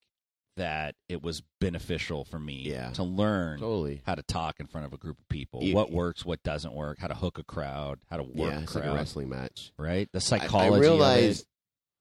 that 0.56 0.94
it 1.08 1.20
was 1.20 1.42
beneficial 1.60 2.24
for 2.24 2.38
me 2.38 2.62
Yeah. 2.62 2.90
to 2.92 3.02
learn 3.02 3.58
Totally. 3.58 4.02
how 4.06 4.14
to 4.14 4.22
talk 4.22 4.60
in 4.60 4.66
front 4.68 4.86
of 4.86 4.92
a 4.92 4.96
group 4.96 5.18
of 5.18 5.28
people. 5.28 5.64
You- 5.64 5.74
what 5.74 5.90
works, 5.90 6.24
what 6.24 6.42
doesn't 6.44 6.72
work, 6.72 6.98
how 6.98 7.08
to 7.08 7.14
hook 7.14 7.38
a 7.38 7.42
crowd, 7.42 7.98
how 8.08 8.18
to 8.18 8.22
work 8.22 8.52
yeah, 8.52 8.60
a 8.60 8.62
it's 8.62 8.74
like 8.76 8.84
a 8.84 8.94
wrestling 8.94 9.28
match. 9.30 9.72
right? 9.76 10.08
The 10.12 10.18
I- 10.18 10.20
psychology 10.20 10.76
I, 10.76 10.78
realized 10.78 11.40
of 11.42 11.46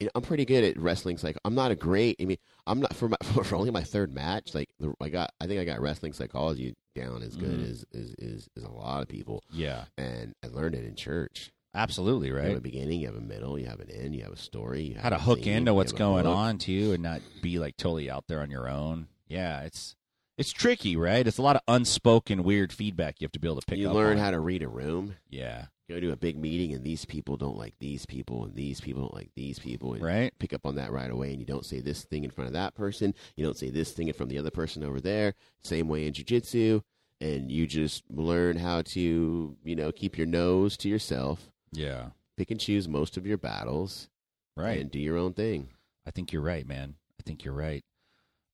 you 0.03 0.07
know, 0.07 0.11
I'm 0.15 0.21
pretty 0.21 0.45
good 0.45 0.63
at 0.63 0.77
wrestling. 0.77 1.17
Psych. 1.17 1.37
I'm 1.45 1.55
not 1.55 1.71
a 1.71 1.75
great. 1.75 2.17
I 2.21 2.25
mean, 2.25 2.37
I'm 2.67 2.79
not 2.79 2.95
for 2.95 3.09
my 3.09 3.17
for 3.43 3.55
only 3.55 3.71
my 3.71 3.83
third 3.83 4.13
match. 4.13 4.53
Like 4.53 4.69
the, 4.79 4.93
I 5.01 5.09
got, 5.09 5.31
I 5.41 5.47
think 5.47 5.59
I 5.59 5.65
got 5.65 5.81
wrestling 5.81 6.13
psychology 6.13 6.73
down 6.95 7.23
as 7.23 7.35
good 7.35 7.59
Mhm. 7.59 7.69
as, 7.71 7.85
as 7.93 8.15
as 8.21 8.49
as 8.57 8.63
a 8.63 8.69
lot 8.71 9.01
of 9.01 9.07
people. 9.07 9.43
Yeah, 9.51 9.85
and 9.97 10.33
I 10.43 10.47
learned 10.47 10.75
it 10.75 10.85
in 10.85 10.95
church. 10.95 11.51
absolutely, 11.75 12.29
right. 12.31 12.43
You 12.43 12.49
have 12.49 12.57
a 12.59 12.61
beginning, 12.61 12.99
you 13.01 13.07
have 13.07 13.15
a 13.15 13.19
middle, 13.21 13.57
you 13.57 13.65
have 13.65 13.79
an 13.79 13.89
end, 13.89 14.15
you 14.15 14.23
have 14.23 14.33
a 14.33 14.37
story. 14.37 14.83
You 14.83 14.93
have 14.93 15.03
How 15.03 15.09
to 15.09 15.17
hook 15.17 15.39
theme, 15.43 15.53
into 15.55 15.73
what's 15.73 15.91
going 15.91 16.25
hook. 16.25 16.35
on 16.35 16.57
too 16.59 16.91
and 16.93 17.01
not 17.01 17.21
be 17.41 17.57
like 17.57 17.77
totally 17.77 18.11
out 18.11 18.25
there 18.27 18.41
on 18.41 18.51
your 18.51 18.69
own. 18.69 19.07
Yeah, 19.27 19.61
it's 19.61 19.95
it's 20.43 20.51
tricky, 20.51 20.97
right? 20.97 21.25
It's 21.25 21.37
a 21.37 21.41
lot 21.41 21.55
of 21.55 21.61
unspoken 21.69 22.43
weird 22.43 22.73
feedback 22.73 23.21
you 23.21 23.25
have 23.25 23.31
to 23.31 23.39
be 23.39 23.47
able 23.47 23.61
to 23.61 23.65
pick 23.65 23.79
You 23.79 23.87
up 23.87 23.95
learn 23.95 24.17
on. 24.17 24.23
how 24.23 24.31
to 24.31 24.39
read 24.41 24.61
a 24.61 24.67
room. 24.67 25.15
Yeah, 25.29 25.67
Go 25.89 25.99
to 26.01 26.11
a 26.11 26.15
big 26.17 26.37
meeting, 26.37 26.73
and 26.73 26.83
these 26.83 27.05
people 27.05 27.35
don't 27.37 27.57
like 27.57 27.75
these 27.79 28.05
people, 28.05 28.43
and 28.45 28.53
these 28.55 28.79
people 28.81 29.01
don't 29.03 29.13
like 29.13 29.31
these 29.35 29.59
people, 29.59 29.93
and 29.93 30.01
right? 30.03 30.33
pick 30.39 30.51
up 30.53 30.65
on 30.65 30.75
that 30.75 30.91
right 30.91 31.09
away 31.11 31.31
and 31.31 31.39
you 31.39 31.45
don't 31.45 31.65
say 31.65 31.79
this 31.81 32.03
thing 32.03 32.23
in 32.25 32.29
front 32.31 32.47
of 32.47 32.53
that 32.53 32.73
person 32.75 33.13
you 33.37 33.45
don't 33.45 33.57
say 33.57 33.69
this 33.69 33.91
thing 33.91 34.07
in 34.09 34.13
front 34.13 34.27
of 34.29 34.33
the 34.33 34.39
other 34.39 34.51
person 34.51 34.83
over 34.83 34.99
there 34.99 35.33
same 35.63 35.87
way 35.87 36.05
in 36.07 36.13
jiu-jitsu 36.13 36.81
and 37.21 37.49
you 37.51 37.65
just 37.67 38.03
learn 38.09 38.57
how 38.57 38.81
to 38.81 39.55
you 39.63 39.75
know 39.75 39.91
keep 39.91 40.17
your 40.17 40.27
nose 40.27 40.75
to 40.77 40.89
yourself 40.89 41.49
Yeah. 41.71 42.07
pick 42.37 42.49
and 42.51 42.59
choose 42.59 42.87
most 42.87 43.15
of 43.17 43.25
your 43.27 43.37
battles 43.37 44.09
Right. 44.57 44.79
and 44.79 44.89
do 44.91 44.99
your 44.99 45.17
own 45.17 45.33
thing 45.33 45.69
I 46.05 46.11
think 46.11 46.31
you're 46.33 46.41
right, 46.41 46.67
man. 46.67 46.95
I 47.19 47.23
think 47.23 47.43
you're 47.45 47.53
right. 47.53 47.83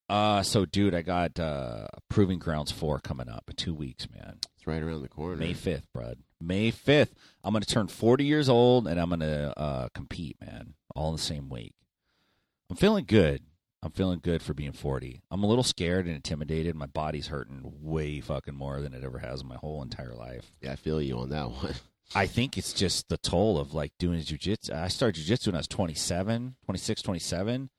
Uh 0.10 0.41
so 0.43 0.66
dude, 0.66 0.95
I 0.95 1.01
got 1.01 1.39
uh 1.39 1.88
Proving 2.10 2.39
Grounds 2.39 2.72
4 2.72 2.99
coming 2.99 3.30
up 3.30 3.43
in 3.49 3.55
2 3.55 3.74
weeks, 3.74 4.07
man. 4.14 4.38
it's 4.57 4.66
right 4.68 4.82
around 4.82 5.01
the 5.03 5.10
corner 5.10 5.36
May 5.36 5.53
5th, 5.53 5.84
bud. 5.93 6.18
May 6.41 6.72
5th. 6.72 7.10
I'm 7.43 7.53
going 7.53 7.62
to 7.64 7.68
turn 7.74 7.88
40 7.88 8.24
years 8.26 8.49
old 8.49 8.88
and 8.88 8.99
I'm 8.99 9.10
going 9.10 9.20
to 9.22 9.53
uh 9.60 9.89
compete, 9.93 10.38
man, 10.41 10.74
all 10.95 11.10
in 11.10 11.16
the 11.16 11.22
same 11.22 11.49
week. 11.49 11.74
I'm 12.70 12.76
feeling 12.76 13.05
good. 13.07 13.43
I'm 13.82 13.91
feeling 13.91 14.20
good 14.22 14.41
for 14.41 14.53
being 14.53 14.74
40. 14.74 15.22
I'm 15.32 15.43
a 15.43 15.47
little 15.47 15.64
scared 15.64 16.05
and 16.05 16.14
intimidated. 16.16 16.76
My 16.76 16.86
body's 16.86 17.28
hurting 17.28 17.62
way 17.82 18.20
fucking 18.20 18.53
more 18.55 18.82
than 18.82 18.93
it 18.93 19.03
ever 19.05 19.20
has 19.20 19.41
in 19.41 19.47
my 19.47 19.55
whole 19.55 19.82
entire 19.82 20.14
life. 20.14 20.51
Yeah, 20.62 20.74
I 20.74 20.76
feel 20.76 21.01
you 21.01 21.18
on 21.20 21.30
that 21.30 21.49
one. 21.51 21.76
I 22.16 22.26
think 22.26 22.57
it's 22.57 22.74
just 22.74 23.07
the 23.07 23.18
toll 23.18 23.57
of 23.57 23.74
like 23.74 23.93
doing 23.99 24.20
jujitsu. 24.20 24.74
I 24.74 24.88
started 24.89 25.24
jujitsu 25.24 25.47
when 25.47 25.55
I 25.55 25.60
was 25.60 25.68
27, 25.68 26.55
26, 26.66 27.01
27. 27.03 27.70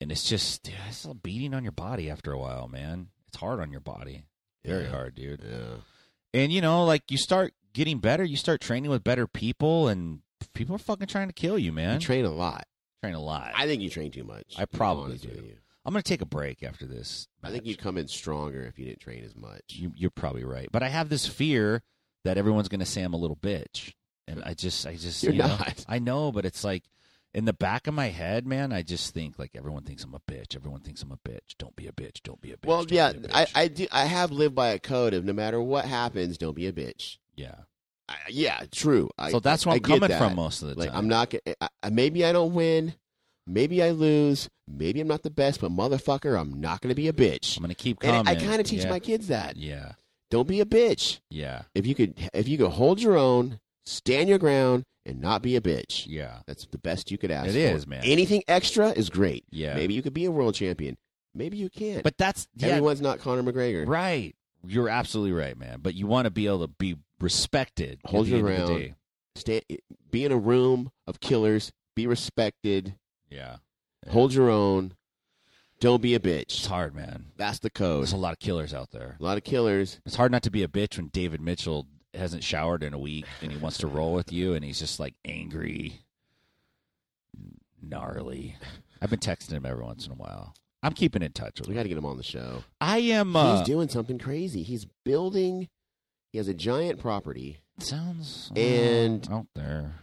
And 0.00 0.10
it's 0.10 0.28
just, 0.28 0.62
dude, 0.62 0.74
it's 0.88 1.04
a 1.04 1.14
beating 1.14 1.52
on 1.54 1.62
your 1.62 1.72
body 1.72 2.08
after 2.10 2.32
a 2.32 2.38
while, 2.38 2.68
man. 2.68 3.08
It's 3.28 3.36
hard 3.36 3.60
on 3.60 3.70
your 3.70 3.80
body. 3.80 4.24
Very 4.64 4.84
Yeah. 4.84 4.90
hard, 4.90 5.14
dude. 5.14 5.42
Yeah. 5.44 5.76
And 6.32 6.52
you 6.52 6.60
know, 6.60 6.84
like 6.84 7.10
you 7.10 7.18
start 7.18 7.52
getting 7.72 7.98
better, 7.98 8.24
you 8.24 8.36
start 8.36 8.60
training 8.60 8.90
with 8.90 9.04
better 9.04 9.26
people, 9.26 9.88
and 9.88 10.20
people 10.54 10.74
are 10.74 10.78
fucking 10.78 11.06
trying 11.08 11.28
to 11.28 11.34
kill 11.34 11.58
you, 11.58 11.72
man. 11.72 11.94
You 11.94 12.00
train 12.00 12.24
a 12.24 12.30
lot. 12.30 12.66
train 13.02 13.14
a 13.14 13.20
lot. 13.20 13.52
I 13.56 13.66
think 13.66 13.80
you 13.82 13.88
train 13.88 14.10
too 14.10 14.24
much. 14.24 14.54
I 14.58 14.66
probably 14.66 15.16
do. 15.16 15.52
I'm 15.86 15.92
gonna 15.94 16.02
take 16.02 16.20
a 16.20 16.26
break 16.26 16.62
after 16.62 16.84
this. 16.84 17.26
I 17.42 17.50
think 17.50 17.64
you'd 17.64 17.78
come 17.78 17.96
in 17.96 18.06
stronger 18.08 18.62
if 18.64 18.78
you 18.78 18.84
didn't 18.84 19.00
train 19.00 19.24
as 19.24 19.34
much. 19.34 19.62
you, 19.68 19.92
you're 19.96 20.10
probably 20.10 20.44
right, 20.44 20.68
but 20.70 20.82
I 20.82 20.88
have 20.88 21.08
this 21.08 21.26
fear 21.26 21.82
that 22.24 22.36
everyone's 22.36 22.68
gonna 22.68 22.84
say 22.84 23.00
I'm 23.02 23.14
a 23.14 23.16
little 23.16 23.36
bitch, 23.36 23.94
and 24.28 24.42
I 24.44 24.52
just, 24.52 24.86
I 24.86 24.96
just, 24.96 25.22
You're 25.22 25.32
you 25.32 25.38
know, 25.40 25.46
not. 25.48 25.84
I 25.88 25.98
know, 25.98 26.30
but 26.30 26.44
it's 26.44 26.62
like 26.62 26.84
in 27.34 27.44
the 27.44 27.52
back 27.52 27.86
of 27.86 27.94
my 27.94 28.08
head, 28.08 28.46
man. 28.46 28.72
I 28.72 28.82
just 28.82 29.14
think 29.14 29.38
like 29.38 29.52
everyone 29.54 29.82
thinks 29.84 30.02
I'm 30.04 30.14
a 30.14 30.20
bitch. 30.20 30.56
Everyone 30.56 30.80
thinks 30.80 31.02
I'm 31.02 31.12
a 31.12 31.16
bitch. 31.28 31.56
Don't 31.58 31.76
be 31.76 31.86
a 31.86 31.92
bitch. 31.92 32.22
Don't 32.22 32.40
be 32.40 32.52
a 32.52 32.56
bitch. 32.56 32.66
well, 32.66 32.78
don't 32.84 32.92
yeah, 32.92 33.10
a 33.10 33.36
I, 33.36 33.44
bitch. 33.44 33.50
I 33.54 33.68
do. 33.68 33.86
I 33.92 34.04
have 34.06 34.30
lived 34.32 34.54
by 34.54 34.68
a 34.68 34.78
code 34.78 35.14
of 35.14 35.24
no 35.24 35.32
matter 35.32 35.60
what 35.60 35.84
happens, 35.84 36.38
don't 36.38 36.54
be 36.56 36.66
a 36.66 36.72
bitch. 36.72 37.18
yeah. 37.36 37.54
I, 38.08 38.16
yeah, 38.28 38.64
true. 38.72 39.08
I, 39.16 39.30
So 39.30 39.38
that's 39.38 39.64
where 39.64 39.76
I'm 39.76 39.80
coming 39.82 40.08
that. 40.08 40.18
from 40.18 40.34
most 40.34 40.62
of 40.62 40.68
the 40.70 40.74
Like 40.74 40.88
time. 40.88 40.98
I'm 40.98 41.08
not. 41.08 41.30
gonna- 41.30 41.70
I, 41.80 41.90
maybe 41.90 42.24
I 42.24 42.32
don't 42.32 42.52
win. 42.54 42.94
Maybe 43.46 43.80
I 43.84 43.90
lose. 43.90 44.48
Maybe 44.66 45.00
I'm 45.00 45.06
not 45.06 45.22
the 45.22 45.30
best, 45.30 45.60
but 45.60 45.70
motherfucker, 45.70 46.36
I'm 46.38 46.60
not 46.60 46.80
going 46.80 46.88
to 46.88 46.94
be 46.96 47.06
a 47.06 47.12
bitch. 47.12 47.56
I'm 47.56 47.62
gonna 47.62 47.74
keep 47.76 47.98
And 48.02 48.26
coming. 48.26 48.36
I, 48.42 48.44
kind 48.44 48.60
of 48.60 48.66
teach 48.66 48.82
yeah. 48.82 48.90
my 48.90 48.98
kids 48.98 49.28
that. 49.28 49.56
Yeah, 49.56 49.92
Don't 50.28 50.48
be 50.48 50.60
a 50.60 50.64
bitch. 50.64 51.20
yeah, 51.30 51.62
If 51.74 51.86
you 51.86 51.94
could, 51.94 52.14
if 52.34 52.48
you 52.48 52.58
could 52.58 52.70
hold 52.70 53.00
your 53.00 53.16
own, 53.16 53.60
stand 53.84 54.28
your 54.28 54.38
ground, 54.38 54.84
and 55.06 55.20
not 55.20 55.42
be 55.42 55.56
a 55.56 55.60
bitch. 55.60 56.06
yeah, 56.08 56.40
That's 56.46 56.66
the 56.70 56.78
best 56.78 57.10
you 57.10 57.18
could 57.18 57.30
ask. 57.30 57.48
It 57.48 57.52
for. 57.70 57.76
is, 57.76 57.86
man. 57.86 58.02
Anything 58.04 58.42
extra 58.48 58.90
is 58.90 59.08
great. 59.10 59.44
yeah. 59.50 59.74
Maybe 59.74 59.94
you 59.94 60.02
could 60.02 60.14
be 60.14 60.24
a 60.26 60.30
world 60.30 60.54
champion. 60.54 60.96
Maybe 61.34 61.56
you 61.56 61.70
can't. 61.70 62.02
But 62.02 62.18
that's 62.18 62.48
yeah, 62.56 62.68
everyone's 62.68 63.00
not 63.00 63.18
Conor 63.20 63.42
McGregor. 63.42 63.86
right. 63.88 64.34
You're 64.66 64.90
absolutely 64.90 65.32
right, 65.32 65.56
man. 65.58 65.78
But 65.80 65.94
you 65.94 66.06
want 66.06 66.26
to 66.26 66.30
be 66.30 66.46
able 66.46 66.66
to 66.66 66.74
be 66.78 66.96
respected. 67.18 67.98
at 68.04 68.10
Hold 68.10 68.26
the 68.26 68.36
your 68.36 68.48
end 68.48 68.48
of 68.62 68.68
the 68.68 68.74
ground. 68.74 68.82
day. 68.82 68.94
Stay, 69.36 69.62
be 70.10 70.24
in 70.26 70.32
a 70.32 70.36
room 70.36 70.90
of 71.06 71.18
killers. 71.20 71.72
Be 71.96 72.06
respected. 72.06 72.94
Yeah, 73.30 73.56
Yeah. 74.06 74.12
Hold 74.12 74.34
your 74.34 74.50
own. 74.50 74.92
Don't 75.80 76.02
be 76.02 76.14
a 76.14 76.20
bitch. 76.20 76.42
it's 76.42 76.66
bitch. 76.66 76.68
hard, 76.68 76.94
man. 76.94 77.26
That's 77.38 77.58
the 77.60 77.70
code. 77.70 78.00
There's 78.02 78.12
a 78.12 78.16
lot 78.18 78.34
of 78.34 78.38
killers 78.38 78.74
out 78.74 78.90
there. 78.90 79.16
A 79.18 79.22
lot 79.22 79.38
of 79.38 79.44
killers. 79.44 79.98
It's 80.04 80.16
hard 80.16 80.30
not 80.30 80.42
to 80.42 80.50
be 80.50 80.62
a 80.62 80.68
bitch 80.68 80.98
when 80.98 81.08
David 81.08 81.40
Mitchell 81.40 81.86
hasn't 82.14 82.42
showered 82.44 82.82
in 82.82 82.92
a 82.94 82.98
week 82.98 83.24
and 83.42 83.52
he 83.52 83.58
wants 83.58 83.78
to 83.78 83.86
roll 83.86 84.12
with 84.12 84.32
you 84.32 84.54
and 84.54 84.64
he's 84.64 84.78
just 84.78 84.98
like 85.00 85.14
angry, 85.24 86.00
gnarly. 87.82 88.56
I've 89.00 89.10
been 89.10 89.18
texting 89.20 89.52
him 89.52 89.66
every 89.66 89.84
once 89.84 90.06
in 90.06 90.12
a 90.12 90.16
while. 90.16 90.54
I'm 90.82 90.92
keeping 90.92 91.22
in 91.22 91.32
touch 91.32 91.58
with 91.60 91.68
We 91.68 91.74
him. 91.74 91.78
got 91.78 91.82
to 91.84 91.88
get 91.90 91.98
him 91.98 92.06
on 92.06 92.16
the 92.16 92.22
show. 92.22 92.64
I 92.80 92.98
am. 92.98 93.36
Uh, 93.36 93.58
He's 93.58 93.66
doing 93.66 93.88
something 93.88 94.18
crazy. 94.18 94.62
He's 94.62 94.86
building. 95.04 95.68
He 96.32 96.38
has 96.38 96.48
a 96.48 96.54
giant 96.54 96.98
property. 96.98 97.58
sounds 97.80 98.50
And- 98.56 99.28
uh, 99.30 99.36
out 99.36 99.46
there. 99.54 99.94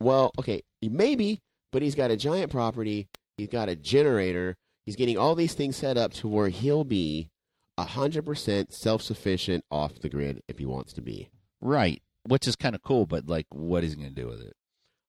Well, 0.00 0.30
okay, 0.38 0.62
maybe, 0.82 1.40
but 1.72 1.80
he's 1.80 1.94
got 1.94 2.10
a 2.10 2.16
giant 2.18 2.50
property. 2.50 3.08
He's 3.38 3.48
got 3.48 3.70
a 3.70 3.76
generator. 3.76 4.54
He's 4.84 4.94
getting 4.96 5.16
all 5.16 5.34
these 5.34 5.54
things 5.54 5.76
set 5.76 5.96
up 5.96 6.12
to 6.14 6.28
where 6.28 6.48
he'll 6.48 6.84
be 6.84 7.28
hundred 7.78 8.24
percent 8.26 8.72
self-sufficient 8.74 9.64
off 9.70 9.98
the 10.00 10.08
grid 10.08 10.42
if 10.48 10.58
he 10.58 10.66
wants 10.66 10.92
to 10.94 11.00
be. 11.02 11.28
Right, 11.60 12.02
which 12.24 12.46
is 12.46 12.56
kind 12.56 12.74
of 12.74 12.82
cool, 12.82 13.06
but 13.06 13.26
like, 13.26 13.46
what 13.50 13.84
is 13.84 13.92
he 13.92 13.96
going 13.96 14.14
to 14.14 14.20
do 14.20 14.28
with 14.28 14.40
it? 14.40 14.54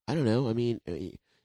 I 0.08 0.16
don't 0.16 0.26
know. 0.26 0.48
I 0.48 0.54
mean, 0.54 0.80
uh, 0.88 0.94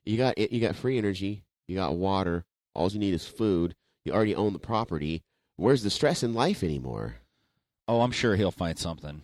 you 0.04 0.16
got 0.16 0.38
you 0.38 0.60
got 0.60 0.76
free 0.76 0.98
energy. 0.98 1.44
You 1.66 1.76
got 1.76 1.96
water. 1.96 2.44
All 2.74 2.88
you 2.90 2.98
need 2.98 3.14
is 3.14 3.26
food. 3.26 3.74
You 4.04 4.12
already 4.12 4.34
own 4.34 4.52
the 4.52 4.58
property. 4.58 5.22
Where's 5.56 5.82
the 5.82 5.90
stress 5.90 6.22
in 6.22 6.34
life 6.34 6.62
anymore? 6.62 7.16
Oh, 7.86 8.00
I'm 8.00 8.10
sure 8.10 8.36
he'll 8.36 8.50
find 8.50 8.78
something. 8.78 9.22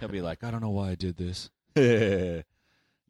He'll 0.00 0.08
be 0.08 0.22
like, 0.22 0.42
I 0.44 0.50
don't 0.50 0.62
know 0.62 0.70
why 0.70 0.90
I 0.90 0.94
did 0.94 1.16
this. 1.16 1.50
no, 1.76 2.42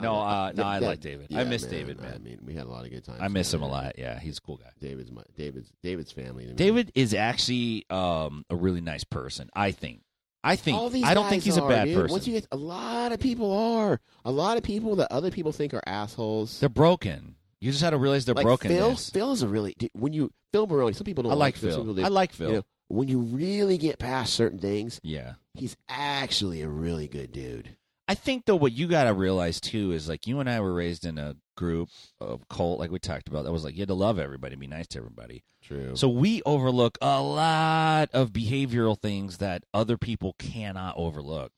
uh, 0.01 0.53
no, 0.55 0.63
I 0.63 0.79
like 0.79 1.01
David. 1.01 1.27
yeah, 1.31 1.41
I 1.41 1.45
miss 1.45 1.65
David, 1.65 2.01
man. 2.01 2.13
I 2.15 2.19
mean, 2.19 2.41
we 2.45 2.55
had 2.55 2.65
a 2.67 2.71
lot 2.71 2.85
of 2.85 2.91
good 2.91 3.05
times. 3.05 3.21
I 3.21 3.29
miss 3.29 3.53
him 3.53 3.63
a 3.63 3.69
lot. 3.69 3.99
Yeah, 3.99 4.19
he's 4.19 4.39
a 4.39 4.41
cool 4.41 4.57
guy. 4.57 4.71
David's 4.81 5.13
my 5.13 5.23
David's 5.37 5.71
David's 5.83 6.13
family. 6.13 6.47
David 6.55 6.93
is 6.95 7.15
actually 7.15 7.85
um, 7.91 8.45
a 8.51 8.57
really 8.57 8.81
nice 8.81 9.05
person. 9.05 9.51
I 9.55 9.71
think. 9.71 10.01
I 10.45 10.57
think. 10.57 10.77
All 10.77 10.91
these 10.91 11.05
I 11.05 11.15
don't 11.15 11.29
think 11.29 11.43
he's 11.43 11.57
a 11.57 11.63
bad 11.63 11.87
dude. 11.87 11.97
person. 11.97 12.13
Once 12.13 12.27
you 12.27 12.35
get 12.35 12.47
a 12.53 12.57
lot 12.57 13.13
of 13.13 13.19
people 13.19 13.51
are 13.53 14.01
a 14.25 14.31
lot 14.31 14.59
of 14.59 14.63
people 14.63 14.97
that 14.97 15.11
other 15.11 15.31
people 15.31 15.51
think 15.51 15.73
are 15.75 15.83
assholes. 15.87 16.61
They're 16.61 16.69
broken. 16.69 17.37
You 17.61 17.71
just 17.71 17.83
had 17.83 17.91
to 17.91 17.97
realize 17.97 18.27
they're 18.27 18.35
like 18.35 18.45
broken. 18.45 18.71
Phil. 18.71 18.95
Phil 18.95 19.33
is 19.33 19.43
a 19.43 19.49
really 19.49 19.75
dude, 19.79 19.91
when 19.95 20.13
you 20.13 20.31
Phil 20.53 20.67
Baroni. 20.67 20.93
Some 20.93 21.07
people 21.07 21.23
don't 21.23 21.33
I 21.33 21.37
like 21.37 21.57
Phil. 21.57 21.83
Phil. 21.83 21.95
do. 21.95 22.05
I 22.05 22.09
like 22.09 22.33
Phil. 22.33 22.49
You 22.49 22.55
know, 22.57 22.63
when 22.89 23.09
you 23.09 23.21
really 23.21 23.79
get 23.79 23.99
past 23.99 24.35
certain 24.35 24.59
things, 24.59 25.01
yeah. 25.03 25.35
he's 25.55 25.77
actually 25.89 26.61
a 26.61 26.69
really 26.69 27.09
good 27.09 27.33
dude. 27.33 27.77
I 28.07 28.15
think 28.15 28.45
though 28.45 28.57
what 28.57 28.73
you 28.73 28.87
got 28.87 29.05
to 29.05 29.15
realize 29.15 29.61
too 29.61 29.93
is 29.93 30.09
like 30.09 30.27
you 30.27 30.41
and 30.41 30.49
I 30.51 30.61
were 30.61 30.75
raised 30.75 31.07
in 31.07 31.17
a 31.19 31.37
group 31.57 31.89
of 32.21 32.47
cult 32.49 32.79
like 32.79 32.91
we 32.91 32.99
talked 32.99 33.29
about 33.29 33.45
that 33.45 33.53
was 33.53 33.65
like 33.65 33.75
you 33.75 33.81
had 33.81 33.89
to 33.89 33.95
love 33.95 34.19
everybody, 34.19 34.57
be 34.57 34.67
nice 34.67 34.87
to 34.89 34.99
everybody. 34.99 35.43
True. 35.63 35.97
So 35.97 36.09
we 36.09 36.43
overlook 36.45 36.99
a 37.01 37.23
lot 37.23 38.11
of 38.13 38.31
behavioral 38.33 39.01
things 39.01 39.39
that 39.39 39.65
other 39.73 39.97
people 39.97 40.35
cannot 40.39 40.97
overlook. 40.99 41.53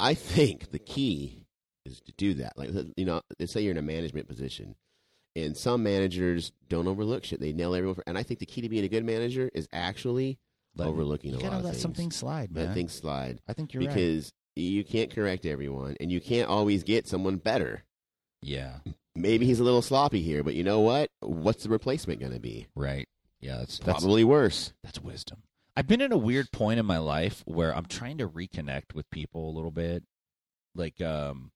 I 0.00 0.14
think 0.14 0.72
the 0.72 0.80
key 0.80 1.46
is 1.84 2.00
to 2.00 2.12
do 2.16 2.34
that. 2.34 2.54
Like 2.58 2.70
you 2.96 3.04
know, 3.04 3.20
let's 3.38 3.52
say 3.52 3.60
you're 3.60 3.70
in 3.70 3.78
a 3.78 3.82
management 3.82 4.26
position, 4.26 4.74
and 5.36 5.56
some 5.56 5.84
managers 5.84 6.50
don't 6.68 6.88
overlook 6.88 7.24
shit. 7.24 7.38
They 7.38 7.52
nail 7.52 7.74
everyone. 7.76 7.94
For, 7.94 8.02
and 8.08 8.18
I 8.18 8.24
think 8.24 8.40
the 8.40 8.46
key 8.46 8.60
to 8.62 8.68
being 8.68 8.84
a 8.84 8.88
good 8.88 9.04
manager 9.04 9.48
is 9.54 9.68
actually 9.72 10.38
Let- 10.74 10.88
overlooking 10.88 11.30
you 11.30 11.38
a 11.38 11.40
gotta 11.40 11.52
lot 11.52 11.58
of 11.60 11.64
let 11.66 11.70
things. 11.74 11.82
something 11.82 12.10
slide, 12.10 12.50
man. 12.50 12.66
Let 12.66 12.74
things 12.74 12.92
slide 12.92 13.38
I 13.48 13.52
think 13.52 13.72
you're 13.72 13.84
right. 13.84 13.94
because 13.94 14.32
you 14.56 14.84
can't 14.84 15.14
correct 15.14 15.46
everyone, 15.46 15.96
and 16.00 16.10
you 16.10 16.20
can't 16.20 16.48
always 16.48 16.82
get 16.82 17.06
someone 17.06 17.36
better. 17.36 17.84
Yeah, 18.42 18.78
Maybe 19.16 19.46
he's 19.46 19.60
a 19.60 19.64
little 19.64 19.82
sloppy 19.82 20.20
here, 20.20 20.42
but 20.42 20.54
you 20.54 20.62
know 20.62 20.80
what? 20.80 21.08
What's 21.20 21.62
the 21.62 21.70
replacement 21.70 22.20
going 22.20 22.32
to 22.32 22.40
be? 22.40 22.66
right. 22.74 23.08
Yeah, 23.38 23.58
that's 23.58 23.78
that's 23.78 24.00
Probably 24.00 24.24
worse. 24.24 24.72
That's 24.82 25.00
wisdom. 25.00 25.42
I've 25.76 25.86
been 25.86 26.00
in 26.00 26.10
a 26.10 26.16
weird 26.16 26.50
point 26.52 26.80
in 26.80 26.86
my 26.86 26.96
life 26.96 27.42
where 27.44 27.74
I'm 27.76 27.84
trying 27.84 28.16
to 28.18 28.28
reconnect 28.28 28.94
with 28.94 29.08
people 29.10 29.50
a 29.50 29.54
little 29.54 29.70
bit. 29.70 30.02
Like 30.74 31.02
um 31.02 31.52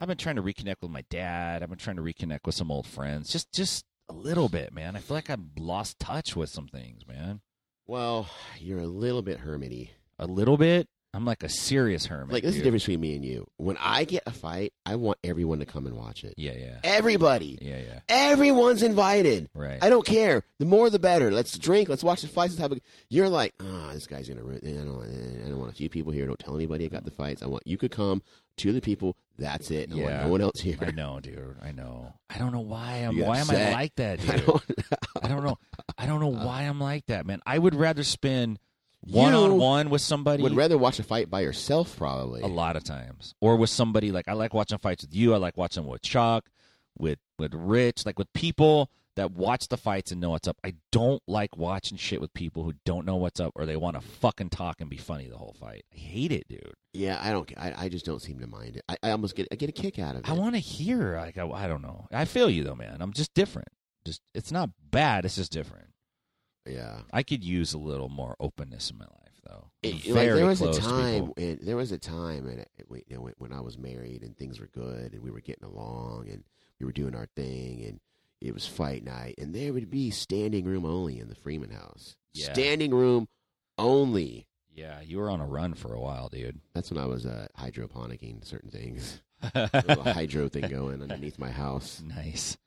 I've 0.00 0.08
been 0.08 0.16
trying 0.18 0.36
to 0.36 0.42
reconnect 0.42 0.82
with 0.82 0.90
my 0.90 1.04
dad. 1.10 1.62
I've 1.62 1.68
been 1.68 1.78
trying 1.78 1.96
to 1.96 2.02
reconnect 2.02 2.40
with 2.44 2.56
some 2.56 2.70
old 2.70 2.86
friends. 2.86 3.30
Just 3.30 3.52
just 3.52 3.84
a 4.08 4.12
little 4.12 4.48
bit, 4.48 4.72
man. 4.72 4.96
I 4.96 4.98
feel 4.98 5.16
like 5.16 5.30
I've 5.30 5.44
lost 5.56 6.00
touch 6.00 6.34
with 6.34 6.50
some 6.50 6.66
things, 6.66 7.06
man. 7.06 7.40
Well, 7.86 8.28
you're 8.58 8.80
a 8.80 8.86
little 8.88 9.22
bit 9.22 9.40
hermity. 9.40 9.90
A 10.18 10.26
little 10.26 10.56
bit. 10.56 10.88
I'm 11.14 11.24
like 11.24 11.42
a 11.44 11.48
serious 11.48 12.06
hermit. 12.06 12.32
Like 12.32 12.42
this 12.42 12.50
is 12.50 12.56
the 12.56 12.58
dude. 12.60 12.64
difference 12.64 12.82
between 12.84 13.00
me 13.00 13.14
and 13.14 13.24
you. 13.24 13.46
When 13.56 13.76
I 13.78 14.04
get 14.04 14.24
a 14.26 14.32
fight, 14.32 14.72
I 14.84 14.96
want 14.96 15.18
everyone 15.22 15.60
to 15.60 15.64
come 15.66 15.86
and 15.86 15.96
watch 15.96 16.24
it. 16.24 16.34
Yeah, 16.36 16.52
yeah. 16.58 16.80
Everybody. 16.82 17.56
Yeah, 17.62 17.78
yeah. 17.78 18.00
Everyone's 18.08 18.82
invited. 18.82 19.48
Right. 19.54 19.78
I 19.80 19.90
don't 19.90 20.04
care. 20.04 20.42
The 20.58 20.64
more, 20.66 20.90
the 20.90 20.98
better. 20.98 21.30
Let's 21.30 21.56
drink. 21.56 21.88
Let's 21.88 22.02
watch 22.02 22.22
the 22.22 22.28
fights. 22.28 22.54
Let's 22.54 22.60
have 22.62 22.72
a. 22.72 22.80
You're 23.10 23.28
like, 23.28 23.54
oh, 23.60 23.90
this 23.92 24.06
guy's 24.08 24.28
gonna 24.28 24.42
ruin. 24.42 24.60
Eh, 24.64 24.70
I 24.72 24.84
don't. 24.84 24.96
want- 24.96 25.10
I 25.44 25.48
don't 25.48 25.58
want 25.58 25.70
a 25.70 25.74
few 25.76 25.88
people 25.88 26.10
here. 26.12 26.26
Don't 26.26 26.38
tell 26.38 26.56
anybody 26.56 26.84
I 26.84 26.88
got 26.88 27.04
the 27.04 27.10
fights. 27.10 27.42
I 27.42 27.46
want 27.46 27.66
you 27.66 27.76
could 27.76 27.90
come. 27.92 28.22
Two 28.56 28.70
of 28.70 28.74
the 28.74 28.80
people. 28.80 29.16
That's 29.38 29.70
it. 29.70 29.90
I 29.92 29.96
Yeah. 29.96 30.04
want 30.04 30.22
no 30.24 30.28
one 30.28 30.40
else 30.40 30.60
here. 30.60 30.78
I 30.80 30.90
know, 30.90 31.20
dude. 31.20 31.56
I 31.62 31.72
know. 31.72 32.12
I 32.30 32.38
don't 32.38 32.52
know 32.52 32.60
why 32.60 32.96
I'm 32.98 33.18
why 33.18 33.38
am 33.38 33.50
I 33.50 33.72
like 33.72 33.94
that, 33.96 34.20
I 34.28 34.36
dude? 34.36 34.46
don't. 34.46 34.62
I 35.22 35.28
don't 35.28 35.44
know. 35.44 35.58
I 35.98 36.06
don't 36.06 36.20
know 36.20 36.34
Uh, 36.40 36.44
why 36.46 36.62
I'm 36.62 36.80
like 36.80 37.06
that, 37.06 37.26
man. 37.26 37.40
I 37.46 37.58
would 37.58 37.74
rather 37.74 38.02
spend 38.04 38.58
one 39.06 39.34
on 39.34 39.56
one 39.58 39.90
with 39.90 40.00
somebody 40.00 40.42
Would 40.42 40.56
rather 40.56 40.78
watch 40.78 40.98
a 40.98 41.02
fight 41.02 41.30
by 41.30 41.40
yourself, 41.40 41.96
probably. 41.96 42.42
a 42.42 42.46
lot 42.46 42.76
of 42.76 42.84
times, 42.84 43.34
or 43.40 43.56
with 43.56 43.70
somebody 43.70 44.10
like 44.12 44.28
I 44.28 44.32
like 44.32 44.54
watching 44.54 44.78
fights 44.78 45.02
with 45.04 45.14
you. 45.14 45.34
I 45.34 45.38
like 45.38 45.56
watching 45.56 45.86
with 45.86 46.02
Chuck, 46.02 46.48
with 46.98 47.18
with 47.38 47.54
Rich, 47.54 48.06
like 48.06 48.18
with 48.18 48.32
people 48.32 48.90
that 49.16 49.30
watch 49.30 49.68
the 49.68 49.76
fights 49.76 50.10
and 50.10 50.20
know 50.20 50.30
what's 50.30 50.48
up. 50.48 50.56
I 50.64 50.74
don't 50.90 51.22
like 51.28 51.56
watching 51.56 51.96
shit 51.96 52.20
with 52.20 52.34
people 52.34 52.64
who 52.64 52.74
don't 52.84 53.06
know 53.06 53.14
what's 53.14 53.38
up 53.38 53.52
or 53.54 53.64
they 53.64 53.76
want 53.76 53.94
to 53.94 54.00
fucking 54.00 54.50
talk 54.50 54.80
and 54.80 54.90
be 54.90 54.96
funny 54.96 55.28
the 55.28 55.36
whole 55.36 55.54
fight. 55.60 55.84
I 55.94 55.96
hate 55.96 56.32
it, 56.32 56.48
dude. 56.48 56.74
Yeah, 56.92 57.20
I 57.22 57.30
don't. 57.30 57.52
I, 57.56 57.74
I 57.76 57.88
just 57.88 58.04
don't 58.04 58.20
seem 58.20 58.40
to 58.40 58.46
mind 58.48 58.76
it. 58.76 58.82
I, 58.88 58.96
I 59.04 59.10
almost 59.10 59.36
get. 59.36 59.46
I 59.52 59.54
get 59.56 59.68
a 59.68 59.72
kick 59.72 59.98
out 59.98 60.16
of 60.16 60.22
it. 60.22 60.28
I 60.30 60.32
want 60.32 60.54
to 60.54 60.60
hear 60.60 61.16
like 61.16 61.38
I, 61.38 61.46
I 61.48 61.66
don't 61.68 61.82
know. 61.82 62.06
I 62.12 62.24
feel 62.24 62.50
you 62.50 62.64
though, 62.64 62.74
man. 62.74 62.96
I'm 63.00 63.12
just 63.12 63.34
different. 63.34 63.68
Just 64.04 64.20
it's 64.34 64.50
not 64.50 64.70
bad. 64.90 65.24
It's 65.24 65.36
just 65.36 65.52
different. 65.52 65.86
Yeah. 66.66 67.00
I 67.12 67.22
could 67.22 67.44
use 67.44 67.74
a 67.74 67.78
little 67.78 68.08
more 68.08 68.36
openness 68.40 68.90
in 68.90 68.98
my 68.98 69.04
life, 69.04 69.40
though. 69.46 69.70
It- 69.82 70.06
like 70.06 70.28
there 70.28 70.46
was 70.46 70.60
a 70.62 70.72
time 70.72 71.32
when 71.36 71.58
there 71.62 71.76
was 71.76 71.92
a 71.92 71.98
time 71.98 72.46
and 72.46 72.64
you 73.08 73.16
know, 73.16 73.28
when, 73.38 73.52
I 73.52 73.60
was 73.60 73.76
married 73.78 74.22
and 74.22 74.36
things 74.36 74.58
were 74.60 74.68
good 74.68 75.12
and 75.12 75.22
we 75.22 75.30
were 75.30 75.40
getting 75.40 75.64
along 75.64 76.28
and 76.30 76.44
we 76.80 76.86
were 76.86 76.92
doing 76.92 77.14
our 77.14 77.26
thing 77.36 77.84
and 77.84 78.00
it 78.40 78.52
was 78.52 78.66
fight 78.66 79.02
night, 79.04 79.36
and 79.38 79.54
there 79.54 79.72
would 79.72 79.88
be 79.88 80.10
standing 80.10 80.66
room 80.66 80.84
only 80.84 81.18
in 81.18 81.28
the 81.28 81.34
Freeman 81.34 81.70
House. 81.70 82.14
Yeah. 82.34 82.52
Standing 82.52 82.92
room 82.92 83.26
only. 83.78 84.46
Yeah, 84.74 85.00
you 85.00 85.18
were 85.18 85.30
on 85.30 85.40
a 85.40 85.46
run 85.46 85.72
for 85.74 85.94
a 85.94 86.00
while, 86.00 86.28
dude. 86.28 86.60
That's 86.74 86.90
when 86.90 87.02
I 87.02 87.06
was 87.06 87.24
uh, 87.24 87.46
hydroponicking 87.58 88.44
certain 88.44 88.70
things. 88.70 89.22
A 89.54 89.70
little 89.88 90.04
hydro 90.04 90.48
thing 90.48 90.68
going 90.68 91.00
underneath 91.00 91.38
my 91.38 91.50
house. 91.50 92.02
nice. 92.04 92.58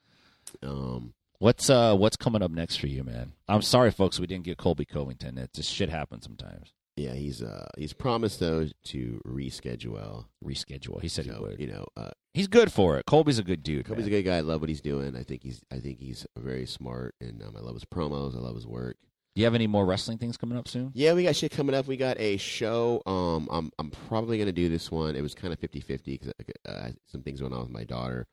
Um, 0.64 1.14
What's 1.40 1.70
uh 1.70 1.96
what's 1.96 2.18
coming 2.18 2.42
up 2.42 2.52
next 2.52 2.78
for 2.78 2.88
you, 2.88 3.04
man? 3.04 3.34
I'm 3.48 3.62
sorry, 3.62 3.92
folks, 3.92 4.20
we 4.20 4.26
didn't 4.28 4.46
get 4.46 4.58
Colby 4.58 4.86
Covington. 4.86 5.38
It 5.38 5.54
just 5.54 5.72
shit 5.72 5.90
happens 5.90 6.24
sometimes. 6.26 6.74
yeah, 6.96 7.14
he's 7.14 7.44
uh, 7.44 7.68
he's 7.78 7.94
promised 7.94 8.40
though 8.40 8.68
to 8.86 9.22
reschedule. 9.26 10.26
Reschedule. 10.44 11.00
He 11.02 11.08
said 11.08 11.26
he 11.26 11.32
would. 11.32 11.60
you 11.60 11.68
know, 11.68 11.86
uh, 11.96 12.10
He's 12.34 12.48
good 12.48 12.72
for 12.72 12.98
it. 12.98 13.06
Colby's 13.06 13.40
a 13.40 13.44
good 13.44 13.62
dude. 13.64 13.86
Colby's 13.86 14.08
a 14.08 14.10
good 14.12 14.24
guy. 14.24 14.38
I 14.38 14.42
love 14.42 14.62
what 14.62 14.70
he's 14.70 14.82
doing. 14.82 15.16
I 15.16 15.24
think 15.24 15.44
he's 15.44 15.62
I 15.72 15.80
think 15.80 16.00
he's 16.00 16.26
very 16.38 16.66
smart, 16.66 17.14
and 17.22 17.44
um, 17.44 17.56
I 17.56 17.62
love 17.62 17.76
his 17.76 17.86
promos. 17.86 18.36
I 18.36 18.40
love 18.40 18.56
his 18.56 18.66
work. 18.68 18.98
Do 19.36 19.42
you 19.42 19.46
have 19.46 19.54
any 19.54 19.68
more 19.68 19.86
wrestling 19.86 20.18
things 20.18 20.38
coming 20.38 20.58
up 20.58 20.68
soon? 20.68 20.92
Yeah, 20.96 21.14
we 21.14 21.22
got 21.24 21.36
shit 21.36 21.52
coming 21.52 21.76
up. 21.76 21.86
We 21.86 21.98
got 21.98 22.20
a 22.20 22.38
show. 22.38 23.04
Um, 23.06 23.48
I'm 23.52 23.72
I'm 23.78 23.92
probably 23.92 24.40
gonna 24.40 24.52
do 24.52 24.70
this 24.70 24.90
one. 24.90 25.16
It 25.16 25.22
was 25.22 25.36
kind 25.36 25.54
of 25.54 25.60
50-50 25.60 26.04
because 26.06 26.34
uh, 26.68 26.90
some 27.06 27.22
things 27.22 27.40
going 27.42 27.54
on 27.54 27.60
with 27.62 27.70
my 27.70 27.84
daughter. 27.84 28.26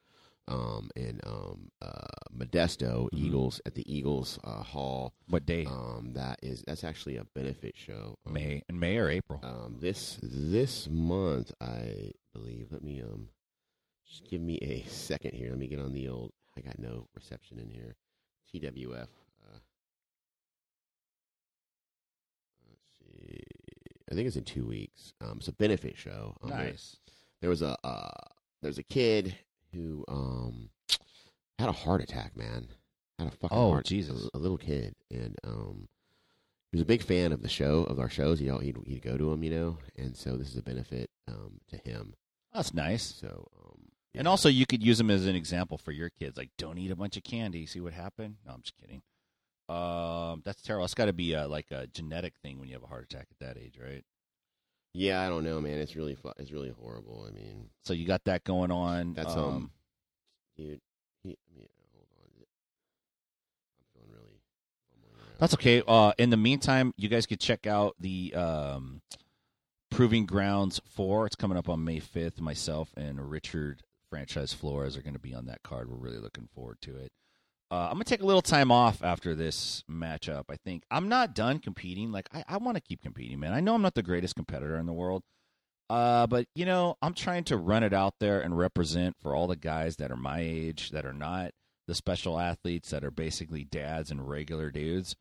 Um, 0.46 0.90
and 0.94 1.20
um, 1.26 1.70
uh, 1.80 2.06
Modesto 2.36 3.08
Mhm. 3.10 3.18
Eagles 3.18 3.60
at 3.64 3.74
the 3.74 3.84
Eagles 3.92 4.38
uh, 4.44 4.62
Hall. 4.62 5.14
What 5.28 5.46
day? 5.46 5.64
Um, 5.64 6.12
that 6.14 6.38
is 6.42 6.62
that's 6.66 6.84
actually 6.84 7.16
a 7.16 7.24
benefit 7.24 7.74
show. 7.76 8.18
Um, 8.26 8.34
May 8.34 8.62
in 8.68 8.78
May 8.78 8.98
or 8.98 9.08
April? 9.08 9.40
Um, 9.42 9.78
this 9.80 10.18
this 10.22 10.86
month, 10.88 11.52
I 11.60 12.12
believe. 12.34 12.68
Let 12.70 12.82
me 12.82 13.00
um, 13.00 13.30
just 14.06 14.28
give 14.28 14.42
me 14.42 14.58
a 14.58 14.82
second 14.88 15.32
here. 15.34 15.48
Let 15.50 15.58
me 15.58 15.66
get 15.66 15.78
on 15.80 15.92
the 15.94 16.08
old. 16.08 16.32
I 16.56 16.60
got 16.60 16.78
no 16.78 17.08
reception 17.14 17.58
in 17.58 17.70
here. 17.70 17.96
TWF. 18.52 19.08
Uh, 19.42 19.58
let's 22.68 22.84
see. 22.98 23.42
I 24.10 24.14
think 24.14 24.26
it's 24.26 24.36
in 24.36 24.44
two 24.44 24.66
weeks. 24.66 25.14
Um, 25.22 25.38
it's 25.38 25.48
a 25.48 25.52
benefit 25.52 25.96
show. 25.96 26.36
Um, 26.42 26.50
there- 26.50 26.58
nice. 26.58 26.96
There 27.40 27.50
was 27.50 27.62
a 27.62 27.76
uh, 27.84 28.10
there's 28.62 28.78
a 28.78 28.82
kid 28.82 29.36
who 29.74 30.04
um 30.08 30.70
had 31.58 31.68
a 31.68 31.72
heart 31.72 32.02
attack. 32.02 32.36
Man, 32.36 32.68
had 33.18 33.28
a 33.28 33.30
fucking 33.30 33.56
Oh, 33.56 33.70
heart. 33.72 33.86
Jesus. 33.86 34.28
A, 34.34 34.38
a 34.38 34.40
little 34.40 34.58
kid, 34.58 34.94
and 35.10 35.36
um, 35.44 35.88
he 36.72 36.76
was 36.76 36.82
a 36.82 36.86
big 36.86 37.02
fan 37.02 37.32
of 37.32 37.42
the 37.42 37.48
show 37.48 37.84
of 37.84 37.98
our 37.98 38.08
shows. 38.08 38.40
You 38.40 38.50
know, 38.50 38.58
he'd 38.58 38.76
he'd 38.86 39.02
go 39.02 39.16
to 39.16 39.30
them, 39.30 39.42
you 39.42 39.50
know, 39.50 39.78
and 39.96 40.16
so 40.16 40.36
this 40.36 40.48
is 40.48 40.56
a 40.56 40.62
benefit 40.62 41.10
um 41.28 41.60
to 41.68 41.76
him. 41.76 42.14
That's 42.52 42.72
nice. 42.74 43.02
So 43.02 43.48
um, 43.64 43.80
And 44.14 44.28
also, 44.28 44.48
you 44.48 44.64
could 44.66 44.82
use 44.82 44.98
them 44.98 45.10
as 45.10 45.26
an 45.26 45.34
example 45.36 45.76
for 45.78 45.90
your 45.92 46.08
kids. 46.10 46.36
Like, 46.38 46.50
don't 46.56 46.78
eat 46.78 46.90
a 46.92 46.96
bunch 46.96 47.16
of 47.16 47.24
candy. 47.24 47.66
See 47.66 47.80
what 47.80 47.92
happened? 47.92 48.36
No, 48.46 48.52
I'm 48.54 48.62
just 48.62 48.76
kidding. 48.76 49.02
Um, 49.68 50.42
that's 50.44 50.60
terrible. 50.62 50.84
It's 50.84 50.94
got 50.94 51.06
to 51.06 51.12
be 51.12 51.32
a, 51.32 51.48
like 51.48 51.70
a 51.72 51.86
genetic 51.88 52.34
thing 52.42 52.58
when 52.60 52.68
you 52.68 52.74
have 52.74 52.82
a 52.84 52.86
heart 52.86 53.04
attack 53.04 53.26
at 53.30 53.38
that 53.40 53.60
age, 53.60 53.78
right? 53.82 54.04
Yeah, 54.94 55.20
I 55.20 55.28
don't 55.28 55.44
know, 55.44 55.60
man. 55.60 55.78
It's 55.78 55.96
really 55.96 56.14
fu- 56.14 56.32
it's 56.38 56.52
really 56.52 56.72
horrible. 56.80 57.26
I 57.28 57.32
mean, 57.34 57.68
So 57.84 57.92
you 57.92 58.06
got 58.06 58.24
that 58.24 58.44
going 58.44 58.70
on. 58.70 59.14
That's, 59.14 59.34
um, 59.34 59.44
um, 59.44 59.70
dude, 60.56 60.80
he, 61.22 61.36
yeah, 61.56 61.66
hold 61.92 62.04
on. 62.16 62.46
I'm 63.80 63.86
feeling 63.92 64.10
really. 64.12 64.38
That's 65.38 65.54
okay. 65.54 65.82
Uh, 65.86 66.12
in 66.16 66.30
the 66.30 66.36
meantime, 66.36 66.94
you 66.96 67.08
guys 67.08 67.26
could 67.26 67.40
check 67.40 67.66
out 67.66 67.96
the 67.98 68.32
um, 68.34 69.02
Proving 69.90 70.26
Grounds 70.26 70.80
4. 70.88 71.26
It's 71.26 71.36
coming 71.36 71.58
up 71.58 71.68
on 71.68 71.84
May 71.84 72.00
5th. 72.00 72.40
Myself 72.40 72.92
and 72.96 73.30
Richard 73.30 73.82
Franchise 74.08 74.52
Flores 74.52 74.96
are 74.96 75.02
going 75.02 75.14
to 75.14 75.20
be 75.20 75.34
on 75.34 75.46
that 75.46 75.62
card. 75.64 75.90
We're 75.90 75.96
really 75.96 76.18
looking 76.18 76.48
forward 76.54 76.78
to 76.82 76.96
it. 76.96 77.10
Uh, 77.74 77.88
I'm 77.88 77.94
going 77.94 78.04
to 78.04 78.10
take 78.10 78.22
a 78.22 78.26
little 78.26 78.42
time 78.42 78.70
off 78.70 79.02
after 79.02 79.34
this 79.34 79.82
matchup. 79.90 80.44
I 80.48 80.56
think 80.64 80.84
I'm 80.90 81.08
not 81.08 81.34
done 81.34 81.58
competing. 81.58 82.12
Like, 82.12 82.28
I, 82.32 82.44
I 82.48 82.56
want 82.58 82.76
to 82.76 82.80
keep 82.80 83.02
competing, 83.02 83.40
man. 83.40 83.52
I 83.52 83.60
know 83.60 83.74
I'm 83.74 83.82
not 83.82 83.94
the 83.94 84.02
greatest 84.02 84.36
competitor 84.36 84.76
in 84.76 84.86
the 84.86 84.92
world. 84.92 85.22
Uh, 85.90 86.26
but, 86.26 86.46
you 86.54 86.64
know, 86.64 86.96
I'm 87.02 87.14
trying 87.14 87.44
to 87.44 87.56
run 87.56 87.82
it 87.82 87.92
out 87.92 88.14
there 88.20 88.40
and 88.40 88.56
represent 88.56 89.16
for 89.20 89.34
all 89.34 89.46
the 89.46 89.56
guys 89.56 89.96
that 89.96 90.10
are 90.10 90.16
my 90.16 90.40
age, 90.40 90.90
that 90.90 91.04
are 91.04 91.12
not 91.12 91.50
the 91.86 91.94
special 91.94 92.38
athletes, 92.38 92.90
that 92.90 93.04
are 93.04 93.10
basically 93.10 93.64
dads 93.64 94.10
and 94.10 94.28
regular 94.28 94.70
dudes 94.70 95.16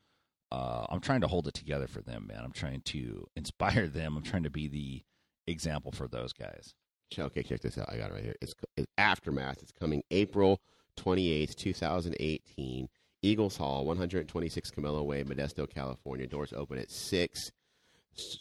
uh, 0.53 0.85
I'm 0.87 0.99
trying 0.99 1.21
to 1.21 1.27
hold 1.27 1.47
it 1.47 1.55
together 1.55 1.87
for 1.87 2.01
them, 2.01 2.27
man. 2.27 2.41
I'm 2.43 2.51
trying 2.51 2.81
to 2.81 3.27
inspire 3.35 3.87
them. 3.87 4.15
I'm 4.15 4.23
trying 4.23 4.43
to 4.43 4.51
be 4.51 4.67
the 4.67 5.01
example 5.47 5.91
for 5.91 6.07
those 6.07 6.31
guys. 6.31 6.75
Okay, 7.17 7.43
check 7.43 7.61
this 7.61 7.77
out. 7.77 7.89
I 7.91 7.97
got 7.97 8.11
it 8.11 8.13
right 8.13 8.23
here. 8.23 8.35
It's, 8.41 8.53
it's 8.77 8.87
Aftermath. 8.97 9.61
It's 9.61 9.71
coming 9.71 10.03
April 10.11 10.61
28th, 10.97 11.55
2018. 11.55 12.89
Eagles 13.21 13.55
Hall, 13.55 13.85
126 13.85 14.71
Camelo 14.71 15.05
Way, 15.05 15.23
Modesto, 15.23 15.69
California. 15.69 16.27
Doors 16.27 16.53
open 16.53 16.77
at 16.77 16.91
6. 16.91 17.51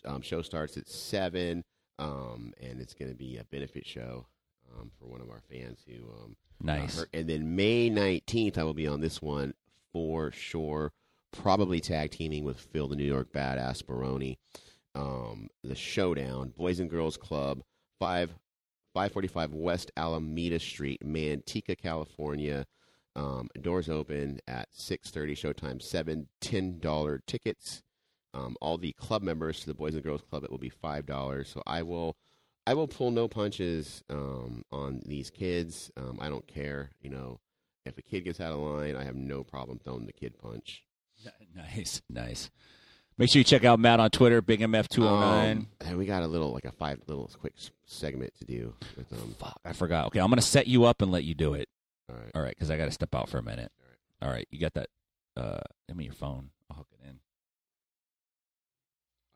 Um, 0.04 0.22
show 0.22 0.42
starts 0.42 0.76
at 0.76 0.88
7. 0.88 1.62
Um, 1.98 2.52
and 2.60 2.80
it's 2.80 2.94
going 2.94 3.10
to 3.10 3.16
be 3.16 3.38
a 3.38 3.44
benefit 3.44 3.86
show 3.86 4.26
um, 4.74 4.90
for 4.98 5.06
one 5.06 5.20
of 5.20 5.30
our 5.30 5.40
fans 5.48 5.78
who 5.86 6.10
um, 6.10 6.36
Nice. 6.62 7.04
And 7.12 7.28
then 7.28 7.56
May 7.56 7.90
19th, 7.90 8.56
I 8.56 8.62
will 8.62 8.74
be 8.74 8.86
on 8.86 9.00
this 9.00 9.20
one 9.20 9.54
for 9.92 10.30
sure. 10.30 10.92
Probably 11.32 11.80
tag 11.80 12.10
teaming 12.10 12.44
with 12.44 12.58
Phil, 12.58 12.88
the 12.88 12.96
New 12.96 13.04
York 13.04 13.32
Badass 13.32 13.86
Baroni. 13.86 14.38
Um, 14.94 15.48
the 15.64 15.74
Showdown, 15.74 16.52
Boys 16.56 16.78
and 16.78 16.90
Girls 16.90 17.16
Club, 17.16 17.62
5 17.98 18.34
545 18.94 19.54
West 19.54 19.90
Alameda 19.96 20.58
Street, 20.58 21.00
Manteca, 21.04 21.76
California. 21.76 22.66
Um, 23.14 23.48
doors 23.60 23.88
open 23.88 24.40
at 24.48 24.68
6:30. 24.74 25.32
Showtime 25.34 25.82
seven 25.82 26.28
ten 26.40 26.78
dollar 26.78 27.22
tickets. 27.26 27.82
Um, 28.34 28.56
all 28.62 28.78
the 28.78 28.92
club 28.92 29.22
members 29.22 29.60
to 29.60 29.66
the 29.66 29.74
Boys 29.74 29.94
and 29.94 30.02
Girls 30.02 30.22
Club 30.22 30.44
it 30.44 30.50
will 30.50 30.58
be 30.58 30.70
five 30.70 31.04
dollars. 31.04 31.48
So 31.48 31.62
I 31.66 31.82
will, 31.82 32.16
I 32.66 32.72
will 32.74 32.88
pull 32.88 33.10
no 33.10 33.28
punches 33.28 34.02
um, 34.08 34.64
on 34.72 35.02
these 35.04 35.30
kids. 35.30 35.90
Um, 35.96 36.18
I 36.20 36.30
don't 36.30 36.46
care. 36.46 36.92
You 37.02 37.10
know, 37.10 37.40
if 37.84 37.98
a 37.98 38.02
kid 38.02 38.22
gets 38.24 38.40
out 38.40 38.52
of 38.52 38.60
line, 38.60 38.96
I 38.96 39.04
have 39.04 39.16
no 39.16 39.44
problem 39.44 39.78
throwing 39.78 40.06
the 40.06 40.12
kid 40.12 40.38
punch. 40.38 40.84
Nice. 41.54 42.00
Nice. 42.08 42.50
Make 43.22 43.30
sure 43.30 43.38
you 43.38 43.44
check 43.44 43.62
out 43.64 43.78
Matt 43.78 44.00
on 44.00 44.10
Twitter, 44.10 44.42
Big 44.42 44.58
MF209. 44.58 45.52
Um, 45.52 45.68
and 45.80 45.96
we 45.96 46.06
got 46.06 46.24
a 46.24 46.26
little 46.26 46.52
like 46.52 46.64
a 46.64 46.72
five 46.72 46.98
little 47.06 47.30
quick 47.38 47.52
segment 47.86 48.34
to 48.40 48.44
do 48.44 48.74
with 48.96 49.08
them. 49.10 49.36
Fuck, 49.38 49.60
I 49.64 49.74
forgot. 49.74 50.06
Okay, 50.06 50.18
I'm 50.18 50.26
going 50.26 50.40
to 50.40 50.42
set 50.42 50.66
you 50.66 50.86
up 50.86 51.02
and 51.02 51.12
let 51.12 51.22
you 51.22 51.32
do 51.32 51.54
it. 51.54 51.68
All 52.10 52.16
right. 52.16 52.30
All 52.34 52.42
right, 52.42 52.48
because 52.50 52.68
I 52.72 52.76
got 52.76 52.86
to 52.86 52.90
step 52.90 53.14
out 53.14 53.28
for 53.28 53.38
a 53.38 53.42
minute. 53.44 53.70
All 54.20 54.28
right, 54.28 54.48
you 54.50 54.58
got 54.58 54.74
that. 54.74 54.88
Uh, 55.36 55.60
give 55.86 55.96
me 55.96 56.02
your 56.02 56.14
phone. 56.14 56.50
I'll 56.68 56.78
hook 56.78 56.88
it 56.90 57.04
in. 57.04 57.10
Are 57.10 57.14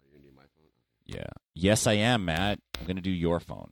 you 0.03 0.19
gonna 0.19 0.31
do 0.31 0.35
my 0.35 0.43
phone? 0.43 0.67
Yeah. 1.05 1.29
Yes, 1.55 1.87
I 1.87 1.93
am, 1.93 2.25
Matt. 2.25 2.59
I'm 2.81 2.87
going 2.87 2.97
to 2.97 3.03
do 3.03 3.13
your 3.13 3.39
phone. 3.39 3.71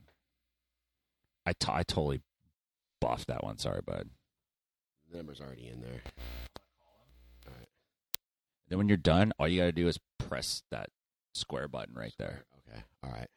I, 1.45 1.55
t- 1.55 1.73
I 1.73 1.83
totally 1.83 2.21
buffed 3.01 3.27
that 3.27 3.43
one. 3.43 3.59
Sorry, 3.59 3.81
bud. 3.85 4.11
The 5.11 5.17
number's 5.17 5.41
already 5.41 5.67
in 5.67 5.81
there. 5.81 6.03
All 8.65 8.69
right. 8.69 8.71
Then 8.71 8.79
when 8.79 8.89
you're 8.89 8.97
done, 8.97 9.33
all 9.39 9.49
you 9.49 9.61
got 9.61 9.67
to 9.67 9.73
do 9.73 9.89
is 9.89 9.99
press 10.19 10.63
that 10.71 10.89
square 11.35 11.69
button 11.69 11.95
right 11.95 12.15
there. 12.19 12.45
Okay. 12.69 12.83
All 13.03 13.11
right. 13.11 13.29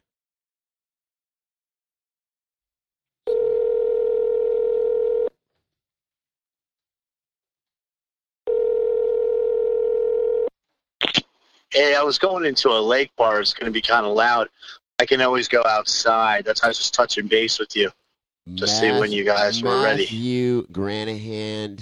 Hey, 11.70 11.96
I 11.96 12.02
was 12.02 12.18
going 12.18 12.46
into 12.46 12.70
a 12.70 12.80
lake 12.80 13.12
bar. 13.18 13.42
It's 13.42 13.54
going 13.54 13.66
to 13.66 13.72
be 13.72 13.82
kind 13.82 14.06
of 14.06 14.16
loud. 14.16 14.48
I 15.00 15.06
can 15.06 15.22
always 15.22 15.48
go 15.48 15.64
outside. 15.66 16.46
That's 16.46 16.64
why 16.64 16.68
I 16.68 16.70
was 16.70 16.78
just 16.78 16.94
touching 16.94 17.28
base 17.28 17.60
with 17.60 17.76
you. 17.76 17.92
To 18.56 18.66
see 18.66 18.90
when 18.92 19.12
you 19.12 19.26
guys 19.26 19.62
were 19.62 19.84
ready. 19.84 20.04
Matthew 20.04 20.66
Granahan, 20.68 21.82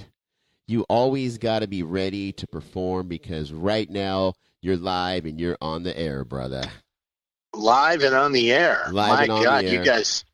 you 0.68 0.84
always 0.90 1.38
got 1.38 1.60
to 1.60 1.68
be 1.68 1.84
ready 1.84 2.32
to 2.34 2.48
perform 2.48 3.08
because 3.08 3.52
right 3.52 3.90
now 3.90 4.34
you're 4.62 4.78
live 4.78 5.26
and 5.26 5.40
you're 5.40 5.58
on 5.62 5.84
the 5.84 5.98
air, 5.98 6.24
brother. 6.24 6.64
Live 7.54 8.04
and 8.04 8.16
on 8.16 8.32
the 8.32 8.52
air. 8.52 8.86
Live 8.92 9.10
My 9.10 9.24
and 9.24 9.32
on 9.32 9.44
God, 9.44 9.66
you 9.66 9.84
guys, 9.84 10.26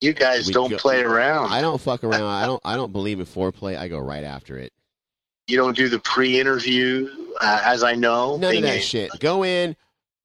you 0.00 0.12
guys 0.12 0.46
We 0.46 0.52
don't 0.52 0.70
go- 0.70 0.76
play 0.78 1.02
around. 1.02 1.52
I 1.52 1.60
don't 1.60 1.80
fuck 1.80 2.04
around. 2.04 2.22
I 2.22 2.46
don't. 2.46 2.60
I 2.64 2.76
don't 2.76 2.92
believe 2.92 3.20
in 3.20 3.26
foreplay. 3.26 3.76
I 3.76 3.88
go 3.88 3.98
right 3.98 4.24
after 4.24 4.56
it. 4.58 4.72
you 5.46 5.56
don't 5.58 5.76
do 5.76 5.88
the 5.90 5.98
pre-interview, 5.98 7.08
uh, 7.40 7.60
as 7.64 7.82
I 7.82 7.94
know. 7.96 8.38
None 8.38 8.56
of 8.56 8.62
that 8.62 8.82
shit. 8.82 9.10
Go 9.20 9.44
in, 9.44 9.76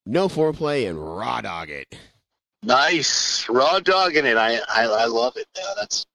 no 0.06 0.30
foreplay, 0.30 0.88
and 0.88 0.98
raw 0.98 1.42
dog 1.42 1.70
it. 1.70 1.94
Nice, 2.64 3.48
raw 3.50 3.80
dogging 3.80 4.26
it. 4.26 4.38
I 4.38 4.60
I, 4.70 4.84
I 4.86 5.06
love 5.06 5.36
it. 5.38 5.48
That's 5.78 6.06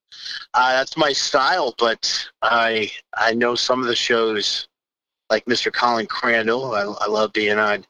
uh, 0.55 0.73
that's 0.73 0.97
my 0.97 1.13
style. 1.13 1.75
But 1.79 2.29
I 2.43 2.91
I 3.17 3.35
know 3.35 3.55
some 3.55 3.81
of 3.81 3.87
the 3.87 3.97
shows, 3.97 4.69
like 5.31 5.45
Mr. 5.47 5.73
Colin 5.73 6.07
Crandall. 6.07 6.75
I, 6.75 6.83
I 6.83 7.07
love 7.09 7.33
being 7.33 7.59
on 7.59 7.85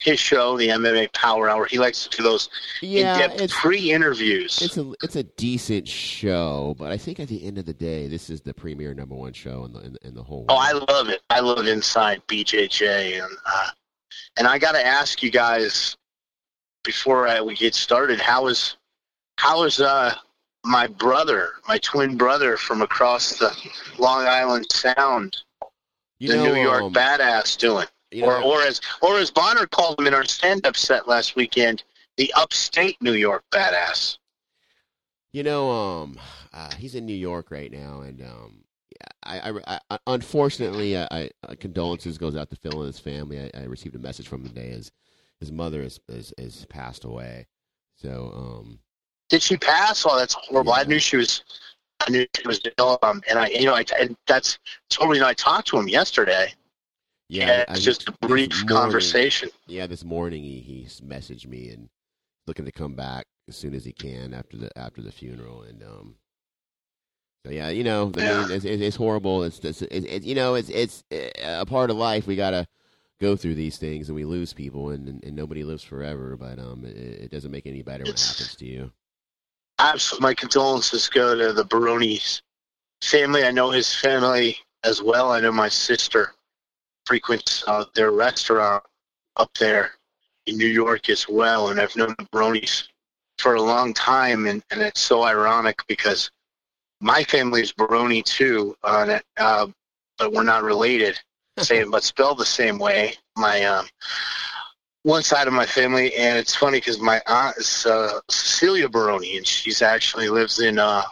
his 0.00 0.20
show, 0.20 0.56
the 0.56 0.68
MMA 0.68 1.12
Power 1.12 1.48
Hour. 1.48 1.66
He 1.66 1.76
likes 1.78 2.06
to 2.06 2.16
do 2.16 2.22
those 2.22 2.48
Yeah, 2.80 3.20
in-depth 3.30 3.50
pre-interviews. 3.50 4.62
it's 4.62 4.76
a 4.76 4.92
it's 5.02 5.16
a 5.16 5.24
decent 5.24 5.88
show, 5.88 6.76
but 6.78 6.92
I 6.92 6.96
think 6.96 7.18
at 7.18 7.26
the 7.28 7.44
end 7.44 7.58
of 7.58 7.66
the 7.66 7.74
day, 7.74 8.06
this 8.06 8.30
is 8.30 8.40
the 8.40 8.54
premier 8.54 8.94
number 8.94 9.16
one 9.16 9.32
show 9.32 9.64
in 9.64 9.72
the 9.72 9.80
in, 9.80 9.92
the- 9.94 10.06
in 10.08 10.14
the 10.14 10.22
whole. 10.22 10.46
Oh. 10.48 10.56
I 10.56 10.70
love 10.72 11.08
it. 11.08 11.20
I 11.30 11.40
love 11.40 11.66
Inside 11.66 12.22
BJJ, 12.28 13.22
and 13.24 13.36
uh, 13.44 13.68
and 14.36 14.46
I 14.46 14.56
got 14.58 14.72
to 14.72 14.86
ask 14.86 15.20
you 15.22 15.32
guys 15.32 15.96
before 16.84 17.26
I, 17.26 17.40
we 17.40 17.54
get 17.56 17.74
started, 17.74 18.20
how 18.20 18.46
is 18.46 18.76
how 19.36 19.64
is 19.64 19.80
uh 19.80 20.14
my 20.64 20.86
brother, 20.86 21.50
my 21.66 21.78
twin 21.78 22.16
brother 22.16 22.56
from 22.56 22.82
across 22.82 23.38
the 23.38 23.54
Long 23.98 24.26
Island 24.26 24.66
Sound, 24.70 25.36
you 26.18 26.28
the 26.28 26.36
know, 26.36 26.52
New 26.52 26.60
York 26.60 26.82
um, 26.82 26.94
badass, 26.94 27.56
doing? 27.56 27.86
or 28.14 28.40
know, 28.40 28.42
or 28.42 28.62
as 28.62 28.80
or 29.02 29.18
as 29.18 29.30
Bonnar 29.30 29.66
called 29.66 29.98
him 30.00 30.06
in 30.06 30.14
our 30.14 30.24
stand-up 30.24 30.76
set 30.76 31.06
last 31.06 31.36
weekend, 31.36 31.84
the 32.16 32.32
upstate 32.36 32.96
New 33.00 33.12
York 33.12 33.44
badass. 33.52 34.18
You 35.32 35.42
know, 35.42 35.70
um, 35.70 36.18
uh, 36.52 36.74
he's 36.76 36.94
in 36.94 37.04
New 37.04 37.14
York 37.14 37.50
right 37.50 37.70
now, 37.70 38.00
and 38.00 38.22
um, 38.22 38.64
I, 39.24 39.52
I, 39.66 39.80
I 39.90 39.98
unfortunately, 40.06 40.96
I, 40.96 41.06
I 41.10 41.30
uh, 41.46 41.54
condolences 41.60 42.18
goes 42.18 42.34
out 42.34 42.50
to 42.50 42.56
Phil 42.56 42.80
and 42.80 42.86
his 42.86 42.98
family. 42.98 43.38
I, 43.38 43.50
I 43.54 43.64
received 43.64 43.94
a 43.94 43.98
message 43.98 44.26
from 44.26 44.42
him 44.42 44.48
today. 44.48 44.70
His 44.70 44.90
his 45.40 45.52
mother 45.52 45.82
has 45.82 46.00
is, 46.08 46.32
is 46.38 46.66
passed 46.66 47.04
away. 47.04 47.46
So, 47.94 48.32
um, 48.34 48.78
Did 49.28 49.42
she 49.42 49.56
pass? 49.56 50.04
Oh, 50.06 50.16
that's 50.18 50.34
horrible. 50.34 50.72
I 50.72 50.84
knew 50.84 50.98
she 50.98 51.16
was. 51.16 51.44
I 52.00 52.10
knew 52.10 52.26
she 52.36 52.46
was 52.46 52.60
ill, 52.78 52.98
um, 53.02 53.20
and 53.28 53.38
I, 53.38 53.48
you 53.48 53.64
know, 53.64 53.74
I, 53.74 53.84
and 53.98 54.16
that's 54.26 54.58
totally. 54.88 55.20
I 55.20 55.34
talked 55.34 55.66
to 55.68 55.78
him 55.78 55.88
yesterday. 55.88 56.52
yeah, 57.28 57.64
it's 57.68 57.82
just 57.82 58.08
a 58.08 58.12
brief 58.26 58.52
morning- 58.52 58.68
conversation. 58.68 59.50
Yeah, 59.66 59.86
this 59.86 60.04
morning 60.04 60.42
he 60.44 60.60
he 60.60 60.86
messaged 61.04 61.46
me 61.46 61.70
and 61.70 61.88
looking 62.46 62.64
to 62.64 62.72
come 62.72 62.94
back 62.94 63.26
as 63.48 63.56
soon 63.56 63.74
as 63.74 63.84
he 63.84 63.92
can 63.92 64.32
after 64.32 64.56
the 64.56 64.78
after 64.78 65.02
the 65.02 65.12
funeral, 65.12 65.62
and 65.62 65.82
um. 65.82 66.14
So 67.46 67.52
yeah, 67.52 67.68
you 67.68 67.84
know, 67.84 68.12
I 68.16 68.20
Yeah. 68.20 68.42
mean, 68.42 68.50
it's, 68.50 68.64
it's, 68.64 68.82
it's 68.82 68.96
horrible. 68.96 69.44
It's, 69.44 69.60
it's, 69.60 69.80
it's, 69.82 70.26
you 70.26 70.34
know, 70.34 70.54
it's 70.54 70.68
it's 70.70 71.04
uh, 71.12 71.60
a 71.60 71.66
part 71.66 71.90
of 71.90 71.96
life. 71.96 72.26
We 72.26 72.34
gotta 72.36 72.66
go 73.20 73.36
through 73.36 73.54
these 73.54 73.76
things, 73.78 74.08
and 74.08 74.16
we 74.16 74.24
lose 74.24 74.52
people, 74.52 74.90
and, 74.90 75.08
and, 75.08 75.24
and 75.24 75.36
nobody 75.36 75.62
lives 75.64 75.82
forever. 75.82 76.36
But 76.36 76.58
um, 76.58 76.84
it, 76.84 76.96
it 76.96 77.30
doesn't 77.30 77.50
make 77.50 77.66
any 77.66 77.82
better 77.82 78.04
when 78.04 78.14
it 78.14 78.20
happens 78.20 78.54
to 78.56 78.66
you. 78.66 78.92
Absolutely, 79.78 80.24
my 80.24 80.34
condolences 80.34 81.08
go 81.08 81.36
to 81.36 81.52
the 81.52 81.64
Baroni's 81.64 82.42
family. 83.02 83.44
I 83.44 83.50
know 83.52 83.70
his 83.70 83.94
family 83.94 84.56
as 84.84 85.02
well. 85.02 85.30
I 85.32 85.40
know 85.40 85.52
my 85.52 85.68
sister 85.68 86.34
frequents 87.06 87.64
uh, 87.66 87.84
their 87.94 88.10
restaurant 88.10 88.82
up 89.36 89.50
there 89.58 89.92
in 90.46 90.58
New 90.58 90.66
York 90.66 91.08
as 91.08 91.28
well, 91.28 91.68
and 91.68 91.80
I've 91.80 91.94
known 91.96 92.14
the 92.18 92.26
Baroni's 92.32 92.88
for 93.38 93.54
a 93.54 93.62
long 93.62 93.94
time, 93.94 94.46
and, 94.46 94.62
and 94.70 94.80
it's 94.82 95.00
so 95.00 95.22
ironic 95.22 95.78
because 95.86 96.30
my 97.00 97.22
family's 97.24 97.72
Baroni 97.72 98.22
too, 98.22 98.76
uh, 98.82 99.20
uh, 99.36 99.68
but 100.18 100.32
we're 100.32 100.42
not 100.42 100.64
related, 100.64 101.18
same 101.58 101.90
but 101.90 102.02
spelled 102.02 102.38
the 102.38 102.46
same 102.46 102.78
way. 102.78 103.14
My 103.36 103.62
um, 103.64 103.86
one 105.08 105.22
side 105.22 105.46
of 105.46 105.54
my 105.54 105.64
family, 105.64 106.14
and 106.16 106.36
it's 106.36 106.54
funny 106.54 106.78
because 106.78 107.00
my 107.00 107.20
aunt 107.26 107.56
is 107.56 107.86
uh, 107.86 108.20
Cecilia 108.30 108.90
Baroni, 108.90 109.38
and 109.38 109.46
she's 109.46 109.80
actually 109.80 110.28
lives 110.28 110.60
in 110.60 110.78
uh, 110.78 111.02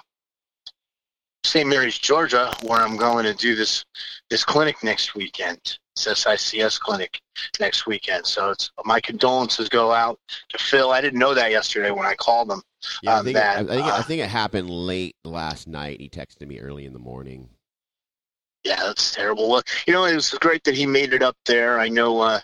St. 1.45 1.67
Mary's, 1.67 1.99
Georgia, 1.99 2.53
where 2.63 2.81
I'm 2.81 2.99
going 2.99 3.25
to 3.25 3.33
do 3.33 3.57
this 3.57 3.87
this 4.29 4.45
clinic 4.45 4.83
next 4.85 5.15
weekend. 5.15 5.79
It's 5.97 6.07
SICS 6.07 6.79
clinic 6.79 7.19
next 7.59 7.87
weekend. 7.87 8.27
So 8.27 8.51
it's 8.51 8.71
my 8.85 9.01
condolences 9.01 9.71
go 9.71 9.93
out 9.93 10.19
to 10.51 10.59
Phil. 10.59 10.91
I 10.91 11.01
didn't 11.01 11.19
know 11.19 11.33
that 11.33 11.51
yesterday 11.51 11.91
when 11.91 12.05
I 12.05 12.15
called 12.15 12.51
him. 12.53 12.61
Yeah, 13.03 13.15
I 13.15 13.19
Um, 13.21 13.25
think, 13.25 13.37
it, 13.39 13.43
I, 13.43 13.63
that, 13.63 13.67
think 13.67 13.87
it, 13.87 13.95
I 13.95 13.99
uh, 13.99 14.03
think 14.03 14.23
it 14.23 14.29
happened 14.29 14.69
late 14.69 15.17
last 15.25 15.67
night. 15.67 16.01
He 16.03 16.11
texted 16.11 16.47
me 16.47 16.59
early 16.61 16.85
in 16.85 16.93
the 16.93 16.99
morning. 16.99 17.49
Yeah, 18.63 18.77
that's 18.83 19.15
terrible. 19.15 19.49
Well, 19.49 19.63
you 19.87 19.95
know, 19.95 20.05
it 20.05 20.15
was 20.15 20.31
great 20.33 20.65
that 20.65 20.75
he 20.75 20.85
made 20.85 21.15
it 21.15 21.23
up 21.23 21.37
there. 21.47 21.79
I 21.79 21.89
know, 21.89 22.21
uh, 22.21 22.41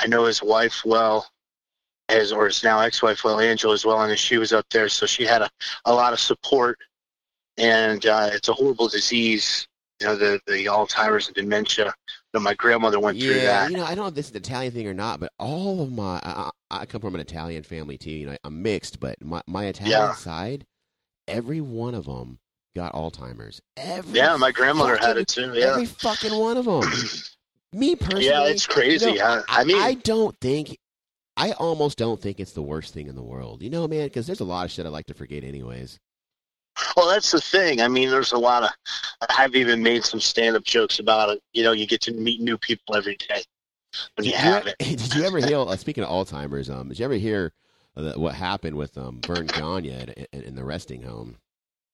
I 0.00 0.06
know 0.06 0.24
his 0.24 0.42
wife 0.42 0.82
well, 0.84 1.28
as 2.08 2.32
or 2.32 2.46
his 2.46 2.62
now 2.64 2.80
ex-wife 2.80 3.24
well, 3.24 3.40
Angela 3.40 3.74
as 3.74 3.84
well, 3.84 4.00
and 4.00 4.18
she 4.18 4.38
was 4.38 4.52
up 4.52 4.66
there, 4.70 4.88
so 4.88 5.06
she 5.06 5.24
had 5.24 5.42
a, 5.42 5.50
a 5.84 5.92
lot 5.92 6.12
of 6.12 6.20
support. 6.20 6.78
And 7.56 8.06
uh, 8.06 8.30
it's 8.32 8.48
a 8.48 8.52
horrible 8.52 8.88
disease, 8.88 9.66
you 10.00 10.06
know, 10.06 10.14
the 10.16 10.40
the 10.46 10.66
Alzheimer's 10.66 11.26
and 11.26 11.34
dementia. 11.34 11.92
Know, 12.32 12.40
my 12.40 12.54
grandmother 12.54 13.00
went 13.00 13.20
through 13.20 13.34
Yeah, 13.40 13.62
that. 13.62 13.70
you 13.70 13.76
know, 13.76 13.84
I 13.84 13.94
don't 13.94 14.04
know 14.04 14.08
if 14.08 14.14
this 14.14 14.26
is 14.26 14.32
an 14.32 14.36
Italian 14.38 14.72
thing 14.72 14.86
or 14.86 14.94
not, 14.94 15.18
but 15.18 15.32
all 15.38 15.82
of 15.82 15.90
my, 15.90 16.20
I, 16.22 16.50
I 16.70 16.86
come 16.86 17.00
from 17.00 17.14
an 17.14 17.20
Italian 17.20 17.62
family 17.64 17.98
too. 17.98 18.10
You 18.10 18.26
know, 18.26 18.36
I'm 18.44 18.62
mixed, 18.62 19.00
but 19.00 19.20
my 19.24 19.42
my 19.46 19.66
Italian 19.66 19.92
Yeah. 19.92 20.12
side, 20.12 20.66
every 21.26 21.60
one 21.60 21.94
of 21.94 22.04
them 22.04 22.38
got 22.76 22.92
Alzheimer's. 22.92 23.60
Every 23.76 24.18
Yeah, 24.18 24.36
my 24.36 24.52
grandmother 24.52 24.96
had 24.96 25.16
it 25.16 25.26
too. 25.26 25.52
Yeah, 25.54 25.72
Every 25.72 25.86
fucking 25.86 26.34
one 26.38 26.56
of 26.56 26.64
them. 26.66 26.82
Me 27.72 27.96
personally, 27.96 28.26
yeah, 28.26 28.46
it's 28.46 28.66
crazy. 28.66 29.10
you 29.10 29.18
know, 29.18 29.24
huh? 29.24 29.42
I 29.48 29.64
mean, 29.64 29.76
I 29.76 29.94
don't 29.94 30.34
think, 30.40 30.78
I 31.36 31.52
almost 31.52 31.98
don't 31.98 32.20
think 32.20 32.40
it's 32.40 32.52
the 32.52 32.62
worst 32.62 32.94
thing 32.94 33.08
in 33.08 33.14
the 33.14 33.22
world. 33.22 33.62
You 33.62 33.70
know, 33.70 33.86
man, 33.86 34.06
because 34.06 34.26
there's 34.26 34.40
a 34.40 34.44
lot 34.44 34.64
of 34.64 34.70
shit 34.70 34.86
I 34.86 34.88
like 34.88 35.06
to 35.06 35.14
forget, 35.14 35.44
anyways. 35.44 35.98
Well, 36.96 37.08
that's 37.08 37.30
the 37.32 37.40
thing. 37.40 37.80
I 37.80 37.88
mean, 37.88 38.08
there's 38.08 38.32
a 38.32 38.38
lot 38.38 38.62
of. 38.62 38.70
I've 39.36 39.54
even 39.54 39.82
made 39.82 40.04
some 40.04 40.20
stand-up 40.20 40.64
jokes 40.64 40.98
about 40.98 41.30
it. 41.30 41.42
You 41.52 41.62
know, 41.62 41.72
you 41.72 41.86
get 41.86 42.00
to 42.02 42.12
meet 42.12 42.40
new 42.40 42.56
people 42.56 42.96
every 42.96 43.16
day 43.16 43.42
when 44.16 44.24
you 44.24 44.32
Did 44.32 44.40
have 44.40 44.66
you, 44.66 44.72
it. 44.78 44.78
did 44.98 45.14
you 45.14 45.24
ever 45.24 45.38
hear? 45.38 45.58
Uh, 45.58 45.76
speaking 45.76 46.04
of 46.04 46.10
Alzheimer's, 46.10 46.70
um, 46.70 46.88
did 46.88 46.98
you 46.98 47.04
ever 47.04 47.14
hear 47.14 47.52
uh, 47.96 48.12
what 48.12 48.34
happened 48.34 48.76
with 48.76 48.96
um 48.96 49.20
Vern 49.26 49.46
Gagne 49.46 50.14
in, 50.32 50.42
in 50.42 50.54
the 50.54 50.64
resting 50.64 51.02
home? 51.02 51.36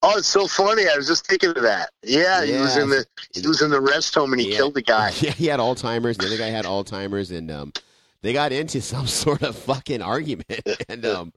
Oh, 0.07 0.19
it's 0.19 0.29
so 0.29 0.47
funny. 0.47 0.83
I 0.87 0.97
was 0.97 1.07
just 1.07 1.27
thinking 1.27 1.49
of 1.51 1.63
that. 1.63 1.89
Yeah, 2.03 2.45
he 2.45 2.53
was 2.53 2.77
in 2.77 2.91
the 2.91 3.07
he 3.35 3.47
was 3.47 3.63
in 3.63 3.71
the 3.71 3.81
rest 3.81 4.15
home 4.15 4.33
and 4.33 4.41
he 4.41 4.51
Yeah. 4.51 4.57
killed 4.59 4.75
the 4.75 4.83
guy. 4.83 5.13
Yeah, 5.21 5.31
he 5.31 5.47
had 5.47 5.61
Alzheimer's. 5.61 6.19
The 6.19 6.27
other 6.27 6.37
guy 6.37 6.49
had 6.49 6.67
Alzheimer's, 6.67 7.31
and 7.31 7.51
um, 7.51 7.73
they 8.21 8.35
got 8.35 8.53
into 8.53 8.81
some 8.93 9.07
sort 9.07 9.43
of 9.43 9.57
fucking 9.57 10.03
argument, 10.03 10.61
and 10.91 11.07
um, 11.07 11.33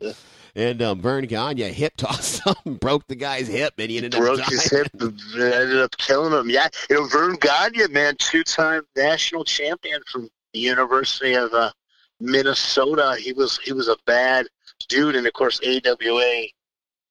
and 0.54 0.82
um, 0.82 1.00
Vern 1.02 1.26
Gagne 1.28 1.72
hip 1.72 1.94
tossed 1.96 2.42
him, 2.46 2.76
broke 2.76 3.08
the 3.08 3.16
guy's 3.16 3.48
hip, 3.48 3.74
and 3.78 3.90
he 3.90 3.98
ended 3.98 4.16
up 4.16 4.20
Broke 4.22 4.42
his 4.50 4.66
hip, 4.70 4.88
ended 5.02 5.78
up 5.80 5.96
killing 5.98 6.34
him. 6.34 6.50
Yeah, 6.50 6.68
you 6.90 6.98
know, 6.98 7.06
Vern 7.06 7.38
Gagne, 7.40 7.88
man, 7.88 8.16
two-time 8.20 8.82
national 8.98 9.46
champion 9.46 10.02
from 10.12 10.30
the 10.54 10.60
University 10.60 11.36
of 11.36 11.54
uh, 11.54 11.72
Minnesota. 12.20 13.16
He 13.20 13.32
was 13.32 13.60
he 13.60 13.72
was 13.72 13.88
a 13.88 13.96
bad 14.06 14.48
dude, 14.90 15.16
and 15.16 15.26
of 15.26 15.32
course, 15.34 15.62
AWA 15.66 16.44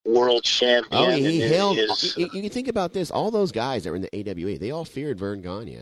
world 0.07 0.45
champion. 0.45 1.05
Oh, 1.05 1.11
he, 1.11 1.23
he 1.23 1.41
held. 1.41 1.77
his- 1.77 2.17
You, 2.17 2.29
you 2.33 2.43
can 2.43 2.51
think 2.51 2.69
about 2.69 2.93
this. 2.93 3.11
All 3.11 3.31
those 3.31 3.53
guys 3.53 3.85
that 3.85 3.91
were 3.91 3.97
in 3.97 4.03
the 4.03 4.31
AWA, 4.31 4.59
they 4.59 4.71
all 4.71 4.85
feared 4.85 5.19
Vern 5.19 5.41
Gagne. 5.43 5.81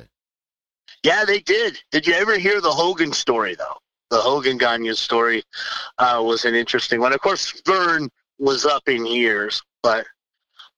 Yeah, 1.03 1.25
they 1.25 1.41
did. 1.41 1.79
Did 1.91 2.07
you 2.07 2.15
ever 2.15 2.39
hear 2.39 2.61
the 2.61 2.71
Hogan 2.71 3.13
story 3.13 3.55
though? 3.55 3.77
The 4.11 4.19
Hogan 4.21 4.59
Gagne 4.59 4.93
story 4.95 5.43
uh, 5.99 6.23
was 6.25 6.45
an 6.45 6.55
interesting 6.55 7.01
one. 7.01 7.13
Of 7.13 7.21
course, 7.21 7.61
Vern 7.67 8.09
was 8.39 8.65
up 8.65 8.89
in 8.89 9.05
years, 9.07 9.63
but 9.83 10.07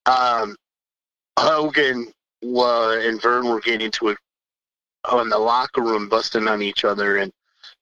um, 0.06 0.56
Hogan 1.38 2.12
and 2.42 3.22
Vern 3.22 3.46
were 3.48 3.60
getting 3.60 3.82
into 3.86 4.08
it 4.08 4.18
in 5.12 5.28
the 5.28 5.38
locker 5.38 5.82
room, 5.82 6.08
busting 6.08 6.48
on 6.48 6.62
each 6.62 6.84
other, 6.84 7.18
and 7.18 7.32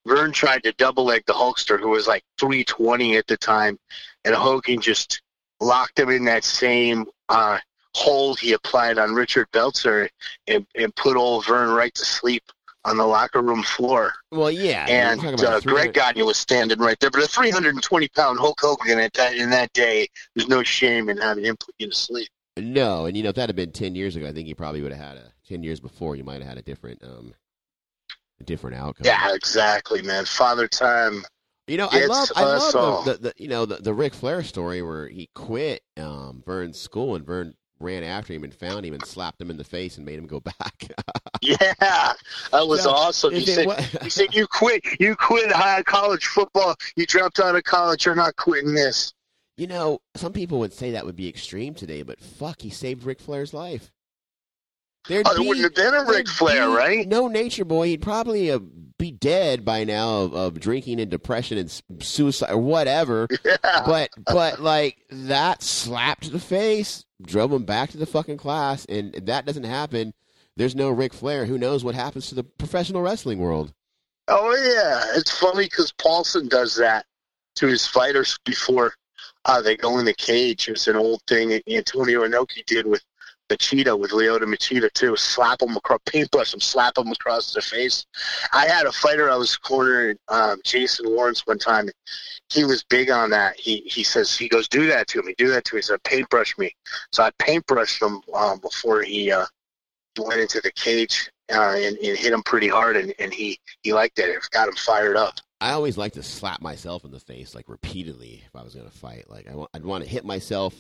Vern 0.07 0.33
tried 0.33 0.63
to 0.65 0.73
double 0.73 1.05
leg 1.05 1.23
the 1.27 1.33
Hulkster, 1.33 1.79
who 1.81 1.89
was 1.91 2.07
like 2.07 2.23
320 2.39 3.17
at 3.17 3.27
the 3.27 3.37
time, 3.39 3.79
and 4.25 4.35
Hogan 4.35 4.81
just 4.81 5.23
locked 5.61 5.99
him 5.99 6.11
in 6.11 6.25
that 6.25 6.45
same 6.45 7.07
uh, 7.29 7.59
hold 7.95 8.39
he 8.41 8.53
applied 8.53 8.99
on 8.99 9.15
Richard 9.15 9.51
Belzer 9.53 10.09
and, 10.47 10.67
and 10.75 10.95
put 10.97 11.17
old 11.17 11.47
Vern 11.47 11.71
right 11.71 11.95
to 11.95 12.05
sleep 12.05 12.43
on 12.85 12.97
the 12.99 13.07
locker 13.07 13.41
room 13.41 13.63
floor. 13.63 14.13
Well, 14.31 14.51
yeah, 14.51 14.87
And 14.89 15.19
uh, 15.25 15.29
about 15.29 15.65
Greg 15.65 15.93
300 15.93 15.95
Gagne 15.95 16.23
was 16.23 16.37
standing 16.37 16.79
right 16.79 16.99
there. 17.01 17.11
But 17.11 17.23
a 17.23 17.29
320 17.29 18.09
pound 18.09 18.39
Hulk 18.39 18.61
Hogan 18.61 18.99
at 18.99 19.13
that, 19.15 19.37
in 19.37 19.51
that 19.51 19.73
day, 19.73 20.09
there's 20.35 20.49
no 20.49 20.63
shame 20.63 21.09
in 21.09 21.17
having 21.17 21.45
him 21.45 21.57
put 21.57 21.75
you 21.79 21.89
to 21.89 21.95
sleep. 21.95 22.29
No, 22.57 23.07
and 23.07 23.17
you 23.17 23.23
know 23.25 23.31
if 23.31 23.35
that 23.35 23.49
had 23.49 23.57
been 23.57 23.73
ten 23.73 23.97
years 23.97 24.15
ago, 24.15 24.29
I 24.29 24.33
think 24.33 24.47
he 24.47 24.55
probably 24.55 24.81
would 24.81 24.93
have 24.93 25.05
had 25.05 25.17
a 25.17 25.33
ten 25.49 25.65
years 25.65 25.81
before. 25.81 26.15
You 26.15 26.23
might 26.23 26.41
have 26.41 26.49
had 26.49 26.57
a 26.57 26.63
different, 26.63 27.03
um, 27.03 27.35
a 28.41 28.45
different 28.45 28.77
outcome. 28.77 29.07
Yeah, 29.07 29.35
exactly, 29.35 30.03
man. 30.03 30.25
Father 30.25 30.69
Time. 30.69 31.25
You 31.67 31.79
know, 31.79 31.89
I 31.91 32.05
love, 32.07 32.29
I 32.37 32.43
us 32.45 32.75
all. 32.75 32.97
love 32.97 33.05
the, 33.07 33.13
the, 33.13 33.19
the, 33.19 33.35
you 33.39 33.49
know, 33.49 33.65
the, 33.65 33.77
the 33.77 33.95
Ric 33.95 34.13
Flair 34.15 34.43
story 34.43 34.83
where 34.83 35.09
he 35.09 35.31
quit 35.35 35.83
um, 35.97 36.43
Vern's 36.45 36.79
school 36.79 37.15
and 37.15 37.25
Vern 37.25 37.55
ran 37.81 38.05
after 38.05 38.33
him 38.33 38.45
and 38.45 38.55
found 38.55 38.85
him 38.85 38.93
and 38.95 39.05
slapped 39.05 39.41
him 39.41 39.51
in 39.51 39.57
the 39.57 39.65
face 39.65 39.97
and 39.97 40.05
made 40.05 40.19
him 40.19 40.27
go 40.27 40.41
back. 40.61 40.89
Yeah, 41.41 41.57
that 41.81 42.17
was 42.69 42.83
So, 42.83 42.91
awesome. 42.91 43.33
He 43.35 43.47
said, 43.47 43.69
he 44.03 44.11
said, 44.11 44.35
"You 44.35 44.47
quit. 44.47 44.83
You 45.01 45.17
quit 45.17 45.51
high 45.53 45.83
college 45.83 46.27
football. 46.27 46.75
You 46.97 47.07
dropped 47.07 47.41
out 47.41 47.57
of 47.57 47.65
college. 47.65 48.05
You're 48.07 48.15
not 48.15 48.37
quitting 48.37 48.75
this." 48.75 49.13
you 49.57 49.67
know, 49.69 50.01
some 50.17 50.33
people 50.33 50.59
would 50.59 50.73
say 50.73 50.91
that 50.91 51.07
would 51.07 51.15
be 51.17 51.29
extreme 51.29 51.75
today, 51.75 52.03
but 52.03 52.21
fuck, 52.21 52.61
he 52.61 52.71
saved 52.71 53.05
Ric 53.05 53.21
Flair's 53.21 53.55
life. 53.55 53.93
There'd 55.09 55.27
Oh, 55.29 55.35
there 55.35 55.47
wouldn't 55.47 55.65
have 55.65 55.75
been 55.75 55.95
a 55.95 56.05
Ric 56.05 56.29
Flair, 56.29 56.69
right? 56.71 57.07
No 57.07 57.29
Nature 57.29 57.65
Boy. 57.65 57.89
He'd 57.89 58.03
probably 58.03 58.51
uh, 58.51 58.59
be 58.99 59.11
dead 59.11 59.65
by 59.65 59.85
now 59.85 60.23
of, 60.23 60.35
of 60.35 60.61
drinking 60.61 61.01
and 61.01 61.11
depression 61.11 61.59
and 61.59 61.83
suicide 62.03 62.51
or 62.51 62.59
whatever. 62.59 63.29
Yeah. 63.45 63.83
But 63.85 64.11
but 64.33 64.61
like 64.61 64.99
that 65.11 65.63
slap 65.63 66.21
to 66.23 66.31
the 66.31 66.41
face 66.41 67.05
drove 67.23 67.53
him 67.53 67.65
back 67.65 67.91
to 67.91 67.99
the 67.99 68.07
fucking 68.07 68.39
class, 68.39 68.85
and 68.87 69.13
that 69.15 69.45
doesn't 69.45 69.65
happen. 69.65 70.15
There's 70.57 70.75
no 70.75 70.91
Ric 70.91 71.13
Flair. 71.13 71.45
Who 71.45 71.59
knows 71.59 71.85
what 71.85 71.95
happens 71.95 72.29
to 72.29 72.35
the 72.35 72.45
professional 72.45 73.03
wrestling 73.03 73.39
world? 73.39 73.75
Oh 74.29 74.55
yeah, 74.55 75.19
it's 75.19 75.37
funny 75.39 75.65
because 75.65 75.93
Paulson 75.93 76.49
does 76.49 76.77
that 76.77 77.05
to 77.57 77.67
his 77.67 77.87
fighters 77.87 78.39
before 78.45 78.95
uh, 79.45 79.61
they 79.61 79.77
go 79.77 79.99
in 79.99 80.05
the 80.07 80.15
cage. 80.15 80.69
It's 80.69 80.87
an 80.89 80.97
old 80.97 81.21
thing 81.29 81.61
Antonio 81.69 82.27
Inoki 82.27 82.65
did 82.67 82.87
with 82.87 83.03
Machida, 83.51 83.99
with 83.99 84.13
Lyoto 84.13 84.45
Machida 84.45 84.93
too. 84.93 85.17
Slap 85.17 85.63
him 85.63 85.77
across, 85.77 86.01
paintbrush 86.07 86.55
him, 86.55 86.61
slap 86.61 86.97
him 86.97 87.09
across 87.09 87.53
the 87.53 87.61
face. 87.61 88.07
I 88.53 88.67
had 88.67 88.87
a 88.87 88.93
fighter 88.93 89.31
I 89.31 89.37
was 89.37 89.57
cornering, 89.57 90.17
um, 90.29 90.61
Jason 90.65 91.07
Lawrence, 91.07 91.47
one 91.47 91.59
time. 91.59 91.89
He 92.53 92.65
was 92.65 92.85
big 92.85 93.11
on 93.11 93.31
that. 93.31 93.59
He 93.59 93.79
he 93.87 94.03
says 94.03 94.37
he 94.37 94.49
goes, 94.49 94.69
do 94.69 94.87
that 94.87 95.07
to 95.09 95.23
me, 95.23 95.35
do 95.39 95.49
that 95.49 95.65
to 95.67 95.75
me. 95.75 95.79
He 95.79 95.83
said, 95.83 96.03
paintbrush 96.05 96.57
me. 96.59 96.75
So 97.13 97.23
I 97.23 97.31
paintbrushed 97.33 98.03
him 98.03 98.21
um, 98.35 98.59
before 98.61 99.03
he 99.03 99.31
uh, 99.31 99.47
went 100.19 100.41
into 100.41 100.61
the 100.61 100.73
cage 100.73 101.31
uh, 101.53 101.75
and, 101.77 101.97
and 101.99 102.19
hit 102.19 102.33
him 102.33 102.43
pretty 102.43 102.69
hard, 102.69 102.97
and, 102.97 103.15
and 103.19 103.33
he 103.33 103.59
he 103.83 103.93
liked 103.93 104.19
it. 104.19 104.29
It 104.29 104.49
got 104.51 104.69
him 104.69 104.77
fired 104.77 105.17
up. 105.17 105.35
I 105.61 105.73
always 105.73 105.97
like 105.97 106.13
to 106.15 106.23
slap 106.23 106.61
myself 106.61 107.05
in 107.05 107.11
the 107.11 107.21
face 107.21 107.55
like 107.55 107.69
repeatedly 107.69 108.43
if 108.47 108.55
I 108.55 108.63
was 108.63 108.75
going 108.75 108.89
to 108.89 108.97
fight. 108.97 109.31
Like 109.31 109.47
I 109.49 109.65
I'd 109.75 109.85
want 109.85 110.05
to 110.05 110.11
hit 110.11 110.25
myself 110.25 110.75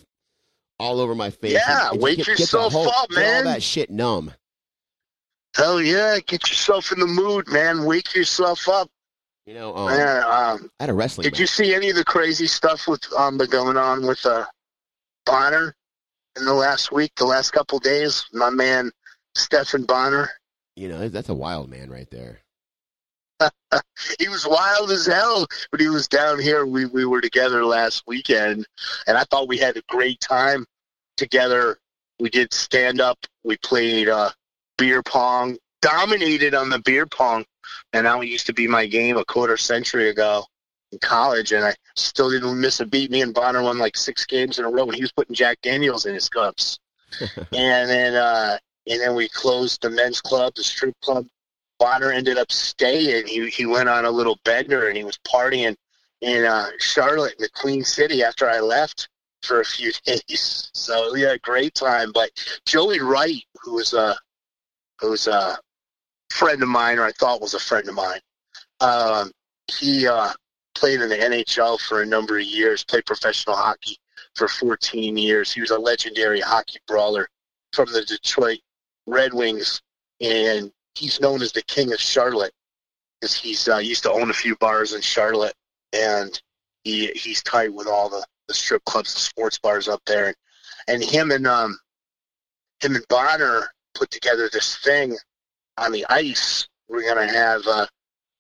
all 0.78 1.00
over 1.00 1.14
my 1.14 1.30
face. 1.30 1.52
Yeah, 1.52 1.86
and, 1.88 1.92
and 1.94 2.02
wake 2.02 2.18
get, 2.18 2.26
get 2.26 2.38
yourself 2.40 2.72
whole- 2.72 2.88
up, 2.88 3.10
get 3.10 3.36
all 3.36 3.44
that 3.44 3.62
shit 3.62 3.90
numb. 3.90 4.32
Hell 5.54 5.80
yeah, 5.80 6.18
get 6.26 6.48
yourself 6.50 6.90
in 6.90 6.98
the 6.98 7.06
mood, 7.06 7.46
man. 7.48 7.84
Wake 7.84 8.14
yourself 8.14 8.68
up. 8.68 8.88
You 9.46 9.54
know, 9.54 9.76
um, 9.76 9.86
man, 9.86 10.16
um, 10.24 10.70
I 10.80 10.84
had 10.84 10.90
a 10.90 10.94
wrestling. 10.94 11.24
did 11.24 11.38
you 11.38 11.46
see 11.46 11.74
any 11.74 11.90
of 11.90 11.96
the 11.96 12.04
crazy 12.04 12.46
stuff 12.46 12.88
with 12.88 13.02
um 13.16 13.38
going 13.38 13.76
on 13.76 14.06
with 14.06 14.24
uh 14.26 14.46
Bonnar 15.26 15.74
in 16.36 16.44
the 16.44 16.54
last 16.54 16.90
week, 16.90 17.12
the 17.16 17.26
last 17.26 17.52
couple 17.52 17.78
days? 17.78 18.26
My 18.32 18.50
man 18.50 18.90
Stephan 19.36 19.84
Bonnar. 19.84 20.30
You 20.76 20.88
know, 20.88 21.08
that's 21.08 21.28
a 21.28 21.34
wild 21.34 21.68
man 21.70 21.90
right 21.90 22.10
there. 22.10 22.40
He 24.18 24.28
was 24.28 24.46
wild 24.46 24.90
as 24.90 25.06
hell 25.06 25.46
when 25.70 25.80
he 25.80 25.88
was 25.88 26.06
down 26.06 26.38
here. 26.38 26.64
We 26.66 26.86
we 26.86 27.04
were 27.04 27.20
together 27.20 27.64
last 27.64 28.04
weekend, 28.06 28.66
and 29.06 29.16
I 29.16 29.24
thought 29.24 29.48
we 29.48 29.58
had 29.58 29.76
a 29.76 29.82
great 29.88 30.20
time 30.20 30.64
together. 31.16 31.78
We 32.20 32.30
did 32.30 32.52
stand 32.52 33.00
up. 33.00 33.18
We 33.42 33.56
played 33.58 34.08
uh, 34.08 34.30
beer 34.78 35.02
pong. 35.02 35.58
Dominated 35.82 36.54
on 36.54 36.70
the 36.70 36.78
beer 36.78 37.06
pong, 37.06 37.44
and 37.92 38.06
that 38.06 38.26
used 38.26 38.46
to 38.46 38.54
be 38.54 38.66
my 38.66 38.86
game 38.86 39.16
a 39.16 39.24
quarter 39.24 39.56
century 39.56 40.08
ago 40.08 40.44
in 40.92 40.98
college, 40.98 41.52
and 41.52 41.64
I 41.64 41.74
still 41.96 42.30
didn't 42.30 42.58
miss 42.58 42.80
a 42.80 42.86
beat. 42.86 43.10
Me 43.10 43.20
and 43.20 43.34
Bonnar 43.34 43.62
won 43.62 43.78
like 43.78 43.96
six 43.96 44.24
games 44.24 44.58
in 44.58 44.64
a 44.64 44.70
row, 44.70 44.84
and 44.84 44.94
he 44.94 45.02
was 45.02 45.12
putting 45.12 45.34
Jack 45.34 45.58
Daniels 45.62 46.06
in 46.06 46.14
his 46.14 46.28
cups. 46.28 46.78
and 47.20 47.90
then 47.90 48.14
uh, 48.14 48.58
and 48.86 49.00
then 49.00 49.14
we 49.14 49.28
closed 49.28 49.82
the 49.82 49.90
men's 49.90 50.20
club, 50.20 50.54
the 50.54 50.64
strip 50.64 50.94
club. 51.02 51.26
Bonnar 51.78 52.12
ended 52.12 52.38
up 52.38 52.50
staying. 52.52 53.26
He 53.26 53.48
he 53.50 53.66
went 53.66 53.88
on 53.88 54.04
a 54.04 54.10
little 54.10 54.38
bender 54.44 54.88
and 54.88 54.96
he 54.96 55.04
was 55.04 55.18
partying 55.26 55.76
in 56.20 56.44
uh, 56.44 56.70
Charlotte, 56.78 57.34
the 57.38 57.48
Queen 57.50 57.84
City, 57.84 58.22
after 58.22 58.48
I 58.48 58.60
left 58.60 59.08
for 59.42 59.60
a 59.60 59.64
few 59.64 59.92
days. 60.04 60.70
So 60.74 61.12
we 61.12 61.22
had 61.22 61.36
a 61.36 61.38
great 61.40 61.74
time. 61.74 62.12
But 62.12 62.30
Joey 62.66 63.00
Wright, 63.00 63.42
who 63.62 63.74
was 63.74 63.92
a 63.92 64.16
who's 65.00 65.26
a 65.26 65.58
friend 66.30 66.62
of 66.62 66.68
mine, 66.68 66.98
or 66.98 67.04
I 67.04 67.12
thought 67.12 67.40
was 67.40 67.54
a 67.54 67.60
friend 67.60 67.88
of 67.88 67.94
mine, 67.94 68.20
um, 68.80 69.30
he 69.68 70.06
uh, 70.06 70.32
played 70.74 71.00
in 71.00 71.08
the 71.08 71.16
NHL 71.16 71.80
for 71.80 72.02
a 72.02 72.06
number 72.06 72.38
of 72.38 72.44
years. 72.44 72.84
Played 72.84 73.06
professional 73.06 73.56
hockey 73.56 73.96
for 74.34 74.48
14 74.48 75.16
years. 75.16 75.52
He 75.52 75.60
was 75.60 75.70
a 75.70 75.78
legendary 75.78 76.40
hockey 76.40 76.78
brawler 76.86 77.28
from 77.72 77.92
the 77.92 78.04
Detroit 78.04 78.60
Red 79.06 79.34
Wings, 79.34 79.82
and 80.20 80.70
he's 80.94 81.20
known 81.20 81.42
as 81.42 81.52
the 81.52 81.62
King 81.62 81.92
of 81.92 82.00
Charlotte 82.00 82.52
because 83.20 83.34
he's 83.34 83.68
uh, 83.68 83.78
used 83.78 84.02
to 84.02 84.12
own 84.12 84.30
a 84.30 84.34
few 84.34 84.56
bars 84.56 84.92
in 84.92 85.00
Charlotte, 85.00 85.54
and 85.92 86.40
he 86.82 87.08
he's 87.08 87.42
tight 87.42 87.72
with 87.72 87.86
all 87.86 88.08
the, 88.08 88.24
the 88.48 88.54
strip 88.54 88.84
clubs 88.84 89.14
and 89.14 89.20
sports 89.20 89.58
bars 89.58 89.88
up 89.88 90.02
there. 90.06 90.26
And, 90.26 90.36
and 90.88 91.02
him 91.02 91.30
and 91.30 91.46
um 91.46 91.78
him 92.80 92.96
and 92.96 93.04
Bonnar 93.08 93.70
put 93.94 94.10
together 94.10 94.48
this 94.52 94.76
thing 94.76 95.16
on 95.78 95.92
the 95.92 96.04
ice. 96.08 96.68
We're 96.88 97.06
gonna 97.06 97.30
have 97.30 97.62
uh, 97.66 97.86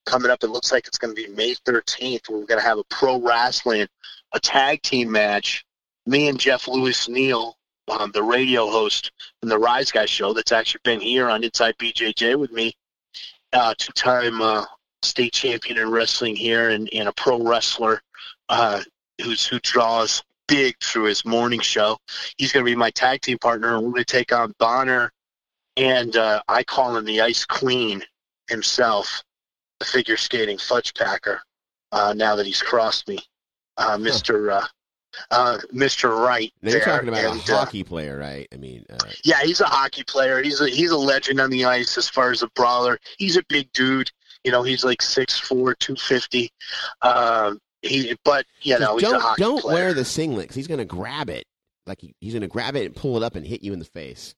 coming 0.06 0.30
up. 0.30 0.44
It 0.44 0.48
looks 0.48 0.70
like 0.70 0.86
it's 0.86 0.98
gonna 0.98 1.14
be 1.14 1.28
May 1.28 1.54
13th. 1.54 2.28
We're 2.28 2.44
gonna 2.44 2.60
have 2.60 2.78
a 2.78 2.84
pro 2.84 3.20
wrestling, 3.20 3.86
a 4.32 4.40
tag 4.40 4.82
team 4.82 5.10
match. 5.10 5.64
Me 6.06 6.28
and 6.28 6.38
Jeff 6.38 6.68
Lewis 6.68 7.08
Neal, 7.08 7.56
um, 7.88 8.10
the 8.12 8.22
radio 8.22 8.70
host 8.70 9.12
from 9.40 9.48
the 9.48 9.58
Rise 9.58 9.90
Guy 9.90 10.06
show, 10.06 10.32
that's 10.32 10.52
actually 10.52 10.80
been 10.84 11.00
here 11.00 11.28
on 11.28 11.44
Inside 11.44 11.76
BJJ 11.78 12.38
with 12.38 12.52
me, 12.52 12.74
uh, 13.52 13.74
two-time 13.76 14.40
uh, 14.40 14.64
state 15.02 15.32
champion 15.32 15.78
in 15.78 15.90
wrestling 15.90 16.36
here, 16.36 16.70
and, 16.70 16.88
and 16.92 17.08
a 17.08 17.12
pro 17.12 17.42
wrestler 17.42 18.00
uh, 18.48 18.80
who's 19.22 19.46
who 19.46 19.58
draws 19.60 20.22
big 20.48 20.74
through 20.82 21.04
his 21.04 21.24
morning 21.24 21.60
show. 21.60 21.96
He's 22.36 22.52
going 22.52 22.64
to 22.64 22.70
be 22.70 22.76
my 22.76 22.90
tag 22.90 23.20
team 23.20 23.38
partner, 23.38 23.76
and 23.76 23.84
we're 23.84 23.92
going 23.92 24.04
to 24.04 24.12
take 24.12 24.32
on 24.32 24.54
Bonnar, 24.58 25.12
and 25.76 26.16
uh, 26.16 26.42
I 26.48 26.64
call 26.64 26.96
him 26.96 27.04
the 27.04 27.20
Ice 27.20 27.44
Queen 27.44 28.02
himself, 28.48 29.22
the 29.78 29.86
figure 29.86 30.16
skating 30.16 30.58
fudge 30.58 30.94
packer. 30.94 31.40
Uh, 31.92 32.12
now 32.16 32.34
that 32.34 32.46
he's 32.46 32.62
crossed 32.62 33.08
me, 33.08 33.18
uh, 33.76 33.96
Mister 33.96 34.50
uh, 34.50 34.66
uh, 35.30 35.58
Mister 35.72 36.14
Wright. 36.14 36.52
There, 36.62 36.80
talking 36.80 37.08
about 37.08 37.24
and, 37.24 37.48
a 37.48 37.52
uh, 37.52 37.58
hockey 37.58 37.84
player, 37.84 38.18
right? 38.18 38.48
I 38.52 38.56
mean, 38.56 38.84
uh, 38.90 38.98
yeah, 39.24 39.42
he's 39.42 39.60
a 39.60 39.66
hockey 39.66 40.04
player. 40.04 40.42
He's 40.42 40.60
a 40.60 40.68
he's 40.68 40.90
a 40.90 40.96
legend 40.96 41.40
on 41.40 41.50
the 41.50 41.64
ice 41.64 41.96
as 41.98 42.08
far 42.08 42.30
as 42.30 42.42
a 42.42 42.48
brawler. 42.48 42.98
He's 43.18 43.36
a 43.36 43.42
big 43.48 43.72
dude. 43.72 44.10
You 44.44 44.52
know, 44.52 44.62
he's 44.62 44.84
like 44.84 45.02
six 45.02 45.38
four, 45.38 45.74
two 45.74 45.96
fifty. 45.96 46.52
Um, 47.02 47.60
he, 47.82 48.16
but 48.24 48.46
you 48.62 48.78
know, 48.78 48.96
he's 48.96 49.08
don't 49.08 49.20
hockey 49.20 49.42
don't 49.42 49.60
player. 49.60 49.74
wear 49.74 49.94
the 49.94 50.04
singlet 50.04 50.48
'cause 50.48 50.56
he's 50.56 50.66
going 50.68 50.78
to 50.78 50.84
grab 50.84 51.30
it. 51.30 51.44
Like 51.86 52.00
he, 52.00 52.14
he's 52.20 52.32
going 52.32 52.42
to 52.42 52.48
grab 52.48 52.76
it 52.76 52.86
and 52.86 52.96
pull 52.96 53.16
it 53.16 53.22
up 53.22 53.36
and 53.36 53.46
hit 53.46 53.62
you 53.62 53.72
in 53.72 53.78
the 53.78 53.84
face. 53.84 54.34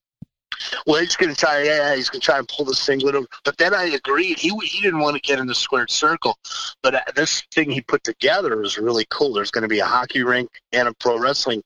Well, 0.85 1.01
he's 1.01 1.15
going 1.15 1.33
to 1.33 1.39
try. 1.39 1.63
Yeah, 1.63 1.95
he's 1.95 2.09
going 2.09 2.21
to 2.21 2.25
try 2.25 2.37
and 2.37 2.47
pull 2.47 2.65
the 2.65 2.75
singlet. 2.75 3.15
over. 3.15 3.27
But 3.43 3.57
then 3.57 3.73
I 3.73 3.85
agreed. 3.85 4.39
He 4.39 4.49
he 4.63 4.81
didn't 4.81 4.99
want 4.99 5.15
to 5.15 5.21
get 5.21 5.39
in 5.39 5.47
the 5.47 5.55
squared 5.55 5.91
circle. 5.91 6.37
But 6.81 6.95
uh, 6.95 7.01
this 7.15 7.43
thing 7.53 7.69
he 7.69 7.81
put 7.81 8.03
together 8.03 8.61
is 8.63 8.77
really 8.77 9.05
cool. 9.09 9.33
There's 9.33 9.51
going 9.51 9.63
to 9.63 9.67
be 9.67 9.79
a 9.79 9.85
hockey 9.85 10.23
rink 10.23 10.49
and 10.71 10.87
a 10.87 10.93
pro 10.93 11.19
wrestling, 11.19 11.63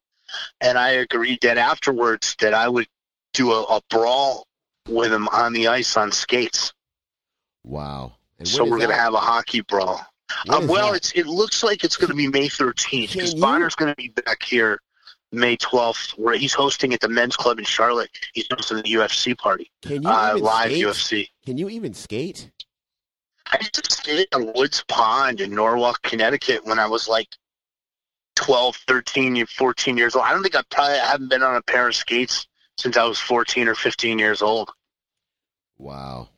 and 0.60 0.78
I 0.78 0.90
agreed 0.92 1.40
that 1.42 1.58
afterwards 1.58 2.36
that 2.40 2.54
I 2.54 2.68
would 2.68 2.88
do 3.34 3.52
a, 3.52 3.64
a 3.64 3.82
brawl 3.90 4.46
with 4.88 5.12
him 5.12 5.28
on 5.30 5.54
the 5.54 5.68
ice 5.68 5.96
on 5.98 6.12
skates. 6.12 6.74
Wow. 7.64 8.14
And 8.40 8.48
so 8.48 8.64
we're 8.64 8.78
going 8.78 8.90
to 8.90 8.96
have 8.96 9.14
a 9.14 9.20
hockey 9.20 9.62
brawl. 9.62 10.06
Um, 10.50 10.68
well, 10.68 10.92
that? 10.92 10.98
it's 10.98 11.12
it 11.12 11.28
looks 11.28 11.64
like 11.64 11.84
it's 11.84 11.98
going 11.98 12.10
to 12.10 12.16
be 12.16 12.28
May 12.28 12.48
13th 12.48 13.10
Can 13.10 13.20
because 13.20 13.36
Bonnar's 13.36 13.76
going 13.76 13.92
to 13.92 13.96
be 13.96 14.10
back 14.10 14.42
here 14.42 14.80
May 15.32 15.56
12th, 15.58 16.12
where 16.18 16.36
he's 16.38 16.54
hosting 16.54 16.94
at 16.94 17.00
the 17.00 17.08
men's 17.10 17.36
club 17.36 17.58
in 17.60 17.66
Charlotte. 17.66 18.10
He's 18.34 18.48
hosting 18.52 18.78
the 18.78 18.84
UFC 18.84 19.38
party, 19.38 19.72
Can 19.82 20.04
you 20.04 20.10
uh, 20.10 20.32
even 20.32 20.44
live 20.44 20.72
skate? 20.72 20.84
UFC. 20.86 21.28
Can 21.46 21.58
you 21.58 21.70
even 21.70 21.94
skate? 21.94 22.52
I 23.52 23.58
used 23.60 23.74
to 23.76 23.92
skate 23.92 24.28
on 24.34 24.52
Woods 24.56 24.84
Pond 24.88 25.42
in 25.42 25.54
Norwalk, 25.54 26.02
Connecticut 26.04 26.66
when 26.66 26.80
I 26.80 26.88
was 26.88 27.08
like 27.08 27.28
12, 28.36 28.76
13, 28.88 29.46
14 29.46 29.98
years 29.98 30.16
old. 30.16 30.26
I 30.26 30.32
don't 30.32 30.42
think 30.42 30.56
I 30.56 30.62
probably 30.70 30.98
haven't 30.98 31.30
been 31.30 31.44
on 31.44 31.56
a 31.56 31.62
pair 31.62 31.88
of 31.88 31.96
skates 31.96 32.48
since 32.78 32.98
I 32.98 33.04
was 33.04 33.20
14 33.20 33.68
or 33.68 33.76
15 33.76 34.20
years 34.20 34.42
old. 34.42 34.70
Wow. 35.78 36.30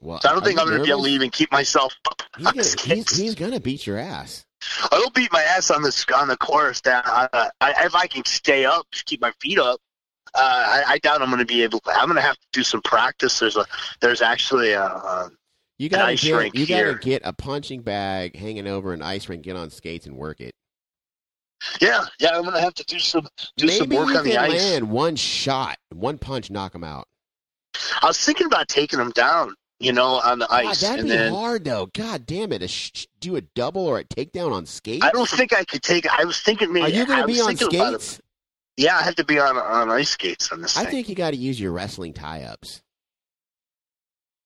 Well, 0.00 0.20
So 0.20 0.28
I 0.28 0.32
don't 0.32 0.44
think 0.44 0.58
I'm 0.58 0.66
going 0.66 0.78
to 0.78 0.84
be 0.84 0.90
able 0.90 1.04
to 1.04 1.10
even 1.10 1.30
keep 1.30 1.50
myself 1.52 1.94
up 2.08 2.22
He's 2.36 2.46
on 2.46 2.52
gonna, 2.54 2.62
he's, 2.62 2.72
skates. 2.72 3.16
he's 3.16 3.34
gonna 3.34 3.60
beat 3.60 3.86
your 3.86 3.98
ass. 3.98 4.44
I'll 4.92 5.10
beat 5.10 5.32
my 5.32 5.42
ass 5.42 5.70
on 5.70 5.82
the 5.82 6.14
on 6.16 6.28
the 6.28 6.36
course. 6.36 6.80
Down, 6.80 7.02
uh, 7.06 7.48
I, 7.60 7.84
if 7.84 7.94
I 7.94 8.06
can 8.06 8.24
stay 8.24 8.64
up, 8.64 8.86
just 8.92 9.06
keep 9.06 9.20
my 9.20 9.32
feet 9.40 9.58
up. 9.58 9.80
Uh, 10.34 10.38
I, 10.42 10.84
I 10.92 10.98
doubt 10.98 11.22
I'm 11.22 11.28
going 11.28 11.40
to 11.40 11.44
be 11.46 11.62
able. 11.62 11.80
to. 11.80 11.90
I'm 11.90 12.06
going 12.06 12.16
to 12.16 12.22
have 12.22 12.36
to 12.36 12.46
do 12.52 12.62
some 12.62 12.82
practice. 12.82 13.38
There's 13.38 13.56
a 13.56 13.64
there's 14.00 14.22
actually 14.22 14.72
a, 14.72 14.84
a 14.84 15.30
You 15.78 15.88
gotta 15.88 16.04
ice 16.04 16.22
get 16.22 16.54
you 16.54 16.66
gotta 16.66 16.94
get 16.94 17.22
a 17.24 17.32
punching 17.32 17.82
bag 17.82 18.36
hanging 18.36 18.68
over 18.68 18.92
an 18.92 19.02
ice 19.02 19.28
rink, 19.28 19.42
get 19.42 19.56
on 19.56 19.70
skates 19.70 20.06
and 20.06 20.16
work 20.16 20.40
it. 20.40 20.54
yeah 21.80 22.06
yeah. 22.20 22.36
I'm 22.36 22.42
going 22.42 22.54
to 22.54 22.60
have 22.60 22.74
to 22.74 22.84
do 22.84 22.98
some 22.98 23.26
do 23.56 23.68
some 23.68 23.88
Maybe 23.88 23.96
work 23.98 24.08
you 24.08 24.18
on 24.18 24.24
the 24.24 24.36
ice. 24.38 24.50
land 24.50 24.90
one 24.90 25.16
shot, 25.16 25.78
one 25.90 26.18
punch, 26.18 26.50
knock 26.50 26.74
him 26.74 26.84
out. 26.84 27.06
I 28.02 28.06
was 28.06 28.18
thinking 28.24 28.46
about 28.46 28.68
taking 28.68 29.00
him 29.00 29.10
down. 29.10 29.54
You 29.80 29.92
know, 29.94 30.20
on 30.20 30.38
the 30.40 30.46
God, 30.46 30.66
ice, 30.66 30.82
that'd 30.82 31.00
and 31.00 31.08
be 31.08 31.16
then 31.16 31.32
hard 31.32 31.64
though. 31.64 31.86
God 31.86 32.26
damn 32.26 32.52
it! 32.52 32.62
A 32.62 32.68
sh- 32.68 33.06
do 33.18 33.36
a 33.36 33.40
double 33.40 33.86
or 33.86 33.98
a 33.98 34.04
takedown 34.04 34.52
on 34.52 34.66
skates. 34.66 35.02
I 35.04 35.10
don't 35.10 35.28
think 35.28 35.54
I 35.54 35.64
could 35.64 35.82
take. 35.82 36.06
I 36.06 36.24
was 36.24 36.38
thinking 36.38 36.70
maybe. 36.70 36.84
Are 36.84 36.90
you 36.90 37.06
gonna 37.06 37.26
be 37.26 37.40
on 37.40 37.56
skates? 37.56 38.20
Yeah, 38.76 38.98
I 38.98 39.02
have 39.02 39.14
to 39.16 39.24
be 39.24 39.38
on 39.38 39.56
on 39.56 39.90
ice 39.90 40.10
skates 40.10 40.52
on 40.52 40.60
this 40.60 40.76
I 40.76 40.82
thing. 40.84 40.90
think 40.92 41.08
you 41.08 41.14
got 41.14 41.30
to 41.30 41.36
use 41.36 41.58
your 41.58 41.72
wrestling 41.72 42.12
tie-ups. 42.12 42.82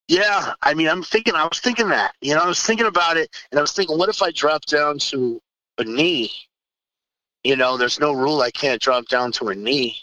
Yeah, 0.06 0.52
I 0.62 0.74
mean, 0.74 0.89
I'm 0.89 1.02
thinking. 1.02 1.35
I 1.35 1.44
was 1.44 1.59
thinking 1.59 1.89
that. 1.89 2.15
You 2.20 2.35
know, 2.35 2.40
I 2.40 2.47
was 2.47 2.62
thinking 2.62 2.86
about 2.86 3.16
it, 3.16 3.35
and 3.51 3.59
I 3.59 3.62
was 3.62 3.73
thinking, 3.73 3.98
what 3.98 4.09
if 4.09 4.23
I 4.23 4.31
drop 4.31 4.65
down 4.66 4.98
to 5.11 5.40
a 5.78 5.85
knee? 5.85 6.31
You 7.43 7.56
know, 7.56 7.77
there's 7.77 7.98
no 7.98 8.12
rule 8.12 8.40
I 8.40 8.51
can't 8.51 8.81
drop 8.81 9.06
down 9.06 9.32
to 9.32 9.48
a 9.48 9.55
knee, 9.55 9.97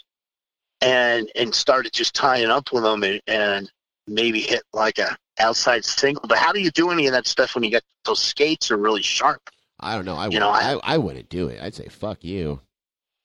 and 0.82 1.30
and 1.34 1.54
started 1.54 1.92
just 1.92 2.14
tying 2.14 2.50
up 2.50 2.72
with 2.72 2.82
them, 2.82 3.02
and, 3.02 3.20
and 3.26 3.70
maybe 4.06 4.40
hit 4.40 4.62
like 4.72 4.98
a 4.98 5.16
outside 5.38 5.84
single. 5.84 6.24
But 6.28 6.38
how 6.38 6.52
do 6.52 6.60
you 6.60 6.70
do 6.70 6.90
any 6.90 7.06
of 7.06 7.12
that 7.12 7.26
stuff 7.26 7.54
when 7.54 7.64
you 7.64 7.70
got 7.70 7.82
those 8.04 8.20
skates 8.20 8.70
are 8.70 8.76
really 8.76 9.02
sharp? 9.02 9.40
I 9.80 9.94
don't 9.96 10.04
know. 10.04 10.14
I 10.16 10.24
You 10.26 10.38
wouldn't, 10.38 10.40
know, 10.42 10.50
I, 10.50 10.74
I- 10.74 10.94
I 10.94 10.98
wouldn't 10.98 11.28
do 11.28 11.48
it. 11.48 11.60
I'd 11.62 11.74
say 11.74 11.88
fuck 11.88 12.22
you. 12.24 12.60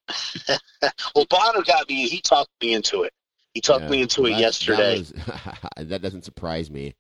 Well, 1.16 1.26
Bonnar 1.30 1.64
got 1.64 1.90
me. 1.90 2.08
He 2.08 2.22
talked 2.22 2.50
me 2.62 2.74
into 2.74 3.04
it. 3.04 3.12
He 3.54 3.62
talked 3.62 3.84
Yeah, 3.86 3.90
me 3.90 4.02
into 4.04 4.22
well, 4.22 4.32
it 4.32 4.36
that- 4.36 4.42
yesterday. 4.42 5.02
That, 5.02 5.56
was- 5.78 5.88
that 5.90 6.02
doesn't 6.02 6.24
surprise 6.26 6.70
me. 6.70 6.94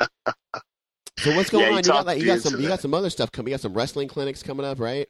so 0.00 1.34
what's 1.34 1.50
going 1.50 1.64
Yeah, 1.64 1.70
on? 1.72 1.76
You 1.78 1.82
got 1.90 2.06
like, 2.06 2.18
you 2.18 2.26
got 2.26 2.40
some 2.40 2.52
you 2.54 2.62
that. 2.62 2.68
got 2.68 2.80
some 2.80 2.94
other 2.94 3.10
stuff 3.10 3.30
coming. 3.32 3.50
You 3.50 3.54
got 3.54 3.60
some 3.62 3.74
wrestling 3.74 4.08
clinics 4.08 4.42
coming 4.42 4.64
up, 4.66 4.80
right? 4.80 5.08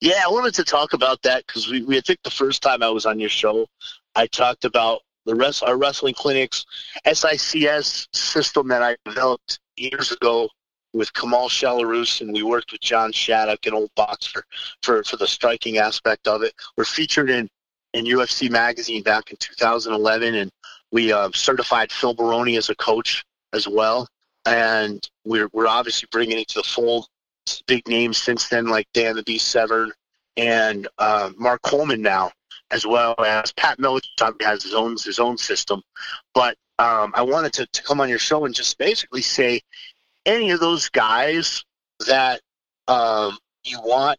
Yeah, 0.00 0.22
I 0.24 0.28
wanted 0.28 0.54
to 0.54 0.64
talk 0.64 0.92
about 0.92 1.22
that 1.22 1.46
because 1.46 1.68
we, 1.68 1.82
we 1.82 1.96
I 1.96 2.00
think 2.00 2.18
the 2.24 2.30
first 2.30 2.62
time 2.62 2.82
I 2.82 2.90
was 2.90 3.06
on 3.06 3.18
your 3.20 3.28
show, 3.30 3.66
I 4.14 4.26
talked 4.26 4.64
about 4.64 5.00
the 5.26 5.34
rest 5.34 5.62
our 5.62 5.76
wrestling 5.76 6.14
clinics, 6.14 6.64
SICS 7.06 8.08
system 8.12 8.68
that 8.68 8.82
I 8.82 8.96
developed 9.04 9.58
years 9.76 10.12
ago 10.12 10.48
with 10.92 11.12
Kamal 11.12 11.48
Shalorus, 11.48 12.20
and 12.20 12.32
we 12.32 12.42
worked 12.42 12.72
with 12.72 12.80
John 12.80 13.10
Shattuck, 13.12 13.66
an 13.66 13.74
old 13.74 13.90
boxer, 13.96 14.44
for 14.82 15.02
for 15.04 15.16
the 15.16 15.26
striking 15.26 15.78
aspect 15.78 16.28
of 16.28 16.42
it. 16.42 16.54
We're 16.76 16.84
featured 16.84 17.30
in 17.30 17.48
in 17.92 18.04
UFC 18.04 18.50
magazine 18.50 19.02
back 19.02 19.30
in 19.30 19.36
2011, 19.38 20.34
and 20.34 20.50
we 20.92 21.12
uh, 21.12 21.30
certified 21.34 21.90
Phil 21.90 22.14
Baroni 22.14 22.56
as 22.56 22.70
a 22.70 22.74
coach 22.76 23.24
as 23.52 23.66
well. 23.66 24.08
And 24.46 25.02
we're 25.24 25.48
we're 25.52 25.66
obviously 25.66 26.08
bringing 26.12 26.38
it 26.38 26.48
to 26.48 26.60
the 26.60 26.64
fold 26.64 27.06
big 27.66 27.86
names 27.88 28.18
since 28.18 28.48
then, 28.48 28.66
like 28.66 28.86
Dan 28.94 29.16
the 29.16 29.22
Beast 29.22 29.48
Severn 29.48 29.92
and 30.36 30.88
uh, 30.98 31.30
Mark 31.36 31.62
Coleman 31.62 32.02
now, 32.02 32.30
as 32.74 32.84
well 32.84 33.14
as 33.24 33.52
Pat 33.52 33.78
Miletich 33.78 34.42
has 34.42 34.64
his 34.64 34.74
own 34.74 34.96
his 35.02 35.20
own 35.20 35.38
system. 35.38 35.80
But 36.34 36.56
um, 36.80 37.12
I 37.14 37.22
wanted 37.22 37.52
to, 37.54 37.66
to 37.66 37.82
come 37.84 38.00
on 38.00 38.08
your 38.08 38.18
show 38.18 38.44
and 38.44 38.54
just 38.54 38.76
basically 38.78 39.22
say 39.22 39.62
any 40.26 40.50
of 40.50 40.58
those 40.58 40.88
guys 40.88 41.64
that 42.08 42.40
um, 42.88 43.38
you 43.62 43.80
want 43.80 44.18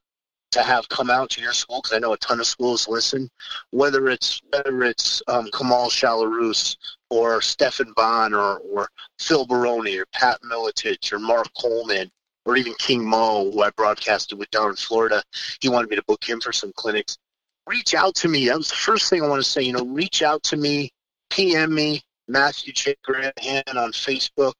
to 0.51 0.63
have 0.63 0.87
come 0.87 1.09
out 1.09 1.29
to 1.31 1.41
your 1.41 1.51
school 1.51 1.81
because 1.81 1.97
I 1.97 1.99
know 1.99 2.13
a 2.13 2.17
ton 2.17 2.39
of 2.39 2.47
schools 2.47 2.87
listen. 2.87 3.29
Whether 3.71 4.07
it's 4.07 4.41
whether 4.51 4.83
it's 4.83 5.21
um, 5.27 5.49
Kamal 5.51 5.89
Shalorus 5.89 6.77
or 7.09 7.41
Stefan 7.41 7.91
Bond 7.93 8.33
or, 8.33 8.59
or 8.59 8.87
Phil 9.19 9.45
Baroni 9.45 9.97
or 9.97 10.05
Pat 10.13 10.39
Miletich 10.49 11.11
or 11.11 11.19
Mark 11.19 11.49
Coleman 11.59 12.09
or 12.45 12.55
even 12.55 12.73
King 12.79 13.03
Mo, 13.05 13.51
who 13.51 13.63
I 13.63 13.71
broadcasted 13.71 14.39
with 14.39 14.49
down 14.51 14.69
in 14.69 14.75
Florida. 14.77 15.21
He 15.59 15.67
wanted 15.67 15.89
me 15.89 15.97
to 15.97 16.03
book 16.03 16.23
him 16.23 16.39
for 16.39 16.53
some 16.53 16.71
clinics. 16.77 17.17
Reach 17.67 17.95
out 17.95 18.15
to 18.15 18.27
me. 18.27 18.47
That 18.47 18.57
was 18.57 18.69
the 18.69 18.75
first 18.75 19.09
thing 19.09 19.23
I 19.23 19.27
want 19.27 19.43
to 19.43 19.49
say. 19.49 19.63
You 19.63 19.73
know, 19.73 19.85
reach 19.85 20.21
out 20.21 20.43
to 20.43 20.57
me, 20.57 20.91
PM 21.29 21.73
me, 21.73 22.01
Matthew 22.27 22.73
J. 22.73 22.95
Granahan 23.07 23.75
on 23.75 23.91
Facebook, 23.91 24.53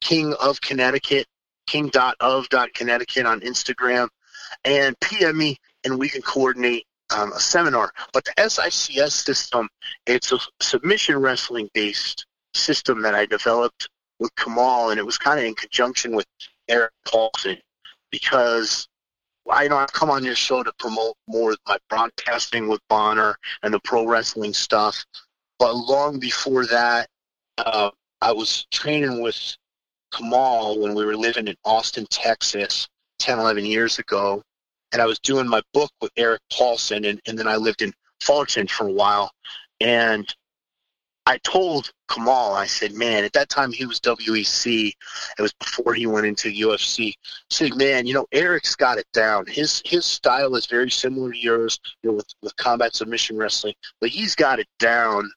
King 0.00 0.34
of 0.34 0.60
Connecticut, 0.60 1.26
king.of.connecticut 1.66 3.26
on 3.26 3.40
Instagram, 3.40 4.08
and 4.64 4.98
PM 5.00 5.38
me, 5.38 5.56
and 5.84 5.98
we 5.98 6.08
can 6.08 6.22
coordinate 6.22 6.86
um, 7.16 7.32
a 7.32 7.40
seminar. 7.40 7.92
But 8.12 8.24
the 8.24 8.48
SICS 8.48 9.14
system, 9.14 9.68
it's 10.06 10.32
a 10.32 10.38
submission 10.60 11.18
wrestling 11.18 11.68
based 11.74 12.26
system 12.54 13.02
that 13.02 13.14
I 13.14 13.26
developed 13.26 13.88
with 14.18 14.34
Kamal, 14.36 14.90
and 14.90 14.98
it 14.98 15.06
was 15.06 15.18
kind 15.18 15.38
of 15.38 15.44
in 15.44 15.54
conjunction 15.54 16.14
with 16.14 16.26
Eric 16.68 16.92
Paulson 17.06 17.56
because 18.10 18.88
I 19.50 19.68
know 19.68 19.76
I've 19.76 19.92
come 19.92 20.10
on 20.10 20.24
your 20.24 20.34
show 20.34 20.62
to 20.62 20.72
promote 20.78 21.16
more 21.26 21.56
my 21.66 21.78
broadcasting 21.88 22.68
with 22.68 22.80
Bonnar 22.88 23.36
and 23.62 23.74
the 23.74 23.80
pro 23.80 24.06
wrestling 24.06 24.54
stuff. 24.54 25.04
But 25.58 25.74
long 25.74 26.18
before 26.18 26.66
that, 26.66 27.08
uh, 27.58 27.90
I 28.20 28.32
was 28.32 28.66
training 28.70 29.20
with 29.20 29.56
Kamal 30.12 30.78
when 30.80 30.94
we 30.94 31.04
were 31.04 31.16
living 31.16 31.48
in 31.48 31.56
Austin, 31.64 32.06
Texas, 32.10 32.88
10, 33.18 33.38
11 33.38 33.64
years 33.66 33.98
ago. 33.98 34.42
And 34.92 35.00
I 35.00 35.06
was 35.06 35.18
doing 35.20 35.48
my 35.48 35.62
book 35.72 35.90
with 36.00 36.12
Eric 36.16 36.40
Paulson, 36.52 37.04
and, 37.04 37.20
and 37.26 37.38
then 37.38 37.48
I 37.48 37.56
lived 37.56 37.82
in 37.82 37.92
Fullerton 38.20 38.66
for 38.68 38.86
a 38.88 38.92
while. 38.92 39.30
And 39.80 40.32
I 41.24 41.38
told 41.38 41.92
Kamal, 42.10 42.54
I 42.54 42.66
said, 42.66 42.94
man, 42.94 43.22
at 43.22 43.32
that 43.34 43.48
time 43.48 43.72
he 43.72 43.86
was 43.86 44.00
WEC. 44.00 44.92
It 45.38 45.42
was 45.42 45.52
before 45.52 45.94
he 45.94 46.06
went 46.06 46.26
into 46.26 46.48
UFC. 46.48 47.10
I 47.10 47.14
said, 47.50 47.76
man, 47.76 48.06
you 48.06 48.14
know, 48.14 48.26
Eric's 48.32 48.74
got 48.74 48.98
it 48.98 49.06
down. 49.12 49.46
His 49.46 49.82
his 49.84 50.04
style 50.04 50.56
is 50.56 50.66
very 50.66 50.90
similar 50.90 51.30
to 51.30 51.38
yours, 51.38 51.78
you 52.02 52.10
know, 52.10 52.16
with, 52.16 52.26
with 52.42 52.56
combat 52.56 52.94
submission 52.94 53.36
wrestling, 53.36 53.74
but 54.00 54.10
he's 54.10 54.34
got 54.34 54.58
it 54.58 54.66
down 54.80 55.30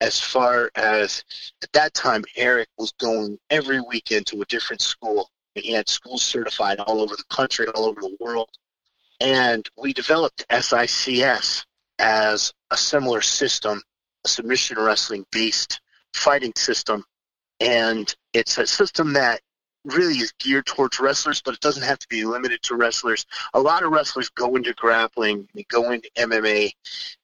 as 0.00 0.20
far 0.20 0.70
as 0.76 1.24
at 1.62 1.72
that 1.72 1.94
time 1.94 2.24
Eric 2.36 2.68
was 2.78 2.92
going 2.92 3.38
every 3.50 3.80
weekend 3.80 4.26
to 4.26 4.42
a 4.42 4.46
different 4.46 4.80
school. 4.80 5.28
And 5.56 5.64
he 5.64 5.72
had 5.72 5.88
schools 5.88 6.22
certified 6.22 6.78
all 6.80 7.00
over 7.00 7.16
the 7.16 7.24
country, 7.30 7.66
all 7.68 7.86
over 7.86 8.00
the 8.00 8.16
world. 8.20 8.50
And 9.20 9.68
we 9.76 9.92
developed 9.92 10.44
SICS 10.50 11.64
as 11.98 12.52
a 12.70 12.76
similar 12.76 13.20
system 13.20 13.80
submission 14.26 14.78
wrestling 14.78 15.26
based 15.32 15.80
fighting 16.14 16.52
system. 16.56 17.04
And 17.60 18.14
it's 18.32 18.58
a 18.58 18.66
system 18.66 19.12
that 19.14 19.40
really 19.84 20.14
is 20.14 20.32
geared 20.38 20.66
towards 20.66 21.00
wrestlers, 21.00 21.42
but 21.42 21.54
it 21.54 21.60
doesn't 21.60 21.82
have 21.82 21.98
to 21.98 22.08
be 22.08 22.24
limited 22.24 22.62
to 22.62 22.76
wrestlers. 22.76 23.26
A 23.54 23.60
lot 23.60 23.82
of 23.82 23.90
wrestlers 23.90 24.28
go 24.28 24.54
into 24.54 24.72
grappling, 24.74 25.48
they 25.54 25.64
go 25.64 25.90
into 25.90 26.08
MMA, 26.16 26.72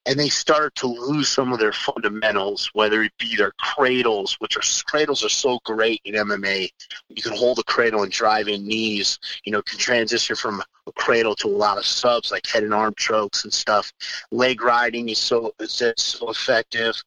and 0.06 0.18
they 0.18 0.28
start 0.28 0.74
to 0.76 0.86
lose 0.86 1.28
some 1.28 1.52
of 1.52 1.58
their 1.58 1.72
fundamentals, 1.72 2.70
whether 2.72 3.02
it 3.02 3.12
be 3.18 3.36
their 3.36 3.52
cradles, 3.60 4.36
which 4.40 4.56
are 4.56 4.62
cradles 4.86 5.24
are 5.24 5.28
so 5.28 5.60
great 5.64 6.00
in 6.04 6.14
MMA. 6.14 6.68
You 7.08 7.22
can 7.22 7.36
hold 7.36 7.58
a 7.58 7.64
cradle 7.64 8.02
and 8.02 8.10
drive 8.10 8.48
in 8.48 8.66
knees. 8.66 9.18
You 9.44 9.52
know, 9.52 9.62
can 9.62 9.78
transition 9.78 10.34
from 10.34 10.62
a 10.86 10.92
cradle 10.92 11.36
to 11.36 11.48
a 11.48 11.50
lot 11.50 11.78
of 11.78 11.84
subs 11.86 12.32
like 12.32 12.46
head 12.46 12.64
and 12.64 12.74
arm 12.74 12.94
chokes 12.96 13.44
and 13.44 13.52
stuff. 13.52 13.92
Leg 14.32 14.62
riding 14.62 15.08
is 15.10 15.18
so 15.18 15.52
is 15.60 15.82
so 15.96 16.30
effective. 16.30 17.00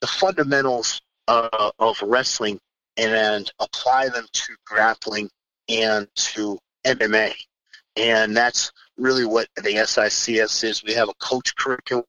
The 0.00 0.06
fundamentals 0.06 1.00
uh, 1.28 1.70
of 1.78 2.00
wrestling 2.02 2.60
and 2.98 3.50
apply 3.60 4.08
them 4.08 4.26
to 4.32 4.56
grappling 4.66 5.30
and 5.68 6.08
to 6.14 6.58
MMA. 6.84 7.32
And 7.96 8.36
that's 8.36 8.72
really 8.96 9.24
what 9.24 9.48
the 9.56 9.84
SICS 9.86 10.64
is. 10.64 10.84
We 10.84 10.94
have 10.94 11.08
a 11.08 11.14
coach 11.14 11.54
curriculum 11.56 12.04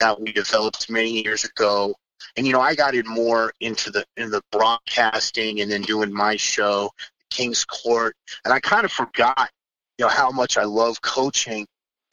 that 0.00 0.20
we 0.20 0.32
developed 0.32 0.90
many 0.90 1.22
years 1.22 1.44
ago. 1.44 1.94
And 2.36 2.46
you 2.46 2.52
know, 2.52 2.60
I 2.60 2.74
got 2.74 2.94
in 2.94 3.06
more 3.06 3.52
into 3.60 3.90
the 3.90 4.04
in 4.16 4.30
the 4.30 4.42
broadcasting 4.50 5.60
and 5.60 5.70
then 5.70 5.82
doing 5.82 6.12
my 6.12 6.36
show, 6.36 6.90
King's 7.30 7.64
Court, 7.64 8.16
and 8.44 8.54
I 8.54 8.60
kind 8.60 8.84
of 8.84 8.92
forgot, 8.92 9.50
you 9.98 10.04
know, 10.04 10.08
how 10.08 10.30
much 10.30 10.56
I 10.56 10.64
love 10.64 11.02
coaching. 11.02 11.66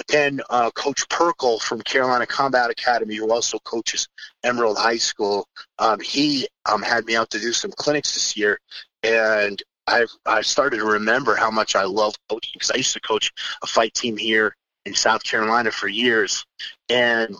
Then 0.07 0.41
uh, 0.49 0.71
Coach 0.71 1.07
Perkle 1.09 1.59
from 1.59 1.81
Carolina 1.81 2.25
Combat 2.25 2.69
Academy, 2.69 3.15
who 3.15 3.31
also 3.31 3.59
coaches 3.59 4.07
Emerald 4.43 4.77
High 4.77 4.97
School, 4.97 5.47
um, 5.77 5.99
he 5.99 6.47
um, 6.65 6.81
had 6.81 7.05
me 7.05 7.15
out 7.15 7.29
to 7.31 7.39
do 7.39 7.51
some 7.51 7.71
clinics 7.71 8.13
this 8.13 8.37
year, 8.37 8.59
and 9.03 9.61
I 9.87 10.05
I 10.25 10.41
started 10.41 10.77
to 10.77 10.85
remember 10.85 11.35
how 11.35 11.51
much 11.51 11.75
I 11.75 11.83
love 11.83 12.15
coaching 12.29 12.51
because 12.53 12.71
I 12.71 12.77
used 12.77 12.93
to 12.93 13.01
coach 13.01 13.31
a 13.61 13.67
fight 13.67 13.93
team 13.93 14.17
here 14.17 14.55
in 14.85 14.93
South 14.93 15.23
Carolina 15.23 15.71
for 15.71 15.87
years, 15.87 16.45
and 16.87 17.35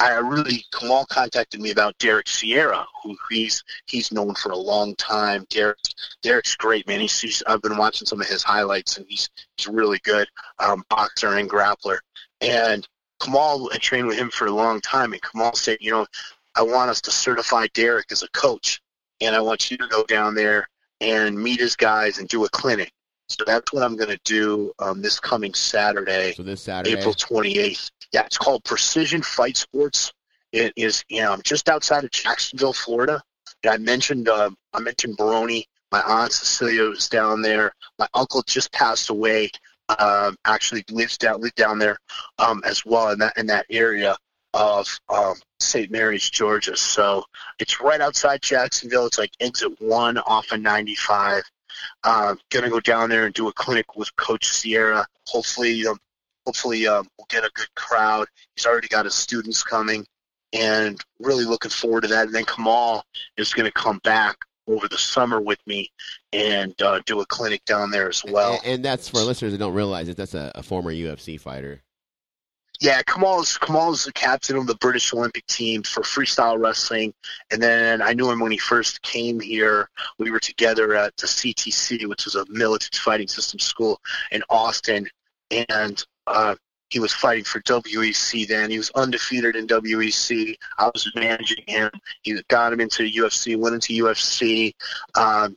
I 0.00 0.14
really 0.14 0.64
Kamal 0.72 1.04
contacted 1.04 1.60
me 1.60 1.72
about 1.72 1.98
Derek 1.98 2.26
Sierra, 2.26 2.86
who 3.02 3.16
he's 3.28 3.62
he's 3.84 4.10
known 4.10 4.34
for 4.34 4.50
a 4.50 4.56
long 4.56 4.94
time. 4.96 5.44
Derek 5.50 5.76
Derek's 6.22 6.56
great, 6.56 6.86
man. 6.88 7.00
He's, 7.00 7.20
he's 7.20 7.42
I've 7.46 7.60
been 7.60 7.76
watching 7.76 8.06
some 8.06 8.20
of 8.20 8.26
his 8.26 8.42
highlights, 8.42 8.96
and 8.96 9.04
he's 9.08 9.28
he's 9.58 9.66
really 9.66 9.98
good 10.02 10.26
um, 10.58 10.84
boxer 10.88 11.36
and 11.36 11.50
grappler. 11.50 11.98
And 12.40 12.88
Kamal 13.20 13.68
had 13.70 13.82
trained 13.82 14.06
with 14.06 14.16
him 14.16 14.30
for 14.30 14.46
a 14.46 14.52
long 14.52 14.80
time, 14.80 15.12
and 15.12 15.20
Kamal 15.20 15.54
said, 15.54 15.76
you 15.82 15.90
know, 15.90 16.06
I 16.54 16.62
want 16.62 16.88
us 16.88 17.02
to 17.02 17.10
certify 17.10 17.66
Derek 17.74 18.10
as 18.10 18.22
a 18.22 18.28
coach, 18.28 18.80
and 19.20 19.36
I 19.36 19.40
want 19.42 19.70
you 19.70 19.76
to 19.76 19.86
go 19.86 20.04
down 20.04 20.34
there 20.34 20.66
and 21.02 21.38
meet 21.38 21.60
his 21.60 21.76
guys 21.76 22.18
and 22.18 22.26
do 22.26 22.46
a 22.46 22.48
clinic. 22.48 22.90
So 23.28 23.44
that's 23.46 23.70
what 23.72 23.82
I'm 23.82 23.96
going 23.96 24.10
to 24.10 24.20
do 24.24 24.72
um, 24.78 25.02
this 25.02 25.20
coming 25.20 25.52
Saturday. 25.52 26.32
So 26.32 26.42
this 26.42 26.62
Saturday. 26.62 26.96
April 26.96 27.14
28th. 27.14 27.90
Yeah, 28.12 28.24
it's 28.24 28.38
called 28.38 28.64
Precision 28.64 29.22
Fight 29.22 29.56
Sports. 29.56 30.12
It 30.52 30.72
is, 30.76 31.04
you 31.08 31.22
know, 31.22 31.36
just 31.44 31.68
outside 31.68 32.04
of 32.04 32.10
Jacksonville, 32.10 32.72
Florida. 32.72 33.22
And 33.62 33.72
I 33.72 33.76
mentioned, 33.78 34.28
uh, 34.28 34.50
I 34.72 34.80
mentioned 34.80 35.16
Baroni. 35.16 35.66
My 35.92 36.02
aunt 36.02 36.32
Cecilia 36.32 36.84
was 36.84 37.08
down 37.08 37.42
there. 37.42 37.72
My 37.98 38.08
uncle 38.14 38.42
just 38.42 38.72
passed 38.72 39.10
away. 39.10 39.50
Um, 39.98 40.36
actually 40.44 40.84
lives 40.90 41.18
down 41.18 41.40
lived 41.40 41.56
down 41.56 41.78
there 41.80 41.98
um, 42.38 42.62
as 42.64 42.86
well 42.86 43.10
in 43.10 43.18
that 43.18 43.36
in 43.36 43.46
that 43.46 43.66
area. 43.70 44.16
of 44.54 44.86
um, 45.08 45.34
St. 45.60 45.90
Mary's, 45.90 46.28
Georgia. 46.28 46.76
So 46.76 47.24
it's 47.58 47.80
right 47.80 48.00
outside 48.00 48.42
Jacksonville. 48.42 49.06
It's 49.06 49.18
like 49.18 49.30
exit 49.40 49.80
one 49.80 50.18
off 50.18 50.50
of 50.52 50.60
95. 50.60 51.42
Uh, 52.04 52.34
gonna 52.50 52.70
go 52.70 52.80
down 52.80 53.10
there 53.10 53.26
and 53.26 53.34
do 53.34 53.48
a 53.48 53.52
clinic 53.52 53.96
with 53.96 54.14
Coach 54.16 54.46
Sierra. 54.48 55.06
Hopefully, 55.28 55.86
um, 55.86 55.98
hopefully 56.46 56.86
um, 56.86 57.06
we'll 57.18 57.26
get 57.28 57.44
a 57.44 57.50
good 57.54 57.72
crowd. 57.74 58.28
He's 58.56 58.66
already 58.66 58.88
got 58.88 59.04
his 59.04 59.14
students 59.14 59.62
coming, 59.62 60.06
and 60.52 61.00
really 61.18 61.44
looking 61.44 61.70
forward 61.70 62.02
to 62.02 62.08
that. 62.08 62.26
And 62.26 62.34
then 62.34 62.44
Kamal 62.44 63.04
is 63.36 63.52
going 63.52 63.66
to 63.66 63.72
come 63.72 64.00
back 64.04 64.36
over 64.66 64.88
the 64.88 64.98
summer 64.98 65.40
with 65.40 65.58
me 65.66 65.90
and 66.32 66.80
uh, 66.82 67.00
do 67.06 67.20
a 67.20 67.26
clinic 67.26 67.64
down 67.64 67.90
there 67.90 68.08
as 68.08 68.24
well. 68.24 68.60
And, 68.64 68.74
and 68.74 68.84
that's 68.84 69.08
for 69.08 69.18
listeners 69.18 69.52
that 69.52 69.58
don't 69.58 69.74
realize 69.74 70.08
it. 70.08 70.16
That's 70.16 70.34
a, 70.34 70.52
a 70.54 70.62
former 70.62 70.92
UFC 70.92 71.40
fighter. 71.40 71.82
Yeah, 72.80 73.02
Kamal 73.02 73.42
is 73.42 73.58
Kamal 73.58 73.92
is 73.92 74.04
the 74.04 74.12
captain 74.12 74.56
of 74.56 74.66
the 74.66 74.74
British 74.76 75.12
Olympic 75.12 75.46
team 75.46 75.82
for 75.82 76.00
freestyle 76.00 76.58
wrestling, 76.58 77.12
and 77.50 77.62
then 77.62 78.00
I 78.00 78.14
knew 78.14 78.30
him 78.30 78.40
when 78.40 78.52
he 78.52 78.56
first 78.56 79.02
came 79.02 79.38
here. 79.38 79.90
We 80.18 80.30
were 80.30 80.40
together 80.40 80.94
at 80.94 81.14
the 81.18 81.26
CTC, 81.26 82.08
which 82.08 82.26
is 82.26 82.36
a 82.36 82.46
Miletich 82.46 82.96
fighting 82.96 83.28
system 83.28 83.60
school 83.60 84.00
in 84.32 84.42
Austin, 84.48 85.06
and 85.50 86.02
uh, 86.26 86.54
he 86.90 86.98
was 86.98 87.12
fighting 87.12 87.44
for 87.44 87.60
WEC 87.60 88.46
then. 88.48 88.70
He 88.70 88.76
was 88.76 88.90
undefeated 88.90 89.56
in 89.56 89.66
WEC. 89.66 90.56
I 90.76 90.86
was 90.92 91.10
managing 91.14 91.64
him. 91.66 91.90
He 92.22 92.40
got 92.48 92.72
him 92.72 92.80
into 92.80 93.04
UFC, 93.04 93.56
went 93.56 93.76
into 93.76 94.04
UFC, 94.04 94.74
um, 95.14 95.56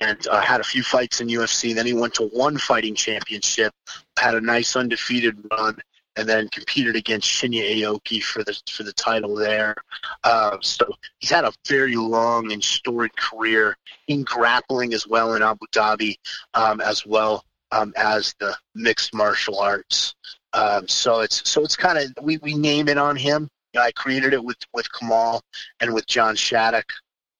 and 0.00 0.26
uh, 0.28 0.40
had 0.40 0.60
a 0.60 0.64
few 0.64 0.82
fights 0.82 1.20
in 1.20 1.28
UFC. 1.28 1.74
Then 1.74 1.86
he 1.86 1.92
went 1.92 2.14
to 2.14 2.28
one 2.28 2.58
fighting 2.58 2.96
championship, 2.96 3.72
had 4.18 4.34
a 4.34 4.40
nice 4.40 4.74
undefeated 4.74 5.38
run, 5.52 5.78
and 6.16 6.28
then 6.28 6.48
competed 6.48 6.96
against 6.96 7.28
Shinya 7.28 7.76
Aoki 7.76 8.22
for 8.22 8.42
the 8.44 8.60
for 8.70 8.82
the 8.82 8.92
title 8.92 9.36
there. 9.36 9.76
Uh, 10.24 10.58
so 10.62 10.92
he's 11.20 11.30
had 11.30 11.44
a 11.44 11.52
very 11.68 11.96
long 11.96 12.52
and 12.52 12.62
storied 12.62 13.16
career 13.16 13.76
in 14.08 14.24
grappling 14.24 14.94
as 14.94 15.06
well 15.06 15.34
in 15.34 15.42
Abu 15.42 15.66
Dhabi, 15.72 16.16
um, 16.54 16.80
as 16.80 17.06
well 17.06 17.44
um, 17.72 17.92
as 17.96 18.34
the 18.38 18.54
mixed 18.74 19.12
martial 19.14 19.58
arts. 19.58 20.14
Um, 20.52 20.86
so 20.86 21.20
it's 21.20 21.48
so 21.48 21.64
it's 21.64 21.76
kind 21.76 21.98
of 21.98 22.24
we, 22.24 22.36
we 22.38 22.54
name 22.54 22.88
it 22.88 22.98
on 22.98 23.16
him. 23.16 23.48
I 23.76 23.90
created 23.92 24.34
it 24.34 24.44
with 24.44 24.58
with 24.74 24.86
Kamal 24.92 25.42
and 25.80 25.94
with 25.94 26.06
John 26.06 26.36
Shattuck, 26.36 26.92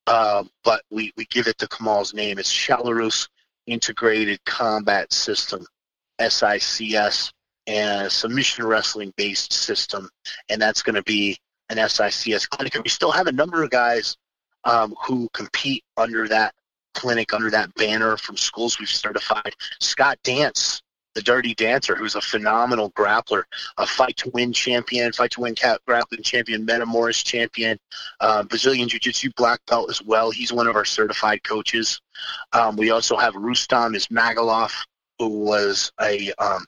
uh, 0.07 0.45
but 0.65 0.83
we, 0.91 1.13
we 1.17 1.27
give 1.27 1.47
it 1.47 1.59
to 1.59 1.69
Kamal's 1.69 2.15
name. 2.15 2.39
It's 2.39 2.51
Shalorus 2.51 3.29
Integrated 3.67 4.43
Combat 4.45 5.13
System, 5.13 5.67
SICS, 6.19 7.33
and 7.67 8.07
a 8.07 8.11
submission 8.11 8.67
wrestling 8.67 9.13
based 9.17 9.53
system, 9.53 10.09
and 10.49 10.61
that's 10.61 10.83
going 10.83 10.97
to 10.97 11.03
be 11.03 11.37
an 11.69 11.77
SICS 11.77 12.47
clinic. 12.47 12.75
And 12.75 12.83
we 12.83 12.91
still 12.91 13.13
have 13.13 13.27
a 13.27 13.33
number 13.33 13.63
of 13.63 13.71
guys 13.71 14.17
um, 14.65 14.95
who 15.05 15.29
compete 15.35 15.85
under 15.99 16.27
that 16.29 16.55
clinic, 16.95 17.33
under 17.33 17.51
that 17.51 17.75
banner 17.75 18.17
from 18.17 18.37
schools 18.37 18.79
we've 18.79 18.89
certified. 18.89 19.55
Scott 19.81 20.19
Dance 20.23 20.83
the 21.15 21.23
Dirty 21.23 21.55
Dancer, 21.55 21.95
who's 21.95 22.15
a 22.15 22.21
phenomenal 22.21 22.91
grappler, 22.93 23.45
a 23.79 23.87
fight 23.87 24.17
to 24.19 24.31
win 24.31 24.53
champion, 24.53 25.13
fight 25.13 25.31
to 25.33 25.41
win 25.41 25.55
grappling 25.87 26.23
champion, 26.23 26.67
Metamoris 26.67 27.25
champion, 27.25 27.79
uh, 28.21 28.43
Brazilian 28.45 28.89
Jiu 28.89 28.99
Jitsu 28.99 29.31
black 29.37 29.61
belt 29.67 29.91
as 29.91 30.03
well. 30.03 30.31
He's 30.31 30.53
one 30.53 30.67
of 30.67 30.77
our 30.77 30.85
certified 30.85 31.43
coaches. 31.45 32.01
Um, 32.53 32.77
we 32.77 32.91
also 32.91 33.17
have 33.17 33.35
Rustam 33.35 33.95
Ismagulov, 33.95 34.73
who 35.19 35.29
was 35.29 35.93
a 36.01 36.33
um, 36.39 36.65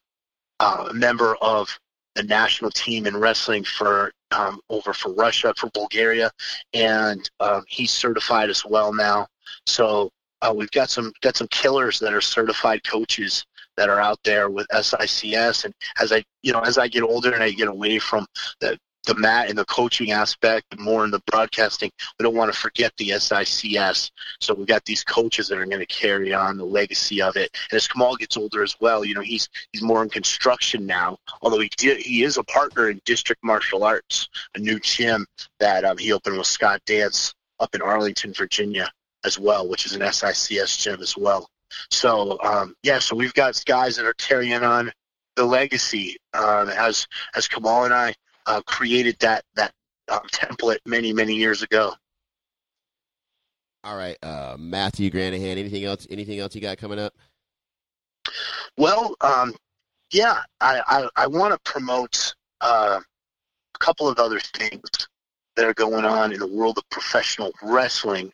uh, 0.61 0.91
member 0.93 1.37
of 1.37 1.79
the 2.15 2.23
national 2.23 2.71
team 2.71 3.07
in 3.07 3.17
wrestling 3.17 3.65
for 3.65 4.13
um, 4.31 4.61
over 4.69 4.93
for 4.93 5.13
Russia, 5.15 5.55
for 5.57 5.71
Bulgaria, 5.71 6.31
and 6.73 7.29
uh, 7.41 7.61
he's 7.67 7.93
certified 7.93 8.51
as 8.51 8.65
well 8.65 8.93
now. 8.93 9.27
So 9.67 10.11
uh, 10.43 10.53
we've 10.55 10.71
got 10.71 10.91
some 10.91 11.13
got 11.23 11.37
some 11.37 11.49
killers 11.49 11.99
that 12.01 12.13
are 12.13 12.21
certified 12.21 12.83
coaches 12.85 13.45
that 13.77 13.89
are 13.89 14.01
out 14.01 14.19
there 14.25 14.51
with 14.51 14.67
SICS. 14.71 15.65
And 15.65 15.75
as 16.01 16.13
I, 16.13 16.23
you 16.43 16.53
know, 16.53 16.61
as 16.61 16.79
I 16.79 16.89
get 16.89 17.03
older 17.03 17.33
and 17.33 17.43
I 17.43 17.51
get 17.51 17.69
away 17.69 17.99
from 17.99 18.27
the 18.61 18.79
the 19.07 19.15
mat 19.17 19.51
and 19.51 19.59
the 19.59 19.67
coaching 19.67 20.13
aspect 20.13 20.65
and 20.73 20.81
more 20.81 21.05
in 21.05 21.11
the 21.11 21.21
broadcasting, 21.27 21.91
we 22.19 22.23
don't 22.23 22.35
want 22.35 22.51
to 22.53 22.59
forget 22.59 22.91
the 22.97 23.11
SICS. 23.11 24.11
So 24.41 24.55
we've 24.55 24.67
got 24.67 24.85
these 24.87 25.05
coaches 25.05 25.47
that 25.49 25.59
are 25.59 25.67
going 25.67 25.81
to 25.81 25.87
carry 25.87 26.33
on 26.33 26.57
the 26.57 26.65
legacy 26.65 27.21
of 27.21 27.37
it. 27.37 27.55
And 27.71 27.77
as 27.77 27.87
Kamal 27.87 28.17
gets 28.17 28.39
older 28.39 28.63
as 28.63 28.75
well, 28.81 29.05
you 29.05 29.15
know, 29.15 29.21
he's 29.21 29.49
he's 29.73 29.83
more 29.83 30.03
in 30.03 30.09
construction 30.09 30.87
now. 30.87 31.19
Although 31.43 31.61
he 31.61 31.71
did, 31.77 31.99
he 31.99 32.23
is 32.23 32.39
a 32.39 32.45
partner 32.45 32.89
in 32.91 33.01
District 33.05 33.43
Martial 33.45 33.85
Arts, 33.85 34.29
a 34.55 34.59
new 34.59 34.81
gym 34.81 35.27
that 35.61 35.85
um, 35.85 35.99
he 35.99 36.13
opened 36.13 36.39
with 36.39 36.47
Scott 36.47 36.81
Dance 36.87 37.35
up 37.61 37.75
in 37.75 37.83
Arlington, 37.83 38.33
Virginia, 38.33 38.91
as 39.25 39.39
well, 39.39 39.69
which 39.69 39.87
is 39.87 39.95
an 39.95 40.03
SICS 40.03 40.77
gym 40.77 41.01
as 41.01 41.17
well. 41.17 41.49
So 41.91 42.39
um, 42.43 42.75
yeah, 42.83 42.99
so 42.99 43.17
we've 43.17 43.35
got 43.35 43.61
guys 43.67 43.97
that 43.97 44.05
are 44.05 44.15
carrying 44.15 44.63
on 44.63 44.93
the 45.37 45.45
legacy 45.45 46.17
um, 46.33 46.69
as 46.69 47.07
as 47.35 47.49
Kamal 47.49 47.85
and 47.85 47.95
I 47.95 48.15
uh, 48.47 48.61
created 48.67 49.17
that 49.21 49.45
that 49.57 49.73
um, 50.11 50.21
template 50.33 50.79
many 50.87 51.13
many 51.13 51.35
years 51.35 51.63
ago. 51.63 51.93
All 53.83 53.97
right, 53.97 54.17
uh, 54.23 54.57
Matthew 54.59 55.11
Granahan. 55.11 55.59
Anything 55.59 55.85
else? 55.85 56.07
Anything 56.11 56.39
else 56.39 56.55
you 56.55 56.61
got 56.61 56.79
coming 56.79 56.99
up? 56.99 57.13
Well, 58.79 59.15
um, 59.21 59.55
yeah, 60.13 60.41
I 60.61 60.81
I, 60.87 61.25
I 61.25 61.27
want 61.27 61.53
to 61.53 61.71
promote 61.71 62.35
uh, 62.61 63.01
a 63.75 63.79
couple 63.79 64.09
of 64.09 64.19
other 64.19 64.41
things 64.41 64.89
that 65.57 65.67
are 65.67 65.75
going 65.75 66.05
on 66.05 66.33
in 66.33 66.39
the 66.39 66.47
world 66.47 66.79
of 66.79 66.89
professional 66.91 67.53
wrestling. 67.63 68.33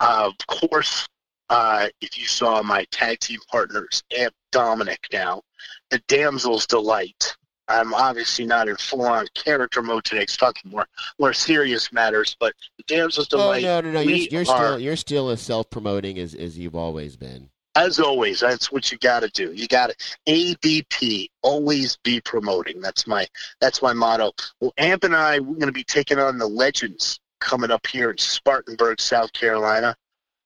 Uh, 0.00 0.30
of 0.30 0.46
course, 0.46 1.08
uh, 1.50 1.88
if 2.00 2.18
you 2.18 2.26
saw 2.26 2.62
my 2.62 2.84
tag 2.90 3.20
team 3.20 3.40
partners, 3.50 4.02
Amp 4.16 4.34
Dominic 4.52 5.06
now, 5.12 5.42
the 5.90 5.98
Damsel's 6.08 6.66
Delight. 6.66 7.36
I'm 7.68 7.92
obviously 7.92 8.46
not 8.46 8.68
in 8.68 8.76
full 8.76 9.02
on 9.02 9.26
character 9.34 9.82
mode 9.82 10.04
today. 10.04 10.22
It's 10.22 10.36
talking 10.36 10.70
more 10.70 10.86
more 11.18 11.34
serious 11.34 11.92
matters, 11.92 12.34
but 12.40 12.54
the 12.78 12.84
Damsel's 12.84 13.28
Delight. 13.28 13.64
Oh 13.64 13.80
no, 13.80 13.90
no, 13.90 13.92
no! 13.92 14.00
You're, 14.00 14.16
you're 14.16 14.40
are, 14.42 14.44
still 14.44 14.78
you're 14.78 14.96
still 14.96 15.28
as 15.30 15.40
self 15.42 15.68
promoting 15.68 16.18
as 16.18 16.34
as 16.34 16.58
you've 16.58 16.76
always 16.76 17.16
been. 17.16 17.50
As 17.74 18.00
always, 18.00 18.40
that's 18.40 18.72
what 18.72 18.90
you 18.90 18.98
got 18.98 19.20
to 19.20 19.28
do. 19.28 19.52
You 19.52 19.68
got 19.68 19.90
to 19.90 19.96
ABP, 20.26 21.30
always 21.42 21.96
be 22.02 22.20
promoting. 22.20 22.80
That's 22.80 23.06
my 23.06 23.26
that's 23.60 23.82
my 23.82 23.92
motto. 23.92 24.32
Well, 24.60 24.72
Amp 24.78 25.04
and 25.04 25.14
I 25.14 25.38
we're 25.38 25.54
going 25.54 25.66
to 25.66 25.72
be 25.72 25.84
taking 25.84 26.18
on 26.18 26.38
the 26.38 26.48
Legends 26.48 27.20
coming 27.40 27.70
up 27.70 27.86
here 27.86 28.10
in 28.10 28.18
Spartanburg, 28.18 29.00
South 29.00 29.32
Carolina 29.32 29.94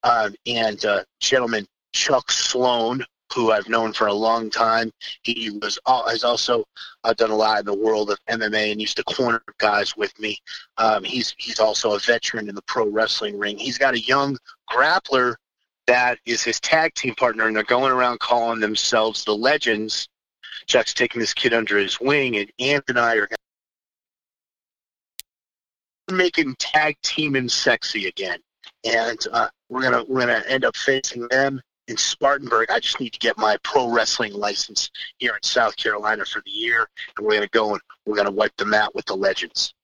um, 0.02 0.34
and 0.46 0.84
uh, 0.84 1.04
gentleman 1.20 1.66
Chuck 1.92 2.30
Sloan, 2.30 3.04
who 3.34 3.52
I've 3.52 3.68
known 3.68 3.92
for 3.92 4.06
a 4.06 4.12
long 4.12 4.50
time. 4.50 4.90
He 5.22 5.50
was 5.62 5.78
has 5.86 6.24
also 6.24 6.64
uh, 7.04 7.14
done 7.14 7.30
a 7.30 7.36
lot 7.36 7.60
in 7.60 7.66
the 7.66 7.74
world 7.74 8.10
of 8.10 8.18
MMA 8.28 8.72
and 8.72 8.80
used 8.80 8.96
to 8.96 9.04
corner 9.04 9.42
guys 9.58 9.96
with 9.96 10.18
me. 10.18 10.38
Um, 10.78 11.04
he's 11.04 11.34
he's 11.38 11.60
also 11.60 11.94
a 11.94 11.98
veteran 11.98 12.48
in 12.48 12.54
the 12.54 12.62
pro 12.62 12.86
wrestling 12.86 13.38
ring. 13.38 13.58
He's 13.58 13.78
got 13.78 13.94
a 13.94 14.00
young 14.00 14.36
grappler 14.70 15.34
that 15.86 16.18
is 16.24 16.42
his 16.42 16.60
tag 16.60 16.94
team 16.94 17.14
partner, 17.14 17.46
and 17.46 17.56
they're 17.56 17.64
going 17.64 17.92
around 17.92 18.20
calling 18.20 18.60
themselves 18.60 19.24
the 19.24 19.34
Legends. 19.34 20.08
Chuck's 20.66 20.94
taking 20.94 21.20
this 21.20 21.34
kid 21.34 21.52
under 21.52 21.76
his 21.76 22.00
wing, 22.00 22.36
and 22.36 22.50
Ant 22.60 22.84
and 22.88 22.98
I 22.98 23.16
are 23.16 23.28
making 26.16 26.54
tag 26.58 26.96
teaming 27.02 27.48
sexy 27.48 28.06
again 28.06 28.38
and 28.84 29.18
uh, 29.32 29.48
we're 29.68 29.82
gonna 29.82 30.04
we're 30.08 30.20
gonna 30.20 30.42
end 30.46 30.64
up 30.64 30.76
facing 30.76 31.26
them 31.28 31.60
in 31.88 31.96
Spartanburg. 31.96 32.70
I 32.70 32.80
just 32.80 33.00
need 33.00 33.12
to 33.12 33.18
get 33.18 33.36
my 33.38 33.56
pro 33.62 33.90
wrestling 33.90 34.32
license 34.32 34.90
here 35.18 35.32
in 35.34 35.42
South 35.42 35.76
Carolina 35.76 36.24
for 36.24 36.42
the 36.44 36.50
year, 36.50 36.88
and 37.16 37.26
we're 37.26 37.34
gonna 37.34 37.48
go 37.48 37.72
and 37.72 37.80
we're 38.06 38.16
gonna 38.16 38.30
wipe 38.30 38.56
them 38.56 38.74
out 38.74 38.94
with 38.94 39.06
the 39.06 39.14
legends. 39.14 39.74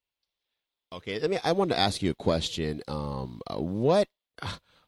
Okay, 0.92 1.22
I 1.22 1.28
mean, 1.28 1.40
I 1.44 1.52
wanted 1.52 1.74
to 1.74 1.80
ask 1.80 2.02
you 2.02 2.10
a 2.10 2.14
question. 2.14 2.82
Um, 2.88 3.40
what 3.50 4.08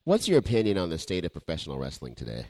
what's 0.05 0.29
your 0.29 0.39
opinion 0.39 0.79
on 0.79 0.91
the 0.91 0.99
state 0.99 1.25
of 1.25 1.33
professional 1.33 1.79
wrestling 1.79 2.15
today? 2.15 2.47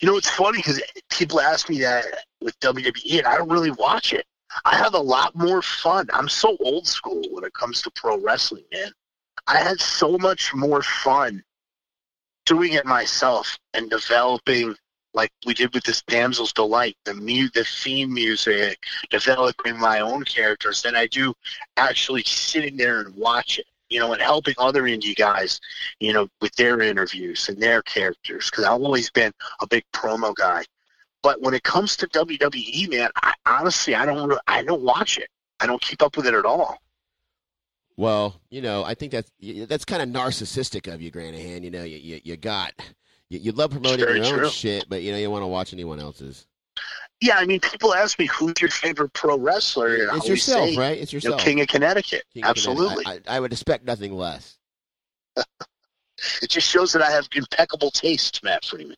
You 0.00 0.08
know, 0.08 0.16
it's 0.16 0.28
funny 0.28 0.58
because 0.58 0.80
people 1.10 1.40
ask 1.40 1.70
me 1.70 1.80
that 1.80 2.04
with 2.42 2.58
WWE, 2.60 3.18
and 3.18 3.26
I 3.26 3.38
don't 3.38 3.48
really 3.48 3.70
watch 3.70 4.12
it. 4.12 4.26
I 4.64 4.76
have 4.76 4.94
a 4.94 4.98
lot 4.98 5.34
more 5.34 5.62
fun. 5.62 6.08
I'm 6.12 6.28
so 6.28 6.56
old 6.60 6.86
school 6.86 7.22
when 7.30 7.44
it 7.44 7.54
comes 7.54 7.82
to 7.82 7.90
pro 7.90 8.18
wrestling, 8.18 8.64
man. 8.72 8.92
I 9.46 9.58
had 9.58 9.80
so 9.80 10.18
much 10.18 10.54
more 10.54 10.82
fun 10.82 11.42
doing 12.46 12.72
it 12.72 12.86
myself 12.86 13.58
and 13.74 13.90
developing 13.90 14.74
like 15.14 15.30
we 15.46 15.54
did 15.54 15.72
with 15.74 15.82
this 15.84 16.02
damsel's 16.02 16.52
delight 16.52 16.96
the 17.04 17.14
mu- 17.14 17.48
the 17.54 17.64
theme 17.64 18.12
music 18.12 18.78
developing 19.10 19.76
my 19.78 20.00
own 20.00 20.22
characters 20.24 20.82
than 20.82 20.94
i 20.94 21.06
do 21.06 21.34
actually 21.76 22.22
sitting 22.22 22.76
there 22.76 23.00
and 23.00 23.14
watch 23.16 23.58
it 23.58 23.66
you 23.88 23.98
know 23.98 24.12
and 24.12 24.22
helping 24.22 24.54
other 24.58 24.82
indie 24.84 25.16
guys 25.16 25.60
you 26.00 26.12
know 26.12 26.28
with 26.40 26.54
their 26.56 26.80
interviews 26.80 27.48
and 27.48 27.60
their 27.60 27.82
characters 27.82 28.48
because 28.50 28.64
i've 28.64 28.82
always 28.82 29.10
been 29.10 29.32
a 29.60 29.66
big 29.66 29.82
promo 29.92 30.34
guy 30.34 30.62
but 31.26 31.40
when 31.42 31.54
it 31.54 31.62
comes 31.62 31.96
to 31.96 32.06
wwe 32.08 32.90
man 32.90 33.10
i 33.22 33.32
honestly 33.44 33.94
i 33.94 34.04
don't 34.06 34.32
i 34.46 34.62
don't 34.62 34.82
watch 34.82 35.18
it 35.18 35.28
I 35.60 35.66
don't 35.66 35.80
keep 35.80 36.02
up 36.02 36.16
with 36.16 36.26
it 36.26 36.34
at 36.34 36.44
all. 36.44 36.78
Well, 37.96 38.40
you 38.50 38.60
know, 38.60 38.84
I 38.84 38.94
think 38.94 39.12
that's 39.12 39.30
that's 39.68 39.84
kind 39.84 40.02
of 40.02 40.08
narcissistic 40.08 40.92
of 40.92 41.00
you, 41.00 41.10
Granahan. 41.10 41.62
You 41.62 41.70
know, 41.70 41.82
you 41.82 41.96
you, 41.96 42.20
you 42.24 42.36
got 42.36 42.72
you, 43.30 43.38
you 43.38 43.52
love 43.52 43.70
promoting 43.70 44.00
your 44.00 44.44
own 44.44 44.50
shit, 44.50 44.86
but 44.88 45.02
you 45.02 45.12
know 45.12 45.18
you 45.18 45.30
want 45.30 45.42
to 45.42 45.46
watch 45.46 45.72
anyone 45.72 45.98
else's. 45.98 46.46
Yeah, 47.22 47.38
I 47.38 47.46
mean, 47.46 47.60
people 47.60 47.94
ask 47.94 48.18
me 48.18 48.26
who's 48.26 48.60
your 48.60 48.68
favorite 48.68 49.14
pro 49.14 49.38
wrestler. 49.38 49.94
and 49.94 50.18
It's 50.18 50.28
yourself, 50.28 50.68
say, 50.68 50.76
right? 50.76 50.98
It's 50.98 51.10
You 51.10 51.20
know, 51.20 51.28
yourself. 51.28 51.40
King 51.40 51.60
of 51.62 51.68
Connecticut. 51.68 52.24
King 52.34 52.44
of 52.44 52.50
Absolutely. 52.50 53.02
Connecticut. 53.04 53.30
I, 53.30 53.32
I, 53.32 53.36
I 53.36 53.40
would 53.40 53.52
expect 53.52 53.84
nothing 53.84 54.12
less. 54.12 54.58
It 56.40 56.48
just 56.48 56.66
shows 56.66 56.92
that 56.94 57.02
I 57.02 57.10
have 57.10 57.28
impeccable 57.34 57.90
taste, 57.90 58.42
Matt 58.42 58.64
Freeman. 58.64 58.96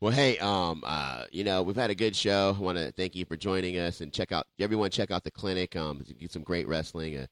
Well, 0.00 0.12
hey, 0.12 0.38
um, 0.38 0.82
uh, 0.86 1.24
you 1.30 1.44
know, 1.44 1.62
we've 1.62 1.76
had 1.76 1.90
a 1.90 1.94
good 1.94 2.16
show. 2.16 2.56
I 2.56 2.60
want 2.60 2.78
to 2.78 2.90
thank 2.92 3.14
you 3.14 3.26
for 3.26 3.36
joining 3.36 3.76
us 3.78 4.00
and 4.00 4.10
check 4.10 4.32
out 4.32 4.46
everyone. 4.58 4.88
Check 4.90 5.10
out 5.10 5.24
the 5.24 5.30
clinic. 5.30 5.76
Um, 5.76 6.02
get 6.18 6.32
some 6.32 6.42
great 6.42 6.66
wrestling. 6.66 7.18
Uh, 7.18 7.26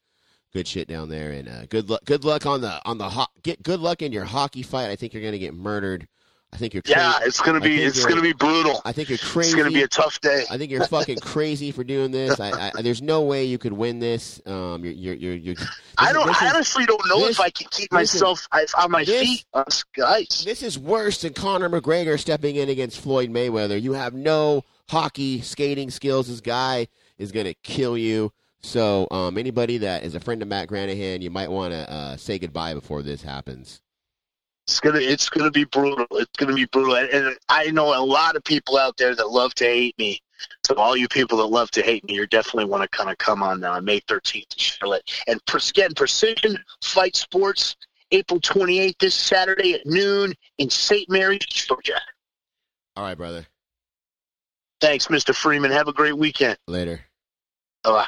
good 0.52 0.68
shit 0.68 0.86
down 0.86 1.08
there, 1.08 1.30
and 1.30 1.48
uh, 1.48 1.64
good 1.70 1.88
luck. 1.88 2.04
Good 2.04 2.24
luck 2.24 2.44
on 2.44 2.60
the 2.60 2.78
on 2.84 2.98
the 2.98 3.08
ho- 3.08 3.26
get 3.42 3.62
good 3.62 3.80
luck 3.80 4.02
in 4.02 4.12
your 4.12 4.26
hockey 4.26 4.62
fight. 4.62 4.90
I 4.90 4.96
think 4.96 5.14
you're 5.14 5.22
gonna 5.22 5.38
get 5.38 5.54
murdered. 5.54 6.08
I 6.52 6.56
think 6.56 6.72
you're. 6.74 6.82
Crazy. 6.82 6.98
Yeah, 6.98 7.18
it's 7.22 7.40
gonna 7.40 7.60
be 7.60 7.82
it's 7.82 8.06
gonna 8.06 8.22
be 8.22 8.32
brutal. 8.32 8.80
I 8.84 8.92
think 8.92 9.10
you're 9.10 9.18
crazy. 9.18 9.50
It's 9.50 9.54
gonna 9.54 9.70
be 9.70 9.82
a 9.82 9.88
tough 9.88 10.20
day. 10.20 10.44
I 10.50 10.56
think 10.56 10.70
you're 10.70 10.86
fucking 10.86 11.18
crazy 11.18 11.70
for 11.72 11.84
doing 11.84 12.10
this. 12.10 12.40
I, 12.40 12.70
I, 12.74 12.82
there's 12.82 13.02
no 13.02 13.22
way 13.22 13.44
you 13.44 13.58
could 13.58 13.74
win 13.74 13.98
this. 13.98 14.40
Um, 14.46 14.82
you're, 14.82 14.94
you're, 14.94 15.14
you're, 15.14 15.34
you're 15.34 15.54
this 15.56 15.68
I 15.98 16.12
don't. 16.12 16.26
I 16.28 16.46
is- 16.48 16.54
honestly 16.54 16.86
don't 16.86 17.06
know 17.06 17.20
this- 17.20 17.32
if 17.38 17.40
I 17.40 17.50
can 17.50 17.66
keep 17.70 17.92
myself 17.92 18.48
I- 18.50 18.66
on 18.78 18.90
my 18.90 19.04
this- 19.04 19.20
feet 19.20 19.44
on 19.52 19.64
ice. 20.04 20.42
This 20.44 20.62
is 20.62 20.78
worse 20.78 21.20
than 21.20 21.34
Conor 21.34 21.68
McGregor 21.68 22.18
stepping 22.18 22.56
in 22.56 22.68
against 22.70 22.98
Floyd 23.00 23.30
Mayweather. 23.30 23.80
You 23.80 23.92
have 23.92 24.14
no 24.14 24.64
hockey 24.88 25.42
skating 25.42 25.90
skills. 25.90 26.28
This 26.28 26.40
guy 26.40 26.88
is 27.18 27.30
going 27.30 27.46
to 27.46 27.54
kill 27.62 27.98
you. 27.98 28.32
So, 28.60 29.06
um, 29.10 29.38
anybody 29.38 29.78
that 29.78 30.02
is 30.02 30.14
a 30.16 30.20
friend 30.20 30.42
of 30.42 30.48
Matt 30.48 30.68
Granahan, 30.68 31.20
you 31.22 31.30
might 31.30 31.50
want 31.50 31.72
to 31.72 31.88
uh, 31.90 32.16
say 32.16 32.38
goodbye 32.40 32.74
before 32.74 33.02
this 33.02 33.22
happens. 33.22 33.80
It's 34.68 34.80
gonna. 34.80 35.00
It's 35.00 35.30
gonna 35.30 35.50
be 35.50 35.64
brutal. 35.64 36.06
It's 36.10 36.36
gonna 36.36 36.54
be 36.54 36.66
brutal. 36.66 36.96
And, 36.96 37.08
and 37.08 37.38
I 37.48 37.70
know 37.70 37.98
a 37.98 38.04
lot 38.04 38.36
of 38.36 38.44
people 38.44 38.76
out 38.76 38.98
there 38.98 39.14
that 39.14 39.30
love 39.30 39.54
to 39.54 39.64
hate 39.64 39.98
me. 39.98 40.20
So 40.66 40.74
all 40.74 40.94
you 40.94 41.08
people 41.08 41.38
that 41.38 41.46
love 41.46 41.70
to 41.70 41.82
hate 41.82 42.04
me, 42.04 42.14
you 42.14 42.26
definitely 42.26 42.66
want 42.66 42.82
to 42.82 42.96
kind 42.96 43.10
of 43.10 43.16
come 43.16 43.42
on 43.42 43.64
uh, 43.64 43.80
May 43.80 44.00
13th 44.02 44.36
in 44.36 44.44
Charlotte. 44.58 45.10
And 45.26 45.40
again, 45.70 45.94
Precision 45.94 46.62
Fight 46.84 47.16
Sports, 47.16 47.76
April 48.12 48.40
28th, 48.40 48.98
this 48.98 49.14
Saturday 49.14 49.72
at 49.72 49.86
noon 49.86 50.34
in 50.58 50.68
St. 50.68 51.08
Mary's, 51.08 51.46
Georgia. 51.46 52.00
All 52.94 53.04
right, 53.04 53.16
brother. 53.16 53.46
Thanks, 54.82 55.06
Mr. 55.06 55.34
Freeman. 55.34 55.70
Have 55.70 55.88
a 55.88 55.94
great 55.94 56.16
weekend. 56.16 56.58
Later. 56.68 57.00
Bye. 57.82 58.06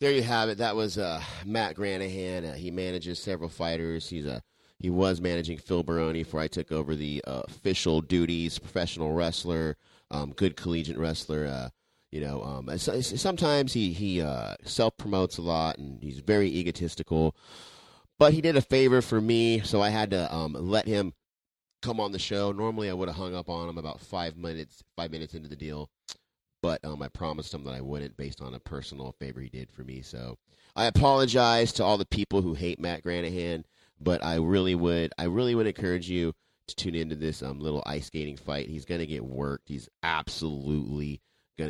There 0.00 0.12
you 0.12 0.22
have 0.22 0.48
it. 0.48 0.58
That 0.58 0.76
was 0.76 0.96
uh, 0.96 1.20
Matt 1.44 1.74
Granahan. 1.74 2.52
Uh, 2.52 2.54
he 2.54 2.70
manages 2.70 3.18
several 3.18 3.48
fighters. 3.48 4.08
He's 4.08 4.24
a 4.24 4.40
he 4.78 4.90
was 4.90 5.20
managing 5.20 5.58
Phil 5.58 5.82
Baroni 5.82 6.22
before 6.22 6.40
I 6.40 6.48
took 6.48 6.70
over 6.70 6.94
the 6.94 7.22
uh, 7.26 7.42
official 7.48 8.00
duties. 8.00 8.58
Professional 8.58 9.12
wrestler, 9.12 9.76
um, 10.10 10.32
good 10.32 10.56
collegiate 10.56 10.98
wrestler. 10.98 11.46
Uh, 11.46 11.68
you 12.10 12.20
know, 12.20 12.42
um, 12.42 12.78
sometimes 12.78 13.72
he 13.72 13.92
he 13.92 14.22
uh, 14.22 14.54
self 14.62 14.96
promotes 14.96 15.38
a 15.38 15.42
lot 15.42 15.78
and 15.78 16.02
he's 16.02 16.20
very 16.20 16.48
egotistical. 16.48 17.34
But 18.18 18.32
he 18.32 18.40
did 18.40 18.56
a 18.56 18.62
favor 18.62 19.00
for 19.00 19.20
me, 19.20 19.60
so 19.60 19.80
I 19.80 19.90
had 19.90 20.10
to 20.10 20.34
um, 20.34 20.56
let 20.58 20.88
him 20.88 21.12
come 21.82 22.00
on 22.00 22.10
the 22.10 22.18
show. 22.18 22.50
Normally, 22.50 22.90
I 22.90 22.92
would 22.92 23.08
have 23.08 23.16
hung 23.16 23.34
up 23.34 23.48
on 23.48 23.68
him 23.68 23.78
about 23.78 24.00
five 24.00 24.36
minutes 24.36 24.82
five 24.96 25.10
minutes 25.10 25.34
into 25.34 25.48
the 25.48 25.56
deal 25.56 25.88
but 26.62 26.84
um, 26.84 27.02
I 27.02 27.08
promised 27.08 27.54
him 27.54 27.64
that 27.64 27.74
I 27.74 27.80
wouldn't 27.80 28.16
based 28.16 28.40
on 28.40 28.54
a 28.54 28.60
personal 28.60 29.12
favor 29.18 29.40
he 29.40 29.48
did 29.48 29.70
for 29.70 29.82
me. 29.82 30.02
So 30.02 30.36
I 30.74 30.86
apologize 30.86 31.72
to 31.74 31.84
all 31.84 31.98
the 31.98 32.06
people 32.06 32.42
who 32.42 32.54
hate 32.54 32.80
Matt 32.80 33.04
Granahan, 33.04 33.64
but 34.00 34.24
I 34.24 34.36
really 34.36 34.74
would, 34.74 35.12
I 35.18 35.24
really 35.24 35.54
would 35.54 35.66
encourage 35.66 36.08
you 36.08 36.34
to 36.68 36.76
tune 36.76 36.94
into 36.94 37.16
this 37.16 37.42
um, 37.42 37.60
little 37.60 37.82
ice 37.86 38.06
skating 38.06 38.36
fight. 38.36 38.68
He's 38.68 38.84
to 39.00 39.06
get 39.06 39.24
worked. 39.24 39.68
He's 39.68 39.88
absolutely 40.02 41.20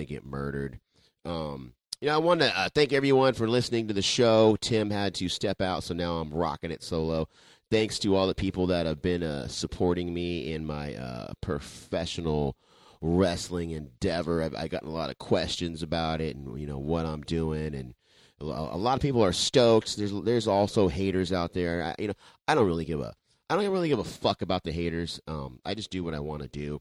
to 0.00 0.04
get 0.04 0.24
murdered. 0.24 0.80
Um, 1.24 1.72
you 2.00 2.08
know, 2.08 2.14
I 2.14 2.18
want 2.18 2.40
to 2.40 2.56
uh, 2.56 2.68
thank 2.74 2.92
everyone 2.92 3.34
for 3.34 3.48
listening 3.48 3.88
to 3.88 3.94
the 3.94 4.02
show. 4.02 4.56
Tim 4.60 4.90
had 4.90 5.14
to 5.14 5.28
step 5.28 5.60
out, 5.60 5.82
so 5.82 5.94
now 5.94 6.18
I'm 6.18 6.32
rocking 6.32 6.70
it 6.70 6.82
solo. 6.82 7.28
Thanks 7.70 7.98
to 8.00 8.14
all 8.14 8.26
the 8.26 8.34
people 8.34 8.68
that 8.68 8.86
have 8.86 9.02
been 9.02 9.22
uh, 9.22 9.48
supporting 9.48 10.14
me 10.14 10.52
in 10.52 10.64
my 10.64 10.94
uh, 10.94 11.32
professional 11.40 12.56
wrestling 13.00 13.72
endeavor. 13.72 14.42
I've, 14.42 14.54
I've 14.54 14.70
gotten 14.70 14.88
a 14.88 14.92
lot 14.92 15.10
of 15.10 15.18
questions 15.18 15.82
about 15.82 16.20
it, 16.20 16.36
and 16.36 16.58
you 16.58 16.66
know 16.66 16.78
what 16.78 17.04
I'm 17.04 17.22
doing, 17.22 17.74
and 17.74 17.94
a 18.40 18.44
lot 18.76 18.94
of 18.94 19.00
people 19.00 19.24
are 19.24 19.32
stoked. 19.32 19.96
There's 19.96 20.12
there's 20.22 20.46
also 20.46 20.88
haters 20.88 21.32
out 21.32 21.52
there. 21.52 21.82
I, 21.82 21.94
you 22.00 22.08
know, 22.08 22.14
I 22.46 22.54
don't 22.54 22.66
really 22.66 22.84
give 22.84 23.00
a 23.00 23.14
I 23.50 23.56
don't 23.56 23.70
really 23.70 23.88
give 23.88 23.98
a 23.98 24.04
fuck 24.04 24.42
about 24.42 24.62
the 24.64 24.72
haters. 24.72 25.20
Um, 25.26 25.58
I 25.64 25.74
just 25.74 25.90
do 25.90 26.04
what 26.04 26.14
I 26.14 26.20
want 26.20 26.42
to 26.42 26.48
do. 26.48 26.80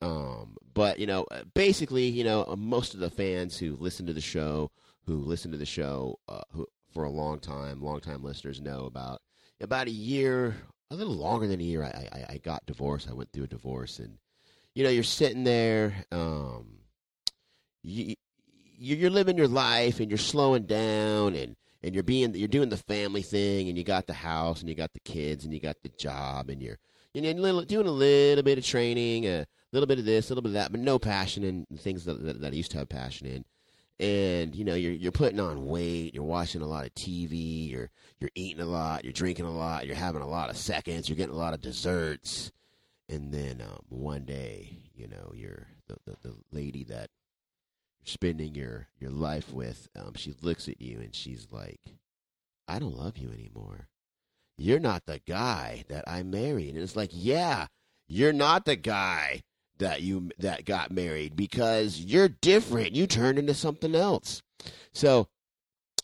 Um, 0.00 0.56
but 0.72 0.98
you 0.98 1.06
know, 1.06 1.26
basically, 1.54 2.06
you 2.06 2.24
know, 2.24 2.54
most 2.56 2.94
of 2.94 3.00
the 3.00 3.10
fans 3.10 3.58
who 3.58 3.76
listen 3.76 4.06
to 4.06 4.12
the 4.12 4.20
show, 4.20 4.70
who 5.06 5.16
listen 5.16 5.50
to 5.52 5.58
the 5.58 5.66
show, 5.66 6.18
uh, 6.28 6.42
who 6.52 6.66
for 6.92 7.04
a 7.04 7.10
long 7.10 7.38
time, 7.40 7.82
long 7.82 8.00
time 8.00 8.22
listeners 8.22 8.60
know 8.60 8.84
about 8.86 9.20
about 9.60 9.86
a 9.88 9.92
year, 9.92 10.56
a 10.90 10.94
little 10.94 11.14
longer 11.14 11.46
than 11.46 11.60
a 11.60 11.64
year. 11.64 11.82
I 11.84 12.08
I, 12.12 12.34
I 12.34 12.38
got 12.38 12.66
divorced. 12.66 13.08
I 13.10 13.14
went 13.14 13.32
through 13.32 13.44
a 13.44 13.48
divorce, 13.48 13.98
and 13.98 14.18
you 14.74 14.84
know, 14.84 14.90
you're 14.90 15.02
sitting 15.04 15.44
there, 15.44 16.04
um, 16.12 16.78
you- 17.82 18.16
you're 18.78 19.10
living 19.10 19.36
your 19.36 19.48
life, 19.48 20.00
and 20.00 20.10
you're 20.10 20.18
slowing 20.18 20.64
down, 20.64 21.34
and 21.34 21.56
and 21.82 21.94
you're 21.94 22.04
being 22.04 22.34
you're 22.34 22.48
doing 22.48 22.68
the 22.68 22.76
family 22.76 23.22
thing, 23.22 23.68
and 23.68 23.76
you 23.76 23.84
got 23.84 24.06
the 24.06 24.14
house, 24.14 24.60
and 24.60 24.68
you 24.68 24.74
got 24.74 24.92
the 24.92 25.00
kids, 25.00 25.44
and 25.44 25.52
you 25.52 25.60
got 25.60 25.76
the 25.82 25.90
job, 25.90 26.50
and 26.50 26.62
you're 26.62 26.78
you 27.14 27.22
know, 27.22 27.30
little, 27.40 27.62
doing 27.62 27.86
a 27.86 27.92
little 27.92 28.42
bit 28.42 28.58
of 28.58 28.64
training, 28.64 29.26
a 29.26 29.46
little 29.72 29.86
bit 29.86 30.00
of 30.00 30.04
this, 30.04 30.28
a 30.28 30.32
little 30.32 30.42
bit 30.42 30.50
of 30.50 30.54
that, 30.54 30.72
but 30.72 30.80
no 30.80 30.98
passion 30.98 31.44
in 31.44 31.64
things 31.78 32.04
that, 32.04 32.22
that, 32.24 32.40
that 32.40 32.52
I 32.52 32.56
used 32.56 32.72
to 32.72 32.78
have 32.78 32.88
passion 32.88 33.26
in. 33.28 33.44
And 34.00 34.56
you 34.56 34.64
know, 34.64 34.74
you're 34.74 34.92
you're 34.92 35.12
putting 35.12 35.38
on 35.38 35.66
weight, 35.66 36.14
you're 36.14 36.24
watching 36.24 36.62
a 36.62 36.66
lot 36.66 36.84
of 36.84 36.92
TV, 36.94 37.70
you're 37.70 37.90
you're 38.18 38.30
eating 38.34 38.60
a 38.60 38.66
lot, 38.66 39.04
you're 39.04 39.12
drinking 39.12 39.46
a 39.46 39.56
lot, 39.56 39.86
you're 39.86 39.94
having 39.94 40.20
a 40.20 40.28
lot 40.28 40.50
of 40.50 40.56
seconds, 40.56 41.08
you're 41.08 41.16
getting 41.16 41.34
a 41.34 41.38
lot 41.38 41.54
of 41.54 41.60
desserts, 41.60 42.50
and 43.08 43.32
then 43.32 43.60
um, 43.62 43.78
one 43.88 44.24
day, 44.24 44.78
you 44.96 45.06
know, 45.06 45.32
you're 45.32 45.68
the, 45.86 45.96
the, 46.06 46.28
the 46.28 46.34
lady 46.50 46.82
that 46.84 47.10
spending 48.04 48.54
your, 48.54 48.88
your 48.98 49.10
life 49.10 49.52
with, 49.52 49.88
um, 49.96 50.14
she 50.14 50.34
looks 50.42 50.68
at 50.68 50.80
you 50.80 51.00
and 51.00 51.14
she's 51.14 51.48
like, 51.50 51.80
I 52.68 52.78
don't 52.78 52.96
love 52.96 53.18
you 53.18 53.30
anymore. 53.30 53.88
You're 54.56 54.80
not 54.80 55.06
the 55.06 55.20
guy 55.26 55.84
that 55.88 56.04
I 56.06 56.22
married. 56.22 56.74
And 56.74 56.82
it's 56.82 56.96
like, 56.96 57.10
yeah, 57.12 57.66
you're 58.06 58.32
not 58.32 58.64
the 58.64 58.76
guy 58.76 59.42
that 59.78 60.02
you 60.02 60.30
that 60.38 60.64
got 60.64 60.92
married 60.92 61.34
because 61.34 61.98
you're 61.98 62.28
different. 62.28 62.94
You 62.94 63.06
turned 63.06 63.38
into 63.38 63.54
something 63.54 63.94
else. 63.94 64.42
So 64.92 65.26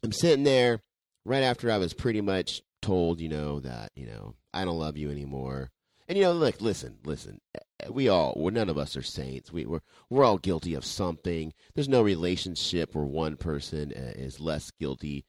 I'm 0.03 0.13
sitting 0.13 0.45
there 0.45 0.81
right 1.25 1.43
after 1.43 1.71
I 1.71 1.79
was 1.79 1.95
pretty 1.95 2.21
much 2.21 2.63
told, 2.83 3.21
you 3.21 3.29
know, 3.29 3.61
that, 3.61 3.93
you 3.95 4.07
know, 4.07 4.35
I 4.53 4.65
don't 4.65 4.79
love 4.79 4.97
you 4.97 5.11
anymore. 5.11 5.71
And 6.09 6.19
you 6.19 6.25
know, 6.25 6.33
look, 6.33 6.61
listen, 6.61 6.99
listen. 7.05 7.41
We 7.89 8.09
all, 8.09 8.35
we're 8.37 8.51
none 8.51 8.69
of 8.69 8.79
us 8.79 8.97
are 8.97 9.03
saints. 9.03 9.53
We, 9.53 9.67
we're 9.67 9.81
we're 10.09 10.25
all 10.25 10.39
guilty 10.39 10.75
of 10.75 10.85
something. 10.85 11.53
There's 11.75 11.89
no 11.89 12.03
relationship 12.03 12.95
where 12.95 13.05
one 13.05 13.37
person 13.37 13.93
uh, 13.97 14.13
is 14.17 14.41
less 14.41 14.71
guilty. 14.73 15.25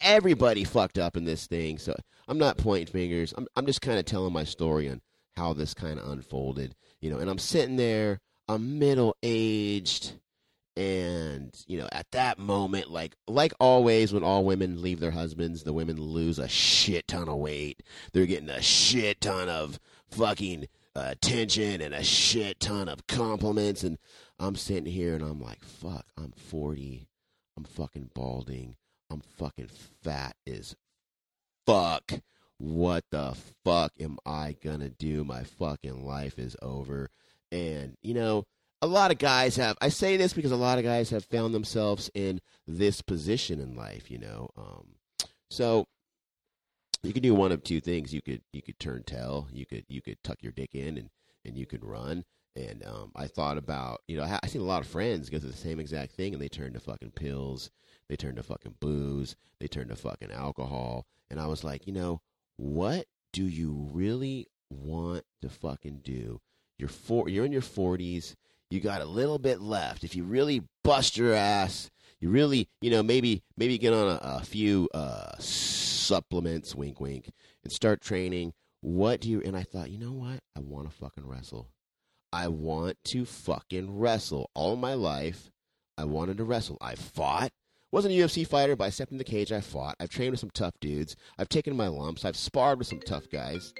Everybody 0.00 0.64
fucked 0.64 0.98
up 0.98 1.16
in 1.16 1.24
this 1.24 1.46
thing. 1.46 1.78
So 1.78 1.94
I'm 2.28 2.38
not 2.38 2.58
pointing 2.58 2.92
fingers. 2.92 3.32
I'm 3.36 3.46
I'm 3.56 3.66
just 3.66 3.82
kind 3.82 3.98
of 3.98 4.04
telling 4.04 4.32
my 4.32 4.44
story 4.44 4.88
on 4.88 5.00
how 5.36 5.52
this 5.52 5.74
kind 5.74 5.98
of 5.98 6.08
unfolded. 6.08 6.74
You 7.00 7.10
know, 7.10 7.18
and 7.18 7.30
I'm 7.30 7.38
sitting 7.38 7.76
there. 7.76 8.20
I'm 8.48 8.78
middle 8.78 9.16
aged 9.22 10.14
and 10.76 11.54
you 11.68 11.78
know 11.78 11.88
at 11.92 12.10
that 12.10 12.38
moment 12.38 12.90
like 12.90 13.14
like 13.28 13.52
always 13.60 14.12
when 14.12 14.24
all 14.24 14.44
women 14.44 14.82
leave 14.82 14.98
their 14.98 15.12
husbands 15.12 15.62
the 15.62 15.72
women 15.72 15.96
lose 15.96 16.38
a 16.38 16.48
shit 16.48 17.06
ton 17.06 17.28
of 17.28 17.36
weight 17.36 17.80
they're 18.12 18.26
getting 18.26 18.50
a 18.50 18.60
shit 18.60 19.20
ton 19.20 19.48
of 19.48 19.78
fucking 20.10 20.66
attention 20.94 21.80
and 21.80 21.94
a 21.94 22.02
shit 22.02 22.60
ton 22.60 22.88
of 22.88 23.06
compliments. 23.06 23.82
And 23.82 23.98
i'm 24.38 24.56
sitting 24.56 24.86
here 24.92 25.14
and 25.14 25.22
i'm 25.22 25.40
like 25.40 25.64
fuck 25.64 26.06
i'm 26.16 26.32
40 26.32 27.06
i'm 27.56 27.64
fucking 27.64 28.10
balding. 28.14 28.76
I'm 29.10 29.20
fucking 29.20 29.70
fat 30.02 30.34
as 30.46 30.74
fuck. 31.66 32.12
What 32.58 33.04
the 33.10 33.36
fuck 33.64 33.92
am 34.00 34.18
i 34.24 34.56
gonna 34.62 34.90
do? 34.90 35.24
My 35.24 35.44
fucking 35.44 36.04
life 36.04 36.38
is 36.38 36.56
over. 36.62 37.10
And 37.52 37.96
you 38.02 38.14
know 38.14 38.44
a 38.82 38.86
lot 38.86 39.10
of 39.10 39.18
guys 39.18 39.56
have 39.56 39.78
i 39.80 39.88
say 39.88 40.16
this 40.18 40.34
because 40.34 40.52
a 40.52 40.56
lot 40.56 40.76
of 40.76 40.84
guys 40.84 41.08
have 41.08 41.24
found 41.24 41.54
themselves 41.54 42.10
in 42.12 42.40
this 42.66 43.00
position 43.00 43.58
in 43.58 43.74
life 43.74 44.10
you 44.10 44.18
know 44.18 44.50
um, 44.58 44.88
so 45.48 45.86
you 47.04 47.12
could 47.12 47.22
do 47.22 47.34
one 47.34 47.52
of 47.52 47.62
two 47.62 47.80
things. 47.80 48.12
You 48.12 48.22
could 48.22 48.42
you 48.52 48.62
could 48.62 48.78
turn 48.78 49.02
tail. 49.04 49.48
You 49.52 49.66
could 49.66 49.84
you 49.88 50.02
could 50.02 50.22
tuck 50.24 50.42
your 50.42 50.52
dick 50.52 50.74
in 50.74 50.98
and 50.98 51.10
and 51.44 51.56
you 51.56 51.66
could 51.66 51.84
run. 51.84 52.24
And 52.56 52.84
um, 52.86 53.10
I 53.16 53.26
thought 53.26 53.58
about, 53.58 54.02
you 54.06 54.16
know, 54.16 54.22
I, 54.22 54.38
I 54.42 54.46
seen 54.46 54.60
a 54.60 54.64
lot 54.64 54.80
of 54.80 54.86
friends 54.86 55.28
go 55.28 55.40
through 55.40 55.50
the 55.50 55.56
same 55.56 55.80
exact 55.80 56.12
thing, 56.12 56.32
and 56.32 56.40
they 56.40 56.48
turn 56.48 56.72
to 56.74 56.80
fucking 56.80 57.10
pills, 57.10 57.70
they 58.08 58.14
turn 58.14 58.36
to 58.36 58.44
fucking 58.44 58.76
booze, 58.78 59.34
they 59.58 59.66
turn 59.66 59.88
to 59.88 59.96
fucking 59.96 60.30
alcohol, 60.30 61.06
and 61.30 61.40
I 61.40 61.46
was 61.46 61.64
like, 61.64 61.88
you 61.88 61.92
know, 61.92 62.20
what 62.56 63.06
do 63.32 63.44
you 63.44 63.90
really 63.92 64.46
want 64.70 65.24
to 65.42 65.48
fucking 65.48 66.02
do? 66.04 66.40
You're 66.78 66.88
four, 66.88 67.28
you're 67.28 67.44
in 67.44 67.52
your 67.52 67.60
forties, 67.60 68.36
you 68.70 68.78
got 68.80 69.00
a 69.00 69.06
little 69.06 69.38
bit 69.38 69.60
left. 69.60 70.04
If 70.04 70.14
you 70.14 70.22
really 70.22 70.62
bust 70.84 71.16
your 71.16 71.34
ass, 71.34 71.90
you 72.24 72.30
really, 72.30 72.70
you 72.80 72.88
know, 72.88 73.02
maybe 73.02 73.42
maybe 73.58 73.76
get 73.76 73.92
on 73.92 74.08
a, 74.08 74.18
a 74.22 74.40
few 74.42 74.88
uh, 74.94 75.32
supplements, 75.38 76.74
wink, 76.74 76.98
wink, 76.98 77.30
and 77.62 77.70
start 77.70 78.00
training. 78.00 78.54
What 78.80 79.20
do 79.20 79.28
you? 79.28 79.42
And 79.42 79.54
I 79.54 79.62
thought, 79.62 79.90
you 79.90 79.98
know 79.98 80.12
what? 80.12 80.40
I 80.56 80.60
want 80.60 80.90
to 80.90 80.96
fucking 80.96 81.28
wrestle. 81.28 81.68
I 82.32 82.48
want 82.48 82.96
to 83.08 83.26
fucking 83.26 83.98
wrestle. 83.98 84.48
All 84.54 84.74
my 84.76 84.94
life, 84.94 85.50
I 85.98 86.04
wanted 86.04 86.38
to 86.38 86.44
wrestle. 86.44 86.78
I 86.80 86.94
fought. 86.94 87.52
Wasn't 87.92 88.14
a 88.14 88.16
UFC 88.16 88.46
fighter, 88.48 88.74
but 88.74 88.84
I 88.84 88.90
stepped 88.90 89.12
in 89.12 89.18
the 89.18 89.24
cage. 89.24 89.52
I 89.52 89.60
fought. 89.60 89.96
I've 90.00 90.08
trained 90.08 90.30
with 90.30 90.40
some 90.40 90.50
tough 90.50 90.80
dudes. 90.80 91.16
I've 91.38 91.50
taken 91.50 91.76
my 91.76 91.88
lumps. 91.88 92.24
I've 92.24 92.38
sparred 92.38 92.78
with 92.78 92.88
some 92.88 93.00
tough 93.00 93.28
guys. 93.28 93.74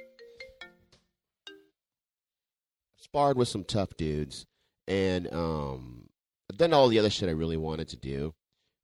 Sparred 2.97 3.37
with 3.37 3.47
some 3.47 3.63
tough 3.63 3.97
dudes, 3.97 4.45
and 4.87 5.33
um, 5.33 6.09
done 6.53 6.73
all 6.73 6.87
the 6.87 6.99
other 6.99 7.09
shit 7.09 7.29
I 7.29 7.33
really 7.33 7.57
wanted 7.57 7.87
to 7.89 7.97
do. 7.97 8.33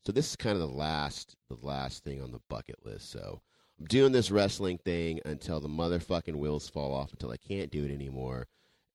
So 0.05 0.11
this 0.11 0.29
is 0.29 0.35
kind 0.35 0.55
of 0.55 0.61
the 0.61 0.75
last, 0.75 1.35
the 1.49 1.57
last 1.61 2.03
thing 2.03 2.21
on 2.21 2.31
the 2.31 2.41
bucket 2.49 2.83
list. 2.83 3.11
So 3.11 3.41
I'm 3.79 3.85
doing 3.85 4.11
this 4.11 4.31
wrestling 4.31 4.79
thing 4.79 5.19
until 5.25 5.59
the 5.59 5.67
motherfucking 5.67 6.35
wheels 6.35 6.69
fall 6.69 6.93
off, 6.93 7.11
until 7.11 7.31
I 7.31 7.37
can't 7.37 7.71
do 7.71 7.85
it 7.85 7.93
anymore. 7.93 8.47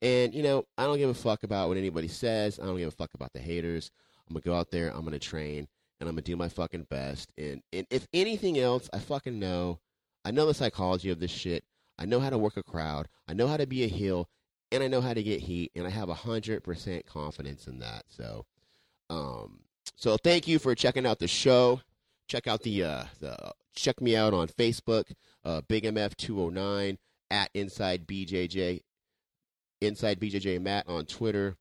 And 0.03 0.35
you 0.35 0.43
know, 0.43 0.65
I 0.77 0.85
don't 0.85 0.99
give 0.99 1.11
a 1.11 1.15
fuck 1.15 1.43
about 1.43 1.69
what 1.69 1.77
anybody 1.77 2.09
says. 2.09 2.59
I 2.61 2.67
don't 2.67 2.77
give 2.77 2.89
a 2.89 2.93
fuck 2.93 3.15
about 3.15 3.33
the 3.33 3.41
haters. 3.41 3.91
I'm 4.29 4.35
gonna 4.35 4.43
go 4.43 4.55
out 4.55 4.71
there. 4.71 4.91
I'm 4.91 5.05
gonna 5.05 5.19
train, 5.19 5.69
and 6.01 6.09
I'm 6.09 6.15
gonna 6.15 6.23
do 6.23 6.37
my 6.37 6.49
fucking 6.49 6.87
best. 6.91 7.33
And 7.39 7.63
and 7.73 7.87
if 7.91 8.07
anything 8.13 8.59
else, 8.59 8.91
I 8.93 8.99
fucking 8.99 9.39
know. 9.39 9.81
I 10.25 10.33
know 10.33 10.47
the 10.47 10.55
psychology 10.55 11.11
of 11.11 11.21
this 11.21 11.31
shit. 11.31 11.65
I 11.99 12.05
know 12.05 12.21
how 12.21 12.31
to 12.31 12.39
work 12.39 12.57
a 12.57 12.63
crowd. 12.63 13.09
I 13.29 13.33
know 13.33 13.47
how 13.47 13.57
to 13.57 13.67
be 13.67 13.85
a 13.85 13.89
heel, 13.89 14.29
and 14.71 14.83
I 14.83 14.89
know 14.89 15.01
how 15.01 15.15
to 15.15 15.23
get 15.23 15.41
heat. 15.41 15.73
And 15.75 15.87
I 15.87 15.91
have 15.91 16.09
a 16.09 16.15
hundred 16.15 16.63
percent 16.63 17.07
confidence 17.07 17.67
in 17.67 17.79
that. 17.79 18.05
So, 18.09 18.45
um, 19.11 19.61
so 19.97 20.17
thank 20.17 20.47
you 20.49 20.59
for 20.59 20.75
checking 20.75 21.07
out 21.07 21.19
the 21.19 21.29
show. 21.29 21.81
Check 22.29 22.47
out 22.47 22.63
the 22.63 22.83
uh 22.83 23.05
the 23.21 23.53
check 23.75 24.01
me 24.01 24.17
out 24.17 24.35
on 24.35 24.49
Facebook, 24.49 25.05
uh, 25.45 25.61
Big 25.69 25.85
MF 25.85 26.17
two 26.17 26.41
oh 26.43 26.51
nine 26.51 26.99
at 27.31 27.51
Inside 27.55 28.07
BJJ. 28.07 28.83
Inside 29.81 30.21
BJJ 30.21 30.61
Matt 30.61 30.89
on 30.89 31.07
Twitter. 31.07 31.57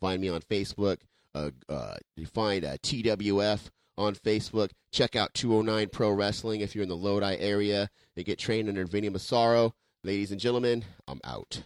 Find 0.00 0.20
me 0.20 0.28
on 0.28 0.40
Facebook. 0.40 0.98
Uh, 1.34 1.50
uh, 1.68 1.96
you 2.16 2.26
find 2.26 2.64
uh, 2.64 2.76
TWF 2.78 3.70
on 3.98 4.14
Facebook. 4.14 4.70
Check 4.90 5.16
out 5.16 5.34
209 5.34 5.88
Pro 5.90 6.10
Wrestling 6.10 6.60
if 6.60 6.74
you're 6.74 6.82
in 6.82 6.88
the 6.88 6.96
Lodi 6.96 7.36
area. 7.36 7.90
They 8.14 8.24
get 8.24 8.38
trained 8.38 8.68
under 8.68 8.86
Vinny 8.86 9.08
Massaro. 9.08 9.74
Ladies 10.02 10.30
and 10.30 10.40
gentlemen, 10.40 10.84
I'm 11.06 11.20
out. 11.24 11.64